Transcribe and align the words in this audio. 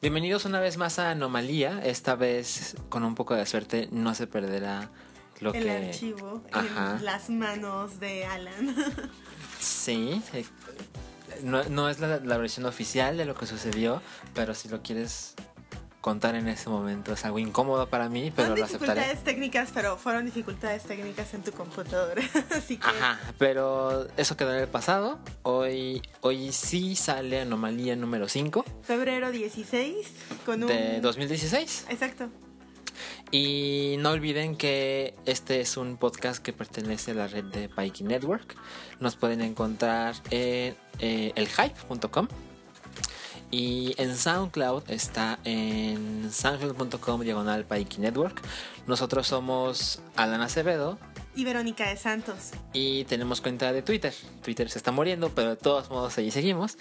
Bienvenidos 0.00 0.44
una 0.44 0.60
vez 0.60 0.76
más 0.76 0.98
a 0.98 1.10
Anomalía. 1.10 1.80
Esta 1.84 2.14
vez, 2.14 2.76
con 2.88 3.04
un 3.04 3.14
poco 3.14 3.34
de 3.34 3.44
suerte, 3.46 3.88
no 3.90 4.14
se 4.14 4.26
perderá 4.26 4.90
lo 5.40 5.52
el 5.52 5.62
que. 5.64 5.70
archivo 5.70 6.42
Ajá. 6.52 6.96
en 6.98 7.04
las 7.04 7.30
manos 7.30 7.98
de 8.00 8.24
Alan. 8.24 8.74
Sí. 9.60 10.22
eh, 10.34 10.44
No, 11.42 11.64
no 11.64 11.88
es 11.88 11.98
la, 11.98 12.18
la 12.20 12.36
versión 12.38 12.66
oficial 12.66 13.16
de 13.16 13.24
lo 13.24 13.34
que 13.34 13.46
sucedió, 13.46 14.00
pero 14.34 14.54
si 14.54 14.68
lo 14.68 14.82
quieres 14.82 15.34
contar 16.08 16.36
en 16.36 16.48
ese 16.48 16.70
momento 16.70 17.12
es 17.12 17.22
algo 17.26 17.38
incómodo 17.38 17.86
para 17.86 18.08
mí, 18.08 18.32
pero 18.34 18.56
lo 18.56 18.64
aceptaré. 18.64 19.02
dificultades 19.02 19.24
técnicas, 19.24 19.70
pero 19.74 19.98
fueron 19.98 20.24
dificultades 20.24 20.84
técnicas 20.84 21.34
en 21.34 21.42
tu 21.42 21.52
computadora. 21.52 22.22
Así 22.56 22.78
que 22.78 22.86
Ajá, 22.86 23.20
pero 23.36 24.08
eso 24.16 24.34
quedó 24.34 24.54
en 24.54 24.60
el 24.60 24.68
pasado. 24.68 25.18
Hoy, 25.42 26.00
hoy 26.22 26.50
sí 26.52 26.96
sale 26.96 27.42
Anomalía 27.42 27.94
número 27.94 28.26
5 28.26 28.64
febrero 28.80 29.30
16 29.30 30.06
con 30.46 30.62
un... 30.62 30.68
de 30.68 31.02
2016. 31.02 31.88
Exacto. 31.90 32.30
Y 33.30 33.96
no 33.98 34.12
olviden 34.12 34.56
que 34.56 35.14
este 35.26 35.60
es 35.60 35.76
un 35.76 35.98
podcast 35.98 36.42
que 36.42 36.54
pertenece 36.54 37.10
a 37.10 37.14
la 37.14 37.26
red 37.26 37.44
de 37.44 37.68
Pikey 37.68 38.06
Network. 38.06 38.56
Nos 38.98 39.16
pueden 39.16 39.42
encontrar 39.42 40.14
en 40.30 40.74
eh, 41.00 41.32
elhype.com. 41.36 42.28
Y 43.50 43.94
en 43.96 44.14
SoundCloud 44.14 44.90
está 44.90 45.38
en 45.44 46.30
soundcloud.com 46.30 47.22
diagonal 47.22 47.64
Pikey 47.64 47.98
Network. 47.98 48.42
Nosotros 48.86 49.26
somos 49.26 50.00
Alan 50.16 50.42
Acevedo 50.42 50.98
Y 51.34 51.44
Verónica 51.44 51.88
de 51.88 51.96
Santos. 51.96 52.50
y 52.72 53.04
tenemos 53.04 53.40
cuenta 53.40 53.72
de 53.72 53.80
Twitter. 53.82 54.12
Twitter 54.42 54.68
se 54.68 54.78
está 54.78 54.92
muriendo, 54.92 55.30
pero 55.30 55.50
de 55.50 55.56
todos 55.56 55.88
modos 55.88 56.18
allí 56.18 56.30
seguimos. 56.30 56.76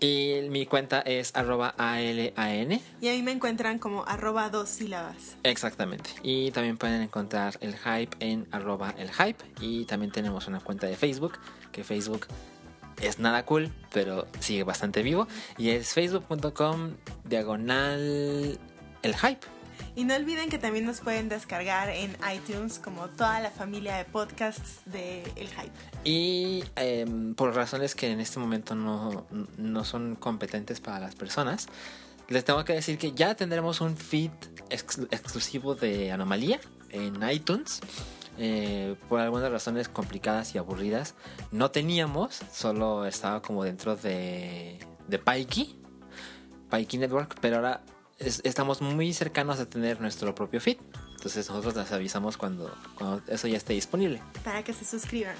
Y 0.00 0.40
mi 0.50 0.66
cuenta 0.66 1.00
es 1.00 1.34
arroba 1.34 1.74
ALAN. 1.78 2.80
Y 3.00 3.08
ahí 3.08 3.22
me 3.22 3.32
encuentran 3.32 3.78
como 3.78 4.04
arroba 4.06 4.50
dos 4.50 4.68
sílabas. 4.68 5.36
Exactamente. 5.42 6.10
Y 6.22 6.50
también 6.50 6.76
pueden 6.76 7.00
encontrar 7.02 7.56
el 7.60 7.74
hype 7.76 8.16
en 8.20 8.46
arroba 8.52 8.94
el 8.98 9.10
hype. 9.10 9.42
Y 9.60 9.84
también 9.86 10.12
tenemos 10.12 10.46
una 10.46 10.60
cuenta 10.60 10.86
de 10.86 10.96
Facebook, 10.96 11.38
que 11.72 11.82
Facebook 11.84 12.26
es 13.00 13.18
nada 13.18 13.44
cool, 13.44 13.72
pero 13.92 14.26
sigue 14.40 14.62
bastante 14.64 15.02
vivo. 15.02 15.26
Y 15.58 15.70
es 15.70 15.92
facebook.com 15.94 16.92
diagonal 17.24 18.58
el 19.02 19.16
hype. 19.16 19.46
Y 19.96 20.04
no 20.04 20.14
olviden 20.14 20.50
que 20.50 20.58
también 20.58 20.84
nos 20.86 21.00
pueden 21.00 21.28
descargar 21.28 21.88
en 21.88 22.16
iTunes 22.34 22.78
como 22.78 23.08
toda 23.08 23.40
la 23.40 23.50
familia 23.50 23.96
de 23.96 24.04
podcasts 24.04 24.80
de 24.86 25.22
El 25.36 25.48
Hype. 25.48 25.72
Y 26.04 26.64
em, 26.76 27.34
por 27.34 27.54
razones 27.54 27.94
que 27.94 28.10
en 28.10 28.18
este 28.20 28.40
momento 28.40 28.74
no, 28.74 29.26
no 29.56 29.84
son 29.84 30.16
competentes 30.16 30.80
para 30.80 30.98
las 30.98 31.14
personas, 31.14 31.66
les 32.28 32.44
tengo 32.44 32.64
que 32.64 32.72
decir 32.72 32.98
que 32.98 33.12
ya 33.12 33.34
tendremos 33.36 33.80
un 33.80 33.96
feed 33.96 34.30
ex- 34.70 34.98
exclusivo 35.10 35.74
de 35.76 36.10
Anomalía 36.10 36.58
en 36.90 37.28
iTunes. 37.28 37.80
Eh, 38.38 38.96
por 39.08 39.20
algunas 39.20 39.50
razones 39.52 39.88
complicadas 39.88 40.54
y 40.54 40.58
aburridas 40.58 41.14
no 41.52 41.70
teníamos, 41.70 42.40
solo 42.52 43.06
estaba 43.06 43.40
como 43.42 43.62
dentro 43.62 43.94
de, 43.96 44.78
de 45.06 45.18
Pikey, 45.20 45.78
Pikey 46.70 46.98
Network, 46.98 47.36
pero 47.40 47.56
ahora 47.56 47.82
es- 48.18 48.40
estamos 48.44 48.80
muy 48.80 49.12
cercanos 49.12 49.60
a 49.60 49.66
tener 49.66 50.00
nuestro 50.00 50.34
propio 50.34 50.60
feed. 50.60 50.78
Entonces 51.12 51.48
nosotros 51.48 51.76
les 51.76 51.90
avisamos 51.92 52.36
cuando, 52.36 52.74
cuando 52.98 53.22
eso 53.32 53.46
ya 53.48 53.56
esté 53.56 53.72
disponible. 53.72 54.20
Para 54.42 54.62
que 54.64 54.72
se 54.72 54.84
suscriban. 54.84 55.34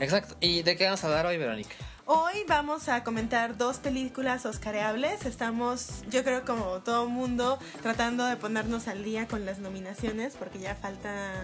Exacto. 0.00 0.36
¿Y 0.40 0.62
de 0.62 0.76
qué 0.76 0.84
vamos 0.84 1.02
a 1.04 1.08
hablar 1.08 1.26
hoy, 1.26 1.36
Verónica? 1.38 1.74
Hoy 2.06 2.44
vamos 2.48 2.88
a 2.88 3.04
comentar 3.04 3.58
dos 3.58 3.78
películas 3.78 4.46
oscareables. 4.46 5.26
Estamos, 5.26 6.02
yo 6.10 6.24
creo 6.24 6.44
como 6.46 6.78
todo 6.82 7.08
mundo, 7.08 7.58
tratando 7.82 8.24
de 8.24 8.36
ponernos 8.36 8.88
al 8.88 9.04
día 9.04 9.26
con 9.28 9.44
las 9.44 9.58
nominaciones 9.58 10.34
porque 10.38 10.58
ya 10.60 10.74
falta 10.74 11.34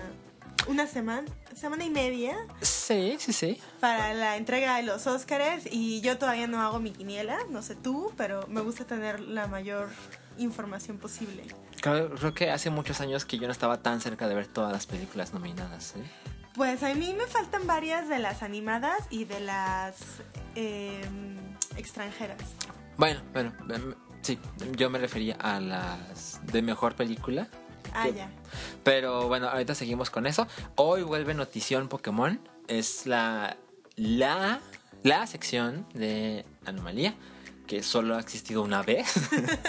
una 0.67 0.87
semana, 0.87 1.29
semana 1.55 1.85
y 1.85 1.91
media 1.91 2.37
Sí, 2.61 3.17
sí, 3.19 3.33
sí. 3.33 3.61
para 3.81 4.15
la 4.15 4.37
entrega 4.37 4.77
de 4.77 4.83
los 4.83 5.07
Óscares 5.07 5.65
y 5.71 6.01
yo 6.01 6.19
todavía 6.19 6.47
no 6.47 6.61
hago 6.63 6.81
mi 6.81 6.91
quiniela, 6.93 7.39
no 7.51 7.63
sé 7.63 7.75
tú, 7.75 8.13
pero 8.17 8.47
me 8.49 8.61
gusta 8.61 8.85
tener 8.85 9.21
la 9.21 9.47
mayor 9.47 9.89
información 10.39 10.99
posible. 10.99 11.45
Creo, 11.81 12.15
creo 12.15 12.35
que 12.35 12.51
hace 12.51 12.71
muchos 12.71 13.01
años 13.01 13.25
que 13.25 13.39
yo 13.39 13.47
no 13.47 13.53
estaba 13.53 13.83
tan 13.83 14.01
cerca 14.01 14.27
de 14.29 14.35
ver 14.35 14.47
todas 14.47 14.73
las 14.73 14.87
películas 14.87 15.33
nominadas. 15.35 15.95
¿eh? 15.97 16.03
Pues 16.55 16.83
a 16.83 16.95
mí 16.95 17.15
me 17.15 17.27
faltan 17.27 17.67
varias 17.67 18.09
de 18.09 18.19
las 18.19 18.43
animadas 18.43 19.01
y 19.11 19.25
de 19.25 19.41
las 19.41 19.97
eh, 20.55 21.01
extranjeras. 21.77 22.39
Bueno, 22.97 23.21
bueno, 23.33 23.53
em, 23.71 23.95
sí, 24.23 24.39
yo 24.77 24.89
me 24.89 24.99
refería 24.99 25.35
a 25.41 25.61
las 25.61 26.41
de 26.47 26.63
mejor 26.63 26.95
película. 26.95 27.49
Ah, 27.95 28.09
ya. 28.09 28.31
Pero 28.83 29.29
bueno, 29.29 29.49
ahorita 29.49 29.75
seguimos 29.75 30.11
con 30.11 30.27
eso. 30.27 30.47
Hoy 30.75 31.03
vuelve 31.03 31.35
Notición 31.35 31.89
Pokémon. 31.89 32.41
Es 32.69 33.07
la, 33.07 33.57
la, 33.97 34.61
la 35.03 35.27
sección 35.27 35.87
de 35.95 36.45
Anomalía 36.67 37.15
que 37.67 37.83
solo 37.83 38.17
ha 38.17 38.21
existido 38.21 38.63
una 38.63 38.83
vez. 38.83 39.13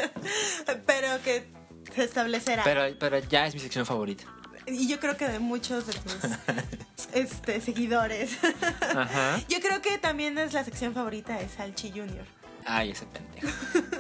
Pero 0.86 1.08
que 1.24 1.48
se 1.94 2.04
establecerá. 2.04 2.64
pero, 2.64 2.82
pero 3.00 3.20
ya 3.20 3.48
es 3.48 3.54
mi 3.54 3.60
sección 3.62 3.86
favorita. 3.86 4.26
Y 4.68 4.88
yo 4.88 5.00
creo 5.00 5.16
que 5.16 5.28
de 5.28 5.40
muchos 5.40 5.86
de 5.86 5.94
tus 5.94 6.16
este, 7.14 7.62
seguidores. 7.62 8.38
Ajá. 8.82 9.40
Yo 9.48 9.60
creo 9.62 9.82
que 9.82 9.98
también 10.00 10.38
es 10.38 10.54
la 10.54 10.64
sección 10.64 10.94
favorita 10.94 11.38
de 11.38 11.48
Salchi 11.48 11.92
Junior. 11.92 12.26
Ay, 12.66 12.92
ese 12.92 13.06
pendejo. 13.06 13.48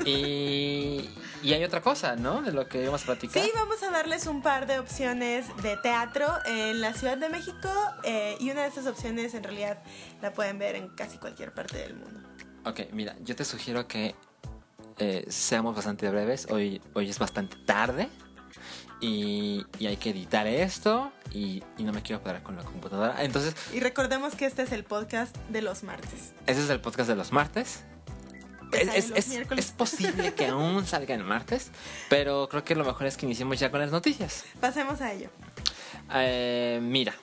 Y, 0.05 1.09
y 1.43 1.53
hay 1.53 1.63
otra 1.63 1.81
cosa, 1.81 2.15
¿no? 2.15 2.41
De 2.41 2.51
lo 2.51 2.67
que 2.67 2.81
íbamos 2.81 3.03
a 3.03 3.05
platicar. 3.05 3.43
Sí, 3.43 3.51
vamos 3.55 3.81
a 3.83 3.91
darles 3.91 4.25
un 4.27 4.41
par 4.41 4.65
de 4.67 4.79
opciones 4.79 5.45
de 5.61 5.77
teatro 5.77 6.27
en 6.45 6.81
la 6.81 6.93
Ciudad 6.93 7.17
de 7.17 7.29
México 7.29 7.69
eh, 8.03 8.35
y 8.39 8.49
una 8.51 8.63
de 8.63 8.67
esas 8.69 8.87
opciones 8.87 9.33
en 9.33 9.43
realidad 9.43 9.81
la 10.21 10.33
pueden 10.33 10.57
ver 10.59 10.75
en 10.75 10.89
casi 10.89 11.17
cualquier 11.17 11.53
parte 11.53 11.77
del 11.77 11.95
mundo. 11.95 12.19
Ok, 12.65 12.81
mira, 12.91 13.15
yo 13.21 13.35
te 13.35 13.45
sugiero 13.45 13.87
que 13.87 14.15
eh, 14.97 15.25
seamos 15.29 15.75
bastante 15.75 16.09
breves. 16.09 16.47
Hoy, 16.49 16.81
hoy 16.93 17.09
es 17.09 17.19
bastante 17.19 17.55
tarde. 17.65 18.09
Y, 19.01 19.65
y 19.77 19.87
hay 19.87 19.97
que 19.97 20.11
editar 20.11 20.47
esto. 20.47 21.11
Y, 21.31 21.61
y 21.77 21.83
no 21.83 21.91
me 21.91 22.01
quiero 22.01 22.23
parar 22.23 22.41
con 22.43 22.55
la 22.55 22.63
computadora. 22.63 23.23
Entonces, 23.23 23.53
Y 23.73 23.79
recordemos 23.81 24.35
que 24.35 24.45
este 24.45 24.63
es 24.63 24.71
el 24.71 24.83
podcast 24.83 25.35
de 25.49 25.61
los 25.61 25.83
martes. 25.83 26.33
ese 26.47 26.63
es 26.63 26.69
el 26.69 26.79
podcast 26.81 27.09
de 27.09 27.15
los 27.15 27.31
martes. 27.31 27.83
Que 28.77 28.81
Es, 28.83 28.87
sale 28.87 29.09
los 29.09 29.17
es- 29.19 29.27
miércoles. 29.29 29.65
es 29.65 29.71
posible 29.71 30.33
que 30.33 30.47
aún 30.47 30.85
salga 30.85 31.15
el 31.15 31.23
martes. 31.23 31.71
Pero 32.09 32.47
creo 32.49 32.63
que 32.63 32.75
lo 32.75 32.83
mejor 32.85 33.07
es 33.07 33.17
que 33.17 33.25
iniciemos 33.25 33.59
ya 33.59 33.71
con 33.71 33.79
las 33.79 33.91
noticias. 33.91 34.43
Pasemos 34.59 35.01
a 35.01 35.11
ello. 35.13 35.29
Eh, 36.13 36.79
mira, 36.81 37.15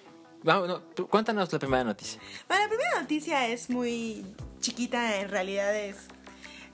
vamos, 0.42 0.68
no, 0.68 1.06
cuéntanos 1.08 1.52
la 1.52 1.58
primera 1.58 1.84
noticia. 1.84 2.20
Bueno, 2.48 2.64
la 2.64 2.68
primera 2.68 3.00
noticia 3.00 3.46
es 3.48 3.70
muy 3.70 4.24
chiquita, 4.60 5.20
en 5.20 5.28
realidad 5.28 5.74
es 5.74 5.96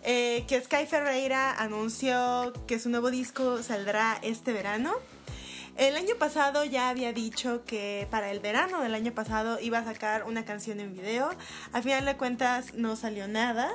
eh, 0.03 0.44
que 0.49 0.61
Sky 0.61 0.87
Ferreira 0.87 1.53
anunció 1.59 2.53
que 2.66 2.78
su 2.78 2.89
nuevo 2.89 3.10
disco 3.10 3.62
saldrá 3.62 4.19
este 4.22 4.53
verano. 4.53 4.95
El 5.77 5.97
año 5.97 6.16
pasado 6.19 6.65
ya 6.65 6.89
había 6.89 7.12
dicho 7.12 7.62
que 7.65 8.09
para 8.10 8.33
el 8.33 8.41
verano 8.41 8.81
del 8.83 8.95
año 8.95 9.12
pasado 9.12 9.60
iba 9.60 9.78
a 9.78 9.84
sacar 9.84 10.25
una 10.25 10.45
canción 10.45 10.81
en 10.81 10.93
video. 10.93 11.31
Al 11.72 11.83
final 11.84 12.05
de 12.05 12.16
cuentas 12.16 12.75
no 12.75 12.97
salió 12.97 13.28
nada. 13.28 13.71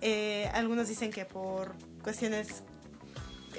Eh, 0.00 0.50
algunos 0.54 0.88
dicen 0.88 1.10
que 1.10 1.24
por 1.24 1.74
cuestiones 2.02 2.62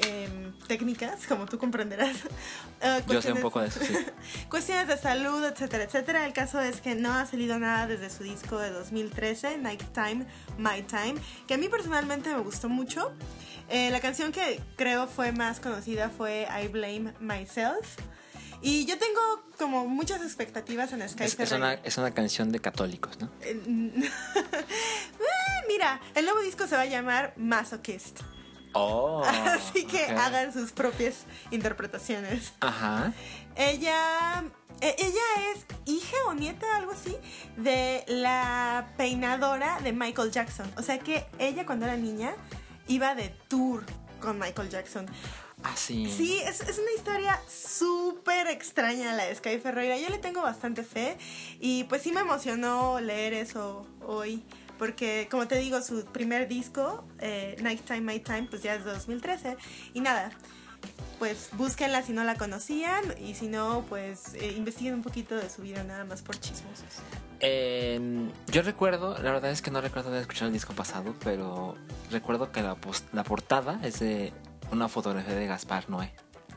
em, 0.07 0.53
técnicas, 0.67 1.27
como 1.27 1.45
tú 1.45 1.57
comprenderás. 1.57 2.17
eh, 2.81 3.03
Yo 3.07 3.21
sé 3.21 3.33
un 3.33 3.41
poco 3.41 3.61
de 3.61 3.67
eso, 3.67 3.79
sí. 3.83 3.93
cuestiones 4.49 4.87
de 4.87 4.97
salud, 4.97 5.43
etcétera, 5.43 5.83
etcétera. 5.83 6.25
El 6.25 6.33
caso 6.33 6.59
es 6.59 6.81
que 6.81 6.95
no 6.95 7.13
ha 7.13 7.25
salido 7.25 7.59
nada 7.59 7.87
desde 7.87 8.09
su 8.09 8.23
disco 8.23 8.57
de 8.57 8.71
2013, 8.71 9.57
Nighttime, 9.57 10.25
My 10.57 10.81
Time, 10.83 11.15
que 11.47 11.53
a 11.53 11.57
mí 11.57 11.69
personalmente 11.69 12.29
me 12.29 12.39
gustó 12.39 12.69
mucho. 12.69 13.11
Eh, 13.69 13.89
la 13.89 14.01
canción 14.01 14.31
que 14.31 14.59
creo 14.75 15.07
fue 15.07 15.31
más 15.31 15.59
conocida 15.59 16.09
fue 16.09 16.47
I 16.61 16.67
Blame 16.67 17.13
Myself. 17.19 17.97
Y 18.61 18.85
yo 18.85 18.97
tengo 18.97 19.19
como 19.57 19.87
muchas 19.87 20.21
expectativas 20.21 20.93
en 20.93 21.07
Sky 21.07 21.23
Es, 21.23 21.39
es 21.39 21.51
una, 21.51 21.73
es 21.73 21.97
una 21.97 22.11
canción 22.11 22.51
de 22.51 22.59
católicos, 22.59 23.19
¿no? 23.19 23.29
Eh, 23.41 23.59
eh, 23.65 24.09
Mira, 25.67 26.01
el 26.15 26.25
nuevo 26.25 26.41
disco 26.41 26.67
se 26.67 26.75
va 26.75 26.81
a 26.81 26.85
llamar 26.85 27.33
Masochist. 27.37 28.19
Oh, 28.73 29.23
Así 29.25 29.85
que 29.85 30.05
hagan 30.05 30.53
sus 30.53 30.71
propias 30.71 31.25
interpretaciones. 31.49 32.53
Ajá. 32.59 33.13
Ella, 33.55 34.43
e- 34.79 34.95
ella 34.97 35.53
es 35.53 35.65
hija 35.85 36.15
o 36.27 36.33
nieta, 36.33 36.65
algo 36.77 36.91
así, 36.91 37.15
de 37.57 38.03
la 38.07 38.93
peinadora 38.97 39.79
de 39.81 39.91
Michael 39.91 40.31
Jackson. 40.31 40.71
O 40.77 40.83
sea 40.83 40.99
que 40.99 41.25
ella 41.37 41.65
cuando 41.65 41.85
era 41.85 41.97
niña 41.97 42.33
iba 42.87 43.15
de 43.15 43.29
tour 43.47 43.85
con 44.19 44.39
Michael 44.39 44.69
Jackson. 44.69 45.07
Ah, 45.63 45.75
sí. 45.75 46.09
Sí, 46.09 46.39
es, 46.39 46.61
es 46.61 46.79
una 46.79 46.91
historia 46.95 47.39
súper 47.47 48.47
extraña 48.47 49.13
la 49.13 49.25
de 49.25 49.35
Sky 49.35 49.59
Ferreira. 49.59 49.97
Yo 49.97 50.09
le 50.09 50.17
tengo 50.17 50.41
bastante 50.41 50.83
fe 50.83 51.17
y 51.59 51.83
pues 51.85 52.01
sí 52.01 52.11
me 52.11 52.21
emocionó 52.21 52.99
leer 52.99 53.33
eso 53.33 53.85
hoy 54.05 54.43
porque 54.81 55.27
como 55.29 55.47
te 55.47 55.57
digo, 55.59 55.79
su 55.83 56.05
primer 56.05 56.47
disco, 56.47 57.03
eh, 57.19 57.55
Nighttime, 57.61 58.01
My 58.01 58.19
Time, 58.19 58.47
pues 58.49 58.63
ya 58.63 58.73
es 58.73 58.83
de 58.83 58.89
2013. 58.91 59.55
Y 59.93 60.01
nada, 60.01 60.31
pues 61.19 61.49
búsquenla 61.51 62.01
si 62.01 62.13
no 62.13 62.23
la 62.23 62.33
conocían 62.33 63.03
y 63.19 63.35
si 63.35 63.47
no, 63.47 63.85
pues 63.87 64.33
eh, 64.33 64.55
investiguen 64.57 64.95
un 64.95 65.03
poquito 65.03 65.35
de 65.35 65.51
su 65.51 65.61
vida 65.61 65.83
nada 65.83 66.03
más 66.03 66.23
por 66.23 66.39
chismosos. 66.39 66.83
Eh, 67.41 68.27
yo 68.47 68.63
recuerdo, 68.63 69.15
la 69.19 69.31
verdad 69.31 69.51
es 69.51 69.61
que 69.61 69.69
no 69.69 69.81
recuerdo 69.81 70.09
haber 70.09 70.21
escuchado 70.21 70.47
el 70.47 70.53
disco 70.53 70.73
pasado, 70.73 71.13
pero 71.23 71.75
recuerdo 72.09 72.51
que 72.51 72.63
la, 72.63 72.75
la 73.13 73.23
portada 73.23 73.79
es 73.83 73.99
de 73.99 74.33
una 74.71 74.87
fotografía 74.89 75.35
de 75.35 75.47
Gaspar 75.47 75.89
Noé. 75.89 76.13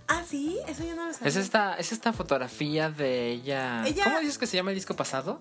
Ah, 0.08 0.22
sí, 0.28 0.58
eso 0.68 0.84
yo 0.84 0.94
no 0.94 1.06
lo 1.06 1.12
sabía. 1.12 1.28
Es 1.28 1.36
esta, 1.36 1.74
es 1.76 1.92
esta 1.92 2.12
fotografía 2.12 2.90
de 2.90 3.28
ella. 3.30 3.82
Ella- 3.86 4.04
¿Cómo 4.04 4.18
dices 4.20 4.38
que 4.38 4.46
se 4.46 4.56
llama 4.56 4.70
el 4.70 4.76
disco 4.76 4.94
pasado? 4.94 5.40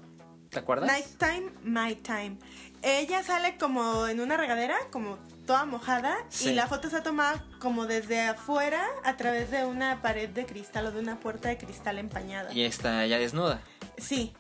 ¿Te 0.50 0.60
acuerdas? 0.60 0.90
Nighttime, 0.90 1.52
My 1.64 1.96
Time. 1.96 2.38
Ella 2.84 3.24
sale 3.24 3.58
como 3.58 4.08
en 4.08 4.20
una 4.20 4.38
regadera, 4.38 4.75
como 4.92 5.18
toda 5.48 5.66
mojada, 5.66 6.16
Sí. 6.30 6.50
y 6.50 6.54
la 6.54 6.68
foto 6.68 6.90
se 6.90 7.02
toma 7.02 7.44
como 7.60 7.88
desde 7.88 8.22
afuera 8.22 8.86
a 9.04 9.18
través 9.18 9.50
de 9.52 9.66
una 9.66 10.02
pared 10.02 10.30
de 10.30 10.46
cristal 10.46 10.86
o 10.88 10.92
de 10.92 11.00
una 11.00 11.19
puerta 11.19 11.50
de 11.50 11.58
cristal 11.58 11.98
empañada. 11.98 12.54
Y 12.54 12.64
está 12.64 13.04
ella 13.04 13.18
desnuda. 13.18 13.62
Sí. 13.98 14.34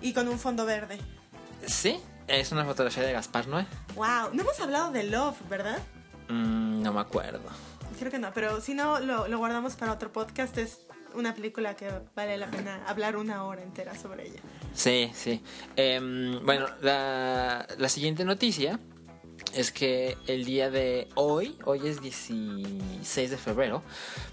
Y 0.00 0.12
con 0.12 0.28
un 0.28 0.38
fondo 0.38 0.66
verde. 0.66 0.98
Sí, 1.66 1.98
es 2.26 2.52
una 2.52 2.64
fotografía 2.64 3.02
de 3.04 3.12
Gaspar 3.12 3.46
Noé. 3.48 3.66
Wow, 3.94 4.30
no 4.34 4.42
hemos 4.42 4.58
hablado 4.60 4.90
de 4.90 5.04
Love, 5.04 5.36
¿verdad? 5.48 5.78
Mm, 6.32 6.82
no 6.82 6.92
me 6.92 7.00
acuerdo. 7.00 7.40
Creo 7.98 8.10
que 8.10 8.18
no, 8.18 8.32
pero 8.32 8.60
si 8.60 8.74
no, 8.74 9.00
lo, 9.00 9.28
lo 9.28 9.38
guardamos 9.38 9.76
para 9.76 9.92
otro 9.92 10.12
podcast. 10.12 10.56
Es 10.56 10.86
una 11.14 11.34
película 11.34 11.76
que 11.76 11.90
vale 12.16 12.38
la 12.38 12.50
pena 12.50 12.82
hablar 12.86 13.16
una 13.16 13.44
hora 13.44 13.62
entera 13.62 13.94
sobre 13.94 14.28
ella. 14.28 14.40
Sí, 14.74 15.10
sí. 15.14 15.42
Em, 15.76 16.44
bueno, 16.44 16.66
la, 16.80 17.66
la 17.76 17.88
siguiente 17.90 18.24
noticia 18.24 18.80
es 19.54 19.72
que 19.72 20.16
el 20.26 20.46
día 20.46 20.70
de 20.70 21.08
hoy, 21.14 21.58
hoy 21.64 21.86
es 21.86 22.00
16 22.00 23.30
de 23.30 23.36
febrero, 23.36 23.82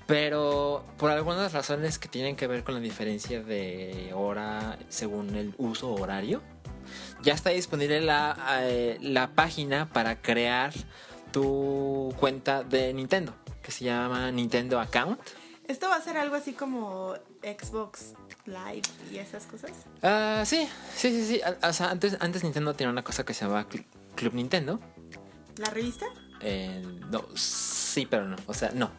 pero 0.07 0.85
por 0.97 1.11
algunas 1.11 1.51
razones 1.51 1.99
que 1.99 2.07
tienen 2.07 2.37
que 2.37 2.47
ver 2.47 2.63
con 2.63 2.75
la 2.75 2.79
diferencia 2.79 3.43
de 3.43 4.11
hora 4.15 4.79
según 4.87 5.35
el 5.35 5.53
uso 5.57 5.91
horario, 5.93 6.41
ya 7.21 7.33
está 7.33 7.49
disponible 7.49 7.99
la, 7.99 8.37
eh, 8.61 8.97
la 9.01 9.31
página 9.31 9.89
para 9.89 10.21
crear 10.21 10.73
tu 11.31 12.13
cuenta 12.19 12.63
de 12.63 12.93
Nintendo, 12.93 13.33
que 13.61 13.71
se 13.71 13.85
llama 13.85 14.31
Nintendo 14.31 14.79
Account. 14.79 15.19
¿Esto 15.67 15.87
va 15.89 15.95
a 15.97 16.01
ser 16.01 16.17
algo 16.17 16.35
así 16.35 16.53
como 16.53 17.13
Xbox 17.43 18.13
Live 18.45 18.81
y 19.11 19.17
esas 19.17 19.45
cosas? 19.45 19.71
Ah, 20.01 20.41
sí, 20.45 20.67
sí, 20.95 21.11
sí, 21.11 21.25
sí. 21.25 21.41
O 21.61 21.73
sea, 21.73 21.91
antes, 21.91 22.17
antes 22.19 22.43
Nintendo 22.43 22.73
tenía 22.73 22.91
una 22.91 23.03
cosa 23.03 23.23
que 23.23 23.33
se 23.33 23.45
llamaba 23.45 23.67
Cl- 23.69 23.85
Club 24.15 24.33
Nintendo. 24.33 24.79
¿La 25.57 25.69
revista? 25.69 26.05
Eh, 26.41 26.81
no, 27.11 27.25
sí, 27.35 28.07
pero 28.09 28.25
no. 28.25 28.37
O 28.47 28.53
sea, 28.53 28.71
no. 28.73 28.89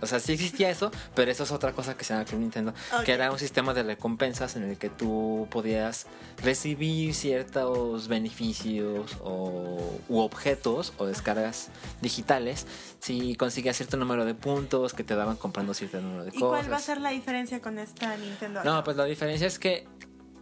O 0.00 0.06
sea, 0.06 0.20
sí 0.20 0.32
existía 0.32 0.70
eso, 0.70 0.90
pero 1.14 1.30
eso 1.30 1.44
es 1.44 1.50
otra 1.50 1.72
cosa 1.72 1.96
que 1.96 2.04
se 2.04 2.12
llama 2.12 2.24
Club 2.24 2.40
Nintendo, 2.40 2.74
que 3.04 3.12
era 3.12 3.30
un 3.30 3.38
sistema 3.38 3.74
de 3.74 3.82
recompensas 3.82 4.56
en 4.56 4.64
el 4.64 4.76
que 4.76 4.90
tú 4.90 5.48
podías 5.50 6.06
recibir 6.42 7.14
ciertos 7.14 8.08
beneficios 8.08 9.16
o, 9.22 9.98
u 10.08 10.18
objetos 10.18 10.92
o 10.98 11.06
descargas 11.06 11.68
digitales 12.02 12.66
si 13.00 13.34
conseguías 13.36 13.76
cierto 13.76 13.96
número 13.96 14.24
de 14.24 14.34
puntos 14.34 14.94
que 14.94 15.04
te 15.04 15.14
daban 15.14 15.36
comprando 15.36 15.74
cierto 15.74 16.00
número 16.00 16.24
de 16.24 16.30
¿Y 16.30 16.40
cosas. 16.40 16.60
cuál 16.60 16.72
va 16.72 16.76
a 16.76 16.80
ser 16.80 17.00
la 17.00 17.10
diferencia 17.10 17.60
con 17.60 17.78
esta 17.78 18.16
Nintendo? 18.16 18.64
No, 18.64 18.82
pues 18.84 18.96
la 18.96 19.04
diferencia 19.04 19.46
es 19.46 19.58
que, 19.58 19.86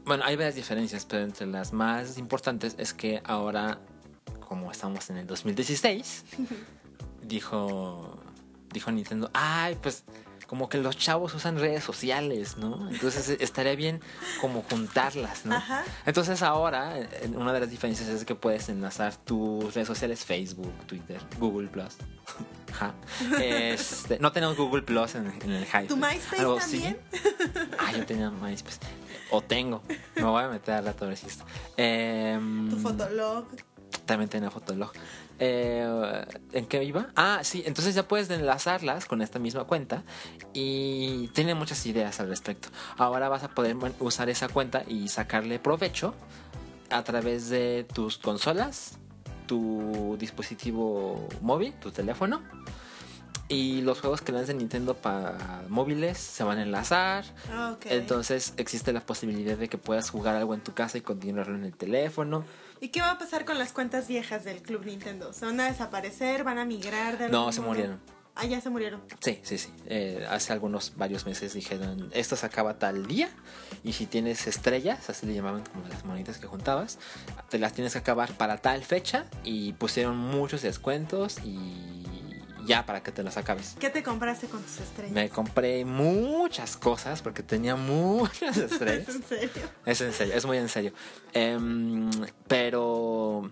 bueno, 0.04 0.24
hay 0.24 0.36
varias 0.36 0.54
diferencias, 0.54 1.04
pero 1.04 1.22
entre 1.22 1.46
las 1.46 1.72
más 1.72 2.18
importantes 2.18 2.74
es 2.78 2.94
que 2.94 3.20
ahora, 3.24 3.80
como 4.40 4.70
estamos 4.70 5.10
en 5.10 5.16
el 5.18 5.26
2016, 5.26 6.24
dijo, 7.22 8.21
dijo 8.72 8.90
Nintendo, 8.90 9.30
ay, 9.34 9.76
pues 9.80 10.04
como 10.52 10.68
que 10.68 10.76
los 10.76 10.98
chavos 10.98 11.32
usan 11.32 11.58
redes 11.58 11.82
sociales, 11.82 12.58
¿no? 12.58 12.90
Entonces 12.90 13.38
estaría 13.40 13.74
bien 13.74 14.02
como 14.38 14.62
juntarlas, 14.62 15.46
¿no? 15.46 15.54
Ajá. 15.54 15.82
Entonces 16.04 16.42
ahora, 16.42 16.98
eh, 16.98 17.30
una 17.34 17.54
de 17.54 17.60
las 17.60 17.70
diferencias 17.70 18.06
es 18.10 18.26
que 18.26 18.34
puedes 18.34 18.68
enlazar 18.68 19.16
tus 19.16 19.72
redes 19.72 19.88
sociales, 19.88 20.26
Facebook, 20.26 20.70
Twitter, 20.86 21.22
Google 21.38 21.68
Plus. 21.68 21.96
Ajá. 22.72 22.94
Este, 23.40 24.18
no 24.18 24.30
tenemos 24.32 24.58
Google 24.58 24.82
Plus 24.82 25.14
en, 25.14 25.26
en 25.42 25.52
el 25.52 25.64
Hype. 25.64 25.86
¿Tu 25.86 25.96
MySpace 25.96 26.44
también? 26.60 26.98
Ah, 27.78 27.92
yo 27.92 28.04
tenía 28.04 28.30
MySpace. 28.30 28.78
O 29.30 29.40
tengo. 29.40 29.82
Me 30.16 30.24
voy 30.24 30.42
a 30.44 30.48
meter 30.48 30.74
a 30.74 30.80
ver 30.92 31.16
si 31.16 31.26
esto. 31.28 31.46
Em, 31.78 32.68
Tu 32.68 32.76
Fotolog. 32.76 33.46
También 34.06 34.28
tenía 34.28 34.50
Fotolog. 34.50 34.92
Eh, 35.38 36.24
¿En 36.52 36.66
qué 36.66 36.84
iba? 36.84 37.08
Ah, 37.16 37.40
sí. 37.42 37.62
Entonces 37.66 37.94
ya 37.94 38.06
puedes 38.06 38.30
enlazarlas 38.30 39.06
con 39.06 39.22
esta 39.22 39.38
misma 39.38 39.64
cuenta. 39.64 40.02
Y 40.52 41.28
tiene 41.28 41.54
muchas 41.54 41.84
ideas 41.86 42.20
al 42.20 42.28
respecto. 42.28 42.68
Ahora 42.96 43.28
vas 43.28 43.42
a 43.42 43.48
poder 43.48 43.76
usar 44.00 44.28
esa 44.28 44.48
cuenta 44.48 44.84
y 44.86 45.08
sacarle 45.08 45.58
provecho 45.58 46.14
a 46.90 47.02
través 47.02 47.48
de 47.48 47.86
tus 47.92 48.18
consolas, 48.18 48.98
tu 49.46 50.16
dispositivo 50.18 51.28
móvil, 51.40 51.72
tu 51.74 51.90
teléfono. 51.90 52.42
Y 53.48 53.82
los 53.82 54.00
juegos 54.00 54.22
que 54.22 54.32
lance 54.32 54.54
Nintendo 54.54 54.94
para 54.94 55.62
móviles 55.68 56.16
se 56.16 56.42
van 56.42 56.58
a 56.58 56.62
enlazar. 56.62 57.24
Ah. 57.50 57.76
Entonces 57.84 58.54
existe 58.56 58.92
la 58.92 59.00
posibilidad 59.00 59.58
de 59.58 59.68
que 59.68 59.76
puedas 59.76 60.08
jugar 60.08 60.36
algo 60.36 60.54
en 60.54 60.62
tu 60.62 60.72
casa 60.72 60.98
y 60.98 61.02
continuarlo 61.02 61.56
en 61.56 61.64
el 61.64 61.74
teléfono. 61.74 62.44
¿Y 62.82 62.88
qué 62.88 63.00
va 63.00 63.12
a 63.12 63.18
pasar 63.18 63.44
con 63.44 63.58
las 63.58 63.72
cuentas 63.72 64.08
viejas 64.08 64.42
del 64.44 64.60
Club 64.60 64.84
Nintendo? 64.84 65.32
¿Se 65.32 65.46
van 65.46 65.60
a 65.60 65.66
desaparecer? 65.66 66.42
¿Van 66.42 66.58
a 66.58 66.64
migrar 66.64 67.16
de 67.16 67.28
No, 67.28 67.52
se 67.52 67.60
modo? 67.60 67.70
murieron. 67.70 68.00
Ah, 68.34 68.44
ya 68.44 68.60
se 68.60 68.70
murieron. 68.70 69.00
Sí, 69.20 69.38
sí, 69.44 69.56
sí. 69.56 69.68
Eh, 69.86 70.26
hace 70.28 70.52
algunos 70.52 70.94
varios 70.96 71.24
meses 71.24 71.54
dijeron, 71.54 72.10
esto 72.12 72.34
se 72.34 72.44
acaba 72.44 72.80
tal 72.80 73.06
día 73.06 73.28
y 73.84 73.92
si 73.92 74.06
tienes 74.06 74.48
estrellas, 74.48 75.08
así 75.08 75.26
le 75.26 75.34
llamaban 75.34 75.62
como 75.62 75.86
las 75.86 76.04
monitas 76.04 76.38
que 76.38 76.48
juntabas, 76.48 76.98
te 77.50 77.60
las 77.60 77.72
tienes 77.72 77.92
que 77.92 77.98
acabar 78.00 78.32
para 78.36 78.56
tal 78.56 78.82
fecha 78.82 79.26
y 79.44 79.74
pusieron 79.74 80.16
muchos 80.16 80.62
descuentos 80.62 81.38
y 81.44 82.01
ya 82.66 82.86
para 82.86 83.02
que 83.02 83.12
te 83.12 83.22
las 83.22 83.36
acabes. 83.36 83.76
¿Qué 83.78 83.90
te 83.90 84.02
compraste 84.02 84.46
con 84.46 84.62
tus 84.62 84.78
estrellas? 84.80 85.12
Me 85.12 85.28
compré 85.28 85.84
muchas 85.84 86.76
cosas 86.76 87.22
porque 87.22 87.42
tenía 87.42 87.76
muchas 87.76 88.56
¿Es 88.56 88.72
estrellas. 88.72 89.08
en 89.08 89.22
serio? 89.22 89.68
Es 89.86 90.00
en 90.00 90.12
serio, 90.12 90.34
es 90.34 90.46
muy 90.46 90.58
en 90.58 90.68
serio. 90.68 90.92
Em, 91.32 92.10
pero. 92.46 93.50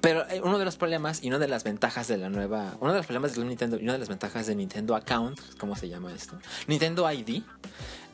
Pero 0.00 0.28
eh, 0.28 0.40
uno 0.42 0.58
de 0.58 0.64
los 0.64 0.76
problemas 0.76 1.22
y 1.22 1.28
una 1.28 1.38
de 1.38 1.46
las 1.48 1.62
ventajas 1.64 2.08
de 2.08 2.16
la 2.16 2.28
nueva. 2.28 2.76
Uno 2.80 2.92
de 2.92 2.98
los 2.98 3.06
problemas 3.06 3.34
de 3.34 3.44
Nintendo 3.44 3.78
y 3.78 3.84
una 3.84 3.92
de 3.92 3.98
las 4.00 4.08
ventajas 4.08 4.46
de 4.46 4.54
Nintendo 4.56 4.96
Account, 4.96 5.38
¿cómo 5.58 5.76
se 5.76 5.88
llama 5.88 6.12
esto? 6.12 6.38
Nintendo 6.66 7.10
ID, 7.10 7.42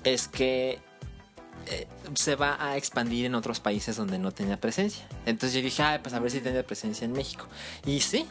es 0.05 0.29
que 0.29 0.81
eh, 1.67 1.87
se 2.15 2.37
va 2.37 2.57
a 2.63 2.77
expandir 2.77 3.27
en 3.27 3.35
otros 3.35 3.61
países 3.61 3.97
donde 3.97 4.19
no 4.19 4.33
tenía 4.33 4.61
presencia. 4.61 5.07
Entonces 5.27 5.55
yo 5.57 5.63
dije, 5.63 5.83
ay, 5.83 5.99
pues 6.03 6.15
a 6.15 6.19
ver 6.19 6.31
si 6.31 6.41
tiene 6.41 6.63
presencia 6.63 7.05
en 7.05 7.13
México. 7.13 7.47
Y 7.87 8.01
sí, 8.01 8.27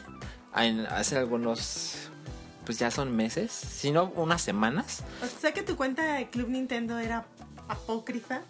en- 0.56 0.86
hace 0.86 1.16
algunos. 1.16 1.94
Pues 2.64 2.78
ya 2.78 2.90
son 2.90 3.16
meses, 3.16 3.50
si 3.50 3.90
no 3.92 4.12
unas 4.14 4.42
semanas. 4.42 5.02
O 5.22 5.40
sea 5.40 5.52
que 5.52 5.62
tu 5.62 5.74
cuenta 5.76 6.14
de 6.14 6.28
Club 6.28 6.48
Nintendo 6.48 6.98
era 6.98 7.24
apócrifa. 7.66 8.42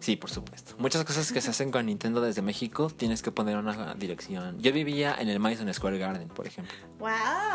Sí, 0.00 0.16
por 0.16 0.30
supuesto. 0.30 0.74
Muchas 0.78 1.04
cosas 1.04 1.30
que 1.32 1.40
se 1.40 1.50
hacen 1.50 1.70
con 1.70 1.84
Nintendo 1.86 2.20
desde 2.20 2.40
México 2.40 2.88
tienes 2.88 3.20
que 3.20 3.30
poner 3.30 3.56
una 3.58 3.94
dirección. 3.94 4.58
Yo 4.60 4.72
vivía 4.72 5.14
en 5.18 5.28
el 5.28 5.38
Madison 5.38 5.72
Square 5.74 5.98
Garden, 5.98 6.28
por 6.28 6.46
ejemplo. 6.46 6.72
¡Wow! 7.00 7.10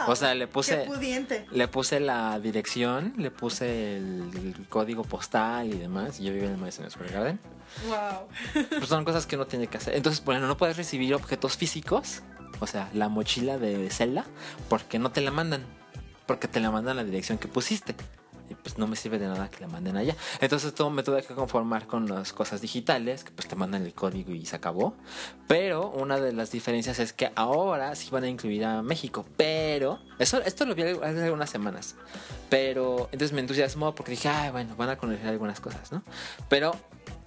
O 0.07 0.15
sea, 0.15 0.35
le 0.35 0.47
puse- 0.47 0.83
¡Qué 0.83 0.85
pudiente! 0.85 1.45
Le 1.51 1.67
puse 1.69 1.99
la 1.99 2.39
dirección, 2.39 3.13
le 3.17 3.31
puse 3.31 3.97
el, 3.97 4.29
el 4.35 4.67
código 4.69 5.03
postal 5.03 5.67
y 5.73 5.77
demás. 5.77 6.19
Yo 6.19 6.31
vivía 6.31 6.47
en 6.47 6.53
el 6.53 6.57
Madison 6.59 6.89
Square 6.91 7.11
Garden. 7.11 7.39
¡Wow! 7.87 8.65
Pues 8.69 8.87
son 8.89 9.03
cosas 9.05 9.25
que 9.25 9.35
uno 9.37 9.47
tiene 9.47 9.67
que 9.67 9.77
hacer. 9.77 9.95
Entonces, 9.95 10.23
bueno, 10.23 10.45
no 10.45 10.55
puedes 10.57 10.77
recibir 10.77 11.13
objetos 11.15 11.57
físicos. 11.57 12.21
O 12.63 12.67
sea, 12.67 12.89
la 12.93 13.09
mochila 13.09 13.57
de 13.57 13.89
Zelda. 13.89 14.25
Porque 14.69 14.97
no 14.97 15.11
te 15.11 15.19
la 15.21 15.31
mandan. 15.31 15.65
Porque 16.25 16.47
te 16.47 16.61
la 16.61 16.71
mandan 16.71 16.97
a 16.97 17.01
la 17.01 17.03
dirección 17.03 17.37
que 17.37 17.49
pusiste. 17.49 17.93
Y 18.49 18.55
pues 18.55 18.77
no 18.77 18.87
me 18.87 18.95
sirve 18.95 19.19
de 19.19 19.27
nada 19.27 19.49
que 19.49 19.59
la 19.59 19.67
manden 19.67 19.97
allá. 19.97 20.15
Entonces 20.39 20.73
todo 20.73 20.89
me 20.89 21.03
tuve 21.03 21.23
que 21.23 21.33
conformar 21.33 21.87
con 21.87 22.07
las 22.07 22.31
cosas 22.31 22.61
digitales. 22.61 23.25
Que 23.25 23.31
pues 23.31 23.49
te 23.49 23.57
mandan 23.57 23.83
el 23.83 23.93
código 23.93 24.31
y 24.31 24.45
se 24.45 24.55
acabó. 24.55 24.95
Pero 25.47 25.89
una 25.89 26.21
de 26.21 26.31
las 26.31 26.51
diferencias 26.51 26.99
es 26.99 27.11
que 27.11 27.33
ahora 27.35 27.93
sí 27.95 28.09
van 28.11 28.23
a 28.23 28.29
incluir 28.29 28.63
a 28.63 28.81
México. 28.81 29.25
Pero... 29.35 29.99
Eso, 30.19 30.41
esto 30.41 30.65
lo 30.65 30.73
vi 30.73 30.83
hace 30.83 31.23
algunas 31.23 31.49
semanas. 31.49 31.95
Pero 32.49 33.09
entonces 33.11 33.33
me 33.33 33.41
entusiasmó 33.41 33.93
porque 33.93 34.11
dije, 34.11 34.29
ay, 34.29 34.51
bueno, 34.51 34.75
van 34.77 34.89
a 34.89 34.97
conocer 34.97 35.27
algunas 35.27 35.59
cosas, 35.59 35.91
¿no? 35.91 36.01
Pero 36.47 36.73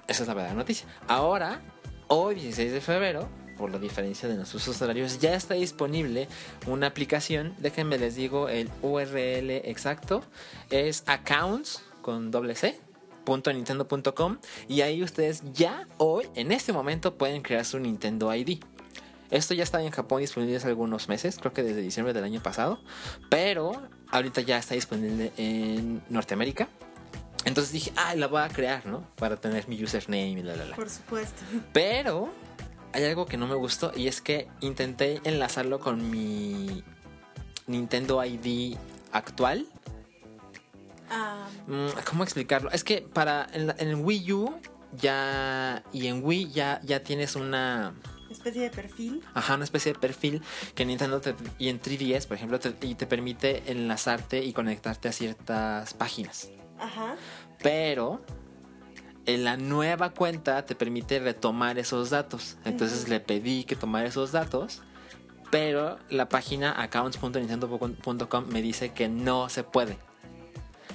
esa 0.09 0.23
es 0.23 0.29
la 0.29 0.35
verdadera 0.35 0.57
noticia. 0.57 0.87
Ahora, 1.09 1.61
hoy 2.09 2.37
16 2.37 2.73
de 2.73 2.81
febrero, 2.81 3.29
por 3.57 3.71
la 3.71 3.79
diferencia 3.79 4.29
de 4.29 4.37
nuestros 4.37 4.63
usos 4.69 4.83
horarios, 4.83 5.19
ya 5.21 5.35
está 5.35 5.55
disponible 5.55 6.29
una 6.67 6.87
aplicación. 6.89 7.55
Déjenme 7.59 7.99
les 7.99 8.15
digo 8.15 8.49
el 8.49 8.71
URL 8.83 9.51
exacto. 9.51 10.23
Es 10.71 11.03
accounts 11.07 11.83
con 12.03 12.31
doble 12.31 12.55
C. 12.55 12.79
.nintendo.com 13.27 14.39
y 14.69 14.83
ahí 14.83 15.03
ustedes 15.03 15.43
ya 15.53 15.89
hoy, 15.99 16.29
en 16.37 16.53
este 16.53 16.73
momento, 16.73 17.17
pueden 17.19 17.43
crear 17.43 17.65
su 17.65 17.81
Nintendo 17.81 18.33
ID. 18.33 18.61
Esto 19.31 19.55
ya 19.55 19.65
está 19.65 19.83
en 19.83 19.91
Japón 19.91 20.21
disponible 20.21 20.57
hace 20.57 20.69
algunos 20.69 21.09
meses, 21.09 21.37
creo 21.39 21.53
que 21.53 21.65
desde 21.65 21.81
diciembre 21.81 22.13
del 22.13 22.23
año 22.23 22.41
pasado, 22.41 22.81
pero 23.29 23.83
ahorita 24.13 24.43
ya 24.43 24.59
está 24.59 24.75
disponible 24.75 25.33
en 25.37 26.03
Norteamérica. 26.09 26.69
Entonces 27.45 27.73
dije, 27.73 27.93
ah, 27.97 28.15
la 28.15 28.27
voy 28.27 28.43
a 28.43 28.49
crear, 28.49 28.87
¿no? 28.87 29.03
Para 29.17 29.37
tener 29.37 29.69
mi 29.69 29.83
username 29.83 30.31
y 30.31 30.43
la, 30.43 30.57
la, 30.57 30.65
la. 30.65 30.77
Por 30.77 30.91
supuesto. 30.91 31.43
Pero 31.73 32.29
hay 32.97 33.05
algo 33.05 33.27
que 33.27 33.37
no 33.37 33.47
me 33.47 33.55
gustó 33.55 33.93
y 33.95 34.09
es 34.09 34.21
que 34.21 34.49
intenté 34.61 35.21
enlazarlo 35.25 35.81
con 35.81 36.11
mi 36.11 36.83
Nintendo 37.67 38.25
ID 38.25 38.77
actual. 39.13 39.67
Ah, 41.11 41.47
Mm, 41.67 41.89
¿Cómo 42.09 42.23
explicarlo? 42.25 42.71
Es 42.71 42.85
que 42.85 43.01
para 43.03 43.47
en, 43.53 44.05
Wii 44.05 44.33
U 44.33 44.55
ya 45.01 45.83
y 45.93 46.07
en 46.07 46.25
Wii 46.25 46.51
ya, 46.51 46.81
ya 46.85 47.01
tienes 47.03 47.35
una 47.37 47.93
especie 48.31 48.63
de 48.63 48.71
perfil. 48.71 49.23
ajá, 49.35 49.55
una 49.57 49.65
especie 49.65 49.93
de 49.93 49.99
perfil 49.99 50.43
que 50.75 50.85
Nintendo 50.85 51.21
te- 51.21 51.35
y 51.59 51.69
en 51.69 51.81
3DS, 51.81 52.27
por 52.27 52.37
ejemplo, 52.37 52.59
te, 52.61 52.75
y 52.87 52.95
te 52.95 53.07
permite 53.07 53.65
enlazarte 53.71 54.45
y 54.45 54.53
conectarte 54.53 55.09
a 55.09 55.13
ciertas 55.13 55.93
páginas. 55.95 56.51
Ajá. 56.79 57.17
Pero 57.63 58.21
en 59.27 59.45
la 59.45 59.57
nueva 59.57 60.11
cuenta 60.11 60.65
te 60.65 60.75
permite 60.75 61.19
retomar 61.19 61.79
esos 61.79 62.11
datos. 62.11 62.57
Entonces 62.65 63.09
le 63.09 63.21
pedí 63.21 63.65
que 63.65 63.77
tomara 63.77 64.07
esos 64.07 64.33
datos. 64.33 64.83
Pero 65.51 65.99
la 66.09 66.29
página 66.29 66.81
accounts.nintendo.com 66.83 68.47
me 68.49 68.63
dice 68.63 68.91
que 68.91 69.09
no 69.09 69.49
se 69.49 69.65
puede. 69.65 69.99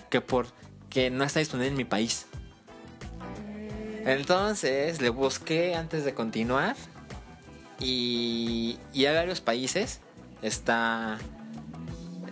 Que 0.10 0.22
porque 0.22 1.10
no 1.10 1.24
está 1.24 1.40
disponible 1.40 1.70
en 1.70 1.78
mi 1.78 1.86
país. 1.86 2.26
Entonces 4.06 5.02
le 5.02 5.10
busqué 5.10 5.76
antes 5.76 6.04
de 6.06 6.14
continuar. 6.14 6.76
Y, 7.80 8.78
y 8.94 9.06
hay 9.06 9.16
varios 9.16 9.42
países. 9.42 10.02
Está 10.42 11.18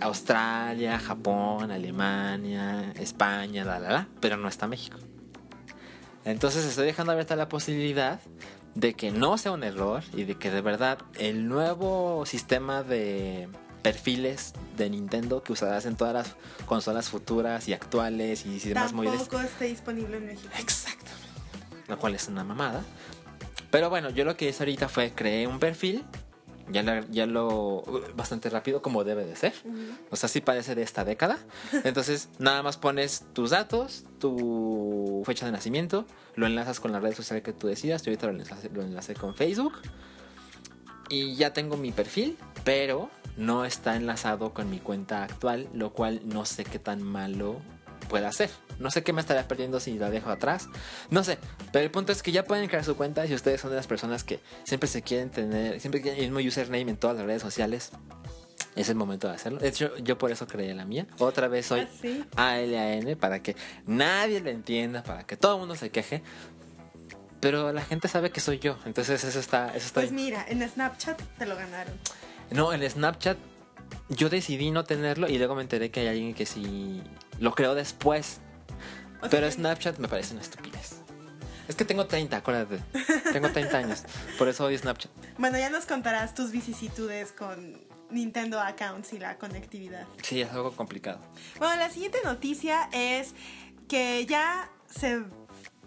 Australia, 0.02 1.00
Japón, 1.00 1.72
Alemania, 1.72 2.94
España, 3.00 3.64
la, 3.66 3.80
la, 3.80 3.90
la. 3.90 4.08
Pero 4.20 4.38
no 4.38 4.48
está 4.48 4.68
México. 4.68 4.98
Entonces 6.26 6.66
estoy 6.66 6.86
dejando 6.86 7.12
abierta 7.12 7.36
la 7.36 7.50
posibilidad 7.50 8.20
de 8.76 8.94
que 8.94 9.12
no 9.12 9.38
sea 9.38 9.52
un 9.52 9.64
error 9.64 10.04
y 10.14 10.24
de 10.24 10.36
que 10.36 10.52
de 10.52 10.62
verdad 10.62 11.00
el 11.18 11.48
nuevo 11.48 12.26
sistema 12.26 12.84
de 12.84 13.50
perfiles 13.82 14.54
de 14.78 14.90
Nintendo 14.90 15.42
que 15.42 15.54
usarás 15.54 15.86
en 15.86 15.96
todas 15.96 16.14
las 16.14 16.36
consolas 16.66 17.10
futuras 17.10 17.68
y 17.68 17.74
actuales 17.74 18.46
y 18.46 18.60
demás 18.60 18.94
móviles 18.94 19.20
Tampoco 19.20 19.42
está 19.42 19.66
disponible 19.66 20.18
en 20.18 20.26
México. 20.28 20.50
Exactamente. 20.58 21.10
Lo 21.88 21.98
cual 21.98 22.16
es 22.16 22.28
una 22.28 22.44
mamada. 22.44 22.84
Pero 23.72 23.90
bueno, 23.90 24.10
yo 24.10 24.26
lo 24.26 24.36
que 24.36 24.50
hice 24.50 24.64
ahorita 24.64 24.90
fue 24.90 25.12
creé 25.14 25.48
un 25.48 25.60
perfil. 25.60 26.04
Ya 26.72 26.84
lo, 26.84 27.06
ya 27.10 27.26
lo 27.26 27.84
bastante 28.16 28.50
rápido 28.50 28.82
como 28.82 29.04
debe 29.04 29.26
de 29.26 29.36
ser. 29.36 29.54
O 30.12 30.16
sea, 30.16 30.30
sí 30.30 30.42
parece 30.42 30.76
de 30.76 30.84
esta 30.84 31.04
década. 31.04 31.38
Entonces, 31.84 32.30
nada 32.38 32.62
más 32.64 32.78
pones 32.78 33.26
tus 33.34 33.50
datos, 33.50 34.06
tu 34.20 35.24
fecha 35.26 35.46
de 35.46 35.52
nacimiento, 35.52 36.06
lo 36.36 36.46
enlazas 36.46 36.80
con 36.80 36.92
la 36.92 37.00
red 37.00 37.14
social 37.14 37.42
que 37.42 37.54
tú 37.54 37.68
decidas. 37.68 38.04
Yo 38.04 38.12
ahorita 38.12 38.28
lo 38.28 38.34
enlacé, 38.34 38.70
lo 38.70 38.82
enlacé 38.82 39.16
con 39.16 39.36
Facebook. 39.36 39.74
Y 41.10 41.36
ya 41.36 41.54
tengo 41.54 41.76
mi 41.76 41.92
perfil, 41.92 42.38
pero 42.64 43.10
no 43.36 43.66
está 43.66 43.96
enlazado 43.96 44.54
con 44.54 44.70
mi 44.70 44.80
cuenta 44.80 45.24
actual, 45.24 45.70
lo 45.74 45.94
cual 45.94 46.22
no 46.26 46.46
sé 46.46 46.66
qué 46.66 46.78
tan 46.78 47.02
malo 47.02 47.62
pueda 48.10 48.30
ser. 48.34 48.50
No 48.80 48.92
sé 48.92 49.04
qué 49.04 49.14
me 49.14 49.22
estaría 49.22 49.48
perdiendo 49.48 49.80
si 49.80 49.98
la 49.98 50.10
dejo 50.10 50.30
atrás. 50.30 50.68
No 51.10 51.24
sé, 51.24 51.38
pero 51.72 51.86
el 51.86 51.92
punto 51.92 52.12
es 52.12 52.22
que 52.22 52.34
ya 52.34 52.44
pueden 52.44 52.68
crear 52.68 52.84
su 52.84 52.98
cuenta 52.98 53.26
si 53.26 53.34
ustedes 53.34 53.62
son 53.62 53.70
de 53.70 53.78
las 53.78 53.88
personas 53.88 54.26
que 54.26 54.42
siempre 54.66 54.90
se 54.90 55.02
quieren 55.02 55.30
tener, 55.30 55.80
siempre 55.80 56.02
quieren 56.02 56.22
el 56.22 56.32
mismo 56.32 56.46
username 56.46 56.90
en 56.92 56.98
todas 56.98 57.16
las 57.16 57.26
redes 57.26 57.42
sociales. 57.42 57.92
Es 58.76 58.88
el 58.90 58.96
momento 58.96 59.28
de 59.28 59.34
hacerlo. 59.36 59.60
De 59.60 59.68
hecho, 59.70 59.96
yo 59.98 60.18
por 60.18 60.32
eso 60.32 60.46
creé 60.48 60.74
la 60.74 60.86
mía. 60.86 61.08
Otra 61.18 61.48
vez 61.48 61.66
soy 61.66 61.82
Ah, 61.82 61.88
sí. 62.02 62.24
ALAN 62.36 63.18
para 63.18 63.42
que 63.42 63.56
nadie 63.86 64.42
le 64.42 64.52
entienda, 64.52 65.04
para 65.04 65.24
que 65.26 65.38
todo 65.38 65.54
el 65.56 65.60
mundo 65.60 65.76
se 65.76 65.90
queje. 65.90 66.22
Pero 67.40 67.72
la 67.72 67.82
gente 67.82 68.08
sabe 68.08 68.32
que 68.32 68.42
soy 68.42 68.60
yo. 68.60 68.78
Entonces 68.86 69.24
eso 69.24 69.40
está, 69.40 69.70
eso 69.70 69.86
está 69.88 70.02
Pues 70.02 70.12
mira, 70.12 70.46
en 70.50 70.68
Snapchat 70.68 71.20
te 71.38 71.46
lo 71.46 71.56
ganaron. 71.56 71.94
no, 72.52 72.74
el 72.74 72.90
Snapchat 72.90 73.38
yo 74.10 74.30
decidí 74.30 74.72
no 74.72 74.84
tenerlo 74.84 75.28
y 75.28 75.38
luego 75.38 75.56
me 75.56 75.62
enteré 75.62 75.92
que 75.92 76.02
hay 76.02 76.08
alguien 76.08 76.34
que 76.34 76.46
sí 76.46 77.02
lo 77.40 77.54
creó 77.54 77.76
después. 77.76 78.40
O 79.18 79.22
sea, 79.22 79.30
Pero 79.30 79.52
Snapchat 79.52 79.98
me 80.00 80.08
parece 80.08 80.34
una 80.34 80.42
estupidez. 80.42 81.02
Es 81.68 81.76
que 81.76 81.86
tengo 81.86 82.08
30, 82.08 82.38
acuérdate. 82.38 82.80
Tengo 83.32 83.52
30 83.52 83.78
años. 83.78 84.04
Por 84.38 84.48
eso 84.48 84.66
odio 84.66 84.78
Snapchat. 84.78 85.12
Bueno, 85.38 85.58
ya 85.60 85.70
nos 85.70 85.86
contarás 85.86 86.34
tus 86.34 86.52
vicisitudes 86.52 87.32
con 87.32 87.78
Nintendo 88.10 88.60
Accounts 88.60 89.14
y 89.14 89.20
la 89.20 89.38
conectividad. 89.38 90.08
Sí, 90.24 90.42
es 90.42 90.52
algo 90.52 90.72
complicado. 90.72 91.20
Bueno, 91.60 91.76
la 91.76 91.90
siguiente 91.92 92.18
noticia 92.24 92.90
es 92.92 93.36
que 93.88 94.26
ya 94.26 94.72
se 94.88 95.24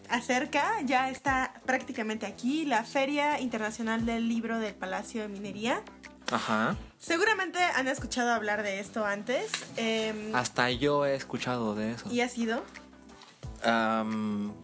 acerca, 0.09 0.80
ya 0.85 1.11
está 1.11 1.61
prácticamente 1.64 2.26
aquí, 2.26 2.64
la 2.64 2.85
Feria 2.85 3.40
Internacional 3.40 4.06
del 4.06 4.28
Libro 4.28 4.59
del 4.59 4.75
Palacio 4.75 5.23
de 5.23 5.28
Minería. 5.28 5.82
Ajá. 6.30 6.76
Seguramente 7.02 7.59
han 7.59 7.88
escuchado 7.88 8.30
hablar 8.32 8.62
de 8.62 8.78
esto 8.78 9.04
antes. 9.04 9.50
em, 9.76 10.32
Hasta 10.37 10.71
yo 10.71 11.04
he 11.04 11.16
escuchado 11.16 11.75
de 11.75 11.92
eso. 11.92 12.09
¿Y 12.12 12.21
ha 12.21 12.28
sido? 12.28 12.62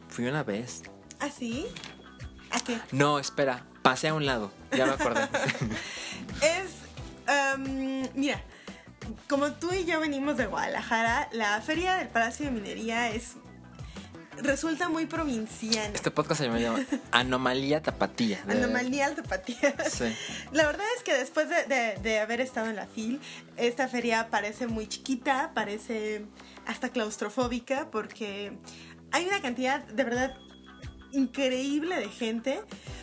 Fui 0.08 0.26
una 0.26 0.44
vez. 0.44 0.82
¿Así? 1.18 1.66
¿A 2.52 2.60
qué? 2.60 2.78
No, 2.92 3.18
espera. 3.18 3.64
Pasé 3.82 4.08
a 4.08 4.14
un 4.14 4.24
lado. 4.24 4.52
Ya 4.70 4.86
me 4.86 4.92
acordé. 4.92 5.28
Es, 6.40 6.70
mira, 8.14 8.40
como 9.28 9.50
tú 9.52 9.72
y 9.72 9.84
yo 9.84 9.98
venimos 9.98 10.36
de 10.36 10.46
Guadalajara, 10.46 11.28
la 11.32 11.60
Feria 11.60 11.96
del 11.96 12.08
Palacio 12.08 12.46
de 12.46 12.52
Minería 12.52 13.10
es 13.10 13.32
resulta 14.42 14.88
muy 14.88 15.06
provinciana. 15.06 15.90
este 15.94 16.10
podcast 16.10 16.40
se 16.40 16.48
llama 16.48 16.80
Anomalía 17.10 17.82
Tapatía. 17.82 18.42
De- 18.46 18.52
Anomalía 18.54 19.14
tapatía. 19.14 19.74
Sí. 19.90 20.14
La 20.52 20.66
verdad 20.66 20.86
es 20.96 21.02
que 21.02 21.14
después 21.14 21.48
de, 21.48 21.64
de- 21.64 21.98
de 22.02 22.20
haber 22.20 22.40
estado 22.40 22.68
en 22.68 22.76
la 22.76 22.86
FIL, 22.86 23.20
esta 23.56 23.88
feria 23.88 24.28
parece 24.30 24.66
muy 24.66 24.86
chiquita, 24.86 25.52
parece 25.54 26.24
hasta 26.66 26.88
claustrofóbica, 26.90 27.90
porque 27.90 28.52
hay 29.12 29.26
una 29.26 29.40
cantidad 29.40 29.84
de 29.84 30.04
verdad 30.04 30.34
increíble 31.12 31.96
de 31.96 32.08
gente, 32.08 32.60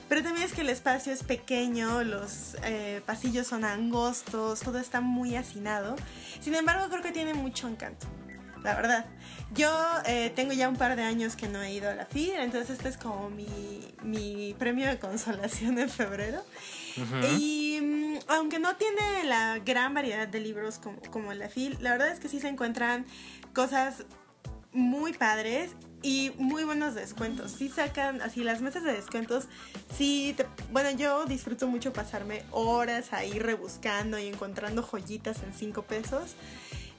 pero 0.08 0.22
también 0.22 0.46
es 0.46 0.54
que 0.54 0.62
el 0.62 0.70
espacio 0.70 1.12
es 1.12 1.24
pequeño, 1.24 2.04
los 2.04 2.56
eh, 2.64 3.02
pasillos 3.06 3.48
son 3.48 3.66
angostos, 3.66 4.60
todo 4.60 4.78
está 4.78 5.02
muy 5.02 5.36
hacinado. 5.36 5.96
Sin 6.40 6.54
embargo, 6.54 6.86
creo 6.90 7.02
que 7.02 7.12
tiene 7.12 7.34
mucho 7.34 7.68
encanto. 7.68 8.06
La 8.66 8.76
verdad, 8.76 9.06
yo 9.54 9.72
eh, 10.06 10.32
tengo 10.36 10.52
ya 10.52 10.68
un 10.68 10.76
par 10.76 10.96
de 10.96 11.04
años 11.04 11.36
que 11.36 11.48
no 11.48 11.62
he 11.62 11.72
ido 11.74 11.90
a 11.90 11.94
la 11.96 12.06
FIL, 12.06 12.34
entonces 12.40 12.72
este 12.72 12.90
es 12.90 12.98
como 12.98 13.30
mi, 13.30 13.48
mi 14.04 14.54
premio 14.60 14.88
de 14.88 15.00
consolación 15.00 15.78
en 15.80 15.90
febrero. 15.90 16.42
Ujú. 16.98 17.28
Y 17.40 17.80
mm, 17.82 18.18
aunque 18.28 18.60
no 18.60 18.76
tiene 18.76 19.24
la 19.26 19.60
gran 19.60 19.94
variedad 19.94 20.28
de 20.28 20.40
libros 20.40 20.80
como, 20.80 21.00
como 21.12 21.32
la 21.34 21.48
FIL, 21.48 21.78
la 21.80 21.92
verdad 21.92 22.10
es 22.10 22.20
que 22.20 22.28
sí 22.28 22.40
se 22.40 22.48
encuentran 22.50 23.06
cosas 23.54 24.04
muy 24.74 25.14
padres 25.14 25.72
y 26.02 26.32
muy 26.38 26.64
buenos 26.66 26.96
descuentos. 26.96 27.52
Sí 27.52 27.70
sacan 27.70 28.22
así 28.22 28.44
las 28.44 28.62
mesas 28.62 28.84
de 28.84 28.92
descuentos. 28.94 29.46
Sí, 29.98 30.34
te- 30.36 30.46
bueno, 30.72 30.92
yo 30.92 31.26
disfruto 31.26 31.68
mucho 31.68 31.94
pasarme 31.94 32.44
horas 32.52 33.14
ahí 33.14 33.40
rebuscando 33.40 34.20
y 34.20 34.28
encontrando 34.28 34.84
joyitas 34.84 35.42
en 35.44 35.54
5 35.54 35.84
pesos. 35.84 36.36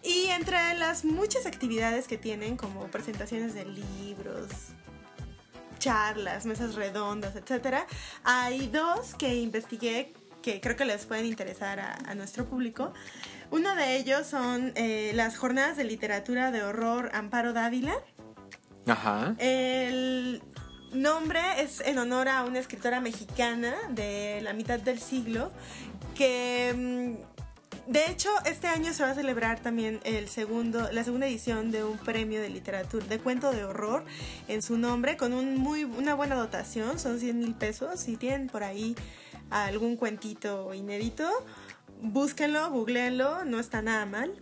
Y 0.06 0.26
entre 0.30 0.56
las 0.78 1.04
muchas 1.04 1.46
actividades 1.46 2.06
que 2.06 2.16
tienen, 2.16 2.56
como 2.56 2.86
presentaciones 2.86 3.54
de 3.54 3.64
libros, 3.64 4.46
charlas, 5.78 6.46
mesas 6.46 6.76
redondas, 6.76 7.34
etcétera, 7.34 7.86
hay 8.22 8.68
dos 8.68 9.14
que 9.16 9.34
investigué 9.34 10.14
que 10.42 10.60
creo 10.60 10.76
que 10.76 10.84
les 10.84 11.06
pueden 11.06 11.26
interesar 11.26 11.80
a, 11.80 11.98
a 12.06 12.14
nuestro 12.14 12.44
público. 12.44 12.92
Uno 13.50 13.74
de 13.74 13.96
ellos 13.96 14.28
son 14.28 14.72
eh, 14.76 15.10
las 15.14 15.36
jornadas 15.36 15.76
de 15.76 15.82
literatura 15.82 16.52
de 16.52 16.62
horror 16.62 17.10
Amparo 17.12 17.52
Dávila. 17.52 17.94
Ajá. 18.86 19.34
El 19.38 20.40
nombre 20.92 21.40
es 21.58 21.80
en 21.80 21.98
honor 21.98 22.28
a 22.28 22.44
una 22.44 22.60
escritora 22.60 23.00
mexicana 23.00 23.74
de 23.90 24.40
la 24.42 24.52
mitad 24.52 24.78
del 24.78 25.00
siglo 25.00 25.50
que 26.14 26.72
mm, 26.76 27.35
de 27.86 28.10
hecho 28.10 28.28
este 28.44 28.66
año 28.66 28.92
se 28.92 29.02
va 29.02 29.10
a 29.10 29.14
celebrar 29.14 29.60
también 29.60 30.00
el 30.04 30.28
segundo 30.28 30.90
la 30.92 31.04
segunda 31.04 31.26
edición 31.26 31.70
de 31.70 31.84
un 31.84 31.98
premio 31.98 32.40
de 32.40 32.48
literatura 32.48 33.06
de 33.06 33.18
cuento 33.18 33.52
de 33.52 33.64
horror 33.64 34.04
en 34.48 34.62
su 34.62 34.76
nombre 34.78 35.16
con 35.16 35.32
un 35.32 35.56
muy 35.56 35.84
una 35.84 36.14
buena 36.14 36.34
dotación 36.34 36.98
son 36.98 37.20
100 37.20 37.38
mil 37.38 37.54
pesos 37.54 38.00
si 38.00 38.16
tienen 38.16 38.48
por 38.48 38.64
ahí 38.64 38.96
algún 39.50 39.96
cuentito 39.96 40.74
inédito 40.74 41.30
búsquenlo 42.02 42.70
googleenlo 42.70 43.44
no 43.44 43.60
está 43.60 43.82
nada 43.82 44.04
mal 44.06 44.32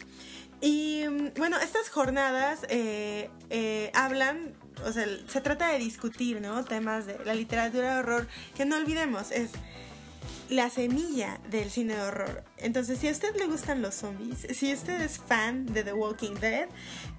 y 0.60 1.04
mm, 1.06 1.34
bueno, 1.36 1.58
estas 1.58 1.90
jornadas 1.90 2.60
eh, 2.70 3.28
eh, 3.50 3.90
hablan 3.92 4.54
o 4.84 4.92
sea, 4.92 5.06
se 5.28 5.40
trata 5.40 5.68
de 5.68 5.78
discutir, 5.78 6.40
¿no? 6.40 6.64
Temas 6.64 7.06
de 7.06 7.18
la 7.24 7.34
literatura 7.34 7.94
de 7.94 8.00
horror, 8.00 8.26
que 8.56 8.64
no 8.64 8.76
olvidemos, 8.76 9.30
es 9.30 9.50
la 10.49 10.71
semilla 10.71 11.38
del 11.50 11.71
cine 11.71 11.95
de 11.97 12.02
horror. 12.02 12.45
Entonces, 12.59 12.99
si 12.99 13.09
a 13.09 13.12
usted 13.12 13.35
le 13.37 13.47
gustan 13.47 13.83
los 13.83 13.95
zombies, 13.95 14.47
si 14.57 14.73
usted 14.73 15.00
es 15.00 15.19
fan 15.19 15.66
de 15.66 15.85
The 15.85 15.93
Walking 15.93 16.35
Dead, 16.35 16.69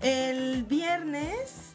el 0.02 0.64
viernes 0.64 1.74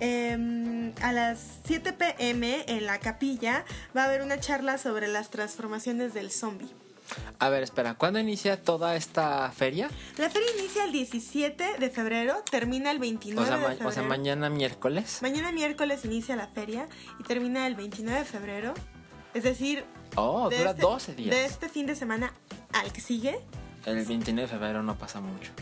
em, 0.00 0.92
a 1.02 1.12
las 1.12 1.38
7 1.66 1.92
pm 1.92 2.64
en 2.68 2.86
la 2.86 2.98
capilla 2.98 3.64
va 3.96 4.02
a 4.02 4.06
haber 4.06 4.22
una 4.22 4.38
charla 4.40 4.78
sobre 4.78 5.08
las 5.08 5.30
transformaciones 5.30 6.12
del 6.14 6.30
zombie. 6.30 6.68
A 7.38 7.50
ver, 7.50 7.62
espera, 7.62 7.94
¿cuándo 7.94 8.18
inicia 8.18 8.60
toda 8.60 8.96
esta 8.96 9.50
feria? 9.52 9.88
La 10.18 10.28
feria 10.28 10.48
inicia 10.58 10.84
el 10.84 10.92
17 10.92 11.78
de 11.78 11.90
febrero, 11.90 12.42
termina 12.50 12.90
el 12.90 12.98
29 12.98 13.42
O 13.42 13.46
sea, 13.46 13.56
de 13.58 13.66
febrero. 13.68 13.88
o 13.88 13.92
sea, 13.92 14.02
mañana 14.02 14.50
miércoles. 14.50 15.18
Mañana 15.22 15.52
miércoles 15.52 16.04
inicia 16.04 16.34
la 16.34 16.48
feria 16.48 16.88
y 17.20 17.22
termina 17.22 17.66
el 17.68 17.76
29 17.76 18.18
de 18.18 18.24
febrero. 18.24 18.74
Es 19.34 19.44
decir, 19.44 19.84
Oh, 20.16 20.48
de 20.48 20.58
dura 20.58 20.70
este- 20.70 20.82
12 20.82 21.14
días. 21.14 21.30
De 21.36 21.44
este 21.44 21.68
fin 21.68 21.86
de 21.86 21.94
semana 21.94 22.32
al 22.72 22.92
que 22.92 23.00
sigue. 23.00 23.38
El 23.84 24.04
29 24.04 24.42
de 24.42 24.48
febrero 24.48 24.82
no 24.82 24.96
pasa 24.98 25.20
mucho. 25.20 25.52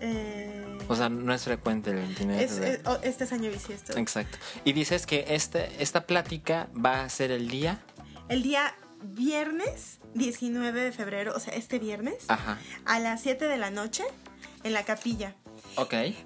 eh, 0.00 0.78
O 0.88 0.96
sea, 0.96 1.08
no 1.08 1.32
es 1.32 1.44
frecuente 1.44 1.90
el 1.90 1.96
29 1.96 2.40
de 2.42 2.48
febrero. 2.48 2.74
es- 2.82 2.86
oh, 2.88 2.98
este 3.02 3.24
es 3.24 3.32
año 3.32 3.50
bisiesto. 3.50 3.96
Exacto. 3.96 4.36
Y 4.64 4.72
dices 4.72 5.06
que 5.06 5.24
este, 5.28 5.80
esta 5.82 6.06
plática 6.06 6.68
va 6.74 7.04
a 7.04 7.08
ser 7.08 7.30
el 7.30 7.48
día. 7.48 7.80
El 8.28 8.42
día 8.42 8.74
viernes 9.04 10.00
19 10.14 10.82
de 10.82 10.92
febrero, 10.92 11.32
o 11.36 11.40
sea, 11.40 11.54
este 11.54 11.78
viernes, 11.78 12.16
Ajá. 12.28 12.58
a 12.84 12.98
las 12.98 13.22
7 13.22 13.46
de 13.46 13.56
la 13.58 13.70
noche, 13.70 14.04
en 14.64 14.72
la 14.72 14.84
capilla. 14.84 15.34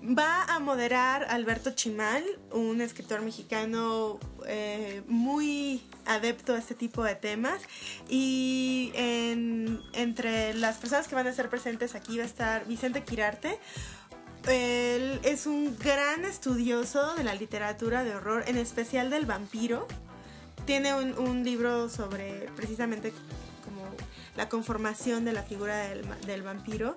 Va 0.03 0.43
a 0.45 0.59
moderar 0.59 1.27
Alberto 1.29 1.71
Chimal, 1.71 2.25
un 2.53 2.81
escritor 2.81 3.23
mexicano 3.23 4.19
eh, 4.47 5.03
muy 5.07 5.83
adepto 6.05 6.55
a 6.55 6.59
este 6.59 6.75
tipo 6.75 7.05
de 7.05 7.15
temas. 7.15 7.63
Y 8.09 8.91
en- 8.95 9.81
entre 9.93 10.55
las 10.55 10.79
personas 10.79 11.07
que 11.09 11.15
van 11.15 11.27
a 11.27 11.31
estar 11.31 11.49
presentes 11.49 11.95
aquí 11.95 12.19
va 12.19 12.25
a 12.25 12.27
estar 12.27 12.67
Vicente 12.67 13.05
Quirarte. 13.05 13.59
Él 14.49 15.19
es 15.25 15.47
un 15.47 15.77
gran 15.77 16.25
estudioso 16.25 17.15
de 17.15 17.25
la 17.25 17.35
literatura 17.35 18.05
de 18.05 18.15
horror, 18.15 18.45
en 18.47 18.57
especial 18.57 19.11
del 19.11 19.27
vampiro. 19.27 19.89
Tiene 20.67 20.95
un, 20.95 21.45
libro 21.45 21.89
sobre 21.89 22.49
precisamente 22.57 23.13
como 23.65 23.83
la 24.37 24.49
conformación 24.49 25.25
de 25.25 25.33
la 25.33 25.43
figura 25.43 25.89
del 26.27 26.43
vampiro. 26.43 26.97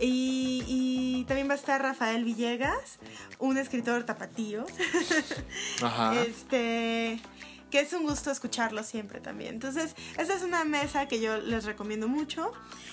Y, 0.00 0.64
y 0.66 1.24
también 1.24 1.48
va 1.48 1.52
a 1.52 1.56
estar 1.56 1.82
Rafael 1.82 2.24
Villegas, 2.24 2.98
un 3.38 3.58
escritor 3.58 4.04
tapatío. 4.04 4.64
Ajá. 5.82 6.20
Este 6.22 7.20
que 7.70 7.80
es 7.80 7.92
un 7.92 8.04
gusto 8.04 8.30
escucharlo 8.30 8.82
siempre 8.82 9.20
también. 9.20 9.54
Entonces, 9.54 9.94
esta 10.16 10.34
es 10.34 10.42
una 10.42 10.64
mesa 10.64 11.06
que 11.06 11.20
yo 11.20 11.38
les 11.38 11.64
recomiendo 11.64 12.08
mucho. 12.08 12.52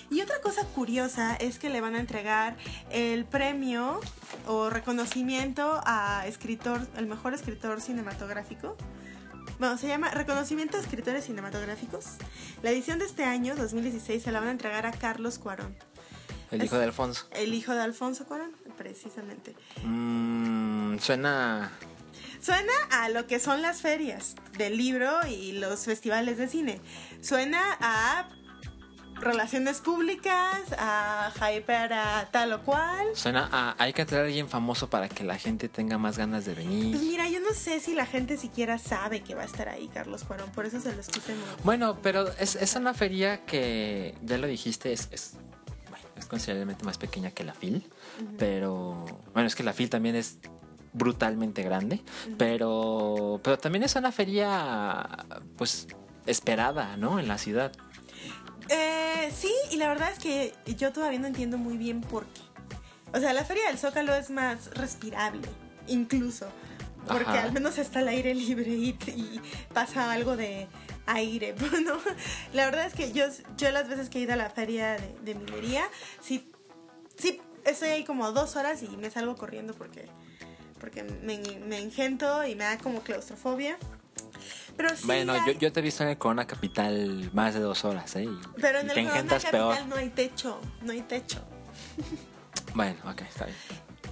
Y 0.09 0.21
otra 0.21 0.41
cosa 0.41 0.65
curiosa 0.65 1.35
es 1.35 1.59
que 1.59 1.69
le 1.69 1.81
van 1.81 1.95
a 1.95 1.99
entregar 1.99 2.57
el 2.91 3.25
premio 3.25 3.99
o 4.47 4.69
reconocimiento 4.69 5.81
a 5.85 6.27
escritor, 6.27 6.85
el 6.97 7.07
mejor 7.07 7.33
escritor 7.33 7.81
cinematográfico. 7.81 8.75
Bueno, 9.57 9.77
se 9.77 9.87
llama 9.87 10.11
Reconocimiento 10.11 10.77
a 10.77 10.81
Escritores 10.81 11.25
Cinematográficos. 11.25 12.17
La 12.61 12.71
edición 12.71 12.99
de 12.99 13.05
este 13.05 13.23
año, 13.23 13.55
2016, 13.55 14.21
se 14.21 14.31
la 14.31 14.39
van 14.39 14.49
a 14.49 14.51
entregar 14.51 14.85
a 14.85 14.91
Carlos 14.91 15.39
Cuarón, 15.39 15.75
El 16.51 16.63
hijo 16.63 16.77
de 16.77 16.83
Alfonso. 16.85 17.25
el 17.31 17.53
hijo 17.53 17.73
de 17.73 17.81
Alfonso 17.81 18.25
Cuarón, 18.25 18.51
precisamente. 18.77 19.55
Mm, 19.83 20.97
suena. 20.99 21.71
Suena 22.41 22.73
a 22.91 23.09
lo 23.09 23.25
que 23.27 23.39
son 23.39 23.61
las 23.61 23.81
ferias 23.81 24.35
del 24.57 24.77
libro 24.77 25.11
y 25.27 25.53
los 25.53 25.85
festivales 25.85 26.37
de 26.37 26.47
cine. 26.47 26.79
Suena 27.21 27.59
a 27.81 28.29
relaciones 29.19 29.79
públicas, 29.79 30.59
a 30.77 31.31
hyper 31.55 31.93
a 31.93 32.29
tal 32.31 32.53
o 32.53 32.61
cual. 32.63 33.07
Suena 33.15 33.49
a. 33.51 33.75
Hay 33.81 33.93
que 33.93 34.05
traer 34.05 34.25
a 34.25 34.27
alguien 34.27 34.49
famoso 34.49 34.89
para 34.89 35.07
que 35.09 35.23
la 35.23 35.37
gente 35.37 35.69
tenga 35.69 35.97
más 35.97 36.17
ganas 36.17 36.45
de 36.45 36.53
Pues 36.53 36.67
venir. 36.67 36.97
mira, 36.99 37.27
yo 37.29 37.39
no 37.39 37.53
sé 37.53 37.79
si 37.79 37.95
la 37.95 38.05
gente 38.05 38.37
siquiera 38.37 38.77
sabe 38.77 39.21
que 39.21 39.33
va 39.33 39.43
a 39.43 39.45
estar 39.45 39.69
ahí 39.69 39.87
Carlos 39.87 40.23
Cuarón, 40.25 40.51
por 40.51 40.65
eso 40.65 40.79
se 40.81 40.93
los 40.95 41.07
quise 41.07 41.33
mo- 41.33 41.41
Bueno, 41.63 41.97
pero 42.03 42.27
es, 42.37 42.55
es 42.57 42.75
una 42.75 42.93
feria 42.93 43.45
que, 43.45 44.15
ya 44.23 44.37
lo 44.37 44.47
dijiste, 44.47 44.91
es, 44.93 45.07
es, 45.11 45.33
es 46.17 46.25
considerablemente 46.25 46.85
más 46.85 46.97
pequeña 46.97 47.31
que 47.31 47.43
la 47.43 47.53
FIL. 47.53 47.83
Pero. 48.37 49.05
Bueno, 49.33 49.47
es 49.47 49.55
que 49.55 49.63
la 49.63 49.73
FIL 49.73 49.89
también 49.89 50.15
es 50.15 50.39
brutalmente 50.93 51.63
grande. 51.63 52.01
Pero. 52.37 53.39
Pero 53.43 53.57
también 53.57 53.83
es 53.83 53.95
una 53.95 54.11
feria. 54.11 55.07
Pues. 55.57 55.87
Esperada, 56.25 56.97
¿no? 56.97 57.19
En 57.19 57.27
la 57.27 57.37
ciudad. 57.37 57.71
Eh, 58.69 59.31
sí, 59.35 59.53
y 59.71 59.77
la 59.77 59.87
verdad 59.89 60.11
es 60.11 60.17
que 60.17 60.55
yo 60.75 60.91
todavía 60.91 61.19
no 61.19 61.27
entiendo 61.27 61.57
muy 61.57 61.77
bien 61.77 62.01
por 62.01 62.25
qué. 62.25 62.41
O 63.13 63.19
sea, 63.19 63.31
la 63.33 63.45
Feria 63.45 63.67
del 63.67 63.77
Zócalo 63.77 64.15
es 64.15 64.31
más 64.31 64.71
respirable, 64.71 65.47
incluso. 65.87 66.47
Porque 67.07 67.29
Ajá. 67.29 67.43
al 67.43 67.51
menos 67.51 67.77
está 67.77 67.99
al 67.99 68.07
aire 68.07 68.33
libre 68.33 68.71
y, 68.71 68.97
y 69.07 69.39
pasa 69.73 70.11
algo 70.11 70.35
de 70.35 70.67
aire, 71.07 71.55
¿no? 71.85 71.97
La 72.53 72.65
verdad 72.65 72.85
es 72.85 72.93
que 72.93 73.11
yo, 73.11 73.25
yo 73.57 73.71
las 73.71 73.87
veces 73.87 74.09
que 74.09 74.19
he 74.19 74.21
ido 74.21 74.33
a 74.33 74.37
la 74.37 74.49
feria 74.49 74.93
de, 74.93 75.15
de 75.23 75.35
minería, 75.35 75.83
sí, 76.21 76.49
sí, 77.17 77.41
estoy 77.63 77.89
ahí 77.89 78.03
como 78.03 78.31
dos 78.31 78.55
horas 78.55 78.81
y 78.83 78.87
me 78.97 79.09
salgo 79.11 79.35
corriendo 79.35 79.73
porque, 79.73 80.05
porque 80.79 81.03
me, 81.03 81.39
me 81.67 81.79
engento 81.79 82.45
y 82.45 82.55
me 82.55 82.63
da 82.63 82.77
como 82.77 83.01
claustrofobia. 83.01 83.77
Pero 84.77 84.89
sí 84.95 85.03
bueno, 85.05 85.33
hay- 85.33 85.53
yo, 85.53 85.59
yo 85.59 85.71
te 85.71 85.79
he 85.79 85.83
visto 85.83 86.03
en 86.03 86.09
el 86.09 86.17
Corona 86.17 86.45
Capital 86.47 87.29
más 87.33 87.53
de 87.53 87.61
dos 87.61 87.85
horas, 87.85 88.15
¿eh? 88.17 88.27
Pero 88.59 88.79
en 88.79 88.89
el 88.89 89.07
Corona 89.07 89.23
Capital 89.29 89.51
peor. 89.51 89.85
no 89.87 89.95
hay 89.95 90.09
techo, 90.09 90.59
no 90.81 90.91
hay 90.91 91.01
techo. 91.01 91.41
Bueno, 92.73 92.97
ok, 93.09 93.21
está 93.21 93.45
bien. 93.45 93.57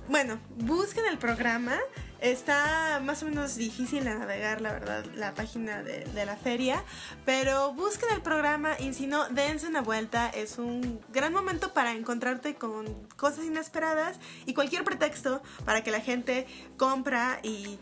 Bueno, 0.07 0.39
busquen 0.57 1.05
el 1.05 1.17
programa. 1.17 1.77
Está 2.23 3.01
más 3.03 3.21
o 3.21 3.25
menos 3.25 3.57
difícil 3.57 4.05
de 4.05 4.15
navegar, 4.15 4.61
la 4.61 4.71
verdad, 4.71 5.05
la 5.13 5.33
página 5.33 5.83
de, 5.83 6.05
de 6.05 6.25
la 6.25 6.37
feria. 6.37 6.81
Pero 7.25 7.73
busquen 7.73 8.07
el 8.15 8.21
programa 8.21 8.79
y 8.79 8.93
si 8.93 9.07
no, 9.07 9.27
dense 9.27 9.67
una 9.67 9.81
vuelta. 9.81 10.29
Es 10.29 10.57
un 10.57 11.01
gran 11.11 11.33
momento 11.33 11.73
para 11.73 11.91
encontrarte 11.91 12.55
con 12.55 12.85
cosas 13.17 13.43
inesperadas 13.43 14.21
y 14.45 14.53
cualquier 14.53 14.85
pretexto 14.85 15.41
para 15.65 15.83
que 15.83 15.91
la 15.91 15.99
gente 15.99 16.47
compra 16.77 17.39
y 17.43 17.77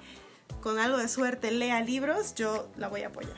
con 0.62 0.80
algo 0.80 0.98
de 0.98 1.08
suerte 1.08 1.52
lea 1.52 1.80
libros. 1.82 2.34
Yo 2.34 2.68
la 2.78 2.88
voy 2.88 3.04
a 3.04 3.10
apoyar. 3.10 3.36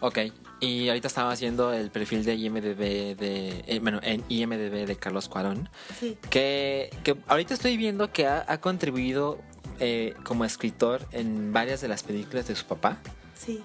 Ok, 0.00 0.18
y 0.58 0.88
ahorita 0.88 1.06
estaba 1.06 1.32
haciendo 1.32 1.72
el 1.72 1.90
perfil 1.90 2.24
de 2.24 2.34
IMDB 2.34 3.14
de. 3.16 3.64
eh, 3.66 3.78
bueno, 3.80 4.00
en 4.02 4.24
IMDB 4.28 4.86
de 4.86 4.96
Carlos 4.96 5.28
Cuarón. 5.28 5.68
Sí. 6.00 6.16
Que, 6.30 6.90
que 7.04 7.14
ahorita 7.28 7.52
estoy 7.52 7.76
viendo 7.76 8.10
que 8.10 8.26
ha, 8.26 8.44
ha 8.48 8.58
contribuido 8.60 9.38
eh, 9.80 10.14
como 10.24 10.44
escritor 10.44 11.06
en 11.12 11.52
varias 11.52 11.80
de 11.80 11.88
las 11.88 12.02
películas 12.02 12.48
de 12.48 12.56
su 12.56 12.66
papá. 12.66 12.98
Sí. 13.36 13.62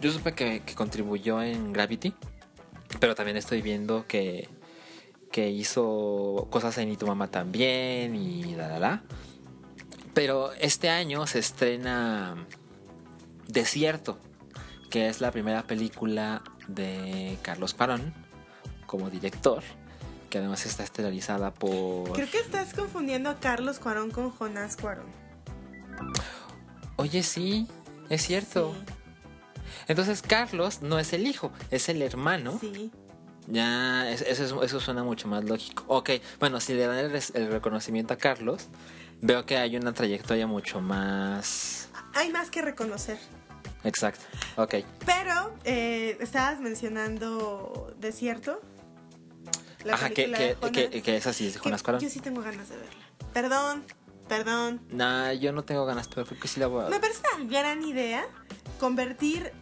Yo 0.00 0.12
supe 0.12 0.32
que, 0.34 0.60
que 0.60 0.74
contribuyó 0.74 1.42
en 1.42 1.72
Gravity, 1.72 2.14
pero 3.00 3.14
también 3.14 3.36
estoy 3.36 3.62
viendo 3.62 4.06
que, 4.06 4.48
que 5.32 5.50
hizo 5.50 6.46
cosas 6.50 6.78
en 6.78 6.90
Y 6.90 6.96
tu 6.96 7.06
mamá 7.06 7.30
también 7.30 8.14
y 8.14 8.54
la 8.54 8.68
la 8.68 8.78
la. 8.78 9.02
Pero 10.14 10.52
este 10.54 10.88
año 10.88 11.26
se 11.26 11.38
estrena 11.38 12.46
Desierto, 13.46 14.18
que 14.90 15.08
es 15.08 15.20
la 15.20 15.30
primera 15.30 15.62
película 15.66 16.42
de 16.66 17.38
Carlos 17.42 17.74
Cuarón 17.74 18.12
como 18.86 19.10
director, 19.10 19.62
que 20.30 20.38
además 20.38 20.66
está 20.66 20.82
estelarizada 20.82 21.52
por... 21.52 22.12
Creo 22.12 22.30
que 22.30 22.38
estás 22.38 22.74
confundiendo 22.74 23.30
a 23.30 23.36
Carlos 23.36 23.78
Cuarón 23.78 24.10
con 24.10 24.30
Jonás 24.30 24.76
Cuarón. 24.76 25.06
Oye, 26.96 27.22
sí, 27.22 27.66
es 28.08 28.22
cierto. 28.22 28.74
Entonces 29.86 30.22
Carlos 30.22 30.82
no 30.82 30.98
es 30.98 31.12
el 31.12 31.26
hijo, 31.26 31.52
es 31.70 31.88
el 31.88 32.02
hermano. 32.02 32.58
Sí. 32.60 32.90
Ya, 33.46 34.10
es- 34.10 34.20
eso, 34.22 34.44
es- 34.62 34.66
eso 34.70 34.80
suena 34.80 35.02
mucho 35.02 35.28
más 35.28 35.44
lógico. 35.44 35.84
Ok, 35.86 36.10
bueno, 36.38 36.60
si 36.60 36.74
le 36.74 36.86
dan 36.86 36.98
el, 36.98 37.50
reconocimiento 37.50 38.12
a 38.14 38.16
Carlos, 38.18 38.68
veo 39.22 39.46
que 39.46 39.56
hay 39.56 39.76
una 39.76 39.94
trayectoria 39.94 40.46
mucho 40.46 40.80
más... 40.80 41.88
Hay 42.14 42.30
más 42.30 42.50
que 42.50 42.60
reconocer. 42.62 43.18
Exacto, 43.84 44.24
ok. 44.56 44.74
Pero 45.06 45.54
eh, 45.64 46.18
estabas 46.20 46.60
mencionando 46.60 47.94
Desierto. 47.98 48.60
La 49.84 49.94
Ajá, 49.94 50.10
que, 50.10 50.30
que, 50.32 50.56
que, 50.90 51.02
que 51.02 51.16
es 51.16 51.24
de 51.24 51.32
que 51.52 51.58
Jonas 51.60 51.82
Cuarón. 51.82 52.00
Yo 52.02 52.10
sí 52.10 52.18
tengo 52.20 52.42
ganas 52.42 52.68
de 52.68 52.76
verla. 52.76 53.04
Perdón, 53.32 53.84
perdón. 54.28 54.80
Nah, 54.90 55.32
yo 55.32 55.52
no 55.52 55.64
tengo 55.64 55.84
ganas, 55.86 56.08
pero 56.08 56.26
creo 56.26 56.40
que 56.40 56.48
sí 56.48 56.60
la 56.60 56.66
voy 56.66 56.84
a 56.84 56.88
Me 56.88 57.00
parece 57.00 57.20
una 57.36 57.50
gran 57.50 57.82
idea 57.82 58.26
convertir 58.78 59.52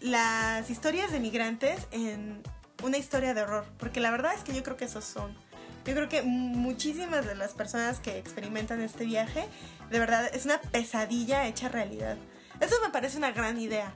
las 0.00 0.70
historias 0.70 1.10
de 1.12 1.20
migrantes 1.20 1.86
en 1.90 2.42
una 2.82 2.96
historia 2.96 3.34
de 3.34 3.42
horror. 3.42 3.66
Porque 3.78 4.00
la 4.00 4.10
verdad 4.10 4.34
es 4.34 4.42
que 4.42 4.54
yo 4.54 4.62
creo 4.62 4.76
que 4.76 4.84
esos 4.84 5.04
son 5.04 5.36
Yo 5.84 5.94
creo 5.94 6.08
que 6.08 6.22
muchísimas 6.22 7.26
de 7.26 7.34
las 7.34 7.52
personas 7.52 8.00
que 8.00 8.18
experimentan 8.18 8.80
este 8.80 9.04
viaje, 9.04 9.48
de 9.90 9.98
verdad, 9.98 10.30
es 10.32 10.44
una 10.44 10.60
pesadilla 10.60 11.46
hecha 11.46 11.68
realidad. 11.68 12.16
Eso 12.60 12.76
me 12.82 12.90
parece 12.90 13.18
una 13.18 13.30
gran 13.30 13.58
idea. 13.60 13.92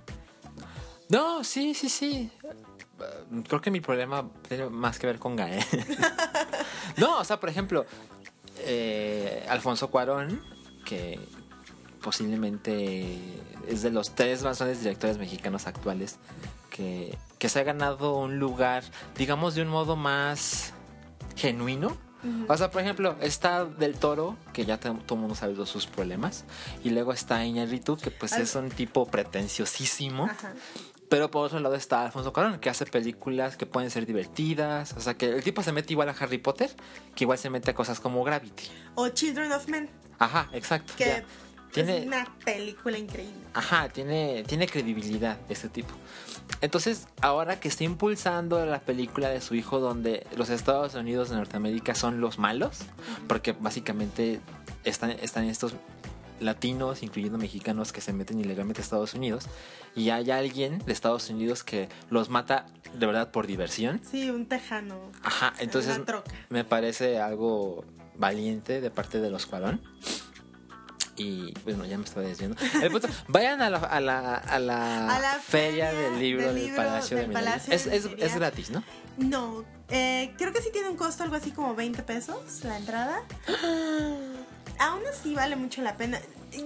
No, 1.08 1.44
sí, 1.44 1.74
sí, 1.74 1.88
sí. 1.88 2.30
Creo 3.48 3.60
que 3.60 3.70
mi 3.70 3.80
problema 3.80 4.30
tiene 4.48 4.70
más 4.70 4.98
que 4.98 5.06
ver 5.06 5.18
con 5.18 5.36
Gael. 5.36 5.64
no, 6.96 7.18
o 7.18 7.24
sea, 7.24 7.40
por 7.40 7.48
ejemplo, 7.48 7.84
eh, 8.58 9.46
Alfonso 9.48 9.90
Cuarón, 9.90 10.42
que 10.84 11.18
posiblemente 12.02 13.18
es 13.68 13.82
de 13.82 13.90
los 13.90 14.14
tres 14.14 14.42
más 14.42 14.58
grandes 14.58 14.80
directores 14.80 15.18
mexicanos 15.18 15.66
actuales, 15.66 16.18
que, 16.70 17.16
que 17.38 17.48
se 17.48 17.60
ha 17.60 17.62
ganado 17.64 18.16
un 18.16 18.38
lugar, 18.38 18.84
digamos, 19.16 19.54
de 19.54 19.62
un 19.62 19.68
modo 19.68 19.96
más 19.96 20.72
genuino. 21.36 21.96
O 22.46 22.56
sea, 22.56 22.70
por 22.70 22.82
ejemplo, 22.82 23.16
está 23.20 23.64
Del 23.64 23.96
Toro, 23.96 24.36
que 24.52 24.64
ya 24.64 24.78
todo 24.78 24.92
el 25.10 25.20
mundo 25.20 25.34
sabe 25.34 25.54
de 25.54 25.66
sus 25.66 25.86
problemas. 25.86 26.44
Y 26.84 26.90
luego 26.90 27.12
está 27.12 27.44
Iñárritu, 27.44 27.96
que 27.96 28.12
pues 28.12 28.32
es 28.34 28.54
un 28.54 28.70
tipo 28.70 29.06
pretenciosísimo. 29.06 30.30
Pero 31.12 31.30
por 31.30 31.44
otro 31.44 31.60
lado 31.60 31.74
está 31.74 32.06
Alfonso 32.06 32.32
Cuarón, 32.32 32.58
que 32.58 32.70
hace 32.70 32.86
películas 32.86 33.58
que 33.58 33.66
pueden 33.66 33.90
ser 33.90 34.06
divertidas. 34.06 34.94
O 34.96 35.00
sea, 35.02 35.12
que 35.12 35.26
el 35.26 35.44
tipo 35.44 35.62
se 35.62 35.70
mete 35.70 35.92
igual 35.92 36.08
a 36.08 36.12
Harry 36.12 36.38
Potter, 36.38 36.70
que 37.14 37.24
igual 37.24 37.36
se 37.36 37.50
mete 37.50 37.70
a 37.70 37.74
cosas 37.74 38.00
como 38.00 38.24
Gravity. 38.24 38.64
O 38.94 39.10
Children 39.10 39.52
of 39.52 39.68
Men. 39.68 39.90
Ajá, 40.18 40.48
exacto. 40.54 40.94
Que 40.96 41.22
tiene, 41.70 41.98
es 41.98 42.06
una 42.06 42.34
película 42.46 42.96
increíble. 42.96 43.34
Ajá, 43.52 43.90
tiene, 43.90 44.42
tiene 44.44 44.66
credibilidad 44.66 45.36
este 45.50 45.68
tipo. 45.68 45.92
Entonces, 46.62 47.06
ahora 47.20 47.60
que 47.60 47.68
está 47.68 47.84
impulsando 47.84 48.64
la 48.64 48.80
película 48.80 49.28
de 49.28 49.42
su 49.42 49.54
hijo 49.54 49.80
donde 49.80 50.26
los 50.34 50.48
Estados 50.48 50.94
Unidos 50.94 51.28
de 51.28 51.36
Norteamérica 51.36 51.94
son 51.94 52.22
los 52.22 52.38
malos, 52.38 52.78
porque 53.28 53.52
básicamente 53.52 54.40
están, 54.84 55.10
están 55.10 55.44
estos 55.44 55.74
latinos, 56.42 57.02
incluyendo 57.02 57.38
mexicanos, 57.38 57.92
que 57.92 58.00
se 58.00 58.12
meten 58.12 58.40
ilegalmente 58.40 58.80
a 58.80 58.84
Estados 58.84 59.14
Unidos, 59.14 59.46
y 59.94 60.10
hay 60.10 60.30
alguien 60.30 60.78
de 60.78 60.92
Estados 60.92 61.30
Unidos 61.30 61.62
que 61.64 61.88
los 62.10 62.28
mata 62.28 62.66
de 62.94 63.06
verdad 63.06 63.30
por 63.30 63.46
diversión. 63.46 64.00
Sí, 64.08 64.30
un 64.30 64.46
tejano. 64.46 65.10
Ajá, 65.22 65.54
entonces 65.58 66.00
me 66.48 66.64
parece 66.64 67.20
algo 67.20 67.84
valiente 68.16 68.80
de 68.80 68.90
parte 68.90 69.20
de 69.20 69.30
los 69.30 69.46
Cuarón. 69.46 69.80
Y 71.14 71.52
bueno, 71.64 71.84
ya 71.84 71.98
me 71.98 72.04
estaba 72.04 72.26
diciendo. 72.26 72.56
vayan 73.28 73.60
a 73.60 73.68
la, 73.68 73.78
a 73.78 74.00
la, 74.00 74.36
a 74.36 74.58
la, 74.58 75.38
feria, 75.42 75.92
del 75.92 76.18
libro 76.18 76.52
del, 76.52 76.74
Palacio 76.74 77.18
de 77.18 77.28
Minería. 77.28 77.56
Es, 77.56 77.86
es, 77.86 78.08
es, 78.16 78.34
gratis, 78.34 78.70
¿no? 78.70 78.82
No, 79.18 79.64
eh, 79.90 80.32
creo 80.38 80.52
que 80.54 80.62
sí 80.62 80.70
tiene 80.72 80.88
un 80.88 80.96
costo 80.96 81.22
algo 81.22 81.36
así 81.36 81.50
como 81.50 81.74
20 81.74 82.02
pesos 82.02 82.64
la 82.64 82.78
entrada. 82.78 83.22
Aún 84.78 85.02
así 85.06 85.34
vale 85.34 85.56
mucho 85.56 85.82
la 85.82 85.96
pena. 85.96 86.20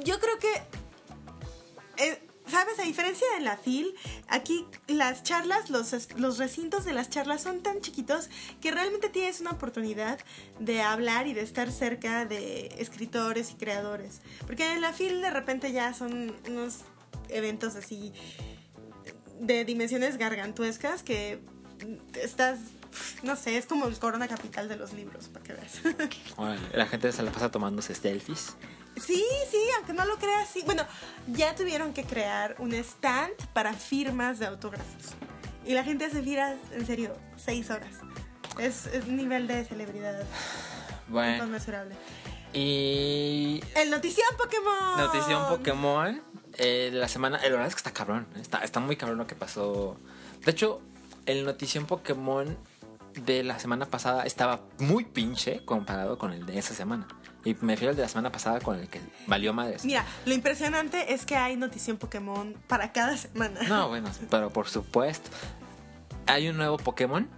Yo 0.05 0.19
creo 0.19 0.39
que 0.39 2.05
eh, 2.05 2.27
Sabes, 2.49 2.79
a 2.79 2.83
diferencia 2.83 3.27
de 3.37 3.41
la 3.41 3.57
FIL, 3.57 3.93
aquí 4.29 4.67
las 4.87 5.25
charlas, 5.25 5.69
los, 5.69 5.93
los 6.17 6.39
recintos 6.39 6.85
de 6.85 6.93
las 6.93 7.11
charlas 7.11 7.43
son 7.43 7.61
tan 7.61 7.81
chiquitos 7.81 8.29
que 8.61 8.71
realmente 8.71 9.09
tienes 9.09 9.41
una 9.41 9.51
oportunidad 9.51 10.21
de 10.61 10.81
hablar 10.81 11.27
y 11.27 11.35
de 11.35 11.41
estar 11.41 11.73
cerca 11.73 12.25
de 12.25 12.69
escritores 12.79 13.51
y 13.51 13.55
creadores. 13.55 14.21
Porque 14.47 14.73
en 14.73 14.81
la 14.81 14.93
FIL 14.93 15.23
de 15.23 15.31
repente 15.31 15.73
ya 15.73 15.93
son 15.93 16.37
unos 16.47 16.83
eventos 17.29 17.75
así 17.75 18.13
de 19.41 19.65
dimensiones 19.65 20.17
gargantuescas 20.17 21.03
que 21.03 21.41
estás 22.15 22.61
no 23.23 23.37
sé, 23.37 23.57
es 23.57 23.67
como 23.67 23.87
el 23.87 23.99
corona 23.99 24.29
capital 24.29 24.69
de 24.69 24.77
los 24.77 24.93
libros, 24.93 25.29
para 25.29 25.45
que 25.45 25.53
veas. 25.55 25.81
la 26.73 26.87
gente 26.87 27.13
se 27.13 27.23
la 27.23 27.33
pasa 27.33 27.51
tomándose 27.51 27.95
selfies. 27.95 28.57
Sí, 28.97 29.25
sí, 29.51 29.59
aunque 29.77 29.93
no 29.93 30.05
lo 30.07 30.17
creas, 30.17 30.49
sí. 30.49 30.63
Bueno, 30.65 30.83
ya 31.27 31.55
tuvieron 31.55 31.93
que 31.93 32.05
crear 32.05 32.57
un 32.59 32.73
stand 32.73 33.35
para 33.53 33.75
firmas 33.75 34.39
de 34.39 34.47
autógrafos. 34.47 35.15
Y 35.67 35.75
la 35.75 35.85
gente 35.85 36.09
se 36.11 36.23
fira, 36.23 36.57
en 36.73 36.87
serio, 36.87 37.15
seis 37.37 37.71
horas. 37.71 37.97
Es, 38.59 38.89
un 39.07 39.17
nivel 39.17 39.47
de 39.47 39.65
celebridad 39.65 40.25
bueno. 41.09 41.37
inconmensurable. 41.37 41.95
Y... 42.55 43.61
El 43.75 43.91
Notición 43.91 44.29
Pokémon. 44.39 44.97
Notición 44.97 45.49
Pokémon. 45.49 46.23
Eh, 46.57 46.91
la 46.93 47.09
semana... 47.09 47.39
La 47.43 47.51
verdad 47.51 47.67
es 47.67 47.75
que 47.75 47.81
está 47.81 47.93
cabrón. 47.93 48.27
Está, 48.41 48.65
está 48.65 48.81
muy 48.81 48.97
cabrón 48.97 49.19
lo 49.19 49.27
que 49.27 49.35
pasó. 49.35 49.99
De 50.45 50.53
hecho, 50.53 50.81
el 51.27 51.45
Notición 51.45 51.85
Pokémon 51.85 52.57
de 53.25 53.43
la 53.43 53.59
semana 53.59 53.87
pasada 53.87 54.25
estaba 54.25 54.61
muy 54.79 55.05
pinche 55.05 55.65
comparado 55.65 56.19
con 56.19 56.33
el 56.33 56.47
de 56.47 56.59
esa 56.59 56.75
semana. 56.75 57.07
Y 57.45 57.55
me 57.61 57.75
refiero 57.75 57.91
al 57.91 57.97
de 57.97 58.03
la 58.03 58.09
semana 58.09 58.33
pasada 58.33 58.61
con 58.61 58.79
el 58.79 58.89
que 58.89 59.01
valió 59.27 59.53
madres. 59.53 59.85
Mira, 59.85 60.05
lo 60.25 60.35
impresionante 60.35 61.15
es 61.15 61.25
que 61.25 61.37
hay 61.37 61.57
notición 61.57 61.97
Pokémon 61.97 62.55
para 62.67 62.93
cada 62.93 63.17
semana. 63.17 63.61
No, 63.69 63.89
bueno, 63.91 64.11
pero 64.31 64.51
por 64.51 64.69
supuesto. 64.69 65.31
Hay 66.27 66.49
un 66.49 66.57
nuevo 66.57 66.77
Pokémon 66.77 67.29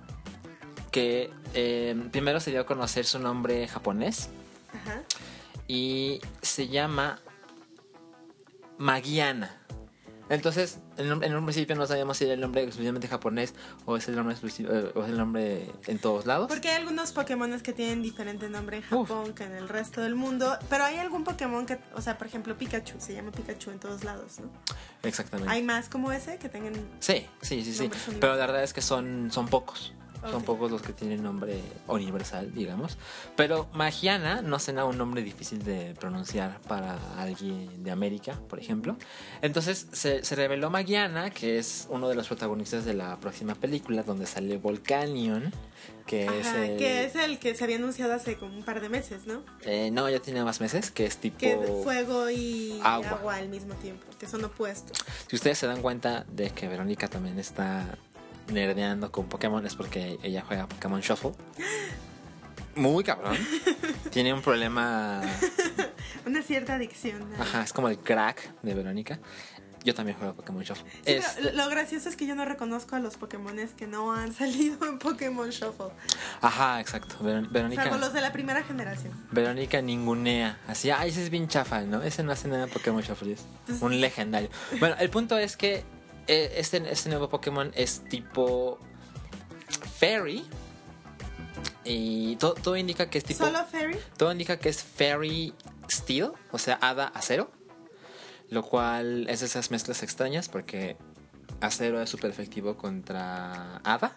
que 0.91 1.31
eh, 1.53 1.95
primero 2.11 2.41
se 2.41 2.51
dio 2.51 2.63
a 2.63 2.67
conocer 2.67 3.05
su 3.05 3.19
nombre 3.19 3.69
japonés. 3.69 4.31
Ajá. 4.73 5.03
Y 5.67 6.21
se 6.41 6.69
llama 6.69 7.21
Magiana. 8.79 9.61
Entonces, 10.29 10.79
en, 10.97 11.11
un 11.13 11.45
principio 11.45 11.75
no 11.77 11.87
sabíamos 11.87 12.17
si 12.17 12.25
era 12.25 12.35
el 12.35 12.41
nombre 12.41 12.63
exclusivamente 12.63 13.09
japonés 13.09 13.55
o 13.87 13.97
es 13.97 14.09
el 14.09 14.17
nombre 14.17 14.35
exclusivo, 14.35 14.73
eh, 14.73 14.93
o 14.95 15.03
es 15.03 15.11
el 15.11 15.17
nombre 15.17 15.71
en 15.87 15.99
todos 15.99 16.27
lados. 16.27 16.49
Porque 16.49 16.69
hay 16.69 16.77
algunos 16.77 17.13
Pokémon 17.13 17.59
que 17.61 17.73
tienen 17.73 18.03
diferente 18.03 18.49
nombre 18.49 18.79
en 18.79 18.83
Japón 18.83 19.33
que 19.35 19.45
en 19.45 19.55
el 19.55 19.69
resto 19.69 20.01
del 20.03 20.15
mundo. 20.15 20.57
Pero 20.69 20.85
hay 20.85 20.97
algún 20.97 21.25
Pokémon 21.25 21.67
que, 21.67 21.79
o 21.95 22.03
sea, 22.03 22.19
por 22.19 22.27
ejemplo, 22.27 22.57
Pikachu, 22.57 23.01
se 23.01 23.15
llama 23.15 23.31
Pikachu 23.31 23.71
en 23.71 23.79
todos 23.79 24.05
lados, 24.05 24.41
¿no? 24.41 24.51
Exactamente. 25.03 25.53
¿Hay 25.53 25.63
más 25.63 25.89
como 25.89 26.13
ese 26.13 26.39
que 26.39 26.49
tengan. 26.49 26.75
Sí, 27.01 27.27
sí, 27.41 27.65
sí, 27.65 27.73
sí. 27.73 27.91
Pero 28.21 28.37
la 28.37 28.47
verdad 28.47 28.63
es 28.63 28.73
que 28.73 28.83
son, 28.83 29.31
son 29.31 29.49
pocos. 29.49 29.95
Son 30.31 30.43
pocos 30.43 30.71
los 30.71 30.83
que 30.83 30.93
tienen 30.93 31.23
nombre 31.23 31.61
universal, 31.87 32.53
digamos. 32.55 32.97
Pero 33.37 33.69
Magiana 33.73 34.43
no 34.43 34.59
será 34.59 34.85
un 34.85 34.99
nombre 34.99 35.23
difícil 35.23 35.63
de 35.65 35.95
pronunciar 35.99 36.61
para 36.63 36.99
alguien 37.17 37.83
de 37.83 37.91
América, 37.91 38.39
por 38.49 38.59
ejemplo. 38.59 38.97
Entonces 39.43 39.87
se, 39.93 40.21
reveló 40.35 40.71
Magiana, 40.71 41.31
que 41.31 41.59
es 41.59 41.87
uno 41.91 42.09
de 42.09 42.15
los 42.15 42.29
protagonistas 42.29 42.85
de 42.85 42.95
la 42.95 43.19
próxima 43.19 43.55
película, 43.55 44.03
donde 44.03 44.27
sale 44.27 44.57
Volcanion. 44.57 45.53
Que, 46.07 46.25
es 46.25 46.47
el, 46.47 46.79
que 46.79 47.05
es 47.05 47.17
el 47.17 47.39
que 47.39 47.55
se 47.55 47.65
había 47.65 47.77
anunciado 47.77 48.15
hace 48.15 48.37
como 48.37 48.57
un 48.57 48.65
par 48.65 48.81
de 48.81 48.89
meses, 48.89 49.27
¿no? 49.27 49.43
Eh, 49.67 49.91
no, 49.93 50.09
ya 50.09 50.21
tiene 50.21 50.43
más 50.43 50.59
meses, 50.59 50.91
que 50.91 51.05
es 51.05 51.19
tipo... 51.19 51.37
Que 51.39 51.55
fuego 51.85 52.31
y 52.31 52.81
agua 52.83 53.35
al 53.35 53.51
mismo 53.51 53.75
tiempo, 53.75 54.07
que 54.19 54.27
son 54.27 54.43
opuestos. 54.43 54.97
Si 55.27 55.37
ustedes 55.37 55.59
se 55.59 55.67
dan 55.67 55.83
cuenta 55.83 56.25
de 56.31 56.49
que 56.49 56.67
Verónica 56.67 57.09
también 57.09 57.39
está 57.39 57.99
nerdeando 58.51 59.11
con 59.13 59.27
Pokémon 59.27 59.65
es 59.67 59.75
porque 59.75 60.19
ella 60.23 60.45
juega 60.47 60.67
Pokémon 60.67 61.01
Shuffle. 61.01 61.33
Muy 62.75 63.03
cabrón. 63.03 63.37
Tiene 64.11 64.33
un 64.33 64.43
problema. 64.43 65.21
Una 66.27 66.43
cierta 66.43 66.75
adicción. 66.75 67.29
Ajá, 67.39 67.63
es 67.63 67.73
como 67.73 67.89
el 67.89 67.99
crack 67.99 68.55
de 68.63 68.75
Verónica. 68.75 69.19
Yo 69.85 69.95
también 69.95 70.19
juego 70.19 70.35
Pokémon 70.35 70.63
Shuffle. 70.63 70.85
lo 71.55 71.69
gracioso 71.69 72.09
es 72.09 72.17
que 72.17 72.27
yo 72.27 72.35
no 72.35 72.45
reconozco 72.45 72.97
a 72.97 72.99
los 72.99 73.17
Pokémon 73.17 73.57
que 73.77 73.87
no 73.87 74.13
han 74.13 74.33
salido 74.35 74.87
en 74.87 74.99
Pokémon 74.99 75.49
Shuffle. 75.51 75.93
Ajá, 76.41 76.81
exacto. 76.81 77.17
Verónica. 77.21 77.85
Salvo 77.85 77.99
los 77.99 78.13
de 78.13 78.21
la 78.21 78.33
primera 78.33 78.63
generación. 78.63 79.13
Verónica 79.31 79.81
ningunea. 79.81 80.61
Así, 80.67 80.91
ah, 80.91 81.07
ese 81.07 81.23
es 81.23 81.31
bien 81.31 81.49
chafa, 81.49 81.83
¿no? 81.83 82.03
Ese 82.03 82.23
no 82.23 82.33
hace 82.33 82.49
nada 82.49 82.65
en 82.65 82.71
Pokémon 82.71 83.03
Shuffle. 83.03 83.33
Es 83.33 83.47
un 83.81 84.01
legendario. 84.01 84.51
Bueno, 84.79 84.97
el 84.99 85.11
punto 85.11 85.39
es 85.39 85.57
que 85.57 85.85
este, 86.29 86.83
este 86.91 87.09
nuevo 87.09 87.29
Pokémon 87.29 87.73
es 87.75 88.05
tipo 88.09 88.79
Fairy. 89.99 90.45
Y 91.85 92.37
todo, 92.37 92.55
todo, 92.55 92.77
indica 92.77 93.09
que 93.09 93.19
es 93.19 93.25
tipo. 93.25 93.45
¿Solo 93.45 93.65
Fairy? 93.65 93.99
Todo 94.17 94.31
indica 94.31 94.59
que 94.59 94.69
es 94.69 94.83
Fairy 94.83 95.55
Steel, 95.91 96.33
o 96.53 96.59
sea, 96.59 96.79
hada 96.81 97.07
acero. 97.09 97.51
Lo 98.51 98.63
cual 98.63 99.29
es 99.29 99.43
esas 99.43 99.71
mezclas 99.71 100.03
extrañas 100.03 100.49
porque 100.49 100.97
acero 101.61 102.01
es 102.01 102.11
súper 102.11 102.31
efectivo 102.31 102.77
contra 102.77 103.79
hada. 103.85 104.17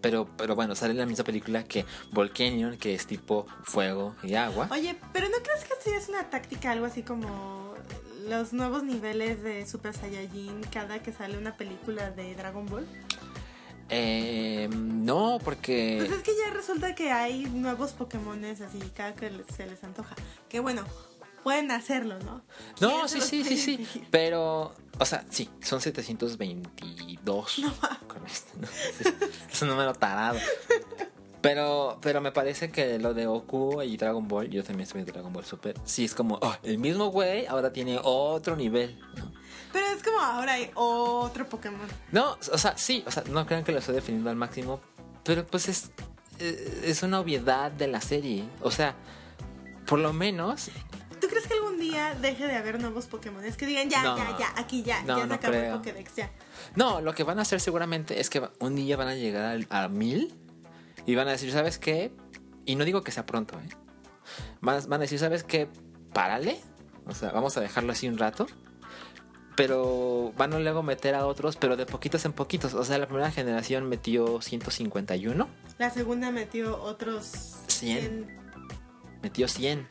Pero, 0.00 0.26
pero 0.36 0.54
bueno, 0.54 0.74
sale 0.74 0.92
en 0.92 0.98
la 0.98 1.06
misma 1.06 1.24
película 1.24 1.64
que 1.64 1.84
Volcanion, 2.12 2.76
que 2.76 2.94
es 2.94 3.06
tipo 3.06 3.46
fuego 3.62 4.14
y 4.22 4.34
agua. 4.34 4.68
Oye, 4.70 4.96
pero 5.12 5.28
¿no 5.28 5.36
crees 5.42 5.64
que 5.64 5.74
esto 5.74 5.90
es 5.90 6.08
una 6.08 6.30
táctica 6.30 6.70
algo 6.70 6.86
así 6.86 7.02
como 7.02 7.74
los 8.28 8.52
nuevos 8.52 8.82
niveles 8.82 9.42
de 9.42 9.66
Super 9.66 9.94
Saiyajin 9.94 10.62
cada 10.72 11.02
que 11.02 11.12
sale 11.12 11.36
una 11.36 11.56
película 11.56 12.10
de 12.10 12.34
Dragon 12.34 12.66
Ball? 12.66 12.86
Eh, 13.90 14.68
no, 14.72 15.38
porque... 15.44 15.96
Pues 15.98 16.12
es 16.12 16.22
que 16.22 16.32
ya 16.36 16.52
resulta 16.54 16.94
que 16.94 17.10
hay 17.10 17.44
nuevos 17.46 17.92
Pokémones 17.92 18.60
así 18.60 18.78
cada 18.94 19.14
que 19.14 19.30
se 19.54 19.66
les 19.66 19.82
antoja. 19.82 20.14
Que 20.48 20.60
bueno, 20.60 20.84
pueden 21.42 21.70
hacerlo, 21.70 22.18
¿no? 22.20 22.42
No, 22.80 23.08
sí, 23.08 23.20
sí, 23.20 23.44
sí, 23.44 23.56
sí. 23.56 24.06
Pero, 24.10 24.74
o 24.98 25.04
sea, 25.04 25.24
sí, 25.30 25.48
son 25.62 25.80
722 25.80 27.62
con 28.06 28.26
esto, 28.26 28.52
¿no? 28.60 28.68
Es 29.50 29.62
un 29.62 29.68
número 29.68 29.94
tarado. 29.94 30.38
Pero, 31.40 31.98
pero 32.02 32.20
me 32.20 32.32
parece 32.32 32.70
que 32.70 32.98
lo 32.98 33.14
de 33.14 33.24
Goku 33.24 33.80
y 33.82 33.96
Dragon 33.96 34.28
Ball, 34.28 34.50
yo 34.50 34.62
también 34.62 34.82
estoy 34.82 35.04
de 35.04 35.12
Dragon 35.12 35.32
Ball 35.32 35.44
Super, 35.44 35.74
sí 35.84 36.04
es 36.04 36.14
como, 36.14 36.38
oh, 36.42 36.54
el 36.62 36.76
mismo 36.76 37.06
güey 37.06 37.46
ahora 37.46 37.72
tiene 37.72 37.98
otro 38.02 38.56
nivel, 38.56 38.98
¿no? 39.16 39.32
Pero 39.72 39.86
es 39.86 40.02
como 40.02 40.18
ahora 40.18 40.54
hay 40.54 40.70
otro 40.74 41.48
Pokémon. 41.48 41.88
No, 42.12 42.36
o 42.52 42.58
sea, 42.58 42.76
sí, 42.76 43.04
o 43.06 43.10
sea, 43.10 43.22
no 43.30 43.46
crean 43.46 43.64
que 43.64 43.72
lo 43.72 43.78
estoy 43.78 43.94
definiendo 43.94 44.28
al 44.28 44.36
máximo, 44.36 44.80
pero 45.24 45.46
pues 45.46 45.68
es, 45.68 45.92
eh, 46.40 46.82
es 46.84 47.02
una 47.02 47.20
obviedad 47.20 47.70
de 47.70 47.86
la 47.86 48.00
serie. 48.02 48.44
O 48.60 48.70
sea, 48.70 48.94
por 49.86 49.98
lo 49.98 50.12
menos 50.12 50.70
¿Tú 50.89 50.89
crees 51.30 51.46
que 51.46 51.54
algún 51.54 51.78
día 51.78 52.14
deje 52.20 52.46
de 52.46 52.56
haber 52.56 52.78
nuevos 52.80 53.06
Pokémon? 53.06 53.42
Es 53.44 53.56
que 53.56 53.64
digan, 53.64 53.88
ya, 53.88 54.02
No. 54.02 54.16
ya, 54.18 54.36
ya, 54.38 54.52
aquí 54.56 54.82
ya, 54.82 55.02
No, 55.04 55.16
ya 55.16 55.22
se 55.22 55.28
no 55.28 55.34
acabó 55.36 55.54
el 55.54 55.60
creo. 55.60 55.76
Pokédex, 55.78 56.16
ya. 56.16 56.30
No, 56.76 57.00
lo 57.00 57.14
que 57.14 57.24
van 57.24 57.38
a 57.38 57.42
hacer 57.42 57.60
seguramente 57.60 58.20
es 58.20 58.28
que 58.28 58.42
un 58.58 58.76
día 58.76 58.96
van 58.98 59.08
a 59.08 59.14
llegar 59.14 59.44
al- 59.46 59.66
a, 59.70 59.88
mil 59.88 60.34
y 61.06 61.14
van 61.14 61.28
a 61.28 61.30
decir, 61.30 61.50
¿sabes 61.52 61.78
qué? 61.78 62.12
Y 62.66 62.74
no 62.76 62.84
digo 62.84 63.02
que 63.02 63.12
sea 63.12 63.24
pronto, 63.24 63.58
¿eh? 63.58 63.68
Van, 64.60 64.86
van 64.88 65.00
a 65.00 65.02
decir, 65.04 65.18
¿sabes 65.18 65.42
qué? 65.44 65.68
Párale. 66.12 66.60
O 67.06 67.14
sea, 67.14 67.30
vamos 67.32 67.56
a 67.56 67.60
dejarlo 67.60 67.92
así 67.92 68.06
un 68.08 68.18
rato. 68.18 68.46
Pero 69.56 70.32
van 70.38 70.52
a 70.54 70.58
luego 70.58 70.82
meter 70.82 71.14
a 71.14 71.26
otros, 71.26 71.56
pero 71.56 71.76
de 71.76 71.84
poquitos 71.84 72.24
en 72.24 72.32
poquitos. 72.32 72.72
O 72.74 72.84
sea, 72.84 72.98
la 72.98 73.06
primera 73.06 73.30
generación 73.30 73.88
metió 73.88 74.40
151, 74.40 75.48
La 75.78 75.90
segunda 75.90 76.30
metió 76.30 76.80
otros 76.82 77.56
100. 77.66 78.26
metió 79.22 79.48
100. 79.48 79.86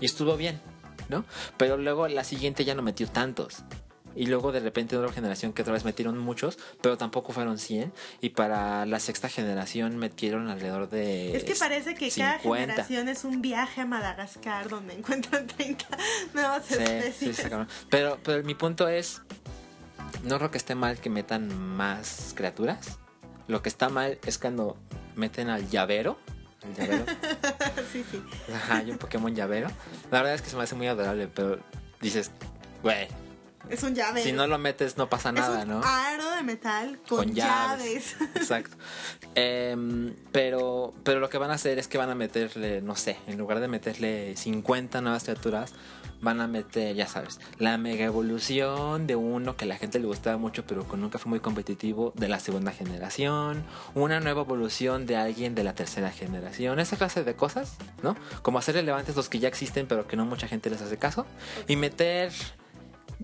Y 0.00 0.06
estuvo 0.06 0.36
bien, 0.36 0.60
¿no? 1.08 1.24
Pero 1.56 1.76
luego 1.76 2.08
la 2.08 2.24
siguiente 2.24 2.64
ya 2.64 2.74
no 2.74 2.82
metió 2.82 3.08
tantos. 3.08 3.64
Y 4.16 4.26
luego 4.26 4.50
de 4.50 4.60
repente 4.60 4.96
otra 4.96 5.12
generación 5.12 5.52
que 5.52 5.60
otra 5.60 5.74
vez 5.74 5.84
metieron 5.84 6.16
muchos, 6.16 6.58
pero 6.80 6.96
tampoco 6.96 7.34
fueron 7.34 7.58
100. 7.58 7.92
Y 8.22 8.30
para 8.30 8.86
la 8.86 8.98
sexta 8.98 9.28
generación 9.28 9.98
metieron 9.98 10.48
alrededor 10.48 10.88
de... 10.88 11.36
Es 11.36 11.44
que 11.44 11.54
parece 11.54 11.94
que 11.94 12.10
cada 12.10 12.40
50. 12.40 12.72
generación 12.72 13.08
es 13.10 13.24
un 13.24 13.42
viaje 13.42 13.82
a 13.82 13.86
Madagascar 13.86 14.70
donde 14.70 14.94
encuentran 14.94 15.46
30 15.46 15.86
nuevas 16.34 16.64
Sí, 16.64 16.74
especies. 16.74 17.46
Pero, 17.90 18.18
pero 18.22 18.42
mi 18.42 18.54
punto 18.54 18.88
es, 18.88 19.20
no 20.24 20.38
creo 20.38 20.50
que 20.50 20.58
esté 20.58 20.74
mal 20.74 20.98
que 20.98 21.10
metan 21.10 21.54
más 21.76 22.32
criaturas. 22.34 22.98
Lo 23.48 23.60
que 23.60 23.68
está 23.68 23.90
mal 23.90 24.18
es 24.24 24.38
cuando 24.38 24.78
meten 25.14 25.50
al 25.50 25.68
llavero. 25.68 26.18
El 26.68 26.74
llavero. 26.74 27.04
sí, 27.92 28.04
sí. 28.10 28.22
Ajá, 28.54 28.76
hay 28.78 28.90
un 28.90 28.98
Pokémon 28.98 29.34
llavero. 29.34 29.68
La 30.10 30.18
verdad 30.18 30.34
es 30.34 30.42
que 30.42 30.50
se 30.50 30.56
me 30.56 30.62
hace 30.62 30.74
muy 30.74 30.86
adorable, 30.86 31.28
pero 31.28 31.58
dices, 32.00 32.30
güey, 32.82 33.08
Es 33.68 33.82
un 33.82 33.94
llave. 33.94 34.22
si 34.22 34.32
no 34.32 34.46
lo 34.46 34.58
metes 34.58 34.96
no 34.96 35.08
pasa 35.08 35.32
nada, 35.32 35.58
es 35.58 35.64
un 35.64 35.70
¿no? 35.70 35.80
aro 35.84 36.30
de 36.36 36.42
metal 36.42 36.98
con, 37.08 37.32
llaves. 37.34 38.16
Exacto. 38.34 38.76
Em, 39.34 40.14
pero, 40.32 40.94
pero 41.02 41.20
lo 41.20 41.28
que 41.28 41.38
van 41.38 41.50
a 41.50 41.54
hacer 41.54 41.78
es 41.78 41.88
que 41.88 41.98
van 41.98 42.10
a 42.10 42.14
meterle, 42.14 42.80
no 42.82 42.96
sé, 42.96 43.16
en 43.26 43.38
lugar 43.38 43.60
de 43.60 43.68
meterle 43.68 44.36
50 44.36 45.00
nuevas 45.00 45.24
criaturas, 45.24 45.72
van 46.20 46.40
a 46.40 46.46
meter, 46.46 46.94
ya 46.96 47.06
sabes, 47.06 47.38
la 47.58 47.76
mega 47.78 48.04
evolución 48.04 49.06
de 49.06 49.16
uno 49.16 49.56
que 49.56 49.64
a 49.64 49.68
la 49.68 49.76
gente 49.76 49.98
le 49.98 50.06
gustaba 50.06 50.36
mucho, 50.38 50.64
pero 50.66 50.88
que 50.88 50.96
nunca 50.96 51.18
fue 51.18 51.30
muy 51.30 51.40
competitivo, 51.40 52.12
de 52.16 52.28
la 52.28 52.40
segunda 52.40 52.72
generación, 52.72 53.62
una 53.94 54.20
nueva 54.20 54.42
evolución 54.42 55.06
de 55.06 55.16
alguien 55.16 55.54
de 55.54 55.64
la 55.64 55.74
tercera 55.74 56.10
generación, 56.10 56.78
esa 56.80 56.96
clase 56.96 57.22
de 57.24 57.34
cosas, 57.34 57.76
¿no? 58.02 58.16
Como 58.42 58.58
hacer 58.58 58.74
relevantes 58.74 59.14
los 59.16 59.28
que 59.28 59.38
ya 59.38 59.48
existen, 59.48 59.86
pero 59.86 60.06
que 60.06 60.16
no 60.16 60.24
mucha 60.26 60.48
gente 60.48 60.70
les 60.70 60.80
hace 60.82 60.96
caso, 60.96 61.26
y 61.68 61.76
meter 61.76 62.32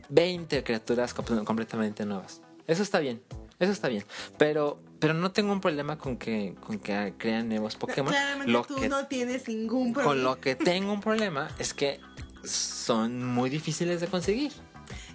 20 0.08 0.62
criaturas 0.64 1.14
comp- 1.14 1.44
completamente 1.44 2.04
nuevas. 2.06 2.40
Eso 2.66 2.82
está 2.82 2.98
bien, 3.00 3.22
eso 3.58 3.72
está 3.72 3.88
bien. 3.88 4.04
Pero, 4.38 4.80
pero 4.98 5.14
no 5.14 5.32
tengo 5.32 5.52
un 5.52 5.60
problema 5.60 5.98
con 5.98 6.16
que, 6.16 6.54
con 6.64 6.78
que 6.78 7.14
crean 7.18 7.48
nuevos 7.48 7.76
Pokémon. 7.76 8.12
Claramente 8.12 8.52
Lo 8.52 8.64
tú 8.64 8.76
que, 8.76 8.88
no 8.88 9.06
tienes 9.06 9.48
ningún 9.48 9.92
problema. 9.92 10.12
con 10.14 10.22
lo 10.22 10.40
que 10.40 10.54
tengo 10.54 10.92
un 10.92 11.00
problema 11.00 11.48
es 11.58 11.74
que 11.74 12.00
son 12.44 13.24
muy 13.24 13.50
difíciles 13.50 14.00
de 14.00 14.06
conseguir. 14.08 14.52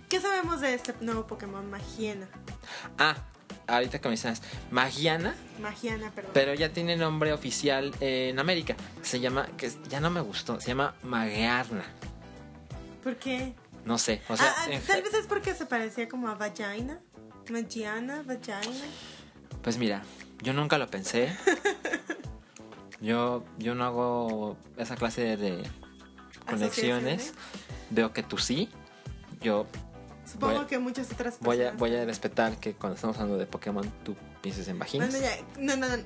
¿Qué 0.09 0.19
sabemos 0.21 0.61
de 0.61 0.73
este 0.73 0.93
nuevo 1.01 1.27
Pokémon 1.27 1.69
Magiana? 1.69 2.27
Ah, 2.97 3.15
ahorita 3.67 3.99
que 3.99 4.07
me 4.07 4.13
dices, 4.15 4.41
Magiana, 4.71 5.35
Magiana, 5.59 6.11
perdón. 6.11 6.31
pero 6.33 6.53
ya 6.53 6.71
tiene 6.71 6.95
nombre 6.95 7.33
oficial 7.33 7.93
en 7.99 8.39
América. 8.39 8.75
Se 9.01 9.19
llama, 9.19 9.47
que 9.57 9.69
ya 9.89 9.99
no 9.99 10.09
me 10.09 10.21
gustó, 10.21 10.61
se 10.61 10.69
llama 10.69 10.95
Magearna. 11.03 11.83
¿Por 13.03 13.17
qué? 13.17 13.53
No 13.85 13.97
sé, 13.97 14.21
o 14.29 14.35
sea, 14.37 14.53
Ah, 14.57 14.65
ah, 14.73 14.79
tal 14.87 15.01
vez 15.01 15.13
es 15.13 15.27
porque 15.27 15.53
se 15.53 15.65
parecía 15.65 16.07
como 16.09 16.27
a 16.29 16.35
Vagina. 16.35 16.99
Magiana, 17.49 18.21
Vagina. 18.23 18.61
Pues 19.61 19.77
mira, 19.77 20.03
yo 20.41 20.53
nunca 20.53 20.77
lo 20.77 20.87
pensé. 20.89 21.35
Yo, 22.99 23.43
yo 23.59 23.75
no 23.75 23.85
hago 23.85 24.57
esa 24.75 24.95
clase 24.95 25.37
de 25.37 25.63
conexiones. 26.47 27.33
Veo 27.89 28.11
que 28.13 28.23
tú 28.23 28.37
sí. 28.37 28.69
Yo 29.41 29.67
Supongo 30.29 30.59
a- 30.61 30.67
que 30.67 30.79
muchas 30.79 31.05
otras 31.11 31.35
personas. 31.35 31.45
voy 31.45 31.61
a, 31.63 31.71
voy 31.73 31.95
a 31.95 32.05
respetar 32.05 32.57
que 32.59 32.73
cuando 32.73 32.95
estamos 32.95 33.15
hablando 33.17 33.37
de 33.37 33.45
Pokémon 33.45 33.89
tú 34.03 34.15
pienses 34.41 34.67
en 34.67 34.79
vaginas. 34.79 35.13
Ya. 35.19 35.37
No, 35.59 35.77
no, 35.77 35.87
no. 35.87 36.03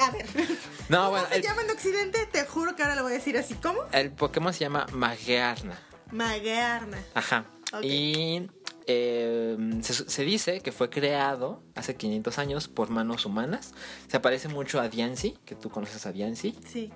A 0.00 0.10
ver. 0.10 0.26
No, 0.88 0.98
¿Cómo 1.04 1.10
bueno, 1.10 1.28
se 1.28 1.36
el, 1.36 1.42
llama 1.42 1.62
en 1.62 1.70
Occidente? 1.70 2.26
Te 2.32 2.44
juro 2.44 2.74
que 2.76 2.82
ahora 2.82 2.94
lo 2.96 3.02
voy 3.04 3.12
a 3.12 3.14
decir 3.16 3.36
así. 3.38 3.54
¿Cómo? 3.54 3.80
el 3.92 4.10
Pokémon 4.10 4.52
se 4.52 4.60
llama 4.60 4.86
Magearna. 4.92 5.78
Magearna. 6.10 6.98
Ajá. 7.14 7.44
Y 7.82 8.48
eh, 8.86 9.56
se, 9.82 9.94
se 9.94 10.22
dice 10.24 10.60
que 10.60 10.70
fue 10.72 10.90
creado 10.90 11.62
hace 11.74 11.96
500 11.96 12.38
años 12.38 12.68
por 12.68 12.90
manos 12.90 13.24
humanas. 13.26 13.72
Se 14.08 14.20
parece 14.20 14.48
mucho 14.48 14.80
a 14.80 14.88
Diancie, 14.88 15.34
que 15.44 15.54
tú 15.54 15.70
conoces 15.70 16.04
a 16.06 16.12
Diancie. 16.12 16.54
Sí. 16.70 16.92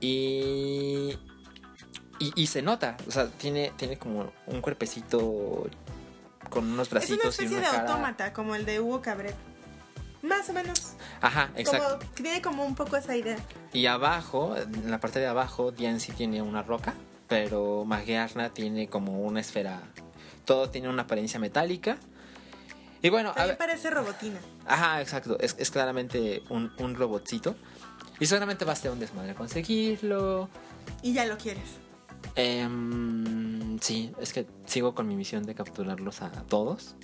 Y, 0.00 1.18
y, 2.18 2.32
y 2.34 2.46
se 2.46 2.62
nota, 2.62 2.96
o 3.06 3.10
sea, 3.10 3.28
tiene, 3.28 3.72
tiene 3.76 3.98
como 3.98 4.32
un 4.46 4.60
cuerpecito 4.60 5.68
con 6.50 6.64
unos 6.70 6.86
Es 6.88 6.92
una 6.92 7.00
bracitos 7.00 7.24
y 7.24 7.28
especie 7.44 7.58
una 7.58 7.66
de 7.70 7.76
cara. 7.76 7.88
autómata, 7.92 8.32
como 8.32 8.54
el 8.54 8.64
de 8.64 8.80
Hugo 8.80 9.02
Cabret. 9.02 9.34
Más 10.22 10.48
o 10.48 10.52
menos. 10.52 10.94
Ajá, 11.20 11.50
exacto. 11.56 11.98
Como, 11.98 12.12
tiene 12.14 12.42
como 12.42 12.64
un 12.64 12.74
poco 12.74 12.96
esa 12.96 13.14
idea. 13.16 13.36
Y 13.72 13.86
abajo, 13.86 14.56
en 14.56 14.90
la 14.90 14.98
parte 14.98 15.20
de 15.20 15.26
abajo, 15.26 15.70
Diancie 15.72 16.14
tiene 16.14 16.42
una 16.42 16.62
roca, 16.62 16.94
pero 17.28 17.84
Magiarna 17.84 18.50
tiene 18.52 18.88
como 18.88 19.20
una 19.20 19.40
esfera. 19.40 19.82
Todo 20.44 20.70
tiene 20.70 20.88
una 20.88 21.02
apariencia 21.02 21.38
metálica. 21.38 21.98
Y 23.02 23.10
bueno, 23.10 23.30
a 23.30 23.34
También 23.34 23.58
ver, 23.58 23.58
parece 23.58 23.90
robotina. 23.90 24.38
ajá, 24.66 25.00
exacto, 25.00 25.36
es, 25.38 25.54
es 25.58 25.70
claramente 25.70 26.42
un, 26.48 26.72
un 26.78 26.94
robotcito. 26.96 27.54
Y 28.18 28.26
seguramente 28.26 28.64
va 28.64 28.72
a 28.72 28.76
ser 28.76 28.90
un 28.90 28.98
desmadre 28.98 29.34
conseguirlo. 29.34 30.48
Y 31.02 31.12
ya 31.12 31.26
lo 31.26 31.36
quieres. 31.36 31.78
Em, 32.34 33.78
sí, 33.80 34.12
es 34.20 34.32
que 34.32 34.46
sigo 34.66 34.94
con 34.94 35.06
mi 35.08 35.16
misión 35.16 35.44
de 35.44 35.54
capturarlos 35.54 36.22
a 36.22 36.30
todos. 36.30 36.94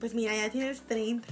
Pues 0.00 0.14
mira, 0.14 0.34
ya 0.36 0.50
tienes 0.50 0.82
30. 0.82 1.26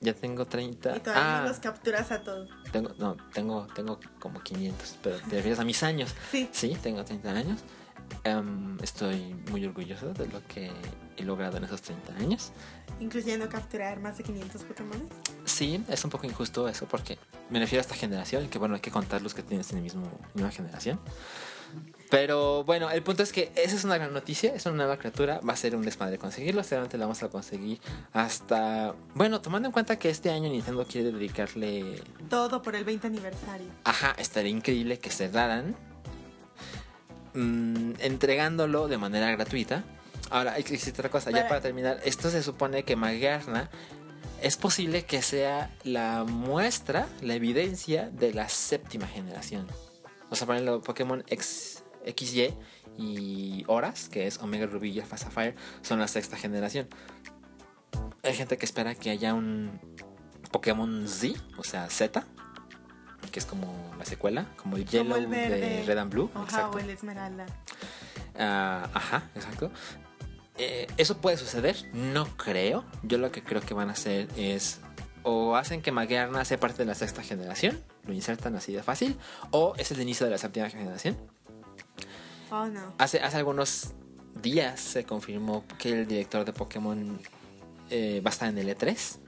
Ya 0.00 0.12
tengo 0.14 0.44
30. 0.46 0.96
Y 0.96 1.00
todavía 1.00 1.38
Ah, 1.38 1.42
no 1.42 1.48
los 1.48 1.58
capturas 1.60 2.10
a 2.10 2.22
todos. 2.22 2.50
tengo, 2.72 2.90
no, 2.98 3.16
tengo, 3.32 3.66
tengo 3.74 3.98
como 4.18 4.40
500, 4.42 4.98
pero 5.02 5.16
te 5.18 5.36
refieres 5.36 5.58
a 5.60 5.64
mis 5.64 5.82
años. 5.82 6.14
Sí. 6.30 6.48
Sí, 6.52 6.76
tengo 6.82 7.04
30 7.04 7.30
años. 7.30 7.60
Em, 8.24 8.78
estoy 8.82 9.34
muy 9.50 9.64
orgulloso 9.64 10.12
de 10.12 10.26
lo 10.26 10.46
que 10.46 10.70
he 11.16 11.22
logrado 11.24 11.56
en 11.56 11.64
esos 11.64 11.80
30 11.80 12.14
años. 12.16 12.52
Incluyendo 13.00 13.48
capturar 13.48 13.98
más 14.00 14.18
de 14.18 14.24
500 14.24 14.62
Pokémon. 14.64 15.08
Sí, 15.44 15.82
es 15.88 16.04
un 16.04 16.10
poco 16.10 16.26
injusto 16.26 16.68
eso 16.68 16.86
porque 16.86 17.18
me 17.50 17.58
refiero 17.60 17.80
a 17.80 17.82
esta 17.82 17.94
generación, 17.94 18.48
que 18.48 18.58
bueno, 18.58 18.74
hay 18.74 18.80
que 18.80 18.90
contar 18.90 19.22
los 19.22 19.32
que 19.34 19.42
tienes 19.42 19.70
en 19.72 19.76
la 19.78 19.82
misma 19.82 20.50
generación. 20.50 21.00
Pero 22.14 22.64
bueno, 22.64 22.90
el 22.90 23.02
punto 23.02 23.22
es 23.22 23.32
que 23.32 23.50
esa 23.56 23.76
es 23.76 23.84
una 23.84 23.96
gran 23.96 24.12
noticia, 24.12 24.54
es 24.54 24.64
una 24.66 24.76
nueva 24.76 24.98
criatura, 24.98 25.40
va 25.40 25.52
a 25.52 25.56
ser 25.56 25.74
un 25.76 25.82
desmadre 25.82 26.18
conseguirlo, 26.18 26.62
seguramente 26.62 26.96
la 26.98 27.06
vamos 27.06 27.22
a 27.22 27.28
conseguir 27.28 27.80
hasta... 28.12 28.94
Bueno, 29.14 29.40
tomando 29.40 29.68
en 29.68 29.72
cuenta 29.72 29.98
que 29.98 30.10
este 30.10 30.30
año 30.30 30.48
Nintendo 30.48 30.86
quiere 30.86 31.12
dedicarle... 31.12 32.02
Todo 32.28 32.62
por 32.62 32.76
el 32.76 32.84
20 32.84 33.06
aniversario. 33.06 33.66
Ajá, 33.84 34.14
estaría 34.18 34.50
increíble 34.50 34.98
que 34.98 35.10
cerraran 35.10 35.76
mm, 37.34 37.94
entregándolo 38.00 38.88
de 38.88 38.98
manera 38.98 39.30
gratuita. 39.30 39.84
Ahora, 40.30 40.56
existe 40.58 40.90
otra 40.90 41.10
cosa, 41.10 41.30
ya 41.30 41.48
Para- 41.48 41.60
terminar, 41.60 42.00
esto 42.04 42.30
se 42.30 42.42
supone 42.42 42.84
que 42.84 42.96
Magarna 42.96 43.70
es 44.40 44.56
posible 44.56 45.04
que 45.04 45.22
sea 45.22 45.70
la 45.84 46.24
muestra, 46.24 47.06
la 47.22 47.34
evidencia 47.34 48.10
de 48.10 48.34
la 48.34 48.48
séptima 48.48 49.06
generación. 49.06 49.66
O 50.30 50.36
sea, 50.36 50.46
por 50.46 50.56
ejemplo, 50.56 50.82
Pokémon 50.82 51.22
X, 51.28 51.83
XY 52.06 52.54
y 52.96 53.64
Horas, 53.66 54.08
que 54.08 54.26
es 54.26 54.38
Omega 54.38 54.66
Ruby 54.66 54.90
y 54.90 55.00
Alpha 55.00 55.16
Sapphire, 55.16 55.54
son 55.82 55.98
la 55.98 56.08
sexta 56.08 56.36
generación. 56.36 56.88
Hay 58.22 58.34
gente 58.34 58.56
que 58.56 58.64
espera 58.64 58.94
que 58.94 59.10
haya 59.10 59.34
un 59.34 59.80
Pokémon 60.50 61.06
Z, 61.08 61.38
o 61.58 61.64
sea, 61.64 61.88
Z, 61.90 62.24
que 63.30 63.38
es 63.38 63.46
como 63.46 63.94
la 63.98 64.04
secuela, 64.04 64.46
como 64.56 64.76
el 64.76 64.86
Yellow 64.86 65.16
el 65.16 65.28
de 65.28 65.84
Red 65.86 65.98
and 65.98 66.12
Blue. 66.12 66.30
Oja 66.34 66.44
exacto. 66.44 66.76
o 66.76 66.80
el 66.80 66.90
esmeralda. 66.90 67.46
Ah, 68.38 68.88
ajá, 68.94 69.30
exacto. 69.34 69.70
Eh, 70.56 70.86
eso 70.96 71.18
puede 71.18 71.36
suceder, 71.36 71.76
no 71.92 72.26
creo. 72.36 72.84
Yo 73.02 73.18
lo 73.18 73.32
que 73.32 73.42
creo 73.42 73.60
que 73.60 73.74
van 73.74 73.88
a 73.88 73.92
hacer 73.92 74.28
es 74.36 74.80
o 75.24 75.56
hacen 75.56 75.82
que 75.82 75.90
Magearna 75.90 76.44
sea 76.44 76.60
parte 76.60 76.78
de 76.78 76.84
la 76.84 76.94
sexta 76.94 77.22
generación, 77.22 77.82
lo 78.06 78.12
insertan 78.12 78.54
así 78.54 78.72
de 78.72 78.82
fácil, 78.82 79.16
o 79.50 79.74
es 79.78 79.90
el 79.90 80.00
inicio 80.00 80.26
de 80.26 80.30
la 80.30 80.38
séptima 80.38 80.70
generación. 80.70 81.16
Oh, 82.54 82.66
no. 82.66 82.94
Hace, 82.98 83.20
hace 83.20 83.36
algunos 83.36 83.92
días 84.40 84.78
se 84.80 85.04
confirmó 85.04 85.64
que 85.78 85.92
el 85.92 86.06
director 86.06 86.44
de 86.44 86.52
Pokémon 86.52 87.18
eh, 87.90 88.20
va 88.24 88.30
a 88.30 88.32
estar 88.32 88.48
en 88.48 88.58
el 88.58 88.68
E3. 88.68 89.18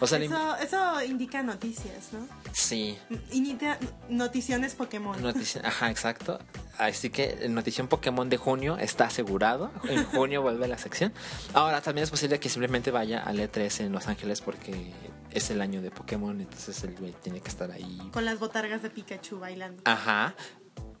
O 0.00 0.06
sea, 0.06 0.18
Eso, 0.18 0.56
eso 0.56 1.02
indica 1.02 1.42
noticias, 1.42 2.12
¿no? 2.12 2.26
sí, 2.52 2.96
Indica 3.32 3.78
noticiones 4.08 4.74
Pokémon. 4.74 5.16
ajá, 5.64 5.90
exacto. 5.90 6.38
Así 6.78 7.10
que 7.10 7.48
notición 7.48 7.88
Pokémon 7.88 8.28
de 8.30 8.36
junio 8.38 8.78
está 8.78 9.06
asegurado. 9.06 9.70
En 9.88 10.04
junio 10.04 10.40
vuelve 10.40 10.68
la 10.68 10.78
sección. 10.78 11.12
Ahora, 11.52 11.82
también 11.82 12.04
es 12.04 12.10
posible 12.10 12.38
que 12.40 12.48
simplemente 12.48 12.90
vaya 12.92 13.22
al 13.22 13.38
E3 13.40 13.80
en 13.86 13.92
Los 13.92 14.06
Ángeles 14.06 14.40
porque 14.40 14.92
es 15.32 15.50
el 15.50 15.60
año 15.60 15.82
de 15.82 15.90
Pokémon, 15.90 16.40
entonces 16.40 16.82
el 16.84 16.94
güey 16.96 17.12
tiene 17.22 17.40
que 17.40 17.48
estar 17.48 17.70
ahí 17.70 17.98
Con 18.12 18.24
las 18.24 18.38
botargas 18.38 18.82
de 18.82 18.90
Pikachu 18.90 19.38
bailando. 19.38 19.82
Ajá. 19.84 20.34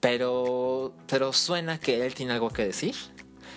Pero, 0.00 0.94
pero 1.06 1.32
suena 1.32 1.78
que 1.78 2.04
él 2.06 2.14
tiene 2.14 2.32
algo 2.32 2.50
que 2.50 2.64
decir. 2.64 2.94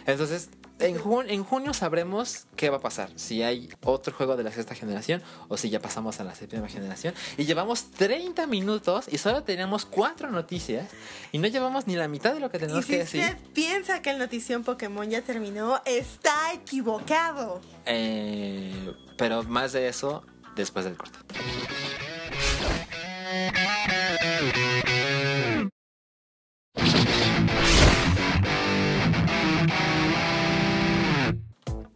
Entonces, 0.06 0.50
en, 0.80 0.98
jun- 1.00 1.30
en 1.30 1.46
junio 1.46 1.74
sabremos 1.74 2.48
qué 2.58 2.70
va 2.70 2.78
a 2.78 2.80
pasar. 2.82 3.10
Si 3.16 3.42
hay 3.44 3.70
otro 3.86 4.14
juego 4.14 4.36
de 4.36 4.44
la 4.44 4.52
sexta 4.52 4.76
generación 4.76 5.22
o 5.48 5.56
si 5.56 5.70
ya 5.70 5.80
pasamos 5.80 6.20
a 6.20 6.26
la 6.26 6.36
séptima 6.36 6.68
generación. 6.68 7.14
Y 7.38 7.46
llevamos 7.46 7.92
30 7.92 8.46
minutos 8.48 9.06
y 9.10 9.18
solo 9.20 9.44
tenemos 9.44 9.86
cuatro 9.86 10.30
noticias. 10.32 10.90
Y 11.32 11.38
no 11.38 11.48
llevamos 11.48 11.88
ni 11.88 11.96
la 11.96 12.10
mitad 12.10 12.34
de 12.34 12.42
lo 12.42 12.50
que 12.52 12.58
Y 12.58 12.60
tenemos 12.62 12.84
si 12.86 12.92
que 12.92 12.98
decir. 12.98 13.22
usted 13.24 13.38
piensa 13.54 14.02
que 14.02 14.10
el 14.10 14.18
notición 14.20 14.64
Pokémon 14.66 15.10
ya 15.10 15.22
terminó, 15.22 15.82
está 15.86 16.52
equivocado. 16.52 17.62
Eh, 17.86 18.92
pero 19.18 19.44
más 19.44 19.72
de 19.72 19.88
eso 19.88 20.26
después 20.58 20.84
del 20.84 20.98
corte. 20.98 21.20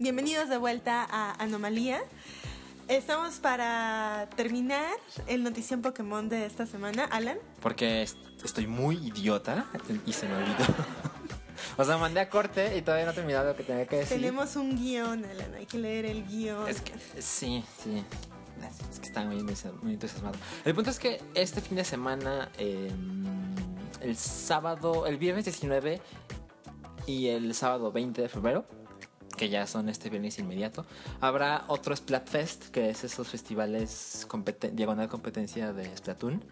Bienvenidos 0.08 0.48
de 0.48 0.56
vuelta 0.56 1.06
a 1.12 1.34
Anomalía. 1.44 2.00
Estamos 2.88 3.40
para 3.40 4.30
terminar 4.38 4.90
el 5.28 5.44
notición 5.44 5.82
Pokémon 5.82 6.30
de 6.30 6.46
esta 6.46 6.66
semana. 6.66 7.04
Alan, 7.04 7.38
Porque 7.60 8.04
est- 8.04 8.16
estoy 8.42 8.68
muy 8.68 8.96
idiota 9.06 9.66
y 10.06 10.14
se 10.14 10.30
me 10.30 10.36
olvidó. 10.36 10.64
o 11.78 11.84
sea, 11.84 11.98
mandé 11.98 12.22
a 12.22 12.30
corte 12.30 12.78
y 12.78 12.82
todavía 12.84 13.04
no 13.06 13.12
he 13.12 13.16
terminado 13.16 13.50
lo 13.50 13.58
que 13.58 13.64
tenía 13.64 13.86
que 13.86 13.98
decir. 13.98 14.16
tenemos 14.16 14.56
un 14.56 14.78
guion, 14.78 15.26
Alan. 15.26 15.56
Hay 15.56 15.66
que 15.66 15.78
leer 15.78 16.06
el 16.06 16.26
guion. 16.26 16.70
Es 16.70 16.80
que 16.80 16.94
sí, 17.22 17.66
sí. 17.84 18.02
Es 18.90 19.00
que 19.02 19.08
estaba 19.08 19.26
muy, 19.26 19.44
muy 19.44 19.94
entusiasmado. 19.96 20.38
El 20.64 20.74
punto 20.74 20.90
es 20.90 21.00
que 21.00 21.22
este 21.34 21.60
fin 21.60 21.76
de 21.76 21.84
semana, 21.84 22.50
eh, 22.58 22.90
el 24.00 24.16
sábado, 24.16 25.06
el 25.06 25.18
viernes 25.18 25.44
19 25.44 26.00
y 27.06 27.28
el 27.28 27.54
sábado 27.54 27.92
20 27.92 28.22
de 28.22 28.30
febrero, 28.30 28.66
que 29.38 29.50
ya 29.50 29.66
son 29.68 29.88
este 29.90 30.10
viernes 30.10 30.40
inmediato, 30.40 30.86
habrá 31.22 31.64
otro 31.68 31.96
Splatfest, 31.96 32.70
que 32.70 32.90
es 32.90 33.04
esos 33.04 33.28
festivales 33.28 34.26
competen- 34.30 34.72
diagonal 34.72 35.08
competencia 35.08 35.72
de 35.74 35.96
Splatoon. 35.96 36.44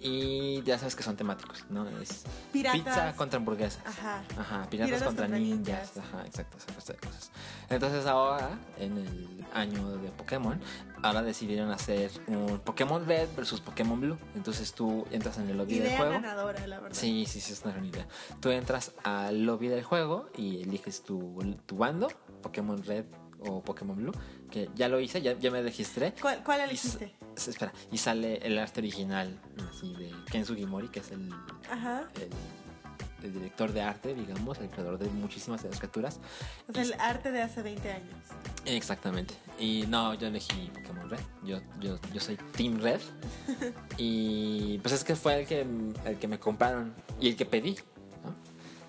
Y 0.00 0.62
ya 0.62 0.78
sabes 0.78 0.94
que 0.94 1.02
son 1.02 1.16
temáticos, 1.16 1.64
¿no? 1.70 1.88
Es 2.00 2.22
Piratas. 2.52 2.80
pizza 2.80 3.12
contra 3.16 3.38
hamburguesas. 3.38 3.82
Ajá. 3.84 4.22
Ajá, 4.38 4.70
piratas, 4.70 4.90
Piratas 4.90 5.02
contra, 5.02 5.24
contra 5.24 5.38
ninjas. 5.40 5.66
ninjas. 5.66 5.96
Ajá, 5.96 6.24
exacto, 6.24 6.56
esa 6.56 6.92
de 6.92 6.98
cosas. 7.00 7.32
Entonces 7.68 8.06
ahora, 8.06 8.48
en 8.78 8.96
el 8.96 9.44
año 9.54 9.96
de 9.96 10.10
Pokémon, 10.10 10.60
ahora 11.02 11.22
decidieron 11.24 11.72
hacer 11.72 12.12
un 12.28 12.60
Pokémon 12.60 13.04
Red 13.06 13.28
versus 13.36 13.60
Pokémon 13.60 14.00
Blue. 14.00 14.16
Entonces 14.36 14.72
tú 14.72 15.04
entras 15.10 15.36
en 15.38 15.50
el 15.50 15.56
lobby 15.58 15.78
del 15.80 15.88
Idea 15.88 15.96
juego. 15.96 16.12
ganadora, 16.12 16.64
la 16.68 16.78
verdad. 16.78 16.96
Sí, 16.96 17.26
sí, 17.26 17.40
sí, 17.40 17.54
es 17.54 17.62
una 17.64 17.72
gran 17.72 17.84
idea. 17.84 18.06
Tú 18.40 18.50
entras 18.50 18.92
al 19.02 19.42
lobby 19.46 19.66
del 19.66 19.82
juego 19.82 20.28
y 20.36 20.62
eliges 20.62 21.02
tu, 21.02 21.42
tu 21.66 21.76
bando, 21.76 22.06
Pokémon 22.42 22.82
Red 22.82 23.04
o 23.40 23.62
Pokémon 23.62 23.96
Blue, 23.96 24.12
que 24.50 24.68
ya 24.74 24.88
lo 24.88 25.00
hice, 25.00 25.22
ya, 25.22 25.38
ya 25.38 25.50
me 25.50 25.62
registré. 25.62 26.14
¿Cuál, 26.20 26.42
cuál 26.42 26.60
elegiste? 26.60 27.14
espera, 27.36 27.72
y 27.92 27.98
sale 27.98 28.38
el 28.38 28.58
arte 28.58 28.80
original, 28.80 29.40
así 29.70 29.94
de 29.94 30.12
Ken 30.30 30.44
Sugimori, 30.44 30.88
que 30.88 30.98
es 31.00 31.12
el, 31.12 31.32
Ajá. 31.70 32.08
el, 32.16 32.30
el 33.22 33.32
director 33.32 33.72
de 33.72 33.82
arte, 33.82 34.14
digamos, 34.14 34.58
el 34.58 34.68
creador 34.68 34.98
de 34.98 35.08
muchísimas 35.10 35.62
de 35.62 35.70
las 35.70 35.78
criaturas. 35.78 36.20
O 36.68 36.72
sea, 36.72 36.82
el 36.82 36.94
arte 36.94 37.30
de 37.30 37.42
hace 37.42 37.62
20 37.62 37.92
años. 37.92 38.14
Exactamente. 38.64 39.34
Y 39.58 39.84
no, 39.88 40.14
yo 40.14 40.28
elegí 40.28 40.70
Pokémon 40.74 41.08
Red. 41.08 41.20
Yo, 41.44 41.60
yo, 41.80 41.98
yo 42.12 42.20
soy 42.20 42.36
Team 42.56 42.80
Red. 42.80 43.00
y 43.98 44.78
pues 44.78 44.94
es 44.94 45.04
que 45.04 45.16
fue 45.16 45.40
el 45.40 45.46
que, 45.46 45.66
el 46.04 46.18
que 46.18 46.28
me 46.28 46.38
compraron 46.38 46.94
y 47.20 47.28
el 47.28 47.36
que 47.36 47.46
pedí. 47.46 47.76
¿no? 48.24 48.34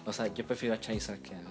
O 0.05 0.13
sea, 0.13 0.27
yo 0.27 0.45
prefiero 0.45 0.75
a 0.75 0.79
Charizard 0.79 1.19
que 1.19 1.35
a 1.35 1.41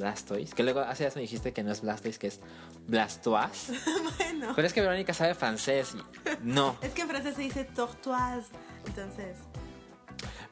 Blastoise. 0.00 0.54
Que 0.54 0.62
luego 0.62 0.80
hace 0.80 1.04
días 1.04 1.14
me 1.14 1.22
dijiste 1.22 1.52
que 1.52 1.62
no 1.62 1.70
es 1.70 1.82
Blastoise, 1.82 2.18
que 2.18 2.26
es 2.26 2.40
Blastoise. 2.88 3.72
bueno. 4.18 4.52
Pero 4.56 4.66
es 4.66 4.72
que 4.72 4.80
Verónica 4.80 5.14
sabe 5.14 5.34
francés 5.34 5.94
y 5.94 6.44
no. 6.44 6.76
Es 6.82 6.92
que 6.92 7.02
en 7.02 7.08
francés 7.08 7.36
se 7.36 7.42
dice 7.42 7.64
tortoise. 7.64 8.48
Entonces, 8.86 9.36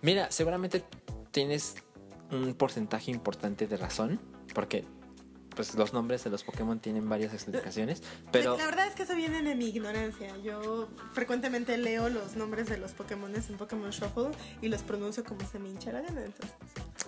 Mira, 0.03 0.31
seguramente 0.31 0.85
tienes 1.31 1.77
un 2.31 2.55
porcentaje 2.55 3.11
importante 3.11 3.67
de 3.67 3.77
razón. 3.77 4.21
Porque 4.55 4.85
pues 5.59 5.75
los 5.75 5.93
nombres 5.93 6.23
de 6.23 6.31
los 6.31 6.45
Pokémon 6.45 6.79
tienen 6.79 7.09
varias 7.09 7.35
explicaciones. 7.35 8.01
Pero... 8.33 8.57
la 8.57 8.65
verdad 8.65 8.87
es 8.87 8.95
que 8.95 9.03
eso 9.03 9.17
viene 9.17 9.43
de 9.43 9.57
mi 9.57 9.67
ignorancia. 9.71 10.37
Yo 10.39 10.87
frecuentemente 11.15 11.77
leo 11.77 12.09
los 12.09 12.37
nombres 12.37 12.69
de 12.69 12.79
los 12.79 12.93
Pokémon 12.93 13.35
en 13.35 13.43
Pokémon 13.57 13.91
Shuffle 13.91 14.31
y 14.63 14.69
los 14.69 14.83
pronuncio 14.83 15.25
como 15.25 15.41
se 15.51 15.59
me 15.59 15.69
hincha 15.69 15.91
la 15.91 16.03
gana. 16.03 16.25
Entonces, 16.25 16.55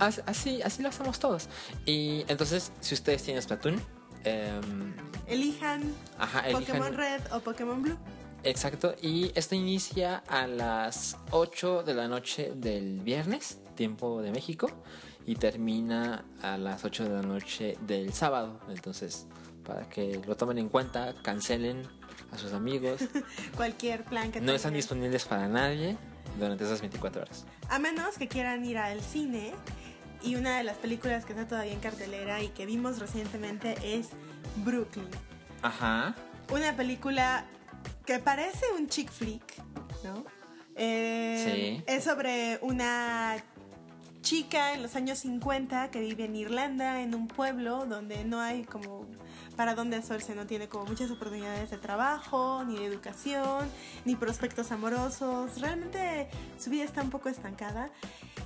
As- 0.00 0.22
Así, 0.26 0.62
así 0.62 0.82
lo 0.82 0.88
hacemos 0.88 1.20
todos. 1.20 1.48
Y 1.86 2.24
entonces, 2.26 2.72
si 2.80 2.94
ustedes 2.94 3.22
tienen 3.22 3.40
Splatoon, 3.40 3.80
em, 4.24 4.94
elijan 5.28 5.94
ajá, 6.18 6.48
elijan- 6.48 6.58
Pokémon 6.66 6.94
Red 6.94 7.20
o 7.32 7.38
Pokémon 7.40 7.80
Blue. 7.82 7.98
Exacto. 8.42 8.96
Y 9.00 9.30
esto 9.36 9.54
inicia 9.54 10.24
a 10.26 10.48
las 10.48 11.16
8 11.30 11.84
de 11.84 11.94
la 11.94 12.08
noche 12.08 12.50
del 12.56 12.98
viernes, 12.98 13.58
tiempo 13.76 14.22
de 14.22 14.32
México, 14.32 14.70
y 15.26 15.34
termina 15.36 16.24
a 16.42 16.56
las 16.56 16.84
8 16.84 17.04
de 17.04 17.10
la 17.10 17.22
noche 17.22 17.76
del 17.82 18.12
sábado. 18.12 18.60
Entonces, 18.68 19.26
para 19.64 19.88
que 19.88 20.20
lo 20.26 20.36
tomen 20.36 20.58
en 20.58 20.68
cuenta, 20.68 21.14
cancelen 21.22 21.82
a 22.32 22.38
sus 22.38 22.52
amigos. 22.52 23.00
Cualquier 23.56 24.04
plan 24.04 24.32
que 24.32 24.40
No 24.40 24.52
están 24.52 24.74
disponibles 24.74 25.24
para 25.24 25.48
nadie 25.48 25.96
durante 26.38 26.64
esas 26.64 26.80
24 26.80 27.22
horas. 27.22 27.44
A 27.68 27.78
menos 27.78 28.18
que 28.18 28.28
quieran 28.28 28.64
ir 28.64 28.78
al 28.78 29.00
cine. 29.00 29.52
Y 30.22 30.36
una 30.36 30.58
de 30.58 30.64
las 30.64 30.76
películas 30.76 31.24
que 31.24 31.32
está 31.32 31.48
todavía 31.48 31.72
en 31.72 31.80
cartelera 31.80 32.42
y 32.42 32.48
que 32.48 32.66
vimos 32.66 32.98
recientemente 32.98 33.76
es 33.82 34.08
Brooklyn. 34.56 35.08
Ajá. 35.62 36.14
Una 36.52 36.76
película 36.76 37.46
que 38.04 38.18
parece 38.18 38.66
un 38.78 38.86
chick 38.88 39.10
flick, 39.10 39.42
¿no? 40.04 40.24
Eh, 40.76 41.82
Sí. 41.82 41.84
Es 41.86 42.04
sobre 42.04 42.58
una 42.62 43.42
chica 44.22 44.74
en 44.74 44.82
los 44.82 44.96
años 44.96 45.18
50 45.18 45.90
que 45.90 46.00
vive 46.00 46.24
en 46.24 46.36
Irlanda, 46.36 47.00
en 47.02 47.14
un 47.14 47.28
pueblo 47.28 47.86
donde 47.86 48.24
no 48.24 48.40
hay 48.40 48.64
como 48.64 49.06
para 49.56 49.74
dónde 49.74 49.96
hacerse, 49.96 50.34
no 50.34 50.46
tiene 50.46 50.68
como 50.68 50.86
muchas 50.86 51.10
oportunidades 51.10 51.70
de 51.70 51.76
trabajo, 51.76 52.64
ni 52.64 52.76
de 52.78 52.86
educación, 52.86 53.68
ni 54.04 54.16
prospectos 54.16 54.72
amorosos. 54.72 55.60
Realmente 55.60 56.28
su 56.58 56.70
vida 56.70 56.84
está 56.84 57.02
un 57.02 57.10
poco 57.10 57.28
estancada. 57.28 57.90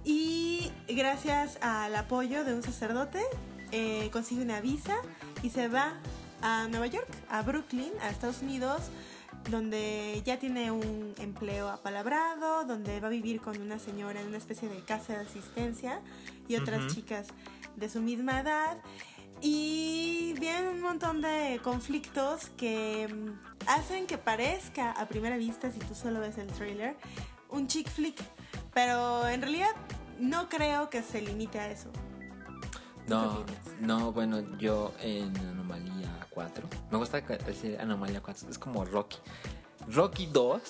Y 0.04 0.72
gracias 0.88 1.58
al 1.60 1.94
apoyo 1.94 2.44
de 2.44 2.54
un 2.54 2.62
sacerdote, 2.62 3.20
eh, 3.72 4.10
consigue 4.12 4.42
una 4.42 4.60
visa 4.60 4.96
y 5.42 5.50
se 5.50 5.68
va 5.68 5.94
a 6.42 6.66
Nueva 6.68 6.86
York, 6.86 7.08
a 7.28 7.42
Brooklyn, 7.42 7.92
a 8.02 8.10
Estados 8.10 8.42
Unidos, 8.42 8.82
donde 9.50 10.22
ya 10.24 10.38
tiene 10.38 10.70
un 10.70 11.14
empleo 11.18 11.68
apalabrado, 11.68 12.64
donde 12.64 13.00
va 13.00 13.08
a 13.08 13.10
vivir 13.10 13.40
con 13.40 13.60
una 13.60 13.78
señora 13.78 14.20
en 14.20 14.28
una 14.28 14.38
especie 14.38 14.68
de 14.68 14.80
casa 14.80 15.14
de 15.14 15.20
asistencia 15.20 16.00
y 16.48 16.56
otras 16.56 16.94
chicas 16.94 17.28
de 17.76 17.88
su 17.88 18.00
misma 18.00 18.40
edad. 18.40 18.76
Y 19.40 20.34
vienen 20.40 20.68
un 20.68 20.80
montón 20.80 21.20
de 21.20 21.60
conflictos 21.62 22.50
que 22.56 23.08
mm, 23.08 23.68
hacen 23.68 24.06
que 24.06 24.16
parezca 24.16 24.92
a 24.92 25.06
primera 25.06 25.36
vista, 25.36 25.70
si 25.70 25.80
tú 25.80 25.94
solo 25.94 26.20
ves 26.20 26.38
el 26.38 26.46
trailer, 26.46 26.96
un 27.50 27.66
chick 27.66 27.88
flick. 27.90 28.22
Pero 28.72 29.28
en 29.28 29.42
realidad 29.42 29.70
no 30.18 30.48
creo 30.48 30.88
que 30.88 31.02
se 31.02 31.20
limite 31.20 31.60
a 31.60 31.70
eso. 31.70 31.90
No, 33.06 33.44
no, 33.80 34.12
bueno, 34.12 34.56
yo 34.56 34.94
en 35.00 35.36
Anomalía 35.36 35.93
4, 36.34 36.68
me 36.90 36.98
gusta 36.98 37.20
decir 37.20 37.78
Anomalía 37.80 38.20
4, 38.20 38.50
es 38.50 38.58
como 38.58 38.84
Rocky. 38.84 39.18
Rocky 39.88 40.26
2, 40.26 40.62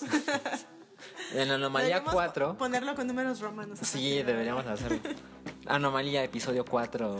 en 1.35 1.51
Anomalía 1.51 2.01
Deberíamos 2.01 2.15
4, 2.15 2.59
Ponerlo 2.59 2.95
con 2.95 3.07
números 3.07 3.41
romanos. 3.41 3.79
sí, 3.83 4.23
deberíamos 4.23 4.67
hacerlo. 4.67 4.99
Anomalía 5.67 6.23
episodio 6.23 6.65
4, 6.65 7.19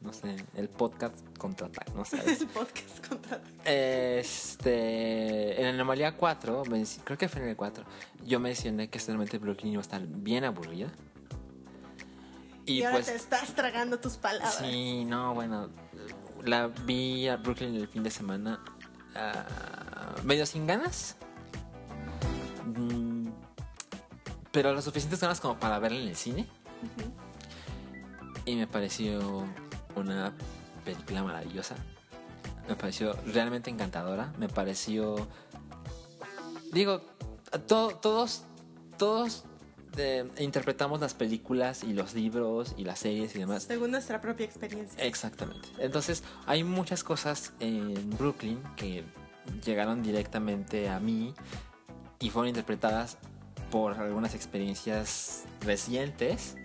no 0.00 0.12
sé, 0.12 0.36
el 0.54 0.68
podcast 0.68 1.16
contraataca, 1.38 1.92
¿no 1.94 2.04
sabes? 2.04 2.40
el 2.42 2.46
podcast 2.48 3.06
contraataca. 3.08 3.70
Este, 3.70 5.60
en 5.60 5.66
Anomalía 5.66 6.16
4, 6.16 6.62
creo 7.04 7.18
que 7.18 7.28
fue 7.28 7.42
en 7.42 7.48
el 7.48 7.56
4, 7.56 7.84
yo 8.24 8.38
mencioné 8.38 8.88
que 8.88 8.98
realmente 9.00 9.38
Brooklyn 9.38 9.72
iba 9.72 9.80
a 9.80 9.82
estar 9.82 10.02
bien 10.06 10.44
aburrida. 10.44 10.88
Y, 12.64 12.82
ahora 12.84 12.98
pues 12.98 13.06
te 13.06 13.16
estás 13.16 13.54
tragando 13.54 13.98
tus 13.98 14.16
palabras. 14.18 14.58
Sí, 14.62 15.04
no, 15.04 15.34
bueno, 15.34 15.68
la 16.44 16.68
vi 16.68 17.28
a 17.28 17.36
Brooklyn 17.36 17.74
el 17.74 17.88
fin 17.88 18.02
de 18.02 18.10
semana 18.10 18.60
uh, 19.14 20.22
medio 20.24 20.46
sin 20.46 20.66
ganas. 20.66 21.16
Mm, 22.64 23.28
pero 24.50 24.72
lo 24.72 24.82
suficientes 24.82 25.20
ganas 25.20 25.40
como 25.40 25.58
para 25.58 25.78
verla 25.78 26.00
en 26.00 26.08
el 26.08 26.16
cine. 26.16 26.46
Y 28.44 28.56
me 28.56 28.66
pareció 28.66 29.44
una 29.94 30.32
película 30.84 31.22
maravillosa. 31.22 31.76
Me 32.68 32.76
pareció 32.76 33.16
realmente 33.26 33.70
encantadora. 33.70 34.32
Me 34.38 34.48
pareció. 34.48 35.28
Digo, 36.72 37.02
todos. 37.66 38.44
Todos 38.98 39.44
interpretamos 40.38 41.00
las 41.00 41.14
películas 41.14 41.84
y 41.84 41.92
los 41.92 42.14
libros 42.14 42.74
y 42.76 42.84
las 42.84 43.00
series 43.00 43.34
y 43.36 43.40
demás. 43.40 43.64
Según 43.64 43.90
nuestra 43.90 44.20
propia 44.20 44.46
experiencia. 44.46 45.02
Exactamente. 45.04 45.68
Entonces, 45.78 46.22
hay 46.46 46.64
muchas 46.64 47.04
cosas 47.04 47.52
en 47.60 48.10
Brooklyn 48.16 48.62
que 48.76 49.04
llegaron 49.64 50.02
directamente 50.02 50.88
a 50.88 51.00
mí 51.00 51.34
y 52.18 52.30
fueron 52.30 52.48
interpretadas 52.48 53.18
por 53.70 53.94
algunas 53.94 54.34
experiencias 54.34 55.44
recientes. 55.60 56.56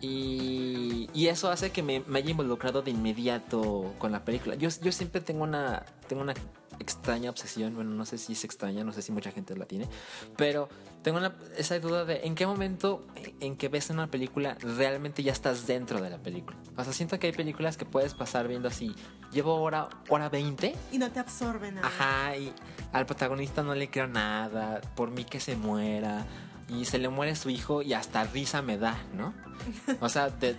Y, 0.00 1.10
y 1.12 1.26
eso 1.26 1.50
hace 1.50 1.72
que 1.72 1.82
me, 1.82 2.00
me, 2.06 2.20
haya 2.20 2.30
involucrado 2.30 2.82
de 2.82 2.92
inmediato 2.92 3.92
con 3.98 4.12
la 4.12 4.24
película. 4.24 4.54
Yo, 4.54 4.68
yo 4.80 4.92
siempre 4.92 5.20
tengo 5.20 5.42
una, 5.42 5.84
tengo 6.06 6.22
una 6.22 6.34
extraña 6.78 7.30
obsesión, 7.30 7.74
bueno, 7.74 7.90
no 7.90 8.06
sé 8.06 8.18
si 8.18 8.34
es 8.34 8.44
extraña, 8.44 8.84
no 8.84 8.92
sé 8.92 9.02
si 9.02 9.10
mucha 9.10 9.32
gente 9.32 9.56
la 9.56 9.66
tiene, 9.66 9.88
pero 10.36 10.68
tengo 11.12 11.26
esa 11.56 11.78
duda 11.78 12.04
de 12.04 12.20
en 12.24 12.34
qué 12.34 12.46
momento 12.46 13.06
en 13.40 13.56
que 13.56 13.68
ves 13.68 13.88
una 13.88 14.10
película 14.10 14.58
realmente 14.60 15.22
ya 15.22 15.32
estás 15.32 15.66
dentro 15.66 16.02
de 16.02 16.10
la 16.10 16.18
película. 16.18 16.58
O 16.76 16.84
sea, 16.84 16.92
siento 16.92 17.18
que 17.18 17.28
hay 17.28 17.32
películas 17.32 17.78
que 17.78 17.86
puedes 17.86 18.12
pasar 18.12 18.46
viendo 18.46 18.68
así, 18.68 18.94
llevo 19.32 19.54
hora, 19.54 19.88
hora 20.10 20.28
20 20.28 20.74
y 20.92 20.98
no 20.98 21.10
te 21.10 21.18
absorben 21.18 21.76
nada. 21.76 21.88
Ajá, 21.88 22.36
y 22.36 22.52
al 22.92 23.06
protagonista 23.06 23.62
no 23.62 23.74
le 23.74 23.88
creo 23.88 24.06
nada, 24.06 24.82
por 24.96 25.10
mí 25.10 25.24
que 25.24 25.40
se 25.40 25.56
muera. 25.56 26.26
Y 26.68 26.84
se 26.84 26.98
le 26.98 27.08
muere 27.08 27.34
su 27.34 27.48
hijo 27.48 27.80
y 27.80 27.94
hasta 27.94 28.24
risa 28.24 28.60
me 28.60 28.76
da, 28.76 28.98
¿no? 29.14 29.32
O 30.02 30.10
sea, 30.10 30.28
de, 30.28 30.58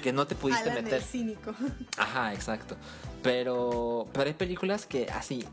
que 0.00 0.12
no 0.12 0.28
te 0.28 0.36
pudiste 0.36 0.70
meter. 0.70 1.02
cínico. 1.02 1.52
Ajá, 1.98 2.32
exacto. 2.32 2.76
Pero, 3.24 4.06
pero 4.12 4.26
hay 4.26 4.34
películas 4.34 4.86
que 4.86 5.10
así, 5.10 5.44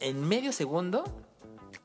en 0.00 0.26
medio 0.26 0.52
segundo, 0.52 1.04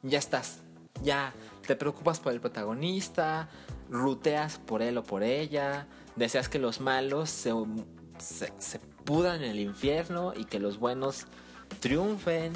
ya 0.02 0.20
estás. 0.20 0.62
Ya 1.02 1.34
te 1.66 1.76
preocupas 1.76 2.20
por 2.20 2.34
el 2.34 2.40
protagonista, 2.40 3.50
ruteas 3.90 4.60
por 4.60 4.82
él 4.82 4.98
o 4.98 5.04
por 5.04 5.24
ella, 5.24 5.88
deseas 6.16 6.50
que 6.50 6.60
los 6.60 6.82
malos 6.82 7.30
se, 7.30 7.54
se, 8.20 8.80
pudan 9.06 9.44
en 9.44 9.52
el 9.52 9.60
infierno 9.60 10.34
y 10.36 10.46
que 10.46 10.60
los 10.60 10.80
buenos 10.80 11.26
triunfen. 11.80 12.54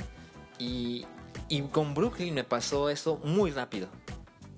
Y, 0.59 1.05
y 1.49 1.61
con 1.63 1.93
Brooklyn 1.93 2.33
me 2.33 2.43
pasó 2.43 2.89
eso 2.89 3.19
muy 3.23 3.51
rápido. 3.51 3.87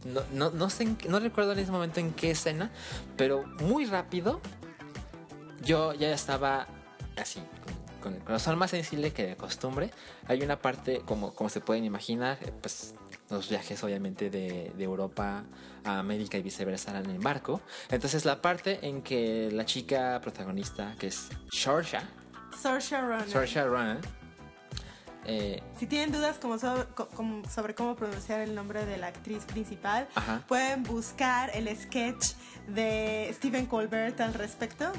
No, 0.05 0.21
no, 0.31 0.49
no, 0.51 0.69
sé, 0.69 0.87
no 1.07 1.19
recuerdo 1.19 1.51
en 1.51 1.59
ese 1.59 1.71
momento 1.71 1.99
en 1.99 2.13
qué 2.13 2.31
escena, 2.31 2.71
pero 3.17 3.43
muy 3.61 3.85
rápido 3.85 4.39
yo 5.61 5.93
ya 5.93 6.13
estaba 6.13 6.67
así, 7.17 7.41
con 8.01 8.13
el 8.13 8.23
corazón 8.23 8.57
más 8.57 8.71
sensible 8.71 9.11
que 9.11 9.25
de 9.27 9.35
costumbre. 9.35 9.91
Hay 10.27 10.41
una 10.41 10.61
parte, 10.61 11.01
como, 11.05 11.33
como 11.33 11.49
se 11.49 11.59
pueden 11.59 11.83
imaginar, 11.83 12.37
eh, 12.41 12.53
pues 12.61 12.95
los 13.29 13.49
viajes 13.49 13.83
obviamente 13.83 14.29
de, 14.29 14.71
de, 14.75 14.83
Europa 14.83 15.43
a 15.83 15.99
América 15.99 16.37
y 16.37 16.41
viceversa 16.41 16.91
eran 16.91 17.09
en 17.09 17.21
barco. 17.21 17.61
Entonces 17.89 18.25
la 18.25 18.41
parte 18.41 18.85
en 18.87 19.01
que 19.01 19.49
la 19.51 19.65
chica 19.65 20.19
protagonista, 20.21 20.95
que 20.99 21.07
es 21.07 21.29
Saoirse, 21.51 21.99
Saoirse 22.61 23.63
Ronan, 23.63 23.99
eh, 25.25 25.61
si 25.77 25.85
tienen 25.85 26.11
dudas 26.11 26.39
como 26.39 26.57
sobre, 26.57 27.75
cómo 27.75 27.95
pronunciar 27.95 28.39
el 28.39 28.55
nombre 28.55 28.85
de 28.85 28.97
la 28.97 29.07
actriz 29.07 29.45
principal, 29.45 30.07
pueden 30.47 30.81
buscar 30.83 31.51
el 31.53 31.67
sketch 31.77 32.33
de 32.67 33.29
Stephen 33.35 33.67
Colbert 33.67 34.19
al 34.21 34.33
respecto. 34.33 34.91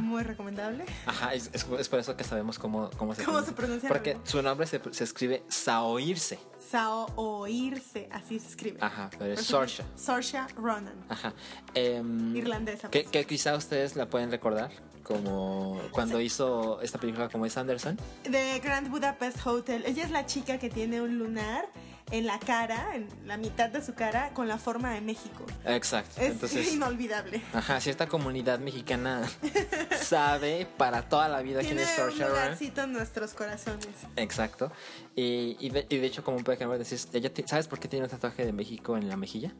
Muy 0.00 0.24
recomendable. 0.24 0.84
Ajá, 1.06 1.34
es, 1.34 1.48
por 1.64 2.00
eso 2.00 2.16
que 2.16 2.24
sabemos 2.24 2.58
cómo, 2.58 2.90
cómo 2.96 3.14
se, 3.14 3.22
pronuncia. 3.52 3.88
Porque 3.88 4.18
su 4.24 4.42
nombre 4.42 4.66
se, 4.66 4.80
escribe 5.04 5.44
Saoirse. 5.48 6.38
Saoirse, 6.70 8.08
así 8.10 8.38
se 8.38 8.48
escribe. 8.48 8.78
Ajá, 8.80 9.10
pero 9.18 9.32
es 9.32 9.46
Saoirse. 9.46 9.84
Saoirse 9.94 10.38
Ronan. 10.56 10.94
Ajá. 11.08 11.32
Em, 11.74 12.34
Irlandesa. 12.36 12.90
Que, 12.90 13.04
que 13.04 13.24
quizá 13.24 13.56
ustedes 13.56 13.96
la 13.96 14.08
pueden 14.08 14.30
recordar 14.30 14.70
como 15.02 15.80
cuando 15.92 16.20
hizo 16.20 16.80
esta 16.82 16.98
película 16.98 17.28
como 17.28 17.46
es 17.46 17.56
Anderson. 17.56 17.96
De 18.24 18.58
Grand 18.58 18.90
Budapest 18.90 19.46
Hotel. 19.46 19.84
Ella 19.86 20.02
es 20.02 20.10
la 20.10 20.26
chica 20.26 20.58
que 20.58 20.68
tiene 20.68 21.00
un 21.00 21.18
lunar 21.18 21.68
en 22.10 22.26
la 22.26 22.38
cara, 22.38 22.94
en 22.94 23.08
la 23.24 23.36
mitad 23.36 23.68
de 23.68 23.82
su 23.82 23.94
cara, 23.94 24.30
con 24.32 24.46
la 24.46 24.58
forma 24.58 24.92
de 24.92 25.00
México. 25.00 25.44
Exacto. 25.64 26.20
Es 26.20 26.72
inolvidable. 26.72 27.42
Ajá, 27.52 27.80
cierta 27.80 28.06
comunidad 28.06 28.60
mexicana 28.60 29.28
sabe 30.00 30.68
para 30.76 31.08
toda 31.08 31.28
la 31.28 31.42
vida 31.42 31.60
quién 31.60 31.78
es 31.78 31.88
Saoirse 31.88 32.26
Ronan. 32.26 32.56
en 32.60 32.92
nuestros 32.92 33.34
corazones. 33.34 33.88
Exacto. 34.16 34.70
Y, 35.16 35.56
y, 35.58 35.70
de, 35.70 36.06
hecho, 36.06 36.22
como 36.22 36.38
puede 36.38 36.56
ejemplo, 36.56 36.78
decís, 36.78 37.08
¿sabes 37.46 37.66
por 37.66 37.80
qué 37.80 37.88
tiene 37.88 38.04
un 38.04 38.10
tatuaje 38.10 38.44
de 38.44 38.52
México 38.52 38.96
en 38.96 39.08
la 39.08 39.16
mejilla? 39.16 39.52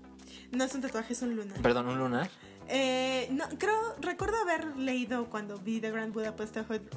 No 0.52 0.64
es 0.64 0.74
un 0.74 0.82
tatuaje, 0.82 1.12
es 1.12 1.22
un 1.22 1.34
lunar. 1.34 1.60
Perdón, 1.60 1.88
un 1.88 1.98
lunar. 1.98 2.30
Eh, 2.68 3.28
no, 3.30 3.48
creo, 3.58 3.96
recuerdo 4.00 4.36
haber 4.42 4.76
leído 4.76 5.30
cuando 5.30 5.58
vi 5.58 5.80
The 5.80 5.90
Grand 5.90 6.12
Budapest 6.12 6.56
Hotel 6.56 6.88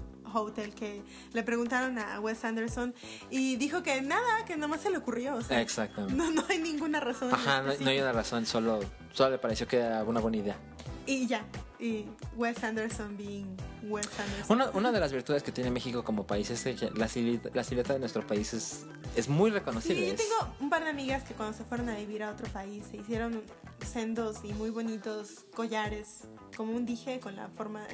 que 0.76 1.02
le 1.34 1.44
preguntaron 1.44 1.98
a 2.00 2.20
Wes 2.20 2.44
Anderson 2.44 2.94
y 3.30 3.56
dijo 3.56 3.84
que 3.84 4.02
nada, 4.02 4.46
que 4.46 4.58
nomás 4.58 4.82
se 4.82 4.90
le 4.90 4.98
ocurrió. 4.98 5.36
O 5.36 5.42
sea, 5.42 5.62
Exactamente. 5.62 6.16
No, 6.16 6.32
no 6.32 6.44
hay 6.50 6.60
ninguna 6.60 7.00
razón. 7.00 7.34
Ajá, 7.34 7.62
no, 7.62 7.90
hay 7.90 8.00
una 8.00 8.12
razón, 8.12 8.46
solo, 8.46 8.80
solo 9.14 9.32
le 9.32 9.38
pareció 9.38 9.68
que 9.68 9.78
era 9.78 10.04
una 10.04 10.20
buena 10.20 10.38
idea. 10.38 10.58
Y 11.06 11.26
ya, 11.28 11.44
y 11.80 12.06
Wes 12.36 12.64
Anderson 12.64 13.18
being 13.18 13.58
Wes 13.84 14.08
Anderson. 14.20 14.56
Una, 14.56 14.70
una 14.72 14.92
de 14.92 15.00
las 15.00 15.12
virtudes 15.12 15.42
que 15.42 15.52
tiene 15.52 15.72
México 15.72 16.04
como 16.04 16.28
país 16.28 16.50
es 16.52 16.64
que 16.64 16.92
la, 16.92 17.10
la 17.54 17.64
silueta 17.64 17.94
de 17.94 18.00
nuestro 18.00 18.26
país 18.28 18.54
es, 18.54 18.86
es 19.16 19.28
muy 19.28 19.50
reconocible. 19.50 20.12
Sí, 20.12 20.16
tengo 20.16 20.54
un 20.60 20.70
par 20.70 20.84
de 20.84 20.90
amigas 20.90 21.24
que 21.24 21.34
cuando 21.34 21.58
se 21.58 21.64
fueron 21.64 21.90
a 21.90 21.96
vivir 21.96 22.24
a 22.24 22.32
otro 22.32 22.48
país 22.52 22.86
se 22.92 22.98
hicieron 22.98 23.42
sendos 23.86 24.38
y 24.44 24.54
muy 24.54 24.70
bonitos 24.70 25.46
collares, 25.56 26.28
como 26.56 26.74
un 26.74 26.86
dije 26.86 27.20
con 27.20 27.36
la 27.36 27.48
forma 27.50 27.86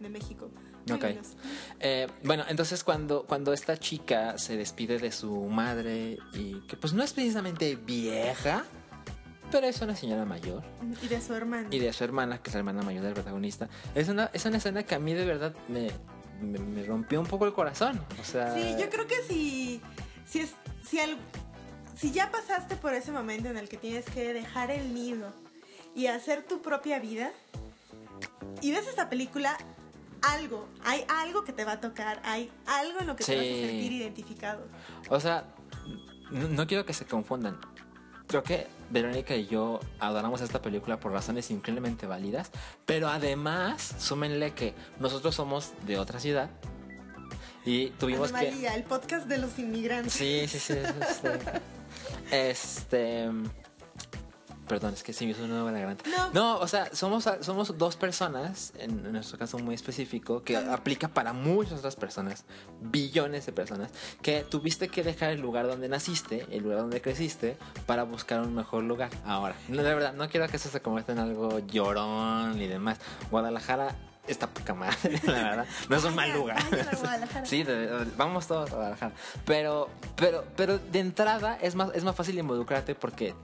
de, 0.00 0.08
México. 0.08 0.50
Ok. 0.90 1.04
Eh, 1.80 2.08
bueno, 2.24 2.44
entonces 2.48 2.82
cuando, 2.82 3.24
cuando 3.24 3.52
esta 3.52 3.76
chica 3.76 4.38
se 4.38 4.56
despide 4.56 4.98
de 4.98 5.12
su 5.12 5.32
madre 5.46 6.18
y 6.32 6.60
que 6.66 6.76
pues 6.76 6.92
no 6.92 7.02
es 7.02 7.12
precisamente 7.12 7.76
vieja, 7.76 8.64
pero 9.50 9.66
es 9.66 9.80
una 9.80 9.94
señora 9.94 10.24
mayor. 10.24 10.62
Y 11.02 11.08
de 11.08 11.20
su 11.20 11.34
hermana. 11.34 11.68
Y 11.70 11.78
de 11.78 11.92
su 11.92 12.02
hermana, 12.04 12.38
que 12.38 12.50
es 12.50 12.54
la 12.54 12.60
hermana 12.60 12.82
mayor 12.82 13.04
del 13.04 13.14
protagonista. 13.14 13.68
Es 13.94 14.08
una, 14.08 14.30
es 14.32 14.44
una 14.44 14.56
escena 14.56 14.82
que 14.82 14.94
a 14.94 14.98
mí 14.98 15.12
de 15.12 15.24
verdad 15.24 15.54
me, 15.68 15.90
me, 16.40 16.82
rompió 16.84 17.20
un 17.20 17.26
poco 17.26 17.46
el 17.46 17.52
corazón. 17.52 18.00
O 18.20 18.24
sea... 18.24 18.54
Sí, 18.54 18.74
yo 18.78 18.88
creo 18.88 19.06
que 19.06 19.22
si, 19.28 19.80
si, 20.26 20.40
es, 20.40 20.54
si, 20.84 20.98
si 21.96 22.12
ya 22.12 22.30
pasaste 22.30 22.76
por 22.76 22.94
ese 22.94 23.12
momento 23.12 23.48
en 23.48 23.56
el 23.56 23.68
que 23.68 23.76
tienes 23.76 24.06
que 24.06 24.32
dejar 24.32 24.70
el 24.70 24.94
nido 24.94 25.32
y 25.94 26.06
hacer 26.06 26.42
tu 26.42 26.62
propia 26.62 26.98
vida, 26.98 27.30
y 28.60 28.70
ves 28.70 28.86
esta 28.86 29.10
película, 29.10 29.56
algo, 30.22 30.68
hay 30.84 31.04
algo 31.08 31.44
que 31.44 31.52
te 31.52 31.64
va 31.64 31.72
a 31.72 31.80
tocar, 31.80 32.20
hay 32.24 32.50
algo 32.66 33.00
en 33.00 33.06
lo 33.06 33.16
que 33.16 33.24
te 33.24 33.36
vas 33.36 33.44
a 33.44 33.48
sentir 33.48 33.92
identificado. 33.92 34.66
O 35.08 35.20
sea, 35.20 35.44
no 36.30 36.66
quiero 36.66 36.86
que 36.86 36.92
se 36.92 37.04
confundan 37.04 37.58
creo 38.32 38.42
que 38.42 38.66
Verónica 38.88 39.36
y 39.36 39.46
yo 39.46 39.78
adoramos 40.00 40.40
esta 40.40 40.62
película 40.62 40.98
por 40.98 41.12
razones 41.12 41.50
increíblemente 41.50 42.06
válidas, 42.06 42.50
pero 42.86 43.08
además, 43.08 43.94
súmenle 43.98 44.54
que 44.54 44.74
nosotros 44.98 45.34
somos 45.34 45.72
de 45.86 45.98
otra 45.98 46.18
ciudad 46.18 46.50
y 47.66 47.90
tuvimos 47.90 48.32
que... 48.32 48.50
María, 48.50 48.74
el 48.74 48.84
podcast 48.84 49.26
de 49.26 49.36
los 49.36 49.58
inmigrantes. 49.58 50.14
Sí, 50.14 50.46
sí, 50.48 50.58
sí. 50.58 50.74
este, 52.30 53.28
este 53.28 53.30
Perdón, 54.72 54.94
es 54.94 55.02
que 55.02 55.12
sí 55.12 55.26
me 55.26 55.32
hizo 55.32 55.44
una 55.44 55.62
buena 55.64 55.80
garganta. 55.80 56.04
No. 56.32 56.56
o 56.58 56.66
sea, 56.66 56.94
somos, 56.94 57.28
somos 57.42 57.76
dos 57.76 57.96
personas, 57.96 58.72
en, 58.78 59.12
nuestro 59.12 59.36
caso 59.36 59.58
muy 59.58 59.74
específico, 59.74 60.42
que 60.42 60.56
aplica 60.56 61.08
para 61.08 61.34
muchas 61.34 61.80
otras 61.80 61.94
personas, 61.94 62.46
billones 62.80 63.44
de 63.44 63.52
personas, 63.52 63.90
que 64.22 64.44
tuviste 64.44 64.88
que 64.88 65.02
dejar 65.02 65.28
el 65.28 65.42
lugar 65.42 65.66
donde 65.66 65.90
naciste, 65.90 66.46
el 66.50 66.62
lugar 66.62 66.78
donde 66.78 67.02
creciste, 67.02 67.58
para 67.84 68.04
buscar 68.04 68.40
un 68.40 68.54
mejor 68.54 68.84
lugar. 68.84 69.10
Ahora, 69.26 69.54
no, 69.68 69.82
de 69.82 69.92
verdad, 69.94 70.14
no 70.14 70.26
quiero 70.30 70.48
que 70.48 70.56
eso 70.56 70.70
se 70.70 70.80
convierta 70.80 71.12
en 71.12 71.18
algo 71.18 71.58
llorón 71.58 72.58
y 72.58 72.66
demás. 72.66 72.96
Guadalajara 73.30 73.94
está 74.26 74.46
poca 74.46 74.72
madre, 74.72 75.20
la 75.26 75.32
verdad. 75.32 75.66
No 75.90 75.96
es 75.96 76.04
un 76.04 76.14
mal 76.14 76.32
lugar. 76.32 76.62
Sí, 77.44 77.62
de- 77.62 77.88
de- 77.88 78.10
vamos 78.16 78.46
todos 78.46 78.70
a 78.72 78.74
Guadalajara. 78.76 79.12
Pero, 79.44 79.90
pero, 80.16 80.44
pero 80.56 80.78
de 80.78 81.00
entrada 81.00 81.58
es 81.60 81.74
más, 81.74 81.90
es 81.94 82.04
más 82.04 82.16
fácil 82.16 82.38
involucrarte 82.38 82.94
porque 82.94 83.34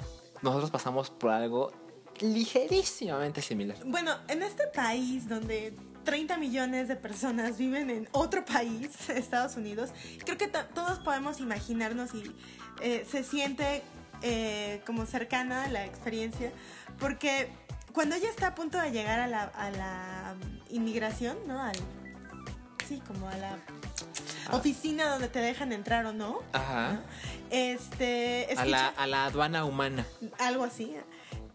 nosotros 0.43 0.71
pasamos 0.71 1.11
por 1.11 1.31
algo 1.31 1.73
ligerísimamente 2.21 3.43
similar. 3.43 3.77
Bueno, 3.85 4.13
en 4.29 4.43
este 4.43 4.67
país 4.69 5.29
donde 5.29 5.77
30 6.05 6.37
millones 6.39 6.89
de 6.89 6.97
personas 6.97 7.59
viven 7.59 7.91
en 7.91 8.09
otro 8.13 8.45
país, 8.45 8.91
Estados 9.11 9.57
Unidos, 9.57 9.91
creo 10.25 10.37
que 10.39 10.49
to- 10.49 10.65
todos 10.75 10.99
podemos 11.01 11.41
imaginarnos 11.41 12.15
y 12.15 12.35
eh, 12.81 13.07
se 13.11 13.23
siente 13.23 13.83
eh, 14.23 14.83
como 14.87 15.07
cercana 15.07 15.69
la 15.69 15.85
experiencia, 15.85 16.51
porque 16.99 17.49
cuando 17.93 18.17
ella 18.17 18.29
está 18.31 18.49
a 18.49 18.55
punto 18.55 18.79
de 18.81 18.91
llegar 18.91 19.21
a 19.21 19.27
la, 19.29 20.35
um, 20.35 20.75
inmigración, 20.75 21.37
¿no? 21.47 21.61
Sí, 22.89 23.03
como 23.07 23.29
a 23.29 23.37
la 23.37 23.59
oficina 24.53 25.09
donde 25.09 25.29
te 25.29 25.41
dejan 25.41 25.73
entrar 25.73 26.07
o 26.07 26.13
no, 26.13 26.41
Ajá. 26.53 27.01
este, 27.51 28.49
A 28.57 28.65
la, 28.65 28.89
a 28.89 29.07
la 29.07 29.25
aduana 29.27 29.65
humana. 29.65 30.07
algo 30.39 30.65
así. 30.65 30.95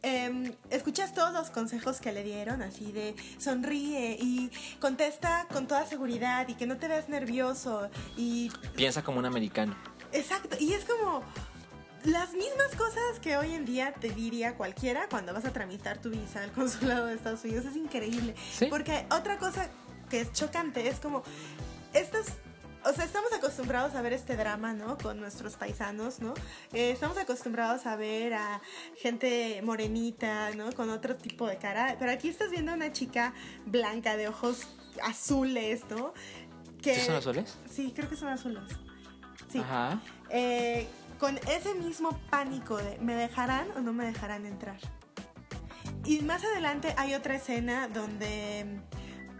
Em, 0.06 0.54
escuchas 0.70 1.14
todos 1.14 1.32
los 1.32 1.50
consejos 1.50 2.02
que 2.02 2.12
le 2.12 2.24
dieron, 2.24 2.62
así 2.62 2.91
de 2.91 3.16
sonríe 3.38 4.18
y 4.20 4.52
contesta 4.82 5.48
con 5.54 5.66
toda 5.66 5.86
seguridad 5.86 6.46
y 6.50 6.56
que 6.56 6.66
no 6.66 6.76
te 6.78 6.89
veas 6.89 7.08
nervioso 7.08 7.89
y 8.18 8.52
Piensa 8.76 9.02
como 9.02 9.20
un 9.20 9.26
americano. 9.26 9.76
exacto 10.12 10.58
y 10.60 10.74
es 10.74 10.84
como 10.84 11.24
las 12.04 12.34
mismas 12.34 12.76
cosas 12.78 13.18
que 13.22 13.38
hoy 13.38 13.54
en 13.54 13.64
día 13.64 13.94
te 13.94 14.10
diría 14.10 14.58
cualquiera 14.58 15.08
cuando 15.08 15.34
vas 15.34 15.46
a 15.46 15.54
tramitar 15.54 16.00
tu 16.00 16.10
visa 16.10 16.44
al 16.44 16.52
consulado 16.52 17.06
de 17.06 17.14
Estados 17.16 17.41
Unidos 17.46 17.64
es 17.64 17.78
increíble 17.78 18.36
Sí. 18.52 18.66
porque 18.66 19.06
otra 19.10 19.38
cosa 19.38 19.70
que 20.10 20.20
es 20.20 20.34
chocante 20.34 20.86
es 20.89 21.00
como 21.00 21.24
estas 21.94 22.26
o 22.86 22.93
sea, 22.93 23.05
estamos 23.05 23.31
acostumbrados 23.34 23.95
a 23.95 24.01
ver 24.01 24.13
este 24.13 24.36
drama, 24.36 24.73
¿no? 24.73 24.97
Con 24.97 25.19
nuestros 25.19 25.55
paisanos, 25.55 26.19
¿no? 26.19 26.34
Eh, 26.73 26.91
estamos 26.91 27.17
acostumbrados 27.17 27.86
a 27.86 27.95
ver 27.95 28.34
a 28.34 28.61
gente 28.97 29.61
morenita, 29.63 30.51
¿no? 30.51 30.71
Con 30.71 30.89
otro 30.89 31.15
tipo 31.15 31.47
de 31.47 31.57
cara. 31.57 31.95
Pero 31.99 32.11
aquí 32.11 32.29
estás 32.29 32.51
viendo 32.51 32.71
a 32.71 32.75
una 32.75 32.91
chica 32.91 33.34
blanca 33.65 34.17
de 34.17 34.27
ojos 34.27 34.67
azules, 35.03 35.81
¿no? 35.89 36.13
Que, 36.81 36.95
¿Sí 36.95 37.01
son 37.05 37.15
azules? 37.15 37.57
Sí, 37.69 37.93
creo 37.95 38.09
que 38.09 38.15
son 38.15 38.29
azules. 38.29 38.63
Sí. 39.49 39.59
Ajá. 39.59 40.01
Eh, 40.29 40.88
con 41.19 41.38
ese 41.38 41.75
mismo 41.75 42.19
pánico 42.29 42.77
de 42.77 42.97
¿me 42.99 43.15
dejarán 43.15 43.67
o 43.77 43.81
no 43.81 43.93
me 43.93 44.05
dejarán 44.05 44.45
entrar? 44.45 44.77
Y 46.05 46.19
más 46.21 46.43
adelante 46.43 46.93
hay 46.97 47.13
otra 47.13 47.36
escena 47.36 47.88
donde 47.88 48.81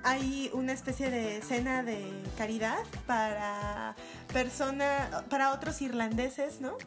hay 0.04 0.50
una 0.54 0.74
especie 0.74 1.10
de 1.10 1.42
cena 1.42 1.84
de 1.84 2.12
caridad 2.38 2.84
para 3.08 3.96
persona, 4.32 5.26
para 5.30 5.54
otros 5.54 5.82
irlandeses, 5.82 6.62
¿no? 6.62 6.78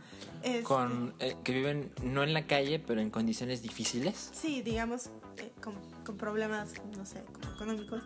Este, 0.43 0.63
Con, 0.63 1.15
eh, 1.19 1.37
que 1.43 1.53
viven 1.53 1.91
no 2.03 2.23
en 2.23 2.35
la 2.35 2.47
calle, 2.47 2.79
pero 2.79 3.01
en 3.01 3.11
condiciones 3.11 3.63
difíciles. 3.63 4.31
Sí, 4.35 4.63
digamos, 4.63 5.11
eh, 5.39 5.51
con, 5.63 5.75
con 6.05 6.17
problemas, 6.17 6.75
no 6.97 7.07
sé, 7.07 7.23
económicos. 7.55 8.03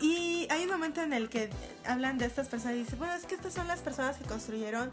Y 0.00 0.46
hay 0.50 0.64
un 0.64 0.70
momento 0.70 1.00
en 1.00 1.12
el 1.12 1.28
que 1.28 1.48
hablan 1.86 2.18
de 2.18 2.26
estas 2.26 2.48
personas 2.48 2.76
y 2.76 2.80
dicen, 2.80 2.98
bueno, 2.98 3.14
es 3.14 3.24
que 3.24 3.34
estas 3.34 3.54
son 3.54 3.68
las 3.68 3.80
personas 3.80 4.16
que 4.16 4.24
construyeron 4.24 4.90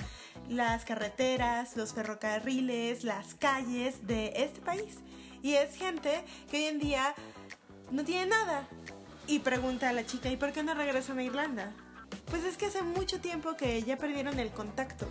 las 0.50 0.86
carreteras, 0.86 1.76
los 1.76 1.94
ferrocarriles, 1.94 3.04
las 3.04 3.34
calles 3.34 4.06
de 4.06 4.34
este 4.36 4.62
país. 4.62 5.00
Y 5.42 5.54
es 5.54 5.76
gente 5.76 6.24
que 6.50 6.58
hoy 6.58 6.64
en 6.66 6.80
día 6.80 7.16
no 7.92 8.04
tiene 8.04 8.28
nada. 8.28 8.68
Y 9.30 9.40
pregunta 9.40 9.90
a 9.90 9.94
la 9.94 10.06
chica, 10.06 10.30
¿y 10.30 10.38
por 10.38 10.52
qué 10.52 10.64
no 10.64 10.74
regresan 10.74 11.20
a 11.20 11.24
Irlanda? 11.24 11.72
Pues 12.32 12.44
es 12.44 12.58
que 12.58 12.66
hace 12.66 12.82
mucho 12.82 13.20
tiempo 13.22 13.56
que 13.56 13.84
ya 13.84 13.96
perdieron 13.98 14.40
el 14.40 14.50
contacto, 14.50 15.08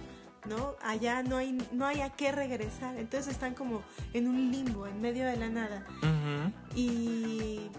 ¿no? 0.48 0.74
Allá 0.82 1.22
no 1.22 1.36
hay, 1.36 1.52
no 1.72 1.86
hay 1.86 2.00
a 2.00 2.10
qué 2.10 2.32
regresar. 2.32 2.96
Entonces 2.96 3.32
están 3.32 3.54
como 3.54 3.82
en 4.14 4.26
un 4.26 4.50
limbo, 4.50 4.86
en 4.88 5.00
medio 5.00 5.24
de 5.24 5.36
la 5.36 5.48
nada. 5.48 5.86
Ujú. 5.98 6.52
Y 6.74 7.70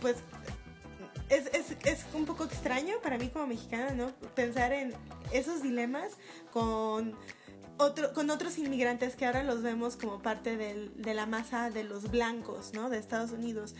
pues 0.00 0.18
es, 1.28 1.46
es, 1.52 1.76
es 1.84 2.06
un 2.14 2.24
poco 2.24 2.44
extraño 2.44 2.94
para 3.02 3.18
mí 3.18 3.28
como 3.28 3.48
mexicana, 3.48 3.90
¿no? 3.90 4.12
Pensar 4.36 4.72
en 4.72 4.94
esos 5.32 5.60
dilemas 5.62 6.12
con, 6.52 7.16
otro, 7.78 8.12
con 8.12 8.30
otros 8.30 8.58
inmigrantes 8.58 9.16
que 9.16 9.26
ahora 9.26 9.42
los 9.42 9.62
vemos 9.62 9.96
como 9.96 10.22
parte 10.22 10.56
del- 10.56 10.92
de 11.02 11.14
la 11.14 11.26
masa 11.26 11.70
de 11.70 11.82
los 11.82 12.10
blancos, 12.12 12.72
¿no? 12.74 12.88
De 12.90 12.98
Estados 12.98 13.32
Unidos. 13.32 13.74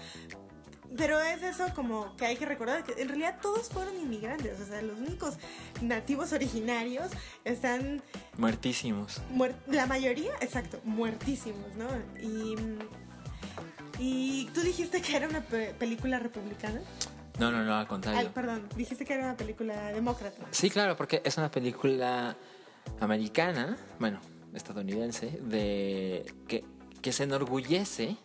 Pero 0.96 1.20
es 1.20 1.42
eso 1.42 1.66
como 1.74 2.16
que 2.16 2.26
hay 2.26 2.36
que 2.36 2.46
recordar 2.46 2.82
que 2.82 3.00
en 3.00 3.08
realidad 3.08 3.38
todos 3.40 3.68
fueron 3.68 3.94
inmigrantes, 4.00 4.60
o 4.60 4.66
sea, 4.66 4.82
los 4.82 4.98
únicos 4.98 5.34
nativos 5.80 6.32
originarios 6.32 7.10
están 7.44 8.02
Muertísimos. 8.36 9.20
Muer- 9.32 9.54
la 9.68 9.86
mayoría, 9.86 10.32
exacto, 10.40 10.80
muertísimos, 10.84 11.74
¿no? 11.76 11.86
Y, 12.20 12.56
y 13.98 14.46
tú 14.54 14.60
dijiste 14.62 15.00
que 15.02 15.16
era 15.16 15.28
una 15.28 15.42
pe- 15.42 15.74
película 15.78 16.18
republicana. 16.18 16.80
No, 17.38 17.50
no, 17.50 17.62
no, 17.64 17.74
al 17.74 17.80
Ay, 17.82 17.86
contrario. 17.86 18.30
perdón, 18.34 18.68
dijiste 18.76 19.04
que 19.04 19.14
era 19.14 19.24
una 19.24 19.36
película 19.36 19.92
demócrata. 19.92 20.44
Sí, 20.50 20.70
claro, 20.70 20.96
porque 20.96 21.22
es 21.24 21.38
una 21.38 21.50
película 21.50 22.36
americana, 23.00 23.76
bueno, 23.98 24.20
estadounidense, 24.54 25.38
de 25.42 26.32
que, 26.48 26.64
que 27.00 27.12
se 27.12 27.24
enorgullece 27.24 28.16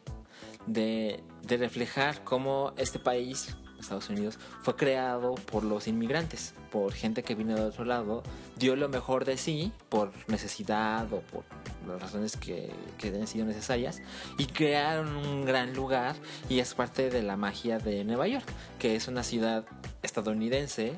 de, 0.65 1.23
de 1.45 1.57
reflejar 1.57 2.23
cómo 2.23 2.73
este 2.77 2.99
país, 2.99 3.55
Estados 3.79 4.09
Unidos, 4.09 4.39
fue 4.61 4.75
creado 4.75 5.35
por 5.35 5.63
los 5.63 5.87
inmigrantes, 5.87 6.53
por 6.71 6.93
gente 6.93 7.23
que 7.23 7.35
vino 7.35 7.55
de 7.55 7.61
otro 7.61 7.85
lado, 7.85 8.23
dio 8.55 8.75
lo 8.75 8.89
mejor 8.89 9.25
de 9.25 9.37
sí 9.37 9.71
por 9.89 10.11
necesidad 10.27 11.11
o 11.13 11.19
por 11.21 11.43
las 11.87 12.01
razones 12.01 12.35
que, 12.37 12.71
que 12.97 13.09
hayan 13.09 13.27
sido 13.27 13.45
necesarias 13.45 14.01
y 14.37 14.45
crearon 14.47 15.15
un 15.15 15.45
gran 15.45 15.73
lugar 15.75 16.15
y 16.49 16.59
es 16.59 16.73
parte 16.73 17.09
de 17.09 17.21
la 17.21 17.37
magia 17.37 17.77
de 17.77 18.03
Nueva 18.03 18.27
York, 18.27 18.45
que 18.79 18.95
es 18.95 19.07
una 19.07 19.21
ciudad 19.23 19.65
estadounidense 20.01 20.93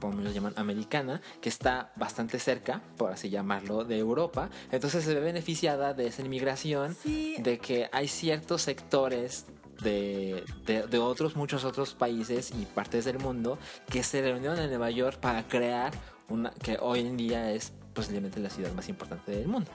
como 0.00 0.20
lo 0.20 0.32
llaman, 0.32 0.52
americana, 0.56 1.20
que 1.40 1.48
está 1.48 1.92
bastante 1.94 2.40
cerca, 2.40 2.82
por 2.96 3.12
así 3.12 3.30
llamarlo, 3.30 3.84
de 3.84 3.98
Europa. 3.98 4.50
Entonces 4.72 5.04
se 5.04 5.14
ve 5.14 5.20
beneficiada 5.20 5.94
de 5.94 6.08
esa 6.08 6.22
inmigración, 6.22 6.96
Sí. 7.00 7.36
de 7.38 7.58
que 7.58 7.88
hay 7.92 8.08
ciertos 8.08 8.62
sectores 8.62 9.46
de, 9.82 10.44
de, 10.66 10.98
otros, 10.98 11.36
muchos 11.36 11.64
otros 11.64 11.94
países 11.94 12.52
y 12.52 12.64
partes 12.66 13.04
del 13.04 13.18
mundo 13.18 13.58
que 13.90 14.02
se 14.02 14.22
reunieron 14.22 14.58
en 14.58 14.68
Nueva 14.68 14.90
York 14.90 15.18
para 15.18 15.46
crear 15.46 15.92
una 16.28 16.50
que 16.50 16.78
hoy 16.80 17.00
en 17.00 17.16
día 17.16 17.50
es 17.52 17.72
posiblemente 17.94 18.40
la 18.40 18.50
ciudad 18.50 18.72
más 18.72 18.88
importante 18.88 19.32
del 19.32 19.48
mundo. 19.48 19.70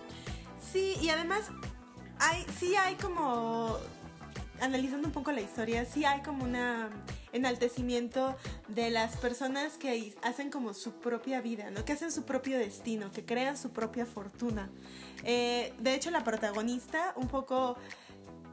Sí, 0.71 0.95
y 1.01 1.09
además 1.09 1.49
hay, 2.19 2.45
sí 2.59 2.75
hay 2.75 2.95
como, 2.95 3.77
analizando 4.59 5.07
un 5.07 5.13
poco 5.13 5.31
la 5.31 5.41
historia, 5.41 5.85
sí 5.85 6.05
hay 6.05 6.21
como 6.21 6.43
una 6.43 6.89
enaltecimiento 7.33 8.35
de 8.67 8.89
las 8.89 9.17
personas 9.17 9.77
que 9.77 10.15
hacen 10.23 10.49
como 10.49 10.73
su 10.73 10.93
propia 10.93 11.41
vida, 11.41 11.69
¿no? 11.71 11.85
Que 11.85 11.93
hacen 11.93 12.11
su 12.11 12.23
propio 12.23 12.57
destino, 12.57 13.11
que 13.11 13.25
crean 13.25 13.57
su 13.57 13.71
propia 13.71 14.05
fortuna. 14.05 14.69
Eh, 15.23 15.73
de 15.79 15.93
hecho, 15.95 16.11
la 16.11 16.23
protagonista 16.23 17.13
un 17.15 17.27
poco 17.27 17.77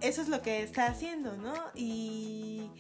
eso 0.01 0.23
es 0.23 0.29
lo 0.29 0.43
que 0.43 0.63
está 0.63 0.87
haciendo, 0.87 1.37
¿no? 1.37 1.55
Y, 1.75 2.71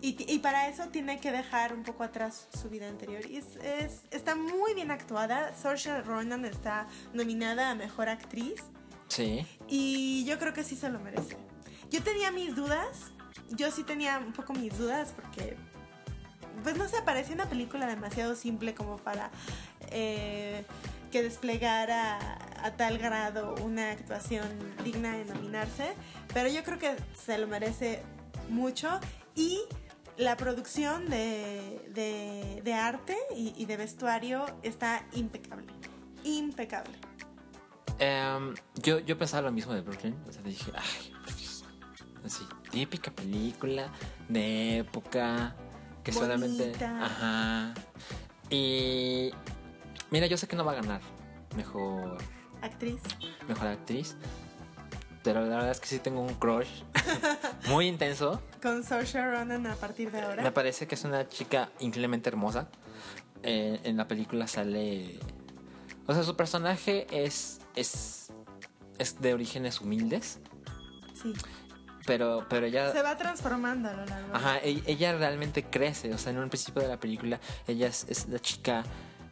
y, 0.00 0.16
y 0.32 0.38
para 0.40 0.68
eso 0.68 0.88
tiene 0.88 1.18
que 1.20 1.32
dejar 1.32 1.72
un 1.72 1.82
poco 1.82 2.02
atrás 2.04 2.48
su 2.60 2.68
vida 2.68 2.88
anterior. 2.88 3.24
Y 3.30 3.36
es, 3.38 3.56
es- 3.56 4.02
está 4.10 4.34
muy 4.34 4.74
bien 4.74 4.90
actuada. 4.90 5.54
Saoirse 5.56 6.00
Ronan 6.02 6.44
está 6.44 6.86
nominada 7.12 7.70
a 7.70 7.74
Mejor 7.74 8.08
Actriz. 8.08 8.62
Sí. 9.08 9.46
Y 9.68 10.24
yo 10.24 10.38
creo 10.38 10.52
que 10.52 10.64
sí 10.64 10.76
se 10.76 10.90
lo 10.90 10.98
merece. 10.98 11.36
Yo 11.90 12.02
tenía 12.02 12.30
mis 12.32 12.54
dudas. 12.56 13.12
Yo 13.50 13.70
sí 13.70 13.84
tenía 13.84 14.18
un 14.18 14.32
poco 14.32 14.52
mis 14.52 14.76
dudas 14.76 15.12
porque... 15.14 15.56
Pues 16.62 16.76
no 16.76 16.88
sé, 16.88 16.96
parecía 17.02 17.34
una 17.34 17.48
película 17.48 17.86
demasiado 17.86 18.34
simple 18.34 18.74
como 18.74 18.96
para 18.96 19.30
eh, 19.90 20.64
que 21.12 21.22
desplegara 21.22 22.38
a 22.62 22.76
tal 22.76 22.98
grado 22.98 23.54
una 23.62 23.90
actuación 23.92 24.48
digna 24.84 25.12
de 25.16 25.24
nominarse. 25.26 25.92
Pero 26.32 26.48
yo 26.48 26.62
creo 26.64 26.78
que 26.78 26.96
se 27.14 27.38
lo 27.38 27.46
merece 27.46 28.02
mucho. 28.48 29.00
Y 29.34 29.60
la 30.16 30.36
producción 30.36 31.08
de, 31.10 31.82
de- 31.94 32.62
de 32.64 32.74
arte 32.74 33.16
y, 33.36 33.52
y 33.56 33.66
de 33.66 33.76
vestuario 33.76 34.46
está 34.62 35.04
impecable. 35.12 35.66
Impecable. 36.24 36.96
Em, 37.98 38.54
yo, 38.74 38.98
yo 39.00 39.16
pensaba 39.18 39.42
lo 39.42 39.52
mismo 39.52 39.72
de 39.74 39.80
Brooklyn. 39.80 40.16
O 40.28 40.32
sea, 40.32 40.42
dije, 40.42 40.70
ay, 40.74 41.12
así, 42.24 42.44
típica 42.70 43.10
película 43.10 43.90
de 44.28 44.78
época 44.78 45.54
que 46.04 46.12
solamente. 46.12 46.72
Ajá. 46.84 47.74
Y. 48.50 49.30
Mira, 50.10 50.26
yo 50.26 50.36
sé 50.36 50.46
que 50.46 50.54
no 50.56 50.64
va 50.64 50.72
a 50.72 50.76
ganar 50.76 51.00
mejor, 51.56 52.18
Actriz. 52.62 53.00
mejor 53.48 53.68
actriz. 53.68 54.16
pero 55.22 55.40
la 55.42 55.56
verdad 55.56 55.70
es 55.72 55.80
que 55.80 55.86
sí 55.88 55.98
tengo 55.98 56.20
un 56.20 56.34
crush 56.34 56.68
muy 57.68 57.86
intenso. 57.88 58.40
Con 58.62 58.82
Saoirse 58.84 59.20
Ronan 59.24 59.66
a 59.66 59.74
partir 59.74 60.10
de 60.12 60.20
ahora. 60.20 60.42
Me 60.42 60.52
parece 60.52 60.86
que 60.86 60.94
es 60.94 61.04
una 61.04 61.28
chica 61.28 61.70
increíblemente 61.80 62.28
hermosa. 62.28 62.68
Eh, 63.42 63.80
en 63.84 63.96
la 63.96 64.06
película 64.08 64.46
sale... 64.46 65.18
O 66.06 66.14
sea, 66.14 66.22
su 66.22 66.36
personaje 66.36 67.06
es, 67.10 67.60
es, 67.74 68.28
es 68.98 69.20
de 69.20 69.34
orígenes 69.34 69.80
humildes, 69.80 70.38
Sí. 71.20 71.32
pero, 72.06 72.46
pero 72.48 72.66
ella... 72.66 72.92
Se 72.92 73.02
va 73.02 73.16
transformando 73.16 73.88
a 73.88 73.92
lo 73.94 74.06
largo. 74.06 74.34
Ajá, 74.34 74.58
e- 74.58 74.82
ella 74.86 75.16
realmente 75.16 75.64
crece, 75.64 76.14
o 76.14 76.18
sea, 76.18 76.30
en 76.32 76.38
un 76.38 76.48
principio 76.48 76.82
de 76.82 76.88
la 76.88 76.98
película, 77.00 77.40
ella 77.66 77.88
es, 77.88 78.06
es 78.08 78.28
la 78.28 78.38
chica 78.38 78.84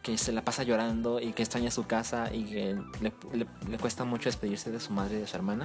que 0.05 0.17
se 0.19 0.31
la 0.33 0.45
pasa 0.45 0.63
llorando 0.63 1.19
y 1.19 1.33
que 1.33 1.43
extraña 1.43 1.71
su 1.73 1.87
casa 1.87 2.33
y 2.33 2.45
que 2.45 2.75
le, 3.01 3.13
le- 3.33 3.47
le 3.69 3.79
cuesta 3.79 4.05
mucho 4.05 4.29
despedirse 4.29 4.71
de 4.71 4.79
su 4.79 4.93
madre 4.93 5.17
y 5.17 5.21
de 5.21 5.27
su 5.27 5.35
hermana. 5.35 5.65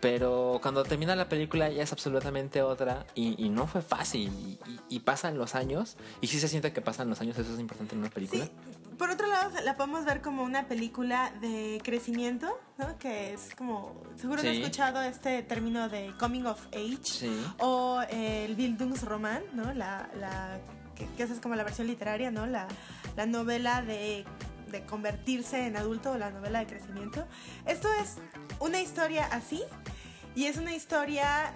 Pero 0.00 0.58
cuando 0.60 0.82
termina 0.84 1.16
la 1.16 1.28
película 1.28 1.68
ella 1.68 1.82
es 1.84 1.92
absolutamente 1.92 2.60
otra 2.62 3.06
y, 3.14 3.42
y 3.42 3.48
no 3.48 3.66
fue 3.66 3.80
fácil. 3.80 4.28
Y, 4.28 4.58
y- 4.70 4.80
y 4.96 5.00
pasan 5.00 5.38
los 5.38 5.54
años, 5.54 5.96
y 6.20 6.26
sí 6.26 6.38
se 6.40 6.48
siente 6.48 6.72
que 6.72 6.80
pasan 6.82 7.08
los 7.08 7.20
años, 7.20 7.38
eso 7.38 7.54
es 7.54 7.60
importante 7.60 7.94
en 7.94 8.00
una 8.00 8.10
película. 8.10 8.44
Sí, 8.44 8.50
por 8.98 9.10
otro 9.10 9.26
lado, 9.28 9.50
la 9.64 9.76
podemos 9.76 10.04
ver 10.04 10.20
como 10.20 10.42
una 10.42 10.66
película 10.68 11.32
de 11.40 11.80
crecimiento, 11.84 12.58
¿no? 12.78 12.98
Que 12.98 13.34
es 13.34 13.54
como, 13.54 14.02
seguro 14.16 14.42
no 14.42 14.48
has 14.50 14.56
Sí. 14.56 14.62
escuchado 14.62 15.00
este 15.02 15.42
término 15.42 15.88
de 15.88 16.12
coming 16.18 16.44
of 16.44 16.66
age 16.72 16.98
Sí. 17.04 17.46
o 17.60 18.00
el 18.10 18.54
Bildungsroman, 18.56 19.42
¿no? 19.54 19.72
La, 19.74 20.10
la 20.18 20.58
que, 20.96 21.22
esa 21.22 21.32
es 21.32 21.40
como 21.40 21.54
la 21.54 21.64
versión 21.64 21.86
literaria, 21.86 22.30
¿no? 22.30 22.46
La, 22.46 22.66
la 23.16 23.26
novela 23.26 23.82
de, 23.82 24.24
de 24.70 24.84
convertirse 24.84 25.66
en 25.66 25.76
adulto 25.76 26.12
o 26.12 26.18
la 26.18 26.30
novela 26.30 26.58
de 26.58 26.66
crecimiento. 26.66 27.26
Esto 27.66 27.88
es 28.02 28.16
una 28.60 28.80
historia 28.80 29.26
así 29.26 29.62
y 30.34 30.46
es 30.46 30.56
una 30.56 30.74
historia 30.74 31.52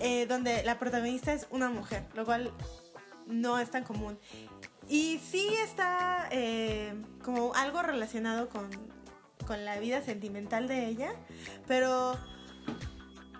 eh, 0.00 0.26
donde 0.26 0.62
la 0.64 0.78
protagonista 0.78 1.32
es 1.32 1.46
una 1.50 1.68
mujer, 1.68 2.04
lo 2.14 2.24
cual 2.24 2.52
no 3.26 3.58
es 3.58 3.70
tan 3.70 3.84
común. 3.84 4.18
Y 4.88 5.18
sí 5.18 5.48
está 5.62 6.28
eh, 6.30 6.94
como 7.22 7.54
algo 7.54 7.82
relacionado 7.82 8.48
con, 8.48 8.68
con 9.46 9.64
la 9.64 9.78
vida 9.78 10.02
sentimental 10.02 10.66
de 10.66 10.86
ella, 10.86 11.14
pero, 11.68 12.18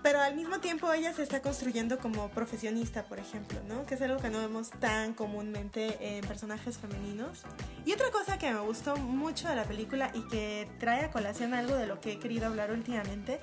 pero 0.02 0.20
al 0.20 0.34
mismo 0.34 0.58
tiempo 0.58 0.92
ella 0.92 1.12
se 1.12 1.22
está 1.22 1.40
construyendo 1.40 1.98
como 1.98 2.28
profesionista, 2.30 3.04
por 3.04 3.18
ejemplo, 3.18 3.60
¿no? 3.68 3.86
Que 3.86 3.94
es 3.94 4.02
algo 4.02 4.20
que 4.20 4.30
no 4.30 4.38
vemos 4.40 4.70
tan 4.70 5.14
comúnmente 5.14 6.16
en 6.16 6.26
personajes 6.26 6.78
femeninos. 6.78 7.42
Y 7.86 7.92
otra 7.92 8.10
cosa 8.10 8.38
que 8.38 8.52
me 8.52 8.60
gustó 8.60 8.96
mucho 8.96 9.48
de 9.48 9.56
la 9.56 9.64
película 9.64 10.10
y 10.14 10.22
que 10.28 10.68
trae 10.80 11.04
a 11.04 11.10
colación 11.10 11.54
algo 11.54 11.76
de 11.76 11.86
lo 11.86 12.00
que 12.00 12.12
he 12.12 12.18
querido 12.18 12.46
hablar 12.46 12.72
últimamente, 12.72 13.38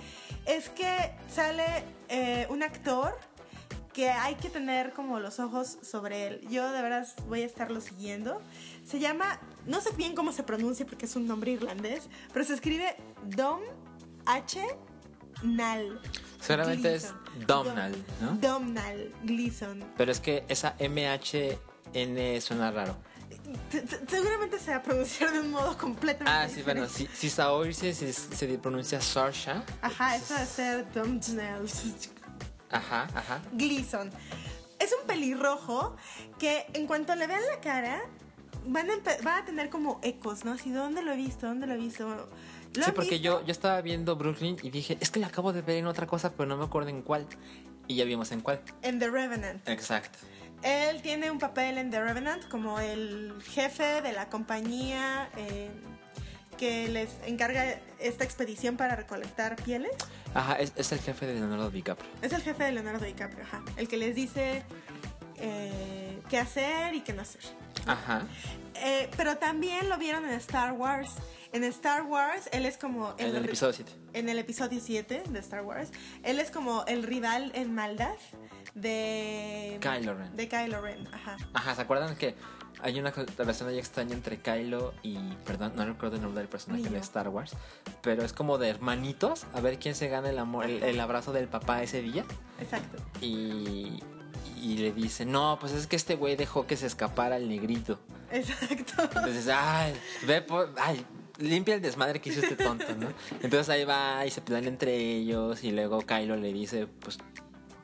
es 0.46 0.70
que 0.70 1.14
sale 1.34 1.64
eh, 2.10 2.46
un 2.50 2.64
actor 2.64 3.18
que 3.94 4.10
hay 4.10 4.36
que 4.36 4.50
tener 4.50 4.94
como 4.94 5.20
los 5.20 5.40
ojos 5.40 5.78
sobre 5.82 6.28
él. 6.28 6.48
Yo 6.50 6.72
de 6.72 6.82
veras 6.82 7.16
voy 7.28 7.42
a 7.42 7.46
estarlo 7.46 7.82
siguiendo. 7.82 8.42
Se 8.86 9.00
llama, 9.00 9.40
no 9.66 9.82
sé 9.82 9.92
bien 9.92 10.16
cómo 10.16 10.32
se 10.32 10.44
pronuncia 10.44 10.86
porque 10.86 11.06
es 11.06 11.16
un 11.16 11.28
nombre 11.28 11.52
irlandés, 11.52 12.10
pero 12.34 12.46
se 12.46 12.54
escribe 12.54 12.96
Dom 13.24 13.62
H. 14.26 14.62
Nal. 15.44 16.00
Seguramente 16.40 16.96
es 16.96 17.04
Gleeson. 17.04 17.48
Domhnall, 17.48 18.06
¿no? 18.22 18.32
Domhnall 18.34 19.14
Gleeson. 19.24 19.84
Pero 19.98 20.12
es 20.12 20.20
que 20.20 20.44
esa 20.48 20.76
MHN 20.80 22.42
suena 22.42 22.72
raro. 22.72 22.96
T- 23.72 23.82
t- 23.82 24.00
Seguramente 24.08 24.60
se 24.60 24.72
va 24.72 24.78
a 24.78 24.84
pronunciar 24.84 25.32
de 25.32 25.40
un 25.40 25.52
modo 25.52 25.78
completamente 25.78 26.32
Ah, 26.32 26.48
sí, 26.48 26.62
bueno, 26.64 26.88
si, 26.88 27.08
si 27.14 27.30
Saoirse 27.30 27.94
se, 27.94 28.14
se 28.14 28.48
pronuncia 28.58 29.02
Saoirse. 29.02 29.52
Ajá, 29.82 30.16
eso 30.16 30.34
va 30.36 30.42
a 30.42 30.46
ser 30.46 30.92
Domhnall 30.94 31.66
Ajá, 32.72 33.08
ajá. 33.16 33.42
Gleason. 33.54 34.12
Es 34.80 34.94
un 35.00 35.06
pelirrojo 35.08 35.96
que 36.38 36.68
en 36.74 36.88
cuanto 36.88 37.16
le 37.16 37.28
vean 37.28 37.42
la 37.54 37.60
cara, 37.60 38.02
van 38.66 38.88
a, 38.90 38.94
va 39.26 39.38
a 39.40 39.46
tener 39.46 39.70
como 39.70 40.00
ecos, 40.04 40.46
¿no? 40.46 40.54
Así, 40.54 40.72
¿dónde 40.72 41.02
lo 41.02 41.12
he 41.14 41.18
visto? 41.18 41.48
¿Dónde 41.48 41.66
lo 41.68 41.74
he 41.74 41.78
visto? 41.78 42.30
¿Lo 42.76 42.86
Sí, 42.86 42.92
porque 42.94 43.12
visto? 43.12 43.24
yo, 43.24 43.46
yo 43.46 43.52
estaba 43.52 43.82
viendo 43.82 44.16
Brooklyn 44.16 44.58
y 44.62 44.70
dije, 44.70 44.98
es 45.00 45.10
que 45.12 45.20
la 45.20 45.28
acabo 45.28 45.54
de 45.54 45.62
ver 45.62 45.78
en 45.78 45.88
otra 45.88 46.08
cosa, 46.08 46.34
pero 46.34 46.48
no 46.48 46.58
me 46.58 46.66
acuerdo 46.66 46.90
en 46.90 47.02
cuál. 47.02 47.28
Y 47.88 47.96
ya 47.96 48.06
vimos 48.06 48.32
en 48.32 48.42
cuál. 48.42 48.62
En 48.82 49.00
The 49.00 49.10
Revenant. 49.10 49.68
Exacto. 49.68 50.20
Él 50.62 51.02
tiene 51.02 51.32
un 51.32 51.40
papel 51.40 51.78
en 51.78 51.90
The 51.90 52.02
Revenant 52.04 52.48
como 52.50 52.80
el 52.80 53.34
jefe 53.44 54.02
de 54.02 54.12
la 54.12 54.30
compañía 54.30 55.30
eh, 55.38 55.72
que 56.58 56.90
les 56.90 57.10
encarga 57.26 57.80
esta 58.00 58.24
expedición 58.26 58.76
para 58.78 58.96
recolectar 58.96 59.56
pieles. 59.56 59.92
Ajá, 60.34 60.56
es, 60.60 60.74
es 60.76 60.92
el 60.92 61.00
jefe 61.00 61.26
de 61.26 61.36
Leonardo 61.36 61.72
DiCaprio. 61.72 62.10
Es 62.22 62.34
el 62.34 62.42
jefe 62.44 62.66
de 62.66 62.74
Leonardo 62.74 63.06
DiCaprio, 63.06 63.44
ajá. 63.46 63.64
El 63.78 63.88
que 63.88 63.98
les 63.98 64.14
dice 64.16 64.62
eh, 65.38 66.20
qué 66.30 66.38
hacer 66.38 66.94
y 66.94 67.02
qué 67.02 67.14
no 67.14 67.22
hacer. 67.22 67.42
Ajá. 67.88 68.24
Eh, 68.76 69.10
pero 69.18 69.38
también 69.38 69.90
lo 69.90 69.98
vieron 69.98 70.26
en 70.26 70.32
Star 70.34 70.74
Wars. 70.74 71.12
En 71.52 71.64
Star 71.64 72.04
Wars, 72.04 72.48
él 72.52 72.66
es 72.66 72.78
como... 72.78 73.16
En 73.18 73.36
el 73.36 73.46
episodio 73.46 73.74
7. 73.74 73.92
En 74.14 74.30
el 74.30 74.38
episodio 74.38 74.80
7 74.80 75.24
de 75.30 75.40
Star 75.40 75.64
Wars. 75.64 75.90
Él 76.24 76.40
es 76.40 76.52
como 76.52 76.86
el 76.86 77.04
rival 77.04 77.52
en 77.56 77.74
maldad 77.74 78.16
de... 78.76 79.80
Kylo 79.82 80.14
Ren. 80.14 80.36
De 80.36 80.48
Kylo 80.48 80.82
Ren, 80.82 81.08
ajá. 81.14 81.38
Ajá, 81.54 81.76
¿se 81.76 81.82
acuerdan 81.82 82.16
que 82.16 82.36
hay 82.82 83.00
una 83.00 83.12
relación 83.38 83.70
ahí 83.70 83.78
extraña 83.78 84.14
entre 84.14 84.40
Kylo 84.40 84.94
y. 85.04 85.18
Perdón, 85.46 85.74
no 85.76 85.86
recuerdo 85.86 86.16
el 86.16 86.22
nombre 86.22 86.42
del 86.42 86.50
personaje 86.50 86.90
de. 86.90 86.98
Star 87.00 87.28
Wars. 87.28 87.52
Pero 88.02 88.24
es 88.24 88.32
como 88.32 88.58
de 88.58 88.70
hermanitos. 88.70 89.46
A 89.54 89.60
ver 89.60 89.80
quién 89.80 89.96
se 89.96 90.08
gana 90.08 90.30
el 90.30 90.38
amor, 90.38 90.66
el, 90.66 90.82
el 90.84 91.00
abrazo 91.00 91.34
del 91.34 91.48
papá 91.48 91.84
ese 91.84 92.02
día. 92.02 92.24
Exacto. 92.60 92.98
Y. 93.22 94.02
Y 94.62 94.78
le 94.78 94.92
dice, 94.92 95.26
no, 95.26 95.58
pues 95.60 95.72
es 95.72 95.88
que 95.88 95.96
este 95.96 96.16
güey 96.16 96.36
dejó 96.36 96.68
que 96.68 96.76
se 96.78 96.86
escapara 96.86 97.38
el 97.38 97.48
negrito. 97.48 98.00
Exacto. 98.32 99.04
Entonces, 99.04 99.48
ay, 99.48 99.94
ve 100.26 100.42
por. 100.42 100.74
Ay, 100.78 101.06
limpia 101.40 101.76
el 101.76 101.82
desmadre 101.82 102.22
que 102.22 102.30
hizo 102.30 102.42
este 102.42 102.56
tonto, 102.56 102.96
¿no? 102.96 103.08
Entonces 103.42 103.70
ahí 103.70 103.86
va 103.86 104.26
y 104.26 104.32
se 104.32 104.42
pelean 104.42 104.66
entre 104.66 104.96
ellos. 104.96 105.64
Y 105.64 105.72
luego 105.72 106.02
Kylo 106.02 106.36
le 106.36 106.54
dice, 106.54 106.88
pues. 106.88 107.18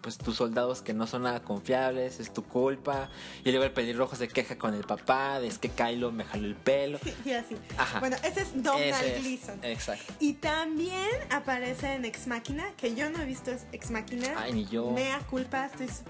Pues 0.02 0.20
tus 0.20 0.36
soldados 0.36 0.84
que 0.84 0.94
no 0.94 1.08
son 1.08 1.24
nada 1.24 1.42
confiables, 1.42 2.20
es 2.20 2.32
tu 2.32 2.44
culpa. 2.44 3.10
Y 3.44 3.50
luego 3.50 3.66
el 3.66 3.72
pelirrojo 3.72 4.16
se 4.16 4.28
queja 4.28 4.56
con 4.56 4.76
el 4.76 4.84
papá, 4.84 5.40
de 5.40 5.48
es 5.48 5.58
que 5.58 5.70
Kylo 5.70 6.12
me 6.12 6.24
jaló 6.24 6.46
el 6.46 6.54
pelo. 6.54 7.00
y 7.26 7.32
así. 7.32 7.58
Ajá. 7.76 8.02
Bueno, 8.02 8.16
ese 8.24 8.42
es 8.42 8.62
Donald 8.62 8.84
Ese 8.84 9.16
es, 9.16 9.24
Gleason. 9.24 9.60
Exacto. 9.64 10.14
Y 10.20 10.34
también 10.34 11.10
aparece 11.32 11.96
en 11.96 12.06
Ex 12.06 12.28
Máquina, 12.28 12.66
que 12.78 12.94
yo 12.94 13.10
no 13.10 13.20
he 13.20 13.26
visto 13.26 13.50
Ex 13.72 13.90
Máquina. 13.90 14.28
Ay, 14.38 14.54
ni 14.54 14.66
yo. 14.68 14.92
Mea 14.92 15.18
culpa, 15.28 15.66
estoy 15.66 15.88
es 15.88 16.04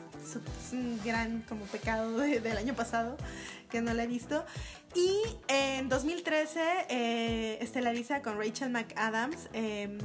un 0.73 0.99
gran 1.05 1.43
como 1.43 1.63
pecado 1.65 2.17
de- 2.17 2.41
del 2.41 2.57
año 2.57 2.73
pasado 2.73 3.15
que 3.69 3.81
no 3.81 3.93
la 3.93 4.03
he 4.03 4.07
visto. 4.07 4.45
Y 4.95 5.21
en 5.49 5.89
2013 5.89 6.61
eh, 6.89 7.57
estelariza 7.61 8.21
con 8.21 8.37
Rachel 8.37 8.69
McAdams 8.69 9.49
eh, 9.53 9.97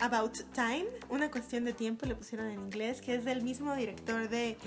About 0.00 0.36
Time, 0.52 0.86
una 1.08 1.30
cuestión 1.30 1.64
de 1.64 1.72
tiempo, 1.72 2.06
le 2.06 2.16
pusieron 2.16 2.50
en 2.50 2.60
inglés, 2.60 3.00
que 3.00 3.14
es 3.14 3.24
del 3.24 3.42
mismo 3.42 3.74
director 3.74 4.28
de 4.28 4.58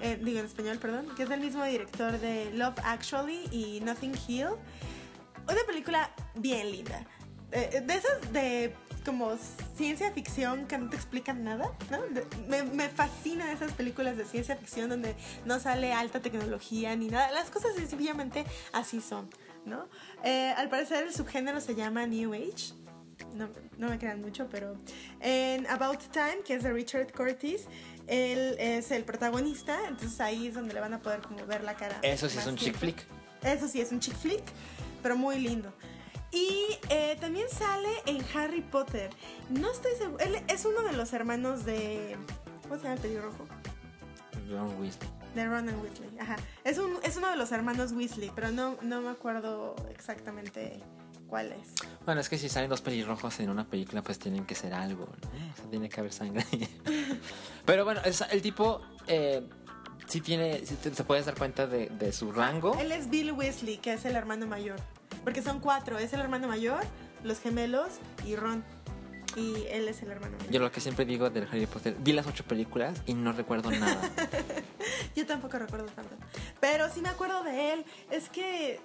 eh, 0.00 0.18
digo 0.22 0.38
en 0.40 0.46
español, 0.46 0.78
perdón, 0.78 1.06
que 1.16 1.22
es 1.22 1.28
del 1.28 1.40
mismo 1.40 1.64
director 1.64 2.18
de 2.18 2.52
Love 2.52 2.78
Actually 2.84 3.48
y 3.50 3.80
Nothing 3.80 4.14
Hill. 4.28 4.48
Una 5.48 5.64
película 5.66 6.10
bien 6.34 6.70
linda. 6.70 7.06
Eh, 7.52 7.82
de 7.84 7.94
esas 7.94 8.32
de 8.32 8.74
como 9.06 9.38
ciencia 9.76 10.10
ficción 10.10 10.66
que 10.66 10.76
no 10.76 10.90
te 10.90 10.96
explican 10.96 11.44
nada, 11.44 11.70
¿no? 11.90 11.98
Me, 12.48 12.64
me 12.64 12.88
fascinan 12.88 13.48
esas 13.48 13.72
películas 13.72 14.16
de 14.16 14.24
ciencia 14.24 14.56
ficción 14.56 14.90
donde 14.90 15.14
no 15.44 15.60
sale 15.60 15.92
alta 15.92 16.20
tecnología 16.20 16.94
ni 16.96 17.06
nada. 17.06 17.30
Las 17.30 17.48
cosas 17.50 17.76
sencillamente 17.76 18.44
así 18.72 19.00
son, 19.00 19.30
¿no? 19.64 19.88
Eh, 20.24 20.52
al 20.56 20.68
parecer 20.68 21.06
el 21.06 21.14
subgénero 21.14 21.60
se 21.60 21.76
llama 21.76 22.04
New 22.06 22.34
Age. 22.34 22.74
No, 23.32 23.48
no 23.78 23.88
me 23.88 23.98
crean 23.98 24.20
mucho, 24.20 24.48
pero 24.50 24.76
en 25.20 25.66
About 25.68 26.00
Time, 26.12 26.40
que 26.44 26.54
es 26.54 26.64
de 26.64 26.72
Richard 26.72 27.12
Curtis, 27.12 27.66
él 28.08 28.56
es 28.58 28.90
el 28.90 29.04
protagonista, 29.04 29.78
entonces 29.88 30.20
ahí 30.20 30.48
es 30.48 30.54
donde 30.54 30.74
le 30.74 30.80
van 30.80 30.94
a 30.94 30.98
poder 30.98 31.20
como 31.20 31.46
ver 31.46 31.62
la 31.62 31.76
cara. 31.76 31.98
Eso 32.02 32.28
sí 32.28 32.38
es 32.38 32.46
un 32.46 32.56
chick 32.56 32.76
flick. 32.76 33.06
Eso 33.42 33.68
sí 33.68 33.80
es 33.80 33.92
un 33.92 34.00
chick 34.00 34.16
flick, 34.16 34.42
pero 35.02 35.16
muy 35.16 35.38
lindo. 35.38 35.72
Y 36.36 36.66
eh, 36.90 37.16
también 37.18 37.46
sale 37.48 37.88
en 38.04 38.22
Harry 38.34 38.60
Potter. 38.60 39.08
No 39.48 39.72
estoy 39.72 39.92
seguro. 39.96 40.18
Él 40.22 40.36
es 40.48 40.66
uno 40.66 40.82
de 40.82 40.92
los 40.92 41.14
hermanos 41.14 41.64
de. 41.64 42.14
¿Cómo 42.64 42.76
se 42.76 42.82
llama 42.82 42.94
el 42.96 43.00
pelirrojo? 43.00 43.46
Ron 44.50 44.78
Weasley. 44.78 45.08
De 45.34 45.46
Ronan 45.46 45.80
Weasley. 45.80 46.10
Ajá. 46.20 46.36
Es, 46.64 46.76
un, 46.78 46.98
es 47.02 47.16
uno 47.16 47.30
de 47.30 47.36
los 47.36 47.52
hermanos 47.52 47.92
Weasley, 47.92 48.30
pero 48.34 48.50
no, 48.50 48.76
no 48.82 49.00
me 49.00 49.08
acuerdo 49.10 49.76
exactamente 49.90 50.80
cuál 51.28 51.52
es. 51.52 51.72
Bueno, 52.04 52.20
es 52.20 52.28
que 52.28 52.36
si 52.38 52.48
salen 52.50 52.68
dos 52.70 52.80
pelirrojos 52.82 53.40
en 53.40 53.48
una 53.50 53.66
película, 53.68 54.02
pues 54.02 54.18
tienen 54.18 54.44
que 54.44 54.54
ser 54.54 54.74
algo, 54.74 55.06
¿no? 55.22 55.28
O 55.52 55.56
sea, 55.56 55.70
tiene 55.70 55.88
que 55.88 56.00
haber 56.00 56.12
sangre. 56.12 56.44
Pero 57.64 57.84
bueno, 57.84 58.00
es- 58.04 58.24
el 58.30 58.42
tipo 58.42 58.80
eh, 59.06 59.46
sí 60.06 60.20
tiene, 60.20 60.64
sí 60.66 60.74
te, 60.76 60.90
te 60.90 61.04
puedes 61.04 61.26
dar 61.26 61.34
cuenta 61.36 61.66
de, 61.66 61.88
de 61.88 62.12
su 62.12 62.30
rango. 62.32 62.76
Él 62.78 62.92
es 62.92 63.08
Bill 63.10 63.32
Weasley, 63.32 63.78
que 63.78 63.94
es 63.94 64.04
el 64.04 64.16
hermano 64.16 64.46
mayor. 64.46 64.80
Porque 65.24 65.42
son 65.42 65.60
cuatro. 65.60 65.98
Es 65.98 66.12
el 66.12 66.20
hermano 66.20 66.48
mayor, 66.48 66.80
los 67.24 67.40
gemelos 67.40 67.88
y 68.24 68.36
Ron. 68.36 68.64
Y 69.36 69.64
él 69.70 69.86
es 69.88 70.00
el 70.02 70.10
hermano 70.10 70.36
menor. 70.38 70.50
Yo 70.50 70.60
lo 70.60 70.72
que 70.72 70.80
siempre 70.80 71.04
digo 71.04 71.28
del 71.28 71.44
Harry 71.44 71.66
Potter, 71.66 71.94
vi 71.98 72.12
las 72.12 72.26
ocho 72.26 72.44
películas 72.44 73.02
y 73.04 73.12
no 73.14 73.32
recuerdo 73.32 73.70
nada. 73.70 74.00
Yo 75.14 75.26
tampoco 75.26 75.58
recuerdo 75.58 75.86
tanto. 75.86 76.14
Pero 76.60 76.88
sí 76.90 77.00
me 77.02 77.08
acuerdo 77.10 77.42
de 77.42 77.72
él. 77.74 77.84
Es 78.10 78.28
que. 78.28 78.80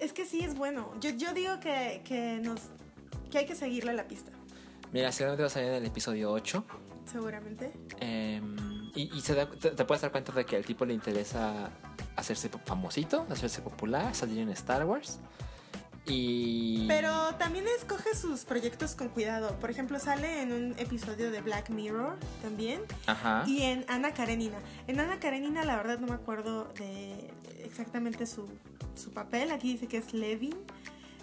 Es 0.00 0.12
que 0.12 0.24
sí 0.24 0.40
es 0.42 0.54
bueno. 0.56 0.90
Yo, 1.00 1.10
yo 1.10 1.32
digo 1.32 1.60
que, 1.60 2.02
que 2.04 2.40
nos. 2.42 2.60
que 3.30 3.38
hay 3.38 3.46
que 3.46 3.54
seguirle 3.54 3.92
la 3.92 4.08
pista. 4.08 4.32
Mira, 4.92 5.12
seguramente 5.12 5.42
va 5.42 5.46
a 5.46 5.50
salir 5.50 5.68
en 5.68 5.74
el 5.76 5.86
episodio 5.86 6.32
8. 6.32 6.64
Seguramente. 7.10 7.72
em, 8.00 8.56
y 8.94 9.10
y 9.16 9.20
se 9.20 9.34
da- 9.34 9.48
te, 9.48 9.70
te 9.70 9.84
puedes 9.84 10.02
dar 10.02 10.10
cuenta 10.10 10.32
de 10.32 10.44
que 10.44 10.56
al 10.56 10.64
tipo 10.64 10.84
le 10.84 10.94
interesa 10.94 11.70
hacerse 12.16 12.48
famosito, 12.64 13.26
hacerse 13.30 13.60
popular, 13.62 14.14
salir 14.14 14.38
en 14.40 14.48
Star 14.50 14.84
Wars. 14.86 15.20
Y. 16.06 16.86
Pero 16.88 17.34
también 17.36 17.64
escoge 17.76 18.14
sus 18.14 18.44
proyectos 18.44 18.94
con 18.94 19.08
cuidado. 19.08 19.58
Por 19.60 19.70
ejemplo, 19.70 19.98
sale 20.00 20.42
en 20.42 20.52
un 20.52 20.74
episodio 20.78 21.30
de 21.30 21.40
Black 21.40 21.70
Mirror 21.70 22.16
también. 22.42 22.82
Ajá. 23.06 23.44
Y 23.46 23.62
en 23.62 23.84
Ana 23.88 24.12
Karenina. 24.12 24.58
En 24.88 24.98
Ana 25.00 25.20
Karenina, 25.20 25.64
la 25.64 25.76
verdad, 25.76 25.98
no 25.98 26.08
me 26.08 26.14
acuerdo 26.14 26.72
de 26.74 27.30
exactamente 27.64 28.26
su, 28.26 28.48
su 28.94 29.12
papel. 29.12 29.50
Aquí 29.52 29.72
dice 29.72 29.86
que 29.86 29.98
es 29.98 30.12
Levin. 30.12 30.56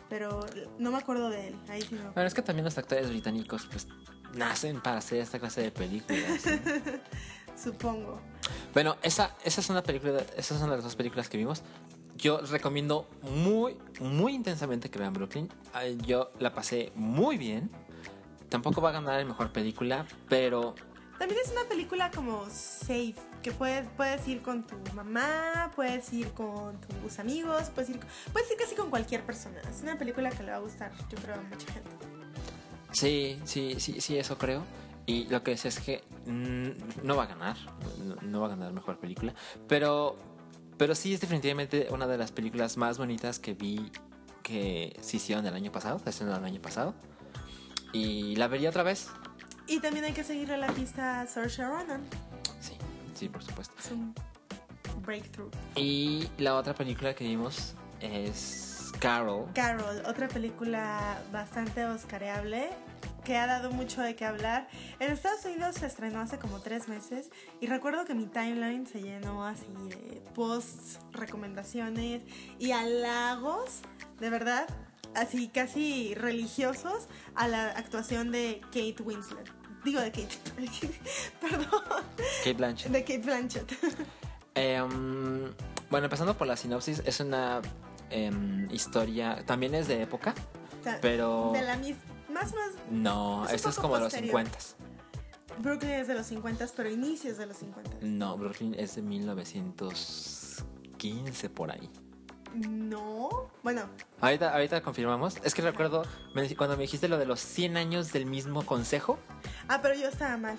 Pero 0.07 0.45
no 0.79 0.91
me 0.91 0.97
acuerdo 0.97 1.29
de 1.29 1.49
él. 1.49 1.55
Ahí 1.69 1.81
sí 1.81 1.95
no. 1.95 2.11
Bueno, 2.13 2.27
es 2.27 2.33
que 2.33 2.41
también 2.41 2.65
los 2.65 2.77
actores 2.77 3.09
británicos, 3.09 3.67
pues, 3.71 3.87
nacen 4.33 4.81
para 4.81 4.97
hacer 4.97 5.19
esta 5.19 5.39
clase 5.39 5.61
de 5.61 5.71
películas. 5.71 6.43
Supongo. 7.61 8.21
Bueno, 8.73 8.95
esa, 9.03 9.35
esa 9.43 9.61
es 9.61 9.69
una 9.69 9.83
película, 9.83 10.23
esas 10.37 10.59
son 10.59 10.69
las 10.69 10.83
dos 10.83 10.95
películas 10.95 11.27
que 11.29 11.37
vimos. 11.37 11.61
Yo 12.19 12.39
recomiendo 12.41 13.07
muy, 13.21 13.77
muy 14.01 14.35
intensamente 14.35 14.89
que 14.89 14.99
vean 14.99 15.13
Brooklyn. 15.13 15.49
Yo 16.05 16.31
la 16.39 16.53
pasé 16.53 16.91
muy 16.95 17.37
bien. 17.37 17.71
Tampoco 18.49 18.81
va 18.81 18.89
a 18.89 18.91
ganar 18.91 19.19
el 19.21 19.25
mejor 19.25 19.51
película, 19.53 20.05
pero 20.27 20.75
También 21.17 21.39
es 21.43 21.51
una 21.51 21.63
película 21.69 22.11
como 22.11 22.45
safe, 22.49 23.15
que 23.41 23.51
puedes, 23.51 23.87
puedes 23.95 24.27
ir 24.27 24.41
con 24.41 24.65
tu 24.67 24.75
mamá, 24.93 25.71
puedes 25.75 26.11
ir 26.11 26.29
con 26.31 26.79
tus 26.81 27.19
amigos, 27.19 27.69
puedes 27.73 27.91
ir, 27.91 27.99
puedes 28.33 28.51
ir 28.51 28.57
casi 28.57 28.75
con 28.75 28.89
cualquier 28.89 29.23
persona. 29.25 29.61
Es 29.69 29.81
una 29.81 29.97
película 29.97 30.29
que 30.29 30.43
le 30.43 30.51
va 30.51 30.57
a 30.57 30.61
gustar, 30.61 30.91
yo 31.09 31.17
creo, 31.19 31.35
a 31.35 31.41
mucha 31.41 31.71
gente. 31.71 31.89
sí, 32.91 33.39
sí, 33.45 33.75
sí, 33.79 34.01
sí, 34.01 34.17
eso 34.17 34.37
creo. 34.37 34.63
Y 35.05 35.25
lo 35.27 35.41
que 35.41 35.55
sé 35.57 35.69
es 35.69 35.79
que 35.79 36.03
no 36.25 37.15
va 37.15 37.23
a 37.23 37.27
ganar, 37.27 37.57
no, 38.03 38.15
no 38.21 38.41
va 38.41 38.47
a 38.47 38.49
ganar 38.49 38.73
mejor 38.73 38.99
película, 38.99 39.33
pero, 39.67 40.17
pero 40.79 40.95
sí 40.95 41.13
es 41.13 41.19
definitivamente 41.19 41.87
una 41.91 42.07
de 42.07 42.17
las 42.17 42.31
películas 42.31 42.77
más 42.77 42.97
bonitas 42.97 43.37
que 43.37 43.53
vi 43.53 43.91
que 44.41 44.97
se 45.01 45.17
hicieron 45.17 45.45
el 45.45 45.53
año 45.53 45.73
pasado, 45.73 46.01
se 46.09 46.23
el 46.23 46.31
año 46.31 46.61
pasado. 46.61 46.95
Y 47.91 48.37
la 48.37 48.47
vería 48.47 48.69
otra 48.69 48.83
vez. 48.83 49.09
Y 49.67 49.81
también 49.81 50.05
hay 50.05 50.13
que 50.13 50.23
seguirle 50.23 50.57
la 50.57 50.67
pista 50.67 51.21
a 51.21 51.27
Saoirse 51.27 51.65
Ronan. 51.67 52.01
Sí, 52.61 52.77
sí, 53.13 53.27
por 53.27 53.43
supuesto. 53.43 53.75
Es 53.77 53.91
un 53.91 54.15
breakthrough. 55.05 55.51
Y 55.75 56.29
la 56.37 56.55
otra 56.55 56.73
película 56.73 57.13
que 57.13 57.25
vimos 57.25 57.75
es 57.99 58.91
Carol. 58.99 59.47
Carol, 59.53 60.01
otra 60.07 60.29
película 60.29 61.21
bastante 61.31 61.85
oscareable 61.85 62.69
que 63.29 63.37
ha 63.37 63.45
dado 63.45 63.69
mucho 63.69 64.01
de 64.01 64.15
qué 64.15 64.25
hablar. 64.25 64.67
En 64.99 65.11
Estados 65.11 65.45
Unidos 65.45 65.75
se 65.75 65.85
estrenó 65.85 66.19
hace 66.19 66.39
como 66.39 66.61
tres 66.61 66.87
meses 66.87 67.29
y 67.61 67.67
recuerdo 67.67 68.03
que 68.03 68.15
mi 68.15 68.25
timeline 68.25 68.87
se 68.87 69.03
llenó 69.03 69.45
así 69.45 69.67
de 69.87 70.23
posts, 70.33 70.97
recomendaciones 71.11 72.23
y 72.57 72.71
halagos, 72.71 73.81
de 74.19 74.31
verdad, 74.31 74.67
así 75.13 75.47
casi 75.47 76.15
religiosos 76.15 77.07
a 77.35 77.47
la 77.47 77.67
actuación 77.67 78.31
de 78.31 78.61
Kate 78.71 79.03
Winslet. 79.03 79.47
Digo 79.85 80.01
de 80.01 80.11
Kate, 80.11 80.35
perdón, 81.39 81.83
Kate 82.39 82.53
Blanchett. 82.53 82.91
de 82.91 83.03
Kate 83.03 83.19
Blanchett. 83.19 83.71
Em, 84.55 85.53
bueno, 85.91 86.05
empezando 86.05 86.35
por 86.35 86.47
la 86.47 86.57
sinopsis, 86.57 87.03
es 87.05 87.19
una 87.19 87.61
em, 88.09 88.67
historia, 88.71 89.43
también 89.45 89.75
es 89.75 89.87
de 89.87 90.01
época, 90.01 90.33
pero 90.99 91.51
De 91.53 91.61
la 91.61 91.77
misma, 91.77 92.08
más 92.53 92.71
no, 92.91 93.45
Es 93.45 93.53
esto 93.53 93.69
es 93.69 93.75
como 93.75 93.95
los 93.97 94.05
posterior. 94.13 94.45
50. 94.47 94.59
Brooklyn 95.59 95.91
es 95.91 96.07
de 96.07 96.13
los 96.15 96.25
50, 96.27 96.67
pero 96.75 96.89
inicios 96.89 97.37
de 97.37 97.45
los 97.45 97.57
50. 97.57 97.97
No, 98.01 98.37
Brooklyn 98.37 98.75
es 98.77 98.95
de 98.95 99.01
1915 99.01 101.49
por 101.49 101.71
ahí. 101.71 101.89
No. 102.53 103.51
Bueno, 103.61 103.83
Ahorita, 104.21 104.51
ahorita 104.53 104.81
confirmamos. 104.81 105.35
Es 105.43 105.53
que 105.53 105.61
recuerdo 105.61 106.03
me- 106.33 106.55
cuando 106.55 106.75
me 106.77 106.81
dijiste 106.83 107.07
lo 107.07 107.17
de 107.19 107.25
los 107.27 107.39
100 107.41 107.77
años 107.77 108.11
del 108.11 108.25
mismo 108.25 108.65
consejo. 108.65 109.19
ah, 109.67 109.79
pero 109.81 109.93
yo 109.95 110.07
estaba 110.07 110.35
mal. 110.37 110.57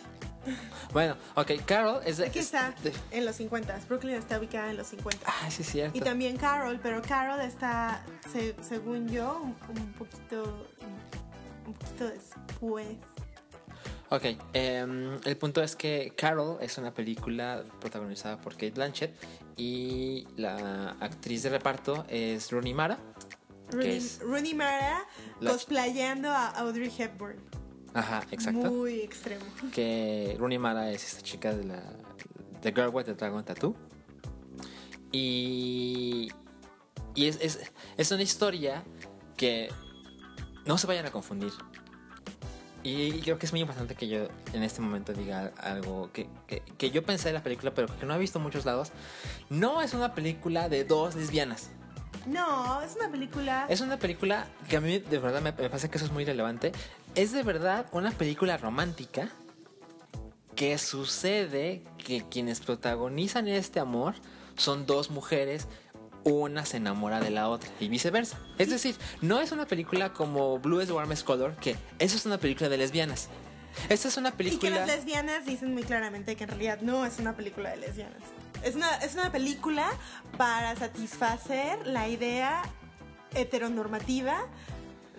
Bueno, 0.93 1.17
ok, 1.35 1.51
Carol 1.67 2.01
es 2.07 2.17
de... 2.19 2.27
Aquí 2.29 2.39
es 2.39 2.45
está, 2.47 2.73
de- 2.83 2.93
en 3.11 3.27
los 3.27 3.35
50. 3.37 3.79
Brooklyn 3.89 4.15
está 4.15 4.39
ubicada 4.39 4.71
en 4.71 4.77
los 4.77 4.87
50. 4.87 5.27
ah, 5.29 5.51
sí, 5.51 5.63
es 5.63 5.69
cierto. 5.71 5.99
Y 5.99 6.01
también 6.01 6.37
Carol, 6.37 6.79
pero 6.83 7.03
Carol 7.03 7.41
está, 7.41 8.03
se- 8.33 8.55
según 8.63 9.09
yo, 9.09 9.41
un, 9.43 9.57
un 9.79 9.93
poquito, 9.95 10.67
un 11.71 11.75
poquito 11.75 12.05
después. 12.09 12.97
Ok, 14.11 14.25
em, 14.53 15.21
el 15.25 15.37
punto 15.37 15.63
es 15.63 15.77
que 15.77 16.13
Carol 16.17 16.59
es 16.61 16.77
una 16.79 16.93
película 16.93 17.63
protagonizada 17.81 18.41
por 18.41 18.55
Kate 18.55 18.73
Blanchett 18.73 19.15
y 19.57 20.27
la 20.37 20.97
actriz 21.01 21.45
de 21.45 21.51
reparto 21.51 22.05
es 22.09 22.51
Rooney 22.51 22.75
Mara. 22.75 22.99
Rooney, 23.71 23.97
es? 23.99 24.19
Rooney 24.21 24.55
Mara 24.55 25.05
La- 25.39 25.53
cosplayando 25.53 26.29
a 26.31 26.49
Audrey 26.49 26.93
Hepburn. 26.99 27.39
Ajá, 27.95 28.25
exacto. 28.33 28.71
Muy 28.71 29.01
extremo. 29.01 29.45
Que 29.73 30.35
Rooney 30.39 30.59
Mara 30.59 30.91
es 30.91 31.05
esta 31.07 31.23
chica 31.23 31.53
de 31.55 31.65
la 31.65 31.83
The 32.63 32.73
Girl 32.73 32.89
with 32.93 33.05
the 33.05 33.15
Dragon 33.15 33.45
Tattoo. 33.45 33.77
Y, 35.13 36.31
y 37.15 37.27
es, 37.27 37.39
es, 37.41 37.61
es 37.97 38.11
una 38.13 38.23
historia 38.23 38.85
que 39.37 39.69
no 40.71 40.79
se 40.79 40.87
vayan 40.87 41.05
a 41.05 41.11
confundir. 41.11 41.53
Y 42.85 43.23
creo 43.23 43.41
que 43.41 43.47
es 43.47 43.51
muy 43.51 43.61
importante 43.61 43.97
que 43.97 44.07
yo 44.07 44.29
en 44.53 44.63
este 44.63 44.81
momento 44.81 45.13
diga 45.13 45.51
algo 45.59 46.13
que, 46.13 46.29
que, 46.47 46.61
que 46.61 46.93
yo 46.93 47.03
pensé 47.03 47.31
de 47.31 47.35
la 47.35 47.43
película, 47.43 47.75
pero 47.75 47.89
que 47.99 48.07
no 48.07 48.15
he 48.15 48.19
visto 48.19 48.39
en 48.39 48.45
muchos 48.45 48.65
lados. 48.65 48.93
No 49.49 49.83
es 49.83 49.95
una 49.95 50.15
película 50.15 50.69
de 50.69 50.85
dos 50.85 51.17
lesbianas. 51.17 51.71
No, 52.25 52.81
es 52.83 52.95
una 52.95 53.11
película. 53.11 53.67
Es 53.69 53.81
una 53.81 53.99
película 53.99 54.47
que 54.69 54.77
a 54.77 54.81
mí 54.81 55.01
de 55.01 55.19
verdad 55.19 55.41
me, 55.41 55.51
me 55.51 55.69
parece 55.69 55.91
que 55.91 55.97
eso 55.97 56.07
es 56.07 56.13
muy 56.13 56.25
relevante. 56.25 56.71
Es 57.17 57.33
de 57.33 57.43
verdad 57.43 57.87
una 57.91 58.13
película 58.13 58.57
romántica 58.57 59.29
que 60.55 60.79
sucede 60.79 61.83
que 61.99 62.23
quienes 62.31 62.61
protagonizan 62.61 63.49
este 63.49 63.81
amor 63.81 64.15
son 64.57 64.87
dos 64.87 65.11
mujeres, 65.11 65.67
una 66.25 66.65
se 66.67 66.77
enamora 66.79 67.21
de 67.21 67.31
la 67.31 67.49
otra 67.49 67.71
y 67.81 67.89
viceversa. 67.89 68.39
Es 68.59 68.71
decir, 68.71 68.97
no 69.23 69.41
es 69.41 69.53
una 69.53 69.67
película 69.67 70.13
como 70.13 70.59
Blue 70.59 70.81
is 70.81 70.89
the 70.89 70.93
Warmest 70.93 71.25
Color, 71.25 71.57
que 71.57 71.77
eso 71.99 72.17
es 72.17 72.27
una 72.27 72.39
película 72.39 72.69
de 72.69 72.77
lesbianas. 72.79 73.29
Esta 73.89 74.09
es 74.09 74.17
una 74.17 74.31
Y 74.31 74.33
que 74.33 74.37
película... 74.39 74.71
las 74.81 74.87
lesbianas 74.89 75.47
dicen 75.47 75.73
muy 75.73 75.83
claramente 75.85 76.37
que 76.37 76.45
en 76.45 76.51
realidad 76.51 76.81
no 76.83 77.07
es 77.07 77.19
una 77.19 77.37
película 77.37 77.71
de 77.71 77.77
lesbianas. 77.79 78.19
Es 78.65 78.75
una, 78.75 78.97
es 78.97 79.15
una 79.15 79.31
película 79.33 79.89
para 80.37 80.75
satisfacer 80.77 81.87
la 81.87 82.09
idea 82.09 82.63
heteronormativa 83.35 84.47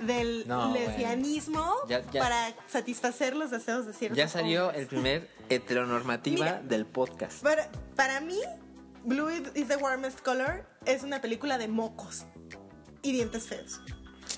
del 0.05 0.47
No, 0.47 0.69
bueno. 0.69 0.73
lesbianismo 0.87 1.75
Ya- 1.87 2.01
ya. 2.11 2.21
para 2.21 2.53
satisfacer 2.67 3.35
los 3.35 3.51
deseos 3.51 3.85
de 3.85 3.93
ciertos 3.93 4.17
Ya 4.17 4.27
salió 4.27 4.65
hombres. 4.65 4.81
el 4.81 4.87
primer 4.87 5.29
heteronormativa 5.49 6.45
Mira. 6.45 6.61
del 6.61 6.85
podcast. 6.85 7.41
Para, 7.41 7.69
para 7.95 8.19
mí, 8.19 8.39
Blue 9.05 9.29
is 9.29 9.67
the 9.67 9.77
Warmest 9.77 10.19
Color 10.21 10.65
es 10.85 11.03
una 11.03 11.21
película 11.21 11.57
de 11.57 11.67
mocos 11.67 12.25
y 13.01 13.11
dientes 13.11 13.47
feos. 13.47 13.79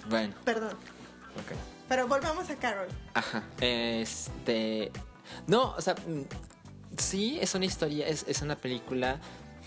Bueno, 0.10 0.34
Perdón. 0.44 0.72
ok. 0.74 1.58
Pero 1.90 2.08
volvamos 2.08 2.50
a 2.50 2.56
Carol. 2.56 2.88
Ajá. 3.14 3.44
Este. 3.62 4.92
No, 5.48 5.74
o 5.76 5.82
sea. 5.82 5.96
mm, 5.96 6.22
Sí, 6.98 7.40
es 7.42 7.56
una 7.56 7.66
historia, 7.66 8.08
es, 8.08 8.24
es 8.28 8.44
una 8.44 8.56
película 8.56 9.20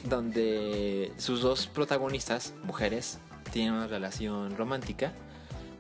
donde 0.05 1.12
sus 1.16 1.41
dos 1.43 1.66
protagonistas, 1.66 2.55
mujeres, 2.62 3.18
tienen 3.53 3.74
una 3.74 3.89
relación 3.89 4.57
romántica. 4.57 5.12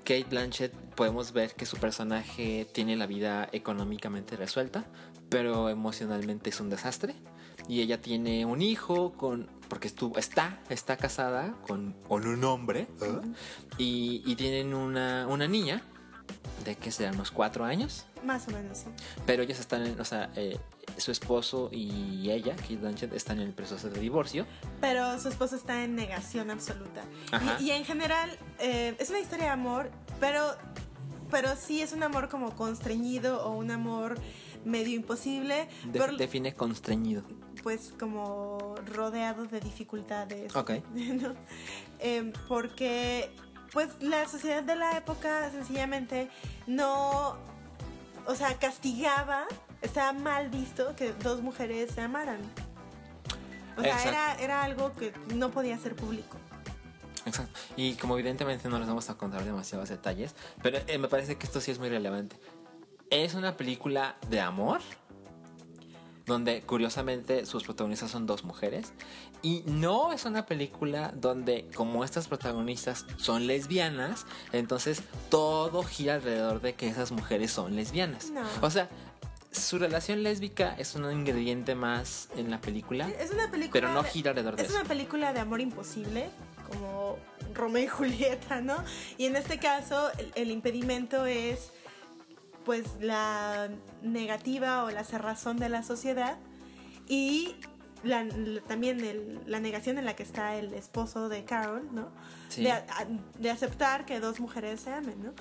Kate 0.04 0.24
Blanchett, 0.28 0.72
podemos 0.96 1.32
ver 1.32 1.54
que 1.54 1.64
su 1.64 1.76
personaje 1.76 2.66
tiene 2.72 2.96
la 2.96 3.06
vida 3.06 3.48
económicamente 3.52 4.34
resuelta, 4.36 4.86
pero 5.28 5.68
emocionalmente 5.68 6.50
es 6.50 6.58
un 6.58 6.68
desastre. 6.68 7.14
Y 7.68 7.80
ella 7.80 8.00
tiene 8.00 8.44
un 8.44 8.60
hijo 8.60 9.12
con. 9.12 9.48
Porque 9.68 9.88
estuvo, 9.88 10.18
está, 10.18 10.58
está 10.68 10.96
casada 10.96 11.54
con, 11.66 11.92
con 12.08 12.26
un 12.26 12.42
hombre. 12.44 12.88
¿eh? 13.02 13.20
Y, 13.78 14.22
y 14.24 14.36
tienen 14.36 14.74
una, 14.74 15.26
una 15.28 15.46
niña 15.48 15.82
de 16.64 16.74
que 16.76 16.90
serán 16.90 17.14
unos 17.14 17.30
cuatro 17.30 17.64
años. 17.64 18.06
Más 18.24 18.48
o 18.48 18.50
menos, 18.50 18.78
sí. 18.78 18.86
Pero 19.26 19.42
ellos 19.42 19.60
están 19.60 19.86
en, 19.86 20.00
o 20.00 20.04
sea, 20.04 20.30
eh, 20.34 20.58
su 20.96 21.12
esposo 21.12 21.68
y 21.70 22.28
ella, 22.30 22.56
Kate 22.56 22.76
Blanchett, 22.76 23.12
están 23.12 23.38
en 23.40 23.48
el 23.48 23.52
proceso 23.54 23.88
de 23.90 24.00
divorcio. 24.00 24.46
Pero 24.80 25.18
su 25.20 25.28
esposo 25.28 25.54
está 25.54 25.84
en 25.84 25.94
negación 25.94 26.50
absoluta. 26.50 27.02
Ajá. 27.30 27.58
Y, 27.60 27.66
y 27.66 27.70
en 27.70 27.84
general, 27.84 28.30
eh, 28.58 28.96
es 28.98 29.10
una 29.10 29.20
historia 29.20 29.44
de 29.46 29.50
amor, 29.52 29.90
pero, 30.18 30.56
pero 31.30 31.50
sí 31.56 31.82
es 31.82 31.92
un 31.92 32.02
amor 32.02 32.28
como 32.28 32.56
constreñido 32.56 33.46
o 33.46 33.52
un 33.56 33.70
amor 33.70 34.18
medio 34.64 34.96
imposible. 34.96 35.68
De- 35.84 35.98
por- 36.00 36.16
define 36.16 36.54
constreñido. 36.54 37.22
Pues 37.66 37.92
como 37.98 38.76
rodeado 38.94 39.46
de 39.46 39.58
dificultades. 39.58 40.54
Ok. 40.54 40.70
¿no? 40.94 41.34
Em, 41.98 42.32
porque 42.46 43.28
pues 43.72 43.88
la 43.98 44.28
sociedad 44.28 44.62
de 44.62 44.76
la 44.76 44.96
época 44.96 45.50
sencillamente 45.50 46.30
no, 46.68 47.36
o 48.24 48.34
sea, 48.36 48.56
castigaba, 48.60 49.46
estaba 49.82 50.12
mal 50.12 50.48
visto 50.48 50.94
que 50.94 51.12
dos 51.14 51.42
mujeres 51.42 51.90
se 51.90 52.02
amaran. 52.02 52.38
O 53.76 53.82
sea, 53.82 54.00
era, 54.04 54.34
era 54.36 54.62
algo 54.62 54.92
que 54.92 55.12
no 55.34 55.50
podía 55.50 55.76
ser 55.76 55.96
público. 55.96 56.36
Exacto. 57.24 57.58
Y 57.76 57.94
como 57.94 58.14
evidentemente 58.16 58.68
no 58.68 58.78
les 58.78 58.86
vamos 58.86 59.10
a 59.10 59.14
contar 59.18 59.44
demasiados 59.44 59.88
detalles, 59.88 60.36
pero 60.62 60.78
eh, 60.86 60.98
me 60.98 61.08
parece 61.08 61.34
que 61.34 61.46
esto 61.46 61.60
sí 61.60 61.72
es 61.72 61.80
muy 61.80 61.88
relevante. 61.88 62.36
Es 63.10 63.34
una 63.34 63.56
película 63.56 64.18
de 64.30 64.40
amor, 64.40 64.82
donde 66.26 66.62
curiosamente 66.62 67.46
sus 67.46 67.62
protagonistas 67.64 68.10
son 68.10 68.26
dos 68.26 68.44
mujeres, 68.44 68.92
y 69.42 69.62
no 69.66 70.12
es 70.12 70.24
una 70.24 70.44
película 70.46 71.12
donde 71.14 71.68
como 71.74 72.04
estas 72.04 72.26
protagonistas 72.28 73.06
son 73.16 73.46
lesbianas, 73.46 74.26
entonces 74.52 75.02
todo 75.30 75.82
gira 75.84 76.14
alrededor 76.14 76.60
de 76.60 76.74
que 76.74 76.88
esas 76.88 77.12
mujeres 77.12 77.52
son 77.52 77.76
lesbianas. 77.76 78.30
No. 78.30 78.42
O 78.60 78.70
sea, 78.70 78.88
su 79.52 79.78
relación 79.78 80.22
lésbica 80.22 80.74
es 80.78 80.94
un 80.96 81.10
ingrediente 81.10 81.74
más 81.74 82.28
en 82.36 82.50
la 82.50 82.60
película, 82.60 83.08
Es 83.18 83.30
una 83.30 83.50
película. 83.50 83.72
pero 83.80 83.92
no 83.92 84.02
gira 84.02 84.30
alrededor 84.32 84.56
de 84.56 84.62
Es 84.64 84.68
eso. 84.70 84.78
una 84.80 84.86
película 84.88 85.32
de 85.32 85.40
amor 85.40 85.60
imposible, 85.60 86.28
como 86.68 87.16
Romeo 87.54 87.84
y 87.84 87.86
Julieta, 87.88 88.60
¿no? 88.60 88.76
Y 89.16 89.26
en 89.26 89.36
este 89.36 89.58
caso, 89.58 90.10
el, 90.18 90.32
el 90.34 90.50
impedimento 90.50 91.24
es, 91.24 91.70
pues, 92.66 92.84
la 93.00 93.70
negativa 94.02 94.84
o 94.84 94.90
la 94.90 95.04
cerrazón 95.04 95.56
de 95.56 95.68
la 95.70 95.82
sociedad 95.82 96.36
y 97.08 97.54
la- 98.02 98.24
la- 98.24 98.60
también 98.62 99.00
el- 99.00 99.40
la 99.46 99.58
negación 99.60 99.96
en 99.98 100.04
la 100.04 100.14
que 100.14 100.22
está 100.24 100.56
el 100.56 100.74
esposo 100.74 101.28
de 101.30 101.44
Carol, 101.44 101.88
¿no? 101.92 102.08
Sí. 102.48 102.64
De, 102.64 102.72
a- 102.72 102.84
de 103.38 103.50
aceptar 103.50 104.04
que 104.04 104.20
dos 104.20 104.38
mujeres 104.40 104.80
se 104.82 104.92
amen, 104.92 105.22
¿no? 105.22 105.32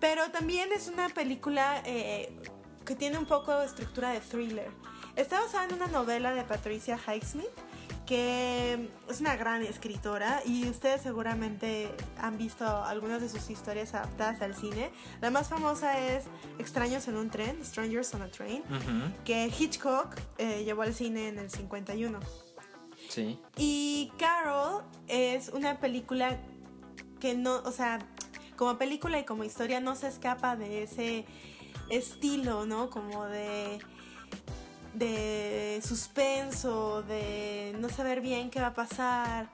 Pero 0.00 0.30
también 0.30 0.68
es 0.72 0.88
una 0.88 1.08
película 1.08 1.80
eh, 1.86 2.36
que 2.84 2.94
tiene 2.94 3.16
un 3.18 3.24
poco 3.26 3.56
de 3.58 3.64
estructura 3.66 4.10
de 4.10 4.20
thriller. 4.20 4.70
Está 5.16 5.40
basada 5.40 5.64
en 5.64 5.74
una 5.74 5.86
novela 5.86 6.34
de 6.34 6.42
Patricia 6.44 6.98
Highsmith, 6.98 7.46
que 8.06 8.88
es 9.08 9.20
una 9.20 9.36
gran 9.36 9.62
escritora 9.62 10.40
y 10.44 10.68
ustedes 10.68 11.02
seguramente 11.02 11.90
han 12.18 12.38
visto 12.38 12.64
algunas 12.64 13.20
de 13.20 13.28
sus 13.28 13.50
historias 13.50 13.94
adaptadas 13.94 14.40
al 14.42 14.54
cine. 14.54 14.90
La 15.20 15.30
más 15.30 15.48
famosa 15.48 15.98
es 15.98 16.24
Extraños 16.58 17.08
en 17.08 17.16
un 17.16 17.30
tren, 17.30 17.64
Strangers 17.64 18.14
on 18.14 18.22
a 18.22 18.28
Train, 18.28 18.62
que 19.24 19.46
Hitchcock 19.46 20.16
eh, 20.38 20.62
llevó 20.64 20.82
al 20.82 20.94
cine 20.94 21.28
en 21.28 21.38
el 21.38 21.50
51. 21.50 22.20
Sí. 23.08 23.38
Y 23.56 24.12
Carol 24.18 24.84
es 25.08 25.48
una 25.48 25.80
película 25.80 26.38
que 27.20 27.34
no, 27.34 27.56
o 27.64 27.72
sea, 27.72 27.98
como 28.56 28.78
película 28.78 29.18
y 29.18 29.24
como 29.24 29.44
historia 29.44 29.80
no 29.80 29.96
se 29.96 30.08
escapa 30.08 30.56
de 30.56 30.82
ese 30.84 31.24
estilo, 31.90 32.66
¿no? 32.66 32.90
Como 32.90 33.26
de 33.26 33.78
de 34.98 35.80
suspenso, 35.84 37.02
de 37.02 37.76
no 37.78 37.88
saber 37.88 38.20
bien 38.20 38.50
qué 38.50 38.60
va 38.60 38.68
a 38.68 38.74
pasar, 38.74 39.50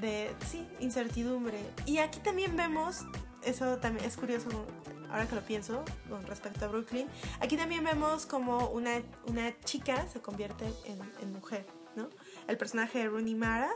de 0.00 0.30
sí, 0.50 0.66
incertidumbre. 0.80 1.58
Y 1.86 1.98
aquí 1.98 2.20
también 2.20 2.56
vemos, 2.56 3.06
eso 3.42 3.78
también 3.78 4.04
es 4.04 4.16
curioso 4.16 4.66
ahora 5.10 5.26
que 5.26 5.34
lo 5.34 5.42
pienso 5.42 5.82
con 6.08 6.26
respecto 6.26 6.64
a 6.64 6.68
Brooklyn, 6.68 7.06
aquí 7.40 7.56
también 7.56 7.84
vemos 7.84 8.26
como 8.26 8.68
una, 8.68 9.02
una 9.26 9.58
chica 9.60 10.06
se 10.12 10.20
convierte 10.20 10.66
en, 10.84 11.32
mujer, 11.32 11.66
¿no? 11.94 12.08
El 12.48 12.58
personaje 12.58 12.98
de 12.98 13.08
Rooney 13.08 13.34
Mara 13.34 13.70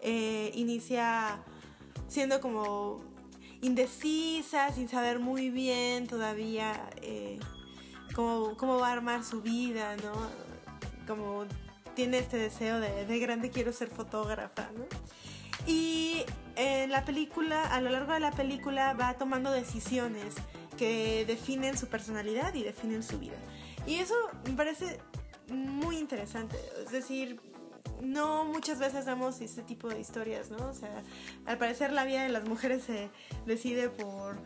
eh, 0.00 0.52
inicia 0.54 1.38
siendo 2.08 2.40
como 2.40 3.02
indecisa, 3.62 4.72
sin 4.72 4.88
saber 4.88 5.18
muy 5.18 5.50
bien 5.50 6.06
todavía 6.06 6.88
eh, 7.02 7.38
cómo, 8.14 8.56
cómo 8.56 8.78
va 8.78 8.88
a 8.88 8.92
armar 8.92 9.24
su 9.24 9.42
vida, 9.42 9.96
¿no? 9.96 10.45
Como 11.06 11.44
tiene 11.94 12.18
este 12.18 12.36
deseo 12.36 12.80
de, 12.80 13.06
de 13.06 13.18
grande 13.18 13.50
quiero 13.50 13.72
ser 13.72 13.88
fotógrafa, 13.88 14.68
¿no? 14.76 14.84
Y 15.66 16.24
en 16.56 16.90
la 16.90 17.04
película, 17.04 17.64
a 17.64 17.80
lo 17.80 17.90
largo 17.90 18.12
de 18.12 18.20
la 18.20 18.30
película, 18.30 18.92
va 18.94 19.14
tomando 19.14 19.50
decisiones 19.50 20.34
que 20.76 21.24
definen 21.26 21.76
su 21.76 21.88
personalidad 21.88 22.54
y 22.54 22.62
definen 22.62 23.02
su 23.02 23.18
vida. 23.18 23.36
Y 23.86 23.96
eso 23.96 24.14
me 24.46 24.52
parece 24.54 24.98
muy 25.48 25.98
interesante. 25.98 26.56
Es 26.84 26.90
decir, 26.90 27.40
no 28.02 28.44
muchas 28.44 28.78
veces 28.78 29.04
damos 29.04 29.40
este 29.40 29.62
tipo 29.62 29.88
de 29.88 30.00
historias, 30.00 30.50
¿no? 30.50 30.68
O 30.68 30.74
sea, 30.74 31.02
al 31.46 31.58
parecer 31.58 31.92
la 31.92 32.04
vida 32.04 32.22
de 32.22 32.28
las 32.28 32.48
mujeres 32.48 32.84
se 32.84 33.10
decide 33.46 33.88
por 33.88 34.38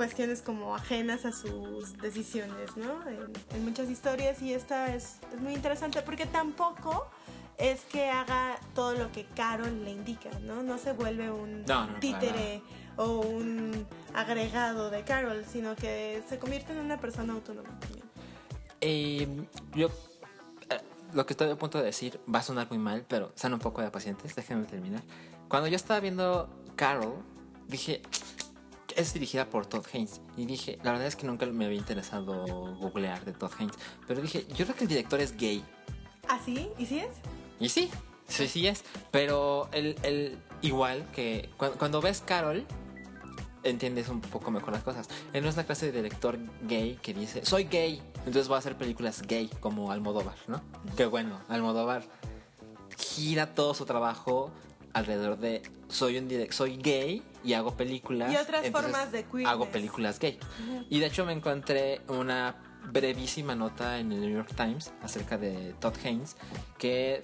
cuestiones 0.00 0.40
como 0.40 0.74
ajenas 0.74 1.26
a 1.26 1.32
sus 1.32 1.98
decisiones, 1.98 2.74
¿no? 2.74 3.06
En, 3.06 3.30
en 3.54 3.64
muchas 3.66 3.90
historias 3.90 4.40
y 4.40 4.54
esta 4.54 4.94
es, 4.94 5.18
es 5.30 5.38
muy 5.42 5.52
interesante 5.52 6.00
porque 6.00 6.24
tampoco 6.24 7.06
es 7.58 7.82
que 7.82 8.08
haga 8.08 8.58
todo 8.74 8.94
lo 8.94 9.12
que 9.12 9.26
Carol 9.26 9.84
le 9.84 9.90
indica, 9.90 10.30
¿no? 10.40 10.62
No 10.62 10.78
se 10.78 10.94
vuelve 10.94 11.30
un 11.30 11.66
No, 11.66 11.86
no, 11.86 12.00
títere 12.00 12.62
o 12.96 13.20
un 13.20 13.86
agregado 14.14 14.88
de 14.88 15.04
Carol, 15.04 15.44
sino 15.44 15.76
que 15.76 16.22
se 16.26 16.38
convierte 16.38 16.72
en 16.72 16.78
una 16.78 16.98
persona 16.98 17.34
autónoma 17.34 17.78
también. 17.78 18.06
Eh, 18.80 19.28
yo 19.74 19.88
eh, 20.70 20.80
lo 21.12 21.26
que 21.26 21.34
estoy 21.34 21.50
a 21.50 21.58
punto 21.58 21.76
de 21.76 21.84
decir 21.84 22.18
va 22.34 22.38
a 22.38 22.42
sonar 22.42 22.68
muy 22.70 22.78
mal, 22.78 23.04
pero 23.06 23.32
sean 23.34 23.52
un 23.52 23.60
poco 23.60 23.82
de 23.82 23.90
pacientes, 23.90 24.34
déjenme 24.34 24.64
terminar. 24.64 25.02
Cuando 25.50 25.68
yo 25.68 25.76
estaba 25.76 26.00
viendo 26.00 26.48
Carol, 26.74 27.16
dije, 27.68 28.00
es 28.96 29.12
dirigida 29.14 29.46
por 29.48 29.66
Todd 29.66 29.84
Haynes. 29.92 30.20
Y 30.36 30.46
dije, 30.46 30.78
la 30.82 30.92
verdad 30.92 31.06
es 31.06 31.16
que 31.16 31.26
nunca 31.26 31.46
me 31.46 31.66
había 31.66 31.78
interesado 31.78 32.44
googlear 32.76 33.24
de 33.24 33.32
Todd 33.32 33.52
Haynes. 33.58 33.76
Pero 34.06 34.20
dije, 34.20 34.46
yo 34.48 34.64
creo 34.64 34.74
que 34.76 34.84
el 34.84 34.88
director 34.88 35.20
es 35.20 35.36
gay. 35.36 35.64
¿Ah, 36.28 36.38
sí? 36.44 36.68
¿Y 36.78 36.86
sí 36.86 37.00
es? 37.00 37.10
Y 37.58 37.68
sí, 37.68 37.90
sí, 38.28 38.48
sí 38.48 38.66
es. 38.66 38.84
Pero 39.10 39.68
el, 39.72 39.96
el 40.02 40.38
igual 40.62 41.06
que 41.12 41.50
cu- 41.56 41.72
cuando 41.78 42.00
ves 42.00 42.22
Carol, 42.24 42.64
entiendes 43.62 44.08
un 44.08 44.20
poco 44.20 44.50
mejor 44.50 44.72
las 44.72 44.82
cosas. 44.82 45.08
Él 45.32 45.42
no 45.42 45.50
es 45.50 45.56
la 45.56 45.64
clase 45.64 45.86
de 45.86 45.92
director 45.92 46.38
gay 46.62 46.98
que 47.02 47.12
dice, 47.12 47.44
soy 47.44 47.64
gay, 47.64 48.00
entonces 48.18 48.48
voy 48.48 48.54
a 48.56 48.58
hacer 48.58 48.76
películas 48.76 49.22
gay 49.22 49.50
como 49.60 49.90
Almodóvar, 49.92 50.36
¿no? 50.46 50.62
Que 50.96 51.04
bueno, 51.06 51.38
Almodóvar 51.48 52.04
gira 52.96 53.54
todo 53.54 53.74
su 53.74 53.84
trabajo 53.84 54.50
alrededor 54.92 55.38
de 55.38 55.62
soy 55.88 56.18
un 56.18 56.28
direc- 56.28 56.52
soy 56.52 56.76
gay 56.76 57.22
y 57.44 57.52
hago 57.54 57.76
películas 57.76 58.32
Y 58.32 58.36
otras 58.36 58.64
entonces 58.64 58.90
formas 58.92 59.12
de 59.12 59.24
queerness. 59.24 59.48
hago 59.48 59.66
películas 59.66 60.18
gay. 60.18 60.38
Y 60.88 60.98
de 61.00 61.06
hecho 61.06 61.24
me 61.24 61.32
encontré 61.32 62.00
una 62.08 62.56
brevísima 62.92 63.54
nota 63.54 63.98
en 63.98 64.10
el 64.10 64.20
New 64.20 64.30
York 64.30 64.52
Times 64.56 64.92
acerca 65.02 65.36
de 65.36 65.74
Todd 65.80 65.94
Haynes 66.04 66.36
que, 66.78 67.20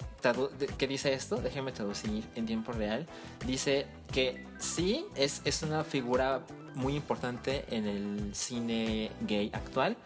que 0.77 0.87
dice 0.87 1.13
esto, 1.13 1.37
déjenme 1.37 1.71
traducir 1.71 2.23
en 2.35 2.45
tiempo 2.45 2.71
real, 2.73 3.07
dice 3.45 3.87
que 4.13 4.45
sí, 4.59 5.05
es, 5.15 5.41
es 5.45 5.63
una 5.63 5.83
figura 5.83 6.43
muy 6.75 6.95
importante 6.95 7.65
en 7.69 7.87
el 7.87 8.35
cine 8.35 9.11
gay 9.21 9.49
actual, 9.51 9.97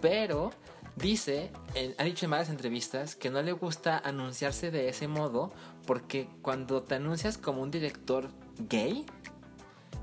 pero 0.00 0.50
dice, 0.98 1.50
ha 1.98 2.04
dicho 2.04 2.26
en 2.26 2.30
varias 2.30 2.48
entrevistas 2.50 3.16
que 3.16 3.30
no 3.30 3.40
le 3.42 3.52
gusta 3.52 3.98
anunciarse 3.98 4.70
de 4.70 4.88
ese 4.88 5.08
modo 5.08 5.52
porque 5.86 6.28
cuando 6.42 6.82
te 6.82 6.96
anuncias 6.96 7.38
como 7.38 7.62
un 7.62 7.70
director 7.70 8.28
gay, 8.68 9.06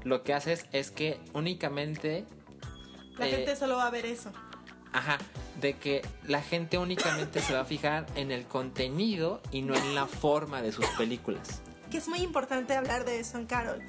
lo 0.03 0.23
que 0.23 0.33
haces 0.33 0.65
es 0.71 0.91
que 0.91 1.19
únicamente 1.33 2.25
La 3.17 3.27
Eh, 3.27 3.31
gente 3.31 3.55
solo 3.55 3.77
va 3.77 3.87
a 3.87 3.91
ver 3.91 4.05
eso. 4.05 4.31
Ajá, 4.91 5.17
de 5.61 5.73
que 5.77 6.01
la 6.25 6.41
gente 6.41 6.77
únicamente 6.77 7.41
se 7.41 7.53
va 7.53 7.61
a 7.61 7.65
fijar 7.65 8.05
en 8.15 8.31
el 8.31 8.45
contenido 8.45 9.41
y 9.51 9.61
no 9.61 9.75
en 9.75 9.95
la 9.95 10.05
forma 10.07 10.61
de 10.61 10.71
sus 10.71 10.85
películas. 10.97 11.61
que 11.91 11.97
es 11.97 12.07
muy 12.07 12.19
importante 12.19 12.73
hablar 12.75 13.05
de 13.05 13.19
eso 13.19 13.37
en 13.37 13.45
Carol. 13.45 13.79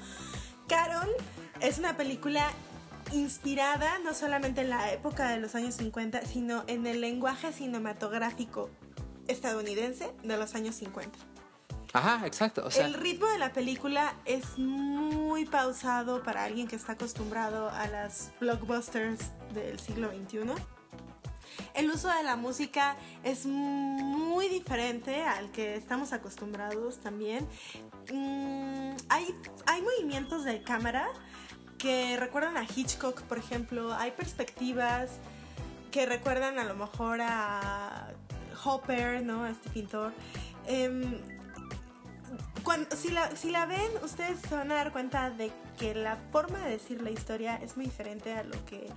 Carol 0.67 1.09
es 1.61 1.77
una 1.79 1.97
película 1.97 2.51
inspirada 3.13 3.99
no 3.99 4.13
solamente 4.13 4.61
en 4.61 4.69
la 4.69 4.91
época 4.91 5.29
de 5.29 5.39
los 5.39 5.55
años 5.55 5.75
50, 5.75 6.25
sino 6.25 6.63
en 6.67 6.85
el 6.87 7.01
lenguaje 7.01 7.51
cinematográfico 7.51 8.69
estadounidense 9.27 10.11
de 10.23 10.37
los 10.37 10.55
años 10.55 10.75
50. 10.75 11.17
Ajá, 11.93 12.25
exacto. 12.27 12.65
O 12.65 12.71
sea, 12.71 12.85
el 12.85 12.93
ritmo 12.93 13.27
de 13.27 13.39
la 13.39 13.53
película 13.53 14.13
es 14.25 14.57
muy 14.57 15.45
pausado 15.45 16.21
para 16.23 16.43
alguien 16.43 16.67
que 16.67 16.75
está 16.75 16.93
acostumbrado 16.93 17.69
a 17.69 17.87
las 17.87 18.31
blockbusters 18.39 19.31
del 19.53 19.79
siglo 19.79 20.09
XXI. 20.09 20.51
El 21.73 21.89
uso 21.89 22.09
de 22.09 22.23
la 22.23 22.35
música 22.35 22.97
es 23.23 23.45
muy 23.45 24.47
diferente 24.49 25.23
al 25.23 25.51
que 25.51 25.75
estamos 25.75 26.13
acostumbrados 26.13 26.99
también. 26.99 27.47
Mm, 28.11 28.95
hay, 29.09 29.35
hay 29.65 29.81
movimientos 29.81 30.43
de 30.43 30.61
cámara 30.61 31.07
que 31.77 32.17
recuerdan 32.17 32.57
a 32.57 32.63
Hitchcock, 32.63 33.21
por 33.23 33.37
ejemplo. 33.37 33.93
Hay 33.93 34.11
perspectivas 34.11 35.11
que 35.91 36.05
recuerdan 36.05 36.59
a 36.59 36.63
lo 36.63 36.75
mejor 36.75 37.19
a 37.21 38.09
Hopper, 38.63 39.23
¿no? 39.23 39.43
A 39.43 39.51
este 39.51 39.69
pintor. 39.69 40.13
Em, 40.65 41.19
cuando, 42.63 42.95
si, 42.95 43.09
la, 43.09 43.35
si 43.35 43.51
la 43.51 43.65
ven, 43.65 43.91
ustedes 44.03 44.39
se 44.39 44.55
van 44.55 44.71
a 44.71 44.75
dar 44.75 44.91
cuenta 44.91 45.29
de 45.29 45.51
que 45.77 45.95
la 45.95 46.17
forma 46.31 46.59
de 46.59 46.71
decir 46.71 47.01
la 47.01 47.11
historia 47.11 47.55
es 47.57 47.77
muy 47.77 47.85
diferente 47.85 48.33
a 48.33 48.43
lo 48.43 48.65
que 48.65 48.87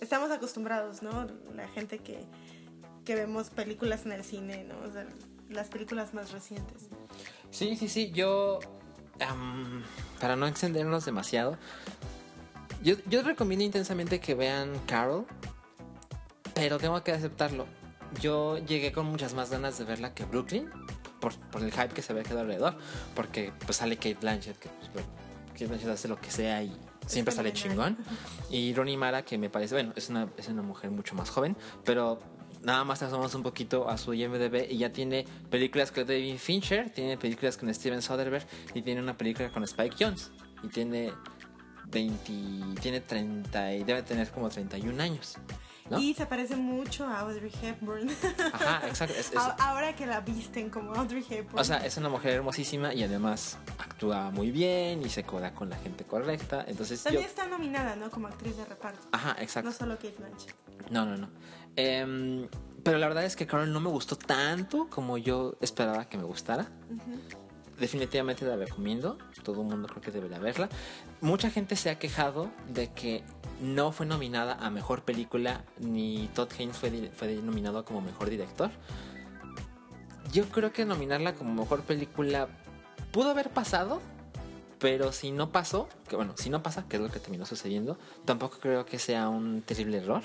estamos 0.00 0.30
acostumbrados, 0.30 1.02
¿no? 1.02 1.28
La 1.54 1.68
gente 1.68 1.98
que, 1.98 2.24
que 3.04 3.14
vemos 3.14 3.50
películas 3.50 4.06
en 4.06 4.12
el 4.12 4.24
cine, 4.24 4.64
¿no? 4.64 4.78
O 4.88 4.92
sea, 4.92 5.06
las 5.48 5.68
películas 5.68 6.14
más 6.14 6.32
recientes. 6.32 6.88
Sí, 7.50 7.76
sí, 7.76 7.88
sí. 7.88 8.10
Yo, 8.12 8.58
para 10.20 10.36
no 10.36 10.46
extendernos 10.46 11.04
demasiado, 11.04 11.58
yo, 12.82 12.96
yo 13.08 13.22
recomiendo 13.22 13.64
intensamente 13.64 14.20
que 14.20 14.34
vean 14.34 14.72
Carol, 14.86 15.26
pero 16.54 16.78
tengo 16.78 17.02
que 17.02 17.12
aceptarlo. 17.12 17.66
Yo 18.20 18.58
llegué 18.58 18.92
con 18.92 19.06
muchas 19.06 19.34
más 19.34 19.50
ganas 19.50 19.78
de 19.78 19.84
verla 19.84 20.14
que 20.14 20.24
Brooklyn, 20.24 20.68
por, 21.20 21.34
por 21.50 21.62
el 21.62 21.72
hype 21.72 21.88
que 21.88 22.02
se 22.02 22.12
había 22.12 22.24
quedado 22.24 22.40
alrededor, 22.40 22.76
porque 23.14 23.52
pues 23.64 23.78
sale 23.78 23.96
Kate 23.96 24.18
Blanchett, 24.20 24.58
que 24.58 24.68
pues, 24.92 25.04
Kate 25.52 25.66
Blanchett 25.66 25.88
hace 25.90 26.08
lo 26.08 26.20
que 26.20 26.30
sea 26.30 26.62
y 26.62 26.76
siempre 27.06 27.34
sale 27.34 27.52
chingón. 27.52 27.96
Y 28.50 28.74
Ronnie 28.74 28.96
Mara, 28.96 29.24
que 29.24 29.38
me 29.38 29.48
parece, 29.48 29.74
bueno, 29.74 29.92
es 29.96 30.08
una, 30.10 30.28
es 30.36 30.48
una 30.48 30.62
mujer 30.62 30.90
mucho 30.90 31.14
más 31.14 31.30
joven, 31.30 31.56
pero 31.84 32.18
nada 32.62 32.84
más 32.84 33.02
asomamos 33.02 33.34
un 33.34 33.42
poquito 33.42 33.88
a 33.88 33.98
su 33.98 34.14
IMDb 34.14 34.70
y 34.70 34.78
ya 34.78 34.92
tiene 34.92 35.24
películas 35.50 35.90
con 35.90 36.06
David 36.06 36.36
Fincher, 36.38 36.90
tiene 36.90 37.16
películas 37.16 37.56
con 37.56 37.72
Steven 37.72 38.02
Soderbergh 38.02 38.46
y 38.74 38.82
tiene 38.82 39.00
una 39.00 39.16
película 39.16 39.50
con 39.50 39.64
Spike 39.64 39.96
Jones. 39.98 40.30
Y 40.62 40.68
tiene 40.68 41.12
20, 41.92 42.80
tiene 42.80 43.00
30 43.00 43.74
y 43.74 43.84
debe 43.84 44.02
tener 44.02 44.30
como 44.30 44.48
31 44.48 45.00
años. 45.02 45.36
¿no? 45.90 45.98
Y 46.00 46.14
se 46.14 46.24
parece 46.26 46.56
mucho 46.56 47.04
a 47.06 47.18
Audrey 47.20 47.50
Hepburn. 47.62 48.08
Ajá, 48.52 48.82
exacto. 48.88 49.14
es- 49.18 49.30
es- 49.30 49.36
A- 49.36 49.50
Ahora 49.68 49.94
que 49.94 50.06
la 50.06 50.20
visten 50.20 50.70
como 50.70 50.94
Audrey 50.94 51.24
Hepburn. 51.28 51.58
o 51.58 51.64
sea, 51.64 51.84
es 51.84 51.96
una 51.98 52.08
mujer 52.08 52.32
hermosísima 52.32 52.94
y 52.94 53.02
además 53.02 53.58
actúa 53.78 54.30
muy 54.30 54.50
bien 54.50 55.02
y 55.02 55.10
se 55.10 55.24
coda 55.24 55.52
con 55.54 55.68
la 55.68 55.76
gente 55.76 56.04
correcta. 56.04 56.64
Entonces 56.66 57.00
yo... 57.00 57.10
También 57.10 57.26
está 57.26 57.46
nominada, 57.46 57.94
¿no? 57.96 58.10
Como 58.10 58.28
actriz 58.28 58.56
de 58.56 58.64
reparto. 58.64 59.06
Ajá, 59.12 59.36
exacto. 59.40 59.68
No 59.70 59.76
solo 59.76 59.96
Kate 59.96 60.14
Blanchett. 60.18 60.54
No, 60.90 61.04
no, 61.04 61.16
no. 61.16 61.28
Em, 61.76 62.48
pero 62.82 62.98
la 62.98 63.06
verdad 63.08 63.24
es 63.24 63.36
que 63.36 63.46
Carol 63.46 63.70
no 63.72 63.80
me 63.80 63.88
gustó 63.90 64.16
tanto 64.16 64.88
como 64.88 65.18
yo 65.18 65.56
esperaba 65.60 66.08
que 66.08 66.16
me 66.16 66.24
gustara. 66.24 66.68
Definitivamente 67.82 68.46
la 68.46 68.54
recomiendo. 68.54 69.18
Todo 69.42 69.62
el 69.62 69.66
mundo 69.66 69.88
creo 69.88 70.00
que 70.00 70.12
debería 70.12 70.38
verla. 70.38 70.68
Mucha 71.20 71.50
gente 71.50 71.74
se 71.74 71.90
ha 71.90 71.98
quejado 71.98 72.48
de 72.68 72.92
que 72.92 73.24
no 73.60 73.90
fue 73.90 74.06
nominada 74.06 74.54
a 74.54 74.70
mejor 74.70 75.02
película 75.02 75.64
ni 75.80 76.30
Todd 76.32 76.48
Haynes 76.56 76.76
fue, 76.76 77.10
fue 77.12 77.34
nominado 77.42 77.84
como 77.84 78.00
mejor 78.00 78.30
director. 78.30 78.70
Yo 80.32 80.44
creo 80.50 80.72
que 80.72 80.84
nominarla 80.84 81.34
como 81.34 81.54
mejor 81.54 81.82
película 81.82 82.46
pudo 83.10 83.30
haber 83.30 83.50
pasado, 83.50 84.00
pero 84.78 85.10
si 85.10 85.32
no 85.32 85.50
pasó, 85.50 85.88
que 86.08 86.14
bueno, 86.14 86.34
si 86.36 86.50
no 86.50 86.62
pasa, 86.62 86.86
que 86.88 86.98
es 86.98 87.02
lo 87.02 87.08
que 87.08 87.18
terminó 87.18 87.46
sucediendo, 87.46 87.98
tampoco 88.24 88.58
creo 88.60 88.86
que 88.86 89.00
sea 89.00 89.28
un 89.28 89.62
terrible 89.62 89.96
error. 89.96 90.22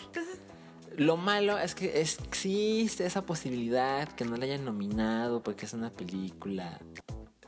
Lo 0.96 1.18
malo 1.18 1.58
es 1.58 1.74
que 1.74 2.02
existe 2.02 3.08
esa 3.08 3.26
posibilidad 3.26 4.08
que 4.10 4.26
no 4.26 4.38
la 4.38 4.46
hayan 4.46 4.64
nominado 4.64 5.42
porque 5.42 5.66
es 5.66 5.74
una 5.74 5.90
película 5.90 6.80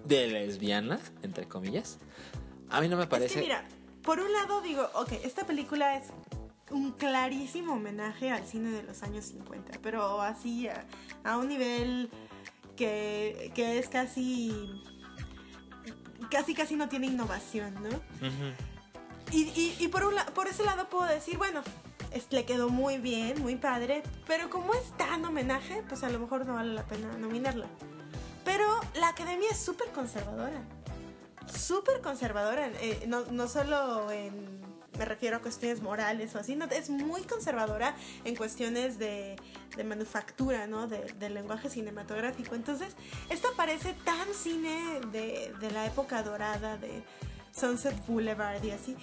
de 0.06 0.28
lesbianas, 0.28 1.02
entre 1.22 1.48
comillas. 1.48 1.98
A 2.70 2.82
mí 2.82 2.88
no 2.88 2.98
me 2.98 3.04
es 3.04 3.10
parece. 3.10 3.36
que 3.36 3.42
mira, 3.42 3.64
por 4.04 4.20
un 4.20 4.32
lado 4.32 4.62
digo, 4.62 4.90
ok, 4.96 5.12
esta 5.24 5.46
película 5.46 5.96
es 5.98 6.06
un 6.72 6.92
clarísimo 6.92 7.74
homenaje 7.74 8.30
al 8.32 8.46
cine 8.46 8.70
de 8.70 8.84
los 8.84 9.02
años 9.04 9.26
50, 9.26 9.80
pero 9.82 10.22
así 10.22 10.68
a, 10.68 10.86
a 11.24 11.38
un 11.38 11.48
nivel 11.48 12.10
que, 12.76 13.52
que 13.56 13.80
es 13.80 13.90
casi... 13.90 14.54
Casi, 16.30 16.54
casi 16.54 16.76
no 16.76 16.88
tiene 16.90 17.08
innovación, 17.08 17.74
¿no? 17.82 17.90
Y, 19.32 19.44
y- 19.46 19.76
y 19.80 19.88
por, 19.88 20.06
un 20.06 20.14
la- 20.16 20.26
por 20.28 20.48
ese 20.48 20.64
lado 20.64 20.88
puedo 20.90 21.06
decir, 21.06 21.38
bueno, 21.38 21.62
es- 22.12 22.28
le 22.32 22.46
quedó 22.46 22.70
muy 22.70 22.98
bien, 23.00 23.42
muy 23.42 23.56
padre, 23.56 24.04
pero 24.28 24.50
como 24.52 24.74
es 24.76 24.96
tan 24.98 25.26
homenaje, 25.26 25.82
pues 25.90 26.04
a 26.04 26.10
lo 26.10 26.20
mejor 26.20 26.46
no 26.46 26.54
vale 26.56 26.74
la 26.74 26.86
pena 26.86 27.18
nominarla. 27.18 27.66
Pero 28.50 28.66
la 28.96 29.10
academia 29.10 29.48
es 29.52 29.60
súper 29.60 29.90
conservadora. 29.90 30.60
Súper 31.56 32.02
conservadora. 32.02 32.66
eh, 32.82 33.06
no, 33.08 33.22
no 33.30 33.48
solo 33.48 34.10
en... 34.10 34.60
Me 34.98 35.06
refiero 35.06 35.38
a 35.38 35.40
cuestiones 35.40 35.84
morales 35.84 36.34
o 36.34 36.40
así, 36.40 36.56
no, 36.56 36.66
es 36.66 36.90
muy 36.90 37.22
conservadora 37.22 37.96
en 38.26 38.36
cuestiones 38.36 38.98
de, 38.98 39.36
de 39.78 39.84
manufactura, 39.84 40.66
¿no? 40.66 40.88
De, 40.88 41.14
del 41.20 41.36
lenguaje 41.36 41.70
cinematográfico. 41.70 42.56
Entonces, 42.56 42.96
esta 43.30 43.50
parece 43.56 43.94
tan 43.94 44.34
cine 44.34 45.00
de, 45.12 45.54
de 45.60 45.72
la 45.72 45.86
época 45.86 46.24
dorada, 46.24 46.76
de 46.78 47.04
Sunset 47.52 48.04
Boulevard 48.08 48.64
y 48.64 48.72
así, 48.72 48.98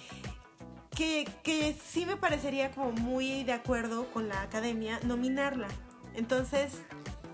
que, 0.93 1.25
que 1.41 1.73
sí 1.73 2.05
me 2.05 2.17
parecería 2.17 2.69
como 2.71 2.91
muy 2.91 3.45
de 3.45 3.53
acuerdo 3.53 4.07
con 4.11 4.27
la 4.27 4.41
academia 4.41 4.99
nominarla. 5.03 5.69
Entonces, 6.15 6.73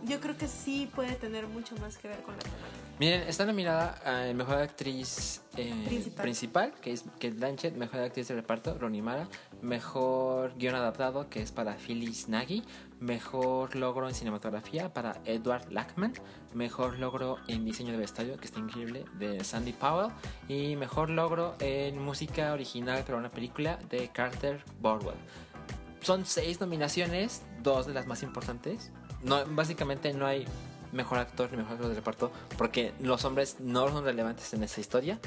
yo 0.06 0.20
creo 0.20 0.38
que 0.38 0.48
sí 0.48 0.90
puede 0.94 1.14
tener 1.16 1.48
mucho 1.48 1.76
más 1.78 1.98
que 1.98 2.08
ver 2.08 2.22
con 2.22 2.36
la 2.36 2.42
temática. 2.42 2.84
Miren, 3.00 3.22
está 3.28 3.46
nominada 3.46 4.00
a 4.06 4.34
mejor 4.34 4.58
actriz 4.58 5.42
eh, 5.58 5.74
Principal. 5.86 6.24
principal. 6.24 6.74
que 6.82 6.92
es 6.92 7.04
Kate 7.14 7.32
Blanchett, 7.32 7.76
mejor 7.76 8.02
actriz 8.02 8.28
de 8.28 8.36
reparto, 8.36 8.78
Ronnie 8.78 9.02
Mara, 9.02 9.28
mejor 9.62 10.56
guion 10.58 10.76
adaptado, 10.76 11.28
que 11.30 11.42
es 11.42 11.52
para 11.52 11.76
Phyllis 11.76 12.30
Nagy, 12.30 12.64
mejor 13.00 13.76
logro 13.76 14.08
en 14.08 14.14
cinematografía 14.14 14.94
para 14.94 15.20
Edward 15.26 15.72
Lackman, 15.72 16.14
mejor 16.54 17.00
logro 17.00 17.38
en 17.48 17.66
diseño 17.66 17.92
de 17.92 17.98
vestuario, 17.98 18.38
que 18.38 18.46
está 18.46 18.60
increíble, 18.60 19.06
de 19.18 19.44
Sandy 19.44 19.74
Powell, 19.74 20.12
y 20.48 20.76
mejor 20.76 21.10
logro 21.10 21.56
en 21.60 22.00
música 22.00 22.54
original 22.54 23.04
para 23.04 23.18
una 23.18 23.32
película 23.32 23.78
de 23.90 24.10
Carter 24.10 24.64
Borwell. 24.80 25.18
Son 26.02 26.26
seis 26.26 26.60
nominaciones, 26.60 27.44
dos 27.62 27.88
de 27.88 27.94
las 27.94 28.06
más 28.08 28.24
importantes. 28.24 28.92
No, 29.24 29.46
básicamente 29.48 30.14
no 30.14 30.26
hay 30.26 30.46
mejor 30.92 31.18
actor 31.18 31.50
ni 31.52 31.58
mejor 31.58 31.74
actor 31.74 31.90
de 31.90 31.96
reparto 31.96 32.32
porque 32.58 32.94
los 33.00 33.26
hombres 33.26 33.58
no 33.60 33.90
son 33.90 34.04
relevantes 34.04 34.54
en 34.54 34.64
esa 34.64 34.80
historia. 34.82 35.20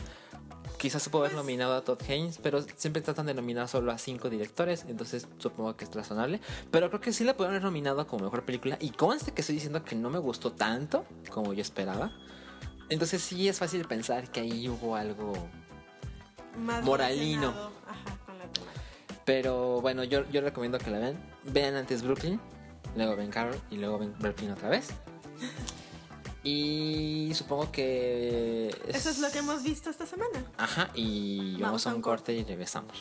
Quizás 0.78 1.02
se 1.02 1.08
pudo 1.10 1.22
haber 1.22 1.32
Pues- 1.32 1.42
nominado 1.42 1.74
a 1.74 1.82
Todd 1.82 1.98
Haynes, 2.08 2.38
pero 2.42 2.62
siempre 2.76 3.00
tratan 3.00 3.24
de 3.26 3.32
nominar 3.34 3.66
solo 3.66 3.90
a 3.92 3.98
cinco 3.98 4.28
directores, 4.28 4.84
entonces 4.88 5.26
supongo 5.38 5.74
que 5.76 5.84
es 5.86 5.94
razonable. 5.94 6.40
Pero 6.70 6.88
creo 6.90 7.00
que 7.00 7.12
sí 7.14 7.24
la 7.24 7.32
pudieron 7.34 7.54
haber 7.54 7.64
nominado 7.64 8.06
como 8.06 8.24
mejor 8.24 8.44
película 8.44 8.76
y 8.80 8.90
conste 8.90 9.32
que 9.32 9.40
estoy 9.40 9.54
diciendo 9.54 9.82
que 9.84 9.96
no 9.96 10.10
me 10.10 10.18
gustó 10.18 10.52
tanto 10.52 11.06
como 11.30 11.54
yo 11.54 11.62
esperaba. 11.62 12.12
Entonces 12.90 13.22
sí 13.22 13.48
es 13.48 13.58
fácil 13.58 13.86
pensar 13.86 14.30
que 14.30 14.40
ahí 14.40 14.68
hubo 14.68 14.94
algo 14.96 15.32
Más 16.58 16.84
Moralino. 16.84 17.40
relacionado, 17.50 17.72
Ajá, 17.88 18.18
con 18.26 18.38
la 18.38 18.44
temática. 18.44 18.80
Pero 19.24 19.80
bueno, 19.80 20.04
yo, 20.04 20.28
yo 20.30 20.40
recomiendo 20.42 20.78
que 20.78 20.90
la 20.90 20.98
vean. 20.98 21.16
Vean 21.44 21.74
antes 21.74 22.02
Brooklyn, 22.02 22.38
luego 22.96 23.16
ven 23.16 23.30
Carol 23.30 23.60
y 23.70 23.76
luego 23.76 23.98
ven 23.98 24.14
Brooklyn 24.18 24.50
otra 24.50 24.68
vez. 24.68 24.88
Y 26.42 27.32
supongo 27.34 27.72
que... 27.72 28.68
Eso 28.88 29.10
es 29.10 29.18
lo 29.18 29.30
que 29.30 29.38
hemos 29.38 29.62
visto 29.64 29.90
esta 29.90 30.06
semana. 30.06 30.44
Ajá, 30.56 30.90
y 30.94 31.60
vamos, 31.60 31.86
a 31.86 31.94
un 31.94 32.00
corte 32.00 32.34
y 32.34 32.44
regresamos. 32.44 32.96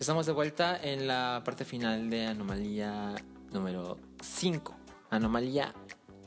Estamos 0.00 0.26
de 0.26 0.32
vuelta 0.32 0.80
en 0.82 1.06
la 1.06 1.42
parte 1.44 1.64
final 1.64 2.10
de 2.10 2.26
Anomalía 2.26 3.14
número 3.52 3.98
5. 4.20 4.74
Anomalía 5.10 5.72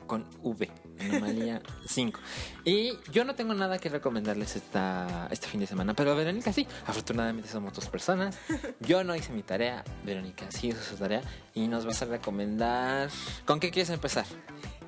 con 0.06 0.26
V. 0.42 0.70
Anomalía 1.00 1.62
5. 1.86 2.20
Y 2.64 2.92
yo 3.10 3.24
no 3.24 3.34
tengo 3.34 3.54
nada 3.54 3.78
que 3.78 3.88
recomendarles 3.88 4.56
esta, 4.56 5.28
este 5.30 5.48
fin 5.48 5.60
de 5.60 5.66
semana, 5.66 5.94
pero 5.94 6.14
Verónica 6.14 6.52
sí. 6.52 6.66
Afortunadamente 6.86 7.48
somos 7.48 7.74
dos 7.74 7.88
personas. 7.88 8.38
Yo 8.80 9.04
no 9.04 9.14
hice 9.14 9.32
mi 9.32 9.42
tarea, 9.42 9.84
Verónica 10.04 10.46
sí 10.50 10.68
hizo 10.68 10.82
su 10.82 10.96
tarea. 10.96 11.22
Y 11.54 11.68
nos 11.68 11.86
vas 11.86 12.02
a 12.02 12.06
recomendar... 12.06 13.10
¿Con 13.44 13.60
qué 13.60 13.70
quieres 13.70 13.90
empezar? 13.90 14.26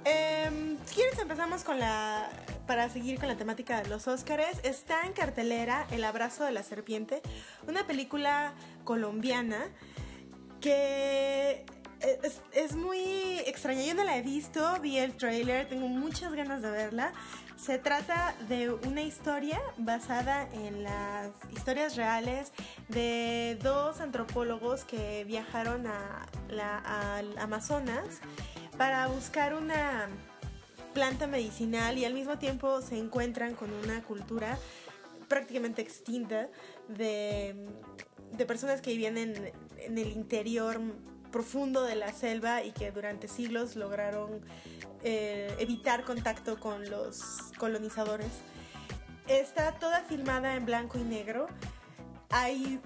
Em, 0.05 0.77
si 0.85 0.95
quieres 0.95 1.19
empezamos 1.19 1.65
con 1.65 1.79
la... 1.79 2.31
Para 2.67 2.89
seguir 2.89 3.19
con 3.19 3.29
la 3.29 3.37
temática 3.37 3.83
de 3.83 3.89
los 3.89 4.09
Óscares, 4.09 4.59
está 4.65 5.07
en 5.07 5.13
cartelera 5.13 5.87
El 5.91 6.03
abrazo 6.03 6.45
de 6.45 6.51
la 6.51 6.65
serpiente, 6.65 7.23
una 7.69 7.87
película 7.87 8.55
colombiana 8.85 9.69
que 10.61 11.65
es, 12.23 12.41
es 12.53 12.75
muy 12.75 13.39
extraña. 13.47 13.83
Yo 13.83 13.95
no 13.95 14.05
la 14.05 14.17
he 14.17 14.23
visto, 14.23 14.79
vi 14.81 14.99
el 14.99 15.17
trailer, 15.17 15.69
tengo 15.69 15.89
muchas 15.89 16.33
ganas 16.33 16.63
de 16.63 16.71
verla. 16.71 17.13
Se 17.57 17.79
trata 17.79 18.35
de 18.49 18.71
una 18.71 19.03
historia 19.03 19.61
basada 19.79 20.49
en 20.53 20.83
las 20.83 21.31
historias 21.53 21.97
reales 21.97 22.53
de 22.89 23.59
dos 23.63 24.01
antropólogos 24.01 24.85
que 24.85 25.25
viajaron 25.25 25.87
a 25.87 26.27
la, 26.49 27.17
al 27.17 27.39
Amazonas 27.39 28.21
para 28.77 29.07
buscar 29.07 29.55
una 29.55 30.09
planta 30.93 31.27
medicinal 31.27 31.97
y 31.99 32.05
al 32.05 32.15
mismo 32.15 32.39
tiempo 32.39 32.83
se 32.83 32.99
encuentran 32.99 33.55
con 33.55 33.73
una 33.73 34.03
cultura 34.03 34.59
prácticamente 35.29 35.83
extinta 35.83 36.49
de, 36.89 37.55
de 38.33 38.47
personas 38.47 38.81
que 38.81 38.91
vivían 38.91 39.17
en, 39.19 39.53
en 39.79 39.99
el 39.99 40.09
interior 40.13 40.81
profundo 41.41 41.83
de 41.83 41.97
la 41.97 42.15
selva 42.15 42.63
y 42.63 42.73
que 42.73 42.91
durante 42.93 43.29
siglos 43.29 43.77
lograron 43.77 44.41
eh, 45.05 45.55
evitar 45.59 46.03
contacto 46.03 46.59
con 46.59 46.89
los 46.89 47.21
colonizadores. 47.59 48.31
Está 49.29 49.73
toda 49.73 50.01
filmada 50.05 50.55
en 50.55 50.65
blanco 50.65 50.99
y 50.99 51.03
negro. 51.03 51.47
Hay 52.31 52.81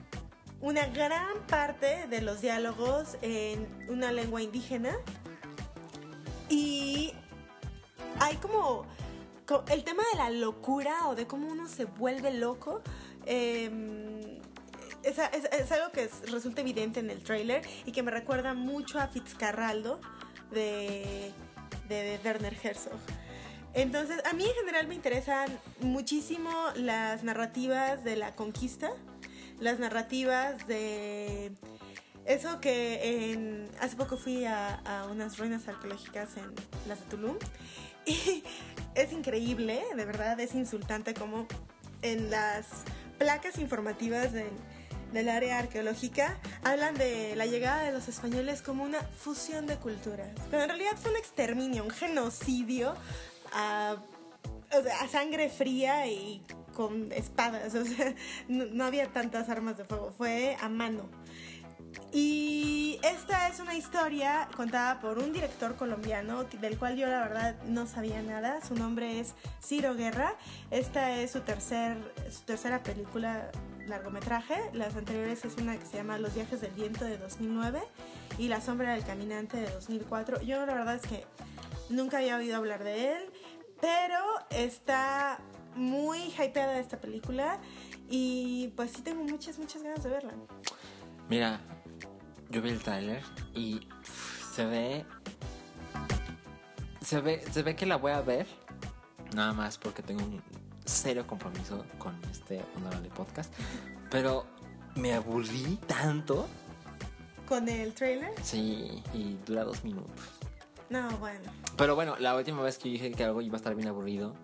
una 0.60 0.84
gran 0.88 1.38
parte 1.46 2.08
de 2.08 2.22
los 2.22 2.40
diálogos 2.40 3.16
en 3.22 3.68
una 3.88 4.10
lengua 4.10 4.42
indígena 4.42 4.96
y 6.48 7.12
hay 8.18 8.34
como, 8.38 8.84
co- 9.46 9.62
el 9.68 9.84
tema 9.84 10.02
de 10.12 10.18
la 10.18 10.30
locura 10.30 11.06
o 11.06 11.14
de 11.14 11.28
cómo 11.28 11.46
uno 11.46 11.68
se 11.68 11.84
vuelve 11.84 12.32
loco. 12.34 12.82
eh, 13.26 14.29
es, 15.02 15.18
algo 15.72 15.92
que 15.92 16.04
es- 16.04 16.30
resulta 16.30 16.60
evidente 16.60 17.00
en 17.00 17.10
el 17.10 17.22
trailer 17.22 17.62
y 17.86 17.92
que 17.92 18.02
me 18.02 18.10
recuerda 18.10 18.54
mucho 18.54 19.00
a 19.00 19.08
Fitzcarraldo 19.08 20.00
de, 20.50 21.32
de 21.88 22.20
Werner 22.24 22.56
Herzog. 22.62 22.98
Entonces, 23.72 24.20
a 24.24 24.32
mí 24.32 24.44
en 24.44 24.54
general 24.54 24.88
me 24.88 24.94
interesan 24.94 25.48
muchísimo 25.80 26.50
las 26.74 27.22
narrativas 27.22 28.02
de 28.02 28.16
la 28.16 28.34
conquista, 28.34 28.90
las 29.60 29.78
narrativas 29.78 30.66
de 30.66 31.52
eso 32.24 32.60
que 32.60 33.68
hace 33.80 33.96
poco 33.96 34.16
fui 34.16 34.44
a, 34.44 35.06
unas 35.10 35.38
ruinas 35.38 35.68
arqueológicas 35.68 36.36
en 36.36 36.52
las 36.88 37.00
de 37.00 37.06
Tulum 37.06 37.36
y 38.06 38.42
es 38.94 39.12
increíble, 39.12 39.82
de 39.94 40.04
verdad 40.04 40.38
es 40.40 40.54
insultante 40.54 41.14
como 41.14 41.46
en 42.02 42.30
las 42.30 42.66
placas 43.18 43.58
informativas 43.58 44.32
del, 44.32 44.50
del 45.12 45.28
área 45.28 45.58
arqueológica 45.58 46.38
hablan 46.62 46.94
de 46.94 47.34
la 47.36 47.46
llegada 47.46 47.82
de 47.82 47.92
los 47.92 48.08
españoles 48.08 48.62
como 48.62 48.84
una 48.84 49.00
fusión 49.00 49.66
de 49.66 49.76
culturas, 49.76 50.28
pero 50.50 50.62
en 50.62 50.68
realidad 50.68 50.92
fue 50.96 51.10
un 51.10 51.16
exterminio, 51.16 51.84
un 51.84 51.90
genocidio 51.90 52.94
a, 53.52 53.96
a 55.00 55.08
sangre 55.08 55.48
fría 55.48 56.06
y 56.06 56.42
con 56.74 57.12
espadas, 57.12 57.74
o 57.76 57.84
sea, 57.84 58.14
no, 58.48 58.66
no 58.66 58.84
había 58.84 59.06
tantas 59.12 59.48
armas 59.48 59.76
de 59.76 59.84
fuego, 59.84 60.12
fue 60.16 60.56
a 60.60 60.68
mano. 60.68 61.08
Y 62.12 62.98
esta 63.02 63.48
es 63.48 63.60
una 63.60 63.76
historia 63.76 64.48
contada 64.56 65.00
por 65.00 65.18
un 65.18 65.32
director 65.32 65.76
colombiano 65.76 66.44
del 66.44 66.76
cual 66.76 66.96
yo 66.96 67.06
la 67.06 67.20
verdad 67.20 67.62
no 67.66 67.86
sabía 67.86 68.20
nada. 68.22 68.60
Su 68.66 68.74
nombre 68.74 69.20
es 69.20 69.34
Ciro 69.62 69.94
Guerra. 69.94 70.34
Esta 70.70 71.16
es 71.20 71.30
su, 71.30 71.40
tercer, 71.40 71.96
su 72.30 72.42
tercera 72.42 72.82
película 72.82 73.50
largometraje. 73.86 74.56
Las 74.72 74.96
anteriores 74.96 75.44
es 75.44 75.56
una 75.56 75.76
que 75.78 75.86
se 75.86 75.96
llama 75.96 76.18
Los 76.18 76.34
viajes 76.34 76.60
del 76.60 76.72
viento 76.72 77.04
de 77.04 77.18
2009 77.18 77.80
y 78.38 78.48
La 78.48 78.60
sombra 78.60 78.94
del 78.94 79.04
caminante 79.04 79.56
de 79.56 79.70
2004. 79.70 80.42
Yo 80.42 80.64
la 80.66 80.74
verdad 80.74 80.94
es 80.96 81.02
que 81.02 81.24
nunca 81.88 82.18
había 82.18 82.36
oído 82.36 82.56
hablar 82.56 82.84
de 82.84 83.12
él, 83.12 83.30
pero 83.80 84.18
está 84.50 85.38
muy 85.74 86.18
hypeada 86.38 86.78
esta 86.78 87.00
película 87.00 87.58
y 88.08 88.72
pues 88.76 88.90
sí 88.90 89.02
tengo 89.02 89.22
muchas, 89.22 89.58
muchas 89.58 89.82
ganas 89.82 90.02
de 90.02 90.10
verla. 90.10 90.32
Mira, 91.28 91.60
yo 92.48 92.60
vi 92.60 92.70
el 92.70 92.82
tráiler 92.82 93.22
y 93.54 93.88
se 94.54 94.66
ve, 94.66 95.06
se 97.00 97.20
ve. 97.20 97.42
Se 97.50 97.62
ve 97.62 97.76
que 97.76 97.86
la 97.86 97.96
voy 97.96 98.12
a 98.12 98.20
ver. 98.20 98.46
Nada 99.34 99.52
más 99.52 99.78
porque 99.78 100.02
tengo 100.02 100.24
un 100.24 100.42
serio 100.84 101.26
compromiso 101.26 101.84
con 101.98 102.18
este 102.30 102.64
honorable 102.76 103.08
podcast. 103.10 103.52
Pero 104.10 104.46
me 104.96 105.12
aburrí 105.14 105.78
tanto. 105.86 106.48
Con 107.46 107.68
el 107.68 107.92
trailer. 107.94 108.30
Sí, 108.42 109.02
y 109.12 109.36
dura 109.46 109.64
dos 109.64 109.82
minutos. 109.84 110.10
No, 110.88 111.08
bueno. 111.18 111.50
Pero 111.76 111.94
bueno, 111.94 112.16
la 112.18 112.34
última 112.36 112.62
vez 112.62 112.78
que 112.78 112.88
dije 112.88 113.12
que 113.12 113.24
algo 113.24 113.40
iba 113.42 113.54
a 113.54 113.58
estar 113.58 113.74
bien 113.74 113.88
aburrido 113.88 114.34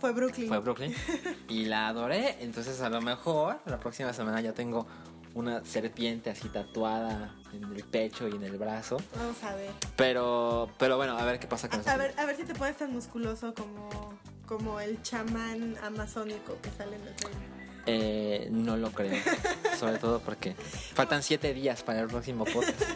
Fue 0.00 0.12
Brooklyn. 0.12 0.48
fue 0.48 0.58
Brooklyn. 0.58 0.94
y 1.48 1.66
la 1.66 1.88
adoré. 1.88 2.36
Entonces 2.42 2.80
a 2.80 2.88
lo 2.88 3.00
mejor 3.02 3.60
la 3.66 3.78
próxima 3.78 4.12
semana 4.12 4.40
ya 4.40 4.52
tengo 4.54 4.86
una 5.34 5.64
serpiente 5.64 6.30
así 6.30 6.48
tatuada 6.48 7.34
en 7.56 7.64
el 7.64 7.84
pecho 7.84 8.28
y 8.28 8.32
en 8.32 8.42
el 8.44 8.56
brazo. 8.58 8.96
Vamos 9.16 9.42
a 9.42 9.54
ver. 9.54 9.70
Pero, 9.96 10.70
pero 10.78 10.96
bueno, 10.96 11.16
a 11.18 11.24
ver 11.24 11.38
qué 11.38 11.46
pasa 11.46 11.68
con 11.68 11.78
A, 11.78 11.82
esa 11.82 11.92
a 11.94 11.96
ver, 11.96 12.14
a 12.18 12.24
ver 12.24 12.36
si 12.36 12.44
te 12.44 12.54
pones 12.54 12.76
tan 12.76 12.92
musculoso 12.92 13.54
como, 13.54 14.18
como 14.46 14.80
el 14.80 15.00
chamán 15.02 15.76
amazónico 15.82 16.56
que 16.62 16.70
sale 16.70 16.96
en 16.96 17.06
el 17.06 17.14
trailer. 17.16 17.60
Eh, 17.86 18.48
no 18.50 18.76
lo 18.76 18.90
creo. 18.92 19.20
Sobre 19.78 19.98
todo 19.98 20.20
porque 20.20 20.54
faltan 20.54 21.22
siete 21.22 21.54
días 21.54 21.82
para 21.82 22.00
el 22.00 22.08
próximo 22.08 22.44
podcast. 22.44 22.80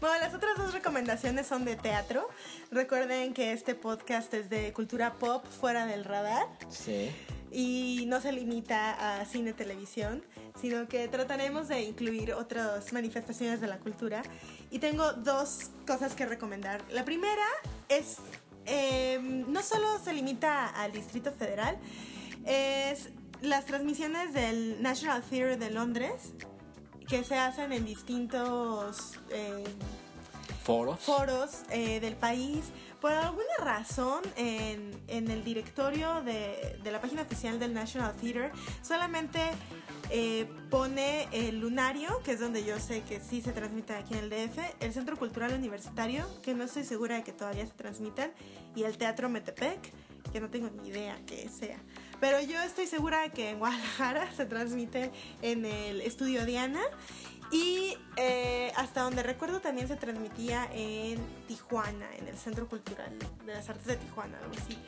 Bueno, 0.00 0.16
las 0.20 0.34
otras 0.34 0.56
dos 0.56 0.72
recomendaciones 0.72 1.46
son 1.46 1.64
de 1.64 1.76
teatro. 1.76 2.28
Recuerden 2.72 3.32
que 3.32 3.52
este 3.52 3.76
podcast 3.76 4.34
es 4.34 4.50
de 4.50 4.72
cultura 4.72 5.14
pop 5.14 5.44
fuera 5.46 5.86
del 5.86 6.04
radar 6.04 6.46
Sí. 6.68 7.10
y 7.52 8.04
no 8.08 8.20
se 8.20 8.32
limita 8.32 9.20
a 9.20 9.24
cine 9.24 9.52
televisión, 9.52 10.24
sino 10.60 10.88
que 10.88 11.08
trataremos 11.08 11.68
de 11.68 11.82
incluir 11.82 12.32
otras 12.34 12.92
manifestaciones 12.92 13.60
de 13.60 13.66
la 13.66 13.78
cultura. 13.78 14.22
Y 14.70 14.78
tengo 14.78 15.12
dos 15.12 15.70
cosas 15.86 16.14
que 16.14 16.26
recomendar. 16.26 16.82
La 16.90 17.04
primera 17.04 17.46
es, 17.88 18.16
eh, 18.66 19.18
no 19.20 19.62
solo 19.62 19.98
se 20.02 20.12
limita 20.12 20.68
al 20.68 20.92
Distrito 20.92 21.32
Federal, 21.32 21.78
es 22.44 23.10
las 23.40 23.64
transmisiones 23.66 24.32
del 24.32 24.80
National 24.82 25.22
Theatre 25.22 25.56
de 25.56 25.70
Londres, 25.70 26.32
que 27.08 27.24
se 27.24 27.36
hacen 27.36 27.72
en 27.72 27.84
distintos... 27.84 29.14
eh, 29.30 29.64
Foros. 30.64 31.00
foros 31.00 31.50
eh, 31.70 31.98
del 31.98 32.14
país. 32.14 32.66
Por 33.00 33.10
alguna 33.10 33.56
razón, 33.58 34.22
en, 34.36 34.92
en 35.08 35.28
el 35.28 35.42
directorio 35.42 36.22
de, 36.22 36.78
de 36.80 36.92
la 36.92 37.00
página 37.00 37.22
oficial 37.22 37.58
del 37.58 37.74
National 37.74 38.14
Theatre, 38.14 38.52
solamente 38.80 39.40
eh, 40.10 40.48
pone 40.70 41.28
el 41.32 41.60
Lunario, 41.60 42.22
que 42.22 42.32
es 42.32 42.40
donde 42.40 42.64
yo 42.64 42.78
sé 42.78 43.02
que 43.02 43.20
sí 43.20 43.40
se 43.40 43.52
transmite 43.52 43.94
aquí 43.94 44.14
en 44.14 44.20
el 44.24 44.30
DF, 44.30 44.58
el 44.80 44.92
Centro 44.92 45.16
Cultural 45.16 45.52
Universitario, 45.54 46.26
que 46.42 46.54
no 46.54 46.64
estoy 46.64 46.84
segura 46.84 47.16
de 47.16 47.24
que 47.24 47.32
todavía 47.32 47.66
se 47.66 47.72
transmitan, 47.72 48.32
y 48.74 48.84
el 48.84 48.98
Teatro 48.98 49.28
Metepec, 49.28 49.78
que 50.32 50.40
no 50.40 50.48
tengo 50.50 50.70
ni 50.70 50.88
idea 50.88 51.18
que 51.26 51.48
sea. 51.48 51.78
Pero 52.20 52.40
yo 52.40 52.60
estoy 52.62 52.86
segura 52.86 53.22
de 53.22 53.30
que 53.30 53.50
en 53.50 53.58
Guadalajara 53.58 54.30
se 54.36 54.46
transmite 54.46 55.10
en 55.42 55.64
el 55.64 56.00
Estudio 56.00 56.44
Diana. 56.46 56.82
Y 57.50 57.98
eh, 58.16 58.72
hasta 58.76 59.02
donde 59.02 59.22
recuerdo 59.22 59.60
también 59.60 59.86
se 59.86 59.96
transmitía 59.96 60.70
en 60.72 61.18
Tijuana, 61.46 62.06
en 62.16 62.28
el 62.28 62.38
Centro 62.38 62.66
Cultural 62.66 63.12
de 63.44 63.52
las 63.52 63.68
Artes 63.68 63.86
de 63.86 63.96
Tijuana, 63.96 64.38
algo 64.38 64.54
así. 64.56 64.78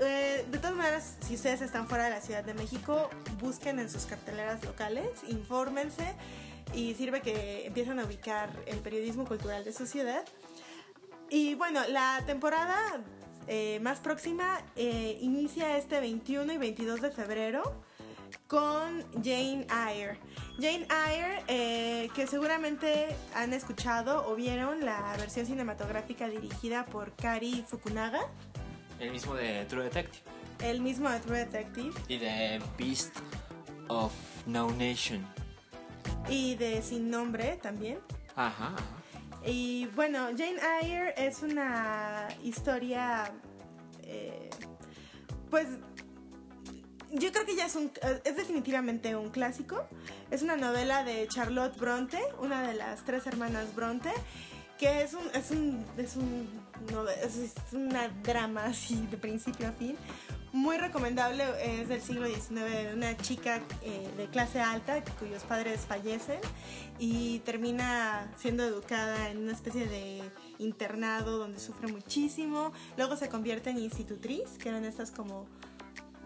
Eh, 0.00 0.46
de 0.50 0.58
todas 0.58 0.74
maneras, 0.74 1.16
si 1.20 1.34
ustedes 1.34 1.62
están 1.62 1.88
fuera 1.88 2.04
de 2.04 2.10
la 2.10 2.20
Ciudad 2.20 2.44
de 2.44 2.54
México, 2.54 3.10
busquen 3.40 3.78
en 3.78 3.90
sus 3.90 4.06
carteleras 4.06 4.64
locales, 4.64 5.08
infórmense 5.28 6.14
y 6.74 6.94
sirve 6.94 7.20
que 7.20 7.66
empiezan 7.66 7.98
a 7.98 8.04
ubicar 8.04 8.50
el 8.66 8.78
periodismo 8.78 9.26
cultural 9.26 9.64
de 9.64 9.72
su 9.72 9.86
ciudad. 9.86 10.24
Y 11.28 11.54
bueno, 11.54 11.80
la 11.88 12.22
temporada 12.26 13.02
eh, 13.48 13.80
más 13.80 14.00
próxima 14.00 14.60
eh, 14.76 15.18
inicia 15.20 15.76
este 15.76 16.00
21 16.00 16.52
y 16.52 16.58
22 16.58 17.00
de 17.00 17.10
febrero 17.10 17.62
con 18.46 19.02
Jane 19.22 19.66
Eyre. 19.88 20.18
Jane 20.56 20.86
Eyre, 21.08 21.42
eh, 21.48 22.08
que 22.14 22.26
seguramente 22.26 23.16
han 23.34 23.52
escuchado 23.52 24.28
o 24.28 24.36
vieron 24.36 24.84
la 24.84 25.14
versión 25.16 25.46
cinematográfica 25.46 26.28
dirigida 26.28 26.84
por 26.84 27.14
Kari 27.16 27.64
Fukunaga, 27.66 28.20
El 29.00 29.10
mismo 29.10 29.34
de 29.34 29.64
True 29.66 29.84
Detective. 29.84 30.22
el 30.60 30.80
mismo 30.80 31.10
de 31.10 31.18
True 31.20 31.38
Detective, 31.38 31.92
Y 32.08 32.18
de 32.18 32.60
Beast 32.78 33.16
of 33.88 34.12
No 34.46 34.70
Nation. 34.70 35.26
y 36.28 36.54
de 36.54 36.82
Sin 36.82 37.10
Nombre 37.10 37.58
también. 37.62 37.98
Ajá. 38.36 38.76
Y 39.44 39.86
bueno, 39.96 40.28
Jane 40.36 40.56
Eyre 40.82 41.14
es 41.16 41.42
una 41.42 42.28
historia, 42.44 43.32
eh, 44.04 44.48
pues 45.50 45.66
yo 47.10 47.30
creo 47.32 47.44
que 47.44 47.56
ya 47.56 47.66
es 47.66 47.74
un, 47.74 47.90
es 48.24 48.36
definitivamente 48.36 49.16
un 49.16 49.30
clásico. 49.30 49.84
Es 50.30 50.42
una 50.42 50.56
novela 50.56 51.02
de 51.04 51.26
Charlotte 51.28 51.76
Bronte, 51.76 52.20
una 52.38 52.62
de 52.68 52.74
las 52.74 53.04
tres 53.04 53.26
hermanas 53.26 53.74
Bronte, 53.74 54.10
que 54.78 55.02
es 55.02 55.12
un, 55.12 55.26
es 55.34 55.50
un, 55.50 55.84
es 55.98 56.16
un, 56.16 56.48
no, 56.90 57.08
es, 57.08 57.52
una 57.72 58.08
drama 58.22 58.64
así 58.66 59.06
de 59.10 59.16
principio 59.16 59.68
a 59.68 59.72
fin. 59.72 59.96
Muy 60.52 60.76
recomendable, 60.76 61.44
es 61.62 61.88
del 61.88 62.02
siglo 62.02 62.26
XIX, 62.26 62.50
de 62.70 62.90
una 62.94 63.16
chica 63.16 63.62
eh, 63.82 64.10
de 64.18 64.26
clase 64.26 64.60
alta 64.60 65.02
cuyos 65.18 65.44
padres 65.44 65.80
fallecen 65.88 66.40
y 66.98 67.38
termina 67.40 68.30
siendo 68.36 68.62
educada 68.62 69.30
en 69.30 69.38
una 69.38 69.52
especie 69.52 69.86
de 69.86 70.20
internado 70.58 71.38
donde 71.38 71.58
sufre 71.58 71.88
muchísimo. 71.90 72.72
Luego 72.98 73.16
se 73.16 73.30
convierte 73.30 73.70
en 73.70 73.78
institutriz, 73.78 74.58
que 74.58 74.68
eran 74.68 74.84
estas 74.84 75.10
como 75.10 75.46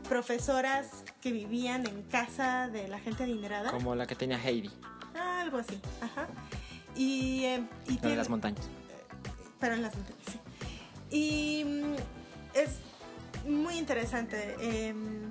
profesoras 0.09 0.89
que 1.21 1.33
vivían 1.33 1.87
en 1.87 2.03
casa 2.03 2.69
de 2.69 2.89
la 2.89 2.99
gente 2.99 3.25
adinerada. 3.25 3.71
Como 3.71 3.95
la 3.95 4.07
que 4.07 4.15
tenía 4.15 4.39
Heidi, 4.43 4.71
Ah, 5.19 5.41
algo 5.43 5.59
así, 5.59 5.81
ajá. 6.03 6.27
Y, 6.95 7.45
eh, 7.45 7.65
y 7.89 7.97
tiene- 7.97 8.17
las 8.17 8.29
montañas. 8.29 8.69
pero 9.61 9.75
en 9.75 9.83
las 9.83 9.95
montañas, 9.95 10.21
sí. 10.31 10.39
Y 11.17 11.65
mm, 11.65 11.95
es 12.55 12.71
muy 13.49 13.79
interesante. 13.79 14.55
em, 14.61 15.31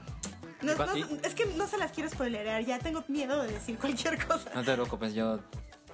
no- 0.61 0.71
¿Y 0.71 0.75
cua- 0.75 0.87
no- 0.99 1.17
es 1.21 1.35
que 1.35 1.45
no 1.45 1.67
se 1.67 1.77
las 1.77 1.91
quiero 1.91 2.09
spoilerear, 2.09 2.65
ya 2.65 2.79
tengo 2.79 3.03
miedo 3.07 3.41
de 3.43 3.51
decir 3.51 3.77
cualquier 3.81 4.25
cosa. 4.25 4.49
No 4.55 4.63
te 4.63 4.73
preocupes, 4.73 5.13
yo, 5.13 5.39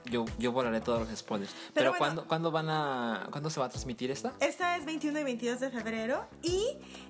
yo, 0.06 0.24
yo 0.40 0.52
volaré 0.54 0.80
todos 0.80 1.08
los 1.10 1.20
spoilers. 1.20 1.52
Pero, 1.52 1.70
Pero 1.74 1.90
bueno. 1.92 2.00
¿cuándo, 2.00 2.26
¿cuándo 2.28 2.52
van 2.52 2.70
a. 2.70 3.28
¿Cuándo 3.32 3.50
se 3.50 3.60
va 3.60 3.66
a 3.66 3.70
transmitir 3.70 4.12
esta? 4.12 4.32
Esta 4.40 4.78
es 4.78 4.86
21 4.86 5.20
y 5.20 5.24
22 5.24 5.60
de 5.60 5.70
febrero 5.72 6.26
y 6.42 6.66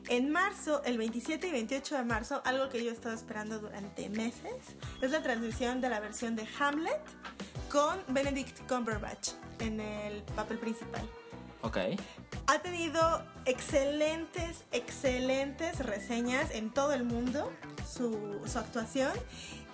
en 0.07 0.31
marzo, 0.31 0.81
el 0.83 0.97
27 0.97 1.47
y 1.47 1.51
28 1.51 1.95
de 1.97 2.03
marzo, 2.03 2.41
algo 2.45 2.67
que 2.69 2.83
yo 2.83 2.89
he 2.89 2.93
estado 2.93 3.13
esperando 3.13 3.59
durante 3.59 4.09
meses, 4.09 4.55
es 5.01 5.11
la 5.11 5.21
transmisión 5.21 5.81
de 5.81 5.89
la 5.89 5.99
versión 5.99 6.35
de 6.35 6.47
Hamlet 6.59 7.01
con 7.71 7.99
Benedict 8.07 8.67
Cumberbatch 8.67 9.33
en 9.59 9.79
el 9.79 10.23
papel 10.35 10.57
principal. 10.57 11.07
Ok. 11.61 11.77
Ha 12.47 12.59
tenido 12.59 13.23
excelentes, 13.45 14.65
excelentes 14.71 15.79
reseñas 15.79 16.51
en 16.51 16.71
todo 16.71 16.93
el 16.93 17.03
mundo, 17.03 17.51
su, 17.88 18.41
su 18.45 18.57
actuación. 18.59 19.11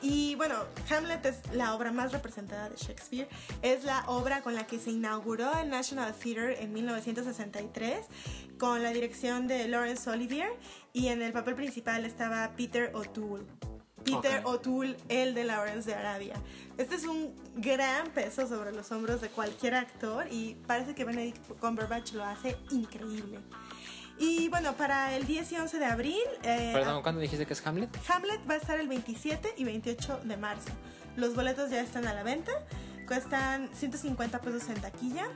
Y 0.01 0.35
bueno, 0.35 0.55
Hamlet 0.89 1.26
es 1.26 1.39
la 1.53 1.73
obra 1.73 1.91
más 1.91 2.11
representada 2.11 2.69
de 2.69 2.76
Shakespeare. 2.76 3.27
Es 3.61 3.84
la 3.84 4.03
obra 4.07 4.41
con 4.41 4.53
la 4.53 4.68
que 4.68 4.80
se 4.80 4.91
inauguró 4.91 5.57
el 5.59 5.69
National 5.69 6.14
Theatre 6.14 6.61
en 6.61 6.72
1963, 6.73 8.05
con 8.59 8.84
la 8.84 8.91
dirección 8.91 9.47
de 9.47 9.68
Laurence 9.68 10.07
Olivier. 10.09 10.49
Y 10.93 11.07
en 11.07 11.22
el 11.22 11.34
papel 11.34 11.55
principal 11.55 12.05
estaba 12.05 12.51
Peter 12.55 12.91
O'Toole. 12.93 13.45
Peter. 14.15 14.41
O'Toole, 14.45 14.97
el 15.09 15.34
de 15.34 15.43
Lawrence 15.43 15.89
de 15.89 15.95
Arabia. 15.95 16.35
Este 16.77 16.95
es 16.95 17.05
un 17.05 17.34
gran 17.55 18.07
peso 18.11 18.47
sobre 18.47 18.71
los 18.71 18.91
hombros 18.91 19.21
de 19.21 19.29
cualquier 19.29 19.75
actor 19.75 20.27
y 20.31 20.55
parece 20.67 20.95
que 20.95 21.05
Benedict 21.05 21.59
Cumberbatch 21.59 22.13
lo 22.13 22.23
hace 22.23 22.57
increíble. 22.71 23.39
Y 24.19 24.49
bueno, 24.49 24.73
para 24.73 25.15
el 25.15 25.27
10 25.27 25.51
y 25.51 25.55
11 25.57 25.79
de 25.79 25.85
abril, 25.85 26.23
eh, 26.43 26.71
Perdón, 26.73 27.03
¿cuándo 27.03 27.21
dijiste 27.21 27.45
que 27.45 27.53
es 27.53 27.65
Hamlet? 27.65 27.89
Hamlet 28.09 28.41
va 28.49 28.55
a 28.55 28.57
estar 28.57 28.79
el 28.79 28.88
27 28.88 29.53
y 29.57 29.63
28 29.63 30.21
de 30.23 30.38
marzo. 30.38 30.69
Los 31.15 31.35
boletos 31.35 31.69
ya 31.69 31.81
están 31.81 32.07
a 32.07 32.13
la 32.13 32.23
venta. 32.23 32.51
Cuestan 33.07 33.69
150 33.73 34.41
pesos 34.41 34.67
en 34.67 34.81
taquilla, 34.81 35.27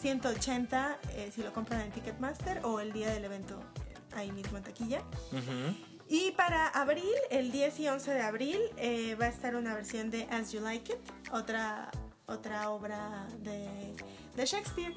180 0.00 0.98
eh, 1.12 1.30
si 1.32 1.42
lo 1.42 1.52
compran 1.52 1.82
en 1.82 1.92
Ticketmaster 1.92 2.60
o 2.64 2.80
el 2.80 2.92
día 2.92 3.08
del 3.10 3.24
evento 3.24 3.54
eh, 3.88 4.16
ahí 4.16 4.32
mismo 4.32 4.58
en 4.58 4.64
taquilla. 4.64 5.02
Y 6.12 6.32
para 6.32 6.66
abril, 6.66 7.14
el 7.30 7.52
10 7.52 7.78
y 7.78 7.88
11 7.88 8.12
de 8.12 8.20
abril, 8.20 8.58
eh, 8.78 9.14
va 9.14 9.26
a 9.26 9.28
estar 9.28 9.54
una 9.54 9.74
versión 9.74 10.10
de 10.10 10.24
As 10.24 10.50
You 10.50 10.60
Like 10.60 10.92
It, 10.92 10.98
otra, 11.30 11.88
otra 12.26 12.70
obra 12.70 13.28
de, 13.38 13.94
de 14.34 14.44
Shakespeare. 14.44 14.92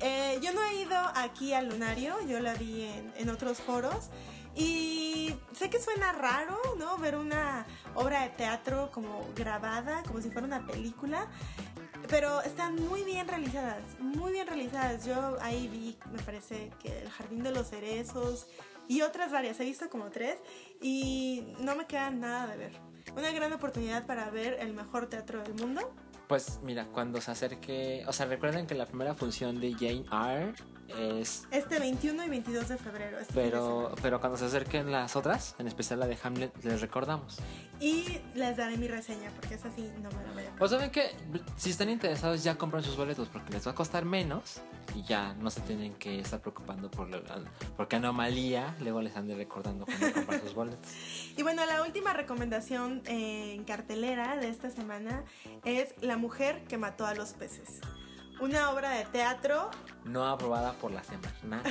Eh, 0.00 0.40
yo 0.42 0.52
no 0.52 0.60
he 0.64 0.82
ido 0.82 0.96
aquí 1.14 1.54
al 1.54 1.68
Lunario, 1.68 2.16
yo 2.26 2.40
la 2.40 2.54
vi 2.54 2.82
en, 2.82 3.12
en 3.18 3.30
otros 3.30 3.58
foros. 3.58 4.10
Y 4.56 5.32
sé 5.52 5.70
que 5.70 5.80
suena 5.80 6.10
raro, 6.10 6.60
¿no? 6.76 6.98
Ver 6.98 7.16
una 7.16 7.64
obra 7.94 8.22
de 8.22 8.30
teatro 8.30 8.90
como 8.90 9.30
grabada, 9.36 10.02
como 10.02 10.20
si 10.20 10.28
fuera 10.28 10.44
una 10.44 10.66
película. 10.66 11.28
Pero 12.08 12.42
están 12.42 12.74
muy 12.74 13.04
bien 13.04 13.28
realizadas, 13.28 13.84
muy 14.00 14.32
bien 14.32 14.48
realizadas. 14.48 15.04
Yo 15.04 15.38
ahí 15.40 15.68
vi, 15.68 15.96
me 16.10 16.20
parece 16.20 16.72
que 16.82 17.02
El 17.02 17.10
Jardín 17.10 17.44
de 17.44 17.52
los 17.52 17.70
Cerezos 17.70 18.48
y 18.88 19.02
otras 19.02 19.30
varias. 19.30 19.60
He 19.60 19.64
visto 19.64 19.88
como 19.90 20.10
tres 20.10 20.36
y 20.80 21.54
no 21.60 21.76
me 21.76 21.86
queda 21.86 22.10
nada 22.10 22.46
de 22.48 22.56
ver. 22.56 22.72
Una 23.16 23.30
gran 23.30 23.52
oportunidad 23.52 24.06
para 24.06 24.28
ver 24.30 24.58
el 24.60 24.72
mejor 24.74 25.08
teatro 25.08 25.42
del 25.42 25.54
mundo. 25.54 25.94
Pues 26.26 26.60
mira, 26.62 26.86
cuando 26.86 27.20
se 27.20 27.30
acerque. 27.30 28.04
O 28.06 28.12
sea, 28.12 28.26
recuerden 28.26 28.66
que 28.66 28.74
la 28.74 28.86
primera 28.86 29.14
función 29.14 29.60
de 29.60 29.72
Jane 29.72 30.04
Eyre 30.12 30.54
es. 30.88 31.46
Este 31.50 31.78
21 31.78 32.24
y 32.24 32.28
22 32.28 32.68
de 32.68 32.76
febrero. 32.76 33.18
este 33.18 33.32
fin 33.32 33.42
de 33.42 33.50
Pero, 33.50 33.94
pero 34.02 34.20
cuando 34.20 34.38
se 34.38 34.46
acerquen 34.46 34.90
las 34.90 35.16
otras, 35.16 35.54
en 35.58 35.68
especial 35.68 36.00
la 36.00 36.06
de 36.06 36.18
Hamlet, 36.22 36.52
les 36.64 36.80
recordamos. 36.80 37.38
Y 37.80 38.20
les 38.34 38.56
daré 38.56 38.76
mi 38.76 38.88
reseña 38.88 39.30
porque 39.30 39.54
esa 39.54 39.70
sí 39.70 39.88
no 40.02 40.10
me 40.10 40.24
la 40.24 40.32
voy 40.32 40.42
a 40.44 40.52
O 40.58 40.68
saben 40.68 40.90
que 40.90 41.14
si 41.56 41.70
están 41.70 41.88
interesados 41.88 42.42
ya 42.42 42.56
compran 42.56 42.82
sus 42.82 42.96
boletos 42.96 43.28
porque 43.28 43.52
les 43.52 43.66
va 43.66 43.70
a 43.70 43.74
costar 43.74 44.04
menos 44.04 44.60
y 44.96 45.02
ya 45.02 45.34
no 45.34 45.50
se 45.50 45.60
tienen 45.60 45.94
que 45.94 46.18
estar 46.18 46.40
preocupando 46.40 46.90
por 46.90 47.08
la, 47.08 47.20
porque 47.76 47.96
anomalía 47.96 48.74
luego 48.80 49.00
les 49.00 49.14
ande 49.16 49.34
recordando 49.36 49.86
cuando 49.86 50.12
compran 50.12 50.40
sus 50.40 50.54
boletos. 50.54 50.90
Y 51.36 51.42
bueno, 51.42 51.64
la 51.66 51.82
última 51.82 52.12
recomendación 52.14 53.02
en 53.06 53.62
cartelera 53.64 54.36
de 54.36 54.48
esta 54.48 54.70
semana 54.70 55.24
es 55.64 55.94
La 56.00 56.16
mujer 56.16 56.64
que 56.64 56.78
mató 56.78 57.06
a 57.06 57.14
los 57.14 57.32
peces. 57.34 57.80
Una 58.40 58.70
obra 58.70 58.90
de 58.90 59.04
teatro, 59.06 59.70
No 60.04 60.26
aprobada 60.26 60.72
por 60.74 60.92
la 60.92 61.02
semana. 61.02 61.62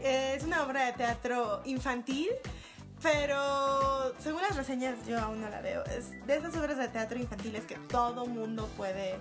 eh, 0.00 0.34
es 0.38 0.44
una 0.44 0.62
obra 0.62 0.86
de 0.86 0.92
teatro 0.92 1.60
infantil, 1.64 2.28
pero 3.02 4.14
según 4.20 4.42
las 4.42 4.56
reseñas 4.56 5.04
yo 5.06 5.18
aún 5.18 5.40
no 5.40 5.48
la 5.50 5.60
veo. 5.60 5.84
Es 5.86 6.24
de 6.26 6.36
esas 6.36 6.56
obras 6.56 6.78
de 6.78 6.88
teatro 6.88 7.18
infantiles 7.18 7.64
que 7.64 7.76
todo 7.76 8.26
mundo 8.26 8.68
puede... 8.76 9.20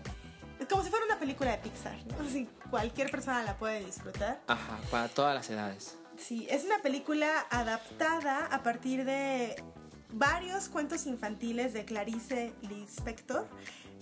Es 0.59 0.67
como 0.67 0.83
si 0.83 0.89
fuera 0.89 1.05
una 1.05 1.17
película 1.17 1.51
de 1.51 1.57
Pixar, 1.59 1.95
¿no? 2.07 2.19
Así, 2.27 2.47
cualquier 2.69 3.09
persona 3.09 3.41
la 3.43 3.57
puede 3.57 3.83
disfrutar. 3.85 4.41
Ajá, 4.47 4.77
para 4.91 5.07
todas 5.07 5.33
las 5.33 5.49
edades. 5.49 5.97
Sí, 6.17 6.45
es 6.49 6.65
una 6.65 6.79
película 6.79 7.45
adaptada 7.49 8.45
a 8.47 8.61
partir 8.61 9.05
de 9.05 9.63
varios 10.11 10.67
cuentos 10.67 11.05
infantiles 11.05 11.71
de 11.73 11.85
Clarice 11.85 12.53
Lispector, 12.63 13.47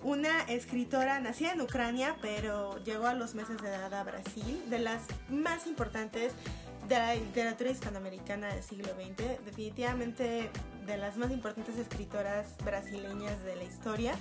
una 0.04 0.42
escritora 0.44 1.20
nacida 1.20 1.54
en 1.54 1.62
Ucrania, 1.62 2.16
pero 2.22 2.82
llegó 2.84 3.08
a 3.08 3.14
los 3.14 3.36
meses 3.36 3.62
de 3.62 3.70
edad 3.70 3.94
a 3.94 4.04
Brasil, 4.04 4.64
de 4.70 4.80
las 4.80 5.02
más 5.30 5.68
importantes 5.68 6.34
de 6.88 6.96
la 6.96 7.16
literatura 7.16 7.70
hispanoamericana 7.72 8.48
del 8.54 8.64
siglo 8.64 8.90
XX, 8.94 9.44
definitivamente 9.46 10.50
de 10.86 10.98
las 10.98 11.18
más 11.18 11.32
importantes 11.32 11.78
escritoras 11.78 12.56
brasileñas 12.64 13.44
de 13.44 13.56
la 13.58 13.64
historia, 13.64 14.14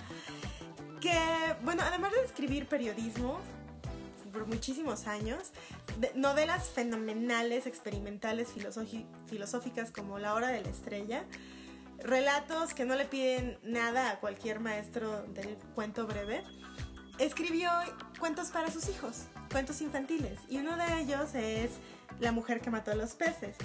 que, 1.01 1.17
bueno, 1.63 1.83
además 1.87 2.13
de 2.13 2.25
escribir 2.25 2.67
periodismo, 2.67 3.39
por 4.33 4.47
muchísimos 4.47 5.07
años, 5.07 5.53
novelas 6.15 6.69
fenomenales, 6.69 7.67
experimentales, 7.67 8.49
filosófi- 8.55 9.07
filosóficas 9.27 9.91
como 9.93 10.19
La 10.19 10.35
Hora 10.35 10.49
de 10.49 10.61
la 10.63 10.69
Estrella, 10.69 11.25
relatos 12.03 12.75
que 12.75 12.85
no 12.85 12.95
le 12.95 13.05
piden 13.05 13.59
nada 13.63 14.11
a 14.11 14.21
cualquier 14.21 14.61
maestro 14.61 15.23
del 15.29 15.57
cuento 15.75 16.07
breve. 16.07 16.43
Escribió 17.19 17.71
cuentos 18.19 18.49
para 18.49 18.71
sus 18.71 18.89
hijos, 18.89 19.25
cuentos 19.51 19.81
infantiles, 19.81 20.39
y 20.49 20.59
uno 20.59 20.77
de 20.77 21.01
ellos 21.01 21.35
es 21.35 21.71
La 22.21 22.33
mujer 22.33 22.61
que 22.61 22.71
mató 22.71 22.93
a 22.93 22.95
los 22.95 23.15
peces, 23.15 23.57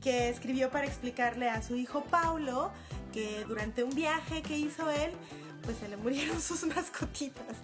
que 0.00 0.28
escribió 0.28 0.70
para 0.70 0.86
explicarle 0.86 1.48
a 1.48 1.62
su 1.62 1.76
hijo 1.76 2.04
Paulo 2.04 2.72
que 3.12 3.44
durante 3.48 3.82
un 3.82 3.94
viaje 3.94 4.42
que 4.42 4.56
hizo 4.56 4.90
él, 4.90 5.10
pues 5.62 5.78
se 5.78 5.88
le 5.88 5.96
murieron 5.96 6.40
sus 6.42 6.64
mascotitas. 6.66 7.56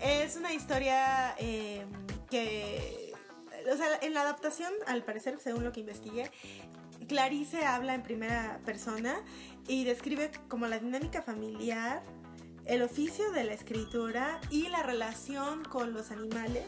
Es 0.00 0.36
una 0.36 0.52
historia 0.52 1.34
eh, 1.38 1.84
que, 2.28 3.12
o 3.72 3.76
sea, 3.76 3.86
en 4.02 4.14
la 4.14 4.22
adaptación, 4.22 4.72
al 4.86 5.02
parecer, 5.04 5.38
según 5.42 5.64
lo 5.64 5.72
que 5.72 5.80
investigué, 5.80 6.30
Clarice 7.06 7.64
habla 7.64 7.94
en 7.94 8.02
primera 8.02 8.60
persona 8.64 9.16
y 9.68 9.84
describe 9.84 10.30
como 10.48 10.66
la 10.66 10.78
dinámica 10.78 11.22
familiar, 11.22 12.02
el 12.66 12.82
oficio 12.82 13.30
de 13.32 13.44
la 13.44 13.52
escritura 13.52 14.40
y 14.50 14.68
la 14.68 14.82
relación 14.82 15.64
con 15.64 15.92
los 15.92 16.10
animales. 16.10 16.64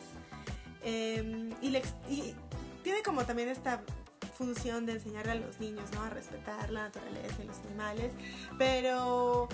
Ex- 0.82 1.94
y 2.08 2.34
tiene 2.82 3.02
como 3.02 3.24
también 3.24 3.48
esta 3.48 3.82
función 4.36 4.84
de 4.86 4.92
enseñarle 4.92 5.32
a 5.32 5.34
los 5.36 5.60
niños 5.60 5.90
¿no? 5.94 6.02
a 6.02 6.10
respetar 6.10 6.70
la 6.70 6.84
naturaleza 6.84 7.42
y 7.42 7.46
los 7.46 7.58
animales. 7.66 8.12
Pero 8.58 9.48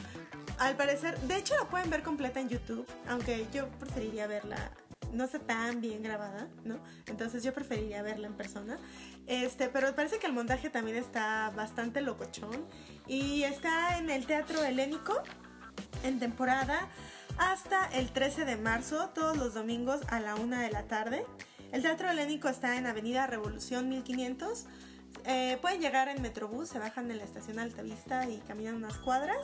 al 0.59 0.76
parecer, 0.76 1.18
de 1.20 1.36
hecho 1.36 1.54
la 1.56 1.68
pueden 1.68 1.88
ver 1.90 2.02
completa 2.02 2.40
en 2.40 2.48
YouTube, 2.48 2.86
aunque 3.09 3.46
yo 3.52 3.68
preferiría 3.78 4.26
verla. 4.26 4.72
No 5.12 5.24
está 5.24 5.38
tan 5.38 5.80
bien 5.82 6.02
grabada, 6.02 6.48
¿no? 6.64 6.78
Entonces 7.06 7.42
yo 7.42 7.52
preferiría 7.52 8.02
verla 8.02 8.26
en 8.28 8.34
persona. 8.34 8.78
Este, 9.27 9.69
pero 9.69 9.94
parece 9.94 10.19
que 10.19 10.27
el 10.27 10.32
montaje 10.32 10.69
también 10.70 10.97
está 10.97 11.51
bastante 11.55 12.01
locochón. 12.01 12.66
Y 13.07 13.44
está 13.44 13.99
en 13.99 14.11
el 14.11 14.27
Teatro 14.27 14.62
Helénico, 14.62 15.15
en 16.03 16.19
temporada 16.19 16.89
hasta 17.39 17.86
el 17.86 18.12
13 18.12 18.44
de 18.44 18.57
marzo, 18.57 19.11
todos 19.15 19.36
los 19.36 19.55
domingos 19.55 20.01
a 20.09 20.20
la 20.20 20.35
1 20.35 20.59
de 20.59 20.70
la 20.70 20.85
tarde. 20.85 21.24
El 21.73 21.82
Teatro 21.82 22.11
Helénico 22.11 22.49
está 22.49 22.77
en 22.77 22.86
Avenida 22.86 23.27
Revolución 23.27 23.89
1500. 23.89 24.66
Eh, 25.24 25.59
pueden 25.62 25.81
llegar 25.81 26.09
en 26.09 26.20
Metrobús, 26.20 26.69
se 26.69 26.78
bajan 26.78 27.11
en 27.11 27.19
la 27.19 27.24
estación 27.24 27.59
Altavista 27.59 28.28
y 28.28 28.39
caminan 28.40 28.74
unas 28.77 28.99
cuadras. 28.99 29.39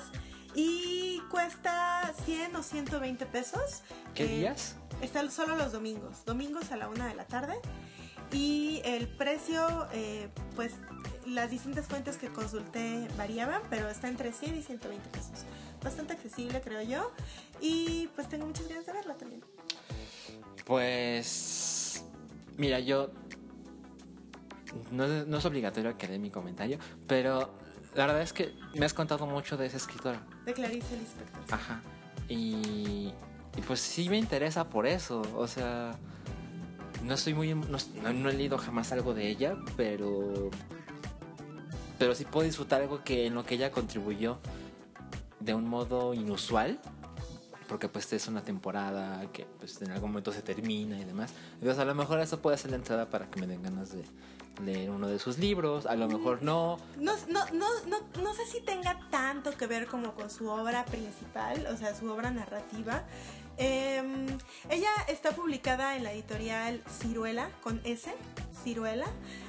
Y 0.55 1.21
cuesta 1.31 2.13
100 2.25 2.57
o 2.57 2.63
120 2.63 3.27
pesos. 3.27 3.83
¿Qué 4.15 4.25
Eh, 4.25 4.39
días? 4.39 4.77
Están 5.01 5.31
solo 5.31 5.57
los 5.57 5.73
domingos, 5.73 6.25
domingos 6.25 6.73
a 6.73 6.77
la 6.77 6.89
1 6.89 7.05
de 7.05 7.15
la 7.15 7.25
tarde. 7.25 7.55
Y 8.33 8.81
el 8.85 9.09
precio, 9.09 9.87
eh, 9.93 10.29
pues 10.57 10.75
las 11.27 11.51
distintas 11.51 11.87
fuentes 11.87 12.17
que 12.17 12.29
consulté 12.29 13.09
variaban, 13.17 13.63
pero 13.71 13.89
está 13.89 14.09
entre 14.09 14.33
100 14.33 14.57
y 14.59 14.63
120 14.63 15.09
pesos. 15.11 15.45
Bastante 15.83 16.13
accesible, 16.15 16.61
creo 16.61 16.83
yo. 16.83 17.13
Y 17.61 18.09
pues 18.15 18.29
tengo 18.29 18.47
muchas 18.47 18.69
ganas 18.69 18.87
de 18.87 18.93
verla 18.93 19.15
también. 19.15 19.43
Pues. 20.65 22.05
Mira, 22.57 22.81
yo. 22.81 23.11
No, 24.91 25.05
es- 25.05 25.27
no 25.27 25.39
es 25.39 25.45
obligatorio 25.45 25.97
que 25.97 26.07
dé 26.09 26.19
mi 26.19 26.31
comentario, 26.31 26.79
pero 27.07 27.55
la 27.95 28.05
verdad 28.07 28.23
es 28.23 28.33
que 28.35 28.55
me 28.75 28.85
has 28.85 28.93
contado 28.93 29.27
mucho 29.27 29.57
de 29.57 29.67
esa 29.67 29.79
escritora. 29.79 30.21
De 30.45 30.53
Clarice 30.53 30.97
Lispector. 30.97 31.43
Ajá. 31.51 31.81
Y, 32.29 33.13
y 33.57 33.61
pues 33.67 33.81
sí 33.81 34.09
me 34.11 34.19
interesa 34.19 34.69
por 34.69 34.87
eso. 34.87 35.23
O 35.35 35.47
sea, 35.47 35.93
no 37.05 37.15
estoy 37.15 37.35
muy. 37.35 37.55
No, 37.55 37.79
no- 38.03 38.12
no 38.12 38.29
he 38.31 38.35
leído 38.35 38.59
jamás 38.59 38.93
algo 38.93 39.15
de 39.15 39.29
ella, 39.29 39.57
pero. 39.77 40.51
Pero 41.99 42.15
sí 42.15 42.25
puedo 42.25 42.47
disfrutar 42.47 42.81
algo 42.83 43.03
que 43.03 43.27
en 43.27 43.35
lo 43.35 43.45
que 43.45 43.57
ella 43.57 43.70
contribuyó 43.73 44.39
de 45.41 45.55
un 45.55 45.69
modo 45.69 46.15
inusual. 46.15 46.79
Porque 47.66 47.87
pues 47.89 48.11
es 48.15 48.27
una 48.29 48.41
temporada 48.43 49.31
que 49.31 49.45
pues 49.59 49.83
en 49.83 49.91
algún 49.91 50.11
momento 50.11 50.33
se 50.33 50.41
termina 50.41 50.99
y 50.99 51.05
demás. 51.05 51.35
Entonces 51.55 51.79
a 51.79 51.85
lo 51.85 51.95
mejor 51.95 52.19
eso 52.20 52.41
puede 52.41 52.57
ser 52.57 52.70
la 52.70 52.77
entrada 52.79 53.11
para 53.11 53.27
que 53.27 53.39
me 53.41 53.47
den 53.47 53.62
ganas 53.62 53.93
de 53.93 54.05
leer 54.65 54.89
uno 54.89 55.07
de 55.07 55.19
sus 55.19 55.37
libros. 55.37 55.85
A 55.85 55.95
lo 55.95 56.09
mejor 56.09 56.43
no. 56.43 56.79
No, 56.97 57.12
no, 57.29 57.45
no, 57.53 57.66
no, 57.87 58.23
no 58.23 58.33
sé 58.35 58.47
si 58.47 58.62
tenga 58.62 58.99
tanto 59.11 59.51
que 59.51 59.66
ver 59.66 59.87
como 59.87 60.15
con 60.15 60.31
su 60.31 60.49
obra 60.49 60.87
principal, 60.87 61.66
o 61.70 61.77
sea, 61.77 61.95
su 61.95 62.11
obra 62.11 62.31
narrativa. 62.31 63.03
Em, 63.59 64.27
ella 64.71 64.91
está 65.09 65.33
publicada 65.33 65.97
en 65.97 66.05
la 66.05 66.13
editorial 66.13 66.83
Ciruela, 66.89 67.51
con 67.61 67.81
S, 67.85 68.15
Ciruela. 68.63 69.07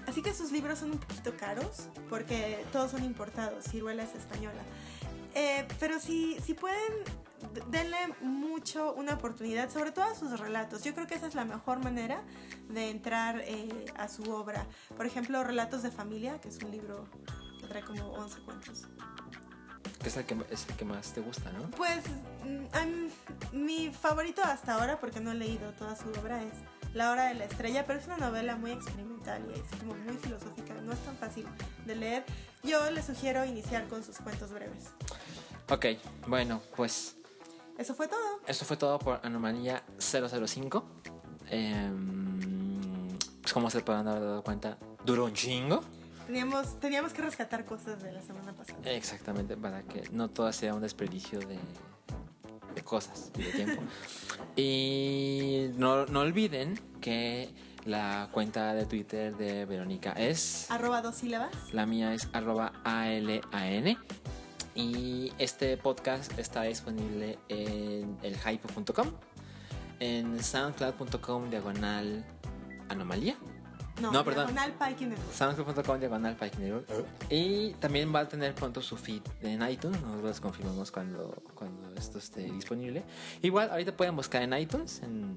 Así 0.07 0.23
que 0.23 0.33
sus 0.33 0.51
libros 0.51 0.79
son 0.79 0.91
un 0.91 0.97
poquito 0.97 1.37
caros, 1.37 1.87
porque 2.09 2.65
todos 2.71 2.91
son 2.91 3.03
importados, 3.03 3.65
Ciruela 3.65 4.03
es 4.03 4.15
española. 4.15 4.61
Eh, 5.35 5.67
pero 5.79 5.99
si, 5.99 6.39
si 6.41 6.55
pueden, 6.55 6.91
denle 7.69 7.97
mucho 8.21 8.93
una 8.93 9.13
oportunidad, 9.13 9.69
sobre 9.69 9.91
todo 9.91 10.05
a 10.05 10.15
sus 10.15 10.39
relatos. 10.39 10.83
Yo 10.83 10.95
creo 10.95 11.05
que 11.05 11.13
esa 11.13 11.27
es 11.27 11.35
la 11.35 11.45
mejor 11.45 11.83
manera 11.83 12.23
de 12.67 12.89
entrar 12.89 13.41
eh, 13.45 13.85
a 13.95 14.07
su 14.07 14.23
obra. 14.31 14.65
Por 14.97 15.05
ejemplo, 15.05 15.43
Relatos 15.43 15.83
de 15.83 15.91
Familia, 15.91 16.41
que 16.41 16.49
es 16.49 16.57
un 16.63 16.71
libro 16.71 17.07
que 17.61 17.67
trae 17.67 17.83
como 17.83 18.11
11 18.13 18.39
cuentos. 18.41 18.87
Que 20.01 20.07
es 20.09 20.17
el 20.17 20.25
que, 20.25 20.37
es 20.49 20.65
el 20.69 20.75
que 20.75 20.85
más 20.85 21.11
te 21.13 21.19
gusta, 21.21 21.51
¿no? 21.51 21.69
Pues 21.71 22.01
am- 22.73 23.09
mi 23.51 23.89
favorito 23.91 24.41
hasta 24.43 24.75
ahora, 24.75 24.99
porque 24.99 25.19
no 25.19 25.31
he 25.31 25.35
leído 25.35 25.71
toda 25.73 25.95
su 25.95 26.09
obra, 26.21 26.41
es 26.43 26.53
La 26.93 27.11
Hora 27.11 27.25
de 27.27 27.33
la 27.35 27.45
Estrella, 27.45 27.85
pero 27.85 27.99
es 27.99 28.05
una 28.07 28.17
novela 28.17 28.55
muy 28.55 28.71
experimental 28.71 29.43
y 29.49 29.59
es 29.59 29.65
como 29.79 29.95
muy 29.95 30.15
filosófica, 30.15 30.73
no 30.85 30.93
es 30.93 30.99
tan 30.99 31.17
fácil 31.17 31.45
de 31.85 31.95
leer. 31.95 32.23
Yo 32.63 32.89
le 32.91 33.03
sugiero 33.03 33.43
iniciar 33.45 33.87
con 33.87 34.03
sus 34.03 34.17
cuentos 34.19 34.51
breves. 34.51 34.85
Ok, 35.69 35.85
bueno, 36.27 36.61
pues 36.75 37.15
Eso 37.77 37.93
fue 37.93 38.07
todo. 38.07 38.39
Eso 38.47 38.65
fue 38.65 38.75
todo 38.77 38.99
por 38.99 39.19
Anomalía 39.23 39.83
005. 39.99 40.83
Em, 41.49 43.07
pues 43.41 43.53
como 43.53 43.69
se 43.69 43.81
pueden 43.81 44.07
haber 44.07 44.21
dado 44.23 44.43
cuenta, 44.43 44.77
duró 45.05 45.25
un 45.25 45.33
chingo. 45.33 45.81
Teníamos, 46.29 46.79
teníamos 46.79 47.11
que 47.11 47.23
rescatar 47.23 47.65
cosas 47.65 48.03
de 48.03 48.11
la 48.11 48.21
semana 48.21 48.53
pasada. 48.53 48.77
Exactamente, 48.91 49.57
para 49.57 49.81
que 49.81 50.03
no 50.11 50.29
todo 50.29 50.53
sea 50.53 50.75
un 50.75 50.81
desperdicio 50.83 51.39
de, 51.39 51.57
de 52.75 52.83
cosas 52.83 53.31
y 53.35 53.41
de 53.41 53.51
tiempo. 53.51 53.81
y 54.55 55.71
no, 55.77 56.05
no 56.05 56.19
olviden 56.19 56.79
que 57.01 57.49
la 57.83 58.29
cuenta 58.31 58.75
de 58.75 58.85
Twitter 58.85 59.35
de 59.37 59.65
Verónica 59.65 60.11
es... 60.11 60.69
Arroba 60.69 61.01
dos 61.01 61.15
sílabas. 61.15 61.73
La 61.73 61.87
mía 61.87 62.13
es 62.13 62.29
arroba 62.31 62.73
ALAN. 62.83 63.97
Y 64.75 65.33
este 65.39 65.77
podcast 65.77 66.37
está 66.37 66.61
disponible 66.61 67.39
en 67.47 68.19
elhype.com, 68.21 69.07
en 69.99 70.43
soundcloud.com 70.43 71.49
diagonal 71.49 72.23
anomalía, 72.87 73.35
No, 74.01 74.11
No, 74.11 74.23
perdón. 74.23 74.53
Soundcloud.com 75.33 75.99
diagonal. 75.99 76.37
Y 77.29 77.71
también 77.73 78.13
va 78.13 78.21
a 78.21 78.27
tener 78.27 78.55
pronto 78.55 78.81
su 78.81 78.97
feed 78.97 79.21
en 79.41 79.67
iTunes. 79.67 80.01
Nosotros 80.01 80.39
confirmamos 80.39 80.91
cuando, 80.91 81.43
cuando 81.55 81.93
esto 81.95 82.17
esté 82.17 82.43
disponible. 82.43 83.03
Igual, 83.41 83.69
ahorita 83.71 83.95
pueden 83.95 84.15
buscar 84.15 84.41
en 84.41 84.53
iTunes, 84.53 85.01
en, 85.03 85.35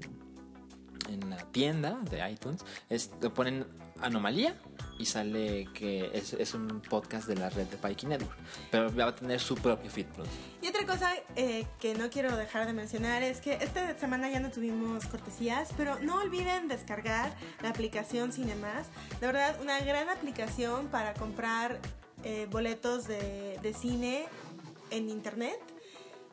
en 1.09 1.29
la 1.29 1.37
tienda 1.51 1.99
de 2.09 2.29
iTunes. 2.31 2.63
Es, 2.89 3.11
le 3.21 3.29
ponen 3.29 3.65
Anomalía 4.03 4.55
y 4.99 5.05
sale 5.05 5.67
que 5.73 6.11
es, 6.13 6.53
un 6.53 6.81
podcast 6.81 7.27
de 7.27 7.35
la 7.35 7.49
red 7.49 7.67
de 7.67 7.77
Pike 7.77 8.07
Network. 8.07 8.37
Pero 8.71 8.95
va 8.95 9.07
a 9.07 9.15
tener 9.15 9.39
su 9.39 9.55
propio 9.55 9.89
feed. 9.89 10.05
Y 10.61 10.67
otra 10.67 10.85
cosa 10.85 11.11
eh, 11.35 11.65
que 11.79 11.95
no 11.95 12.09
quiero 12.09 12.35
dejar 12.37 12.67
de 12.67 12.73
mencionar 12.73 13.23
es 13.23 13.41
que 13.41 13.53
esta 13.53 13.97
semana 13.97 14.29
ya 14.29 14.39
no 14.39 14.51
tuvimos 14.51 15.05
cortesías, 15.05 15.69
pero 15.75 15.99
no 15.99 16.17
olviden 16.17 16.67
descargar 16.67 17.35
la 17.61 17.69
aplicación 17.69 18.31
Cinemas. 18.31 18.87
De 19.19 19.27
verdad, 19.27 19.59
una 19.61 19.79
gran 19.79 20.09
aplicación 20.09 20.87
para 20.87 21.13
comprar 21.13 21.79
eh, 22.23 22.47
boletos 22.49 23.07
de, 23.07 23.59
de 23.61 23.73
cine 23.73 24.25
en 24.91 25.09
internet. 25.09 25.59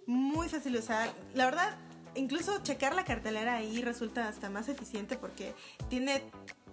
Muy 0.06 0.48
fácil 0.48 0.72
de 0.74 0.80
usar. 0.80 1.12
La 1.34 1.46
verdad, 1.46 1.76
incluso 2.14 2.62
checar 2.62 2.94
la 2.94 3.04
cartelera 3.04 3.56
ahí 3.56 3.82
resulta 3.82 4.28
hasta 4.28 4.50
más 4.50 4.68
eficiente 4.68 5.16
porque 5.16 5.54
tiene 5.88 6.22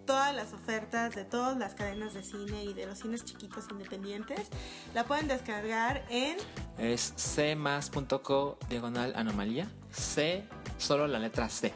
todas 0.07 0.33
las 0.33 0.53
ofertas 0.53 1.13
de 1.13 1.23
todas 1.25 1.55
las 1.57 1.75
cadenas 1.75 2.15
de 2.15 2.23
cine 2.23 2.63
y 2.63 2.73
de 2.73 2.87
los 2.87 2.97
cines 2.97 3.23
chiquitos 3.23 3.65
independientes. 3.69 4.47
La 4.95 5.03
pueden 5.03 5.27
descargar 5.27 6.03
en 6.09 6.37
Es 6.79 7.13
cmas.co 7.35 8.57
diagonal 8.69 9.13
anomalía. 9.15 9.67
C, 9.91 10.43
solo 10.79 11.05
la 11.05 11.19
letra 11.19 11.47
C. 11.49 11.71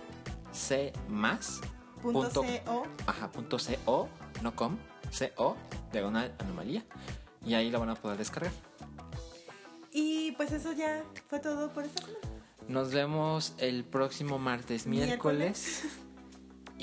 C 0.51 0.91
más. 1.07 1.61
punto 2.01 2.21
punto- 2.31 2.43
.co. 2.65 2.83
Ajá, 3.05 3.31
punto 3.31 3.57
co, 3.85 4.09
no 4.41 4.55
com, 4.55 4.77
co, 5.35 5.55
diagonal 5.91 6.33
anomalía. 6.39 6.83
Y 7.45 7.53
ahí 7.53 7.69
lo 7.69 7.79
van 7.79 7.89
a 7.89 7.95
poder 7.95 8.17
descargar. 8.17 8.51
Y 9.91 10.31
pues 10.33 10.51
eso 10.51 10.71
ya 10.73 11.03
fue 11.27 11.39
todo 11.39 11.71
por 11.73 11.83
esta 11.83 12.01
semana. 12.01 12.19
Nos 12.67 12.91
vemos 12.91 13.53
el 13.57 13.83
próximo 13.83 14.39
martes, 14.39 14.87
miércoles. 14.87 15.83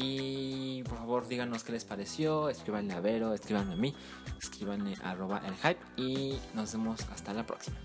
Y 0.01 0.85
por 0.85 0.97
favor 0.99 1.27
díganos 1.27 1.65
qué 1.65 1.73
les 1.73 1.85
pareció. 1.85 2.49
Escríbanle 2.49 2.95
a 2.95 3.01
Vero, 3.01 3.35
escríbanme 3.35 3.73
a 3.73 3.77
mí, 3.77 3.95
escríbanle 4.41 4.95
arroba 5.03 5.43
el 5.45 5.55
hype. 5.57 5.81
Y 5.97 6.39
nos 6.55 6.73
vemos 6.73 7.01
hasta 7.11 7.35
la 7.35 7.45
próxima. 7.45 7.79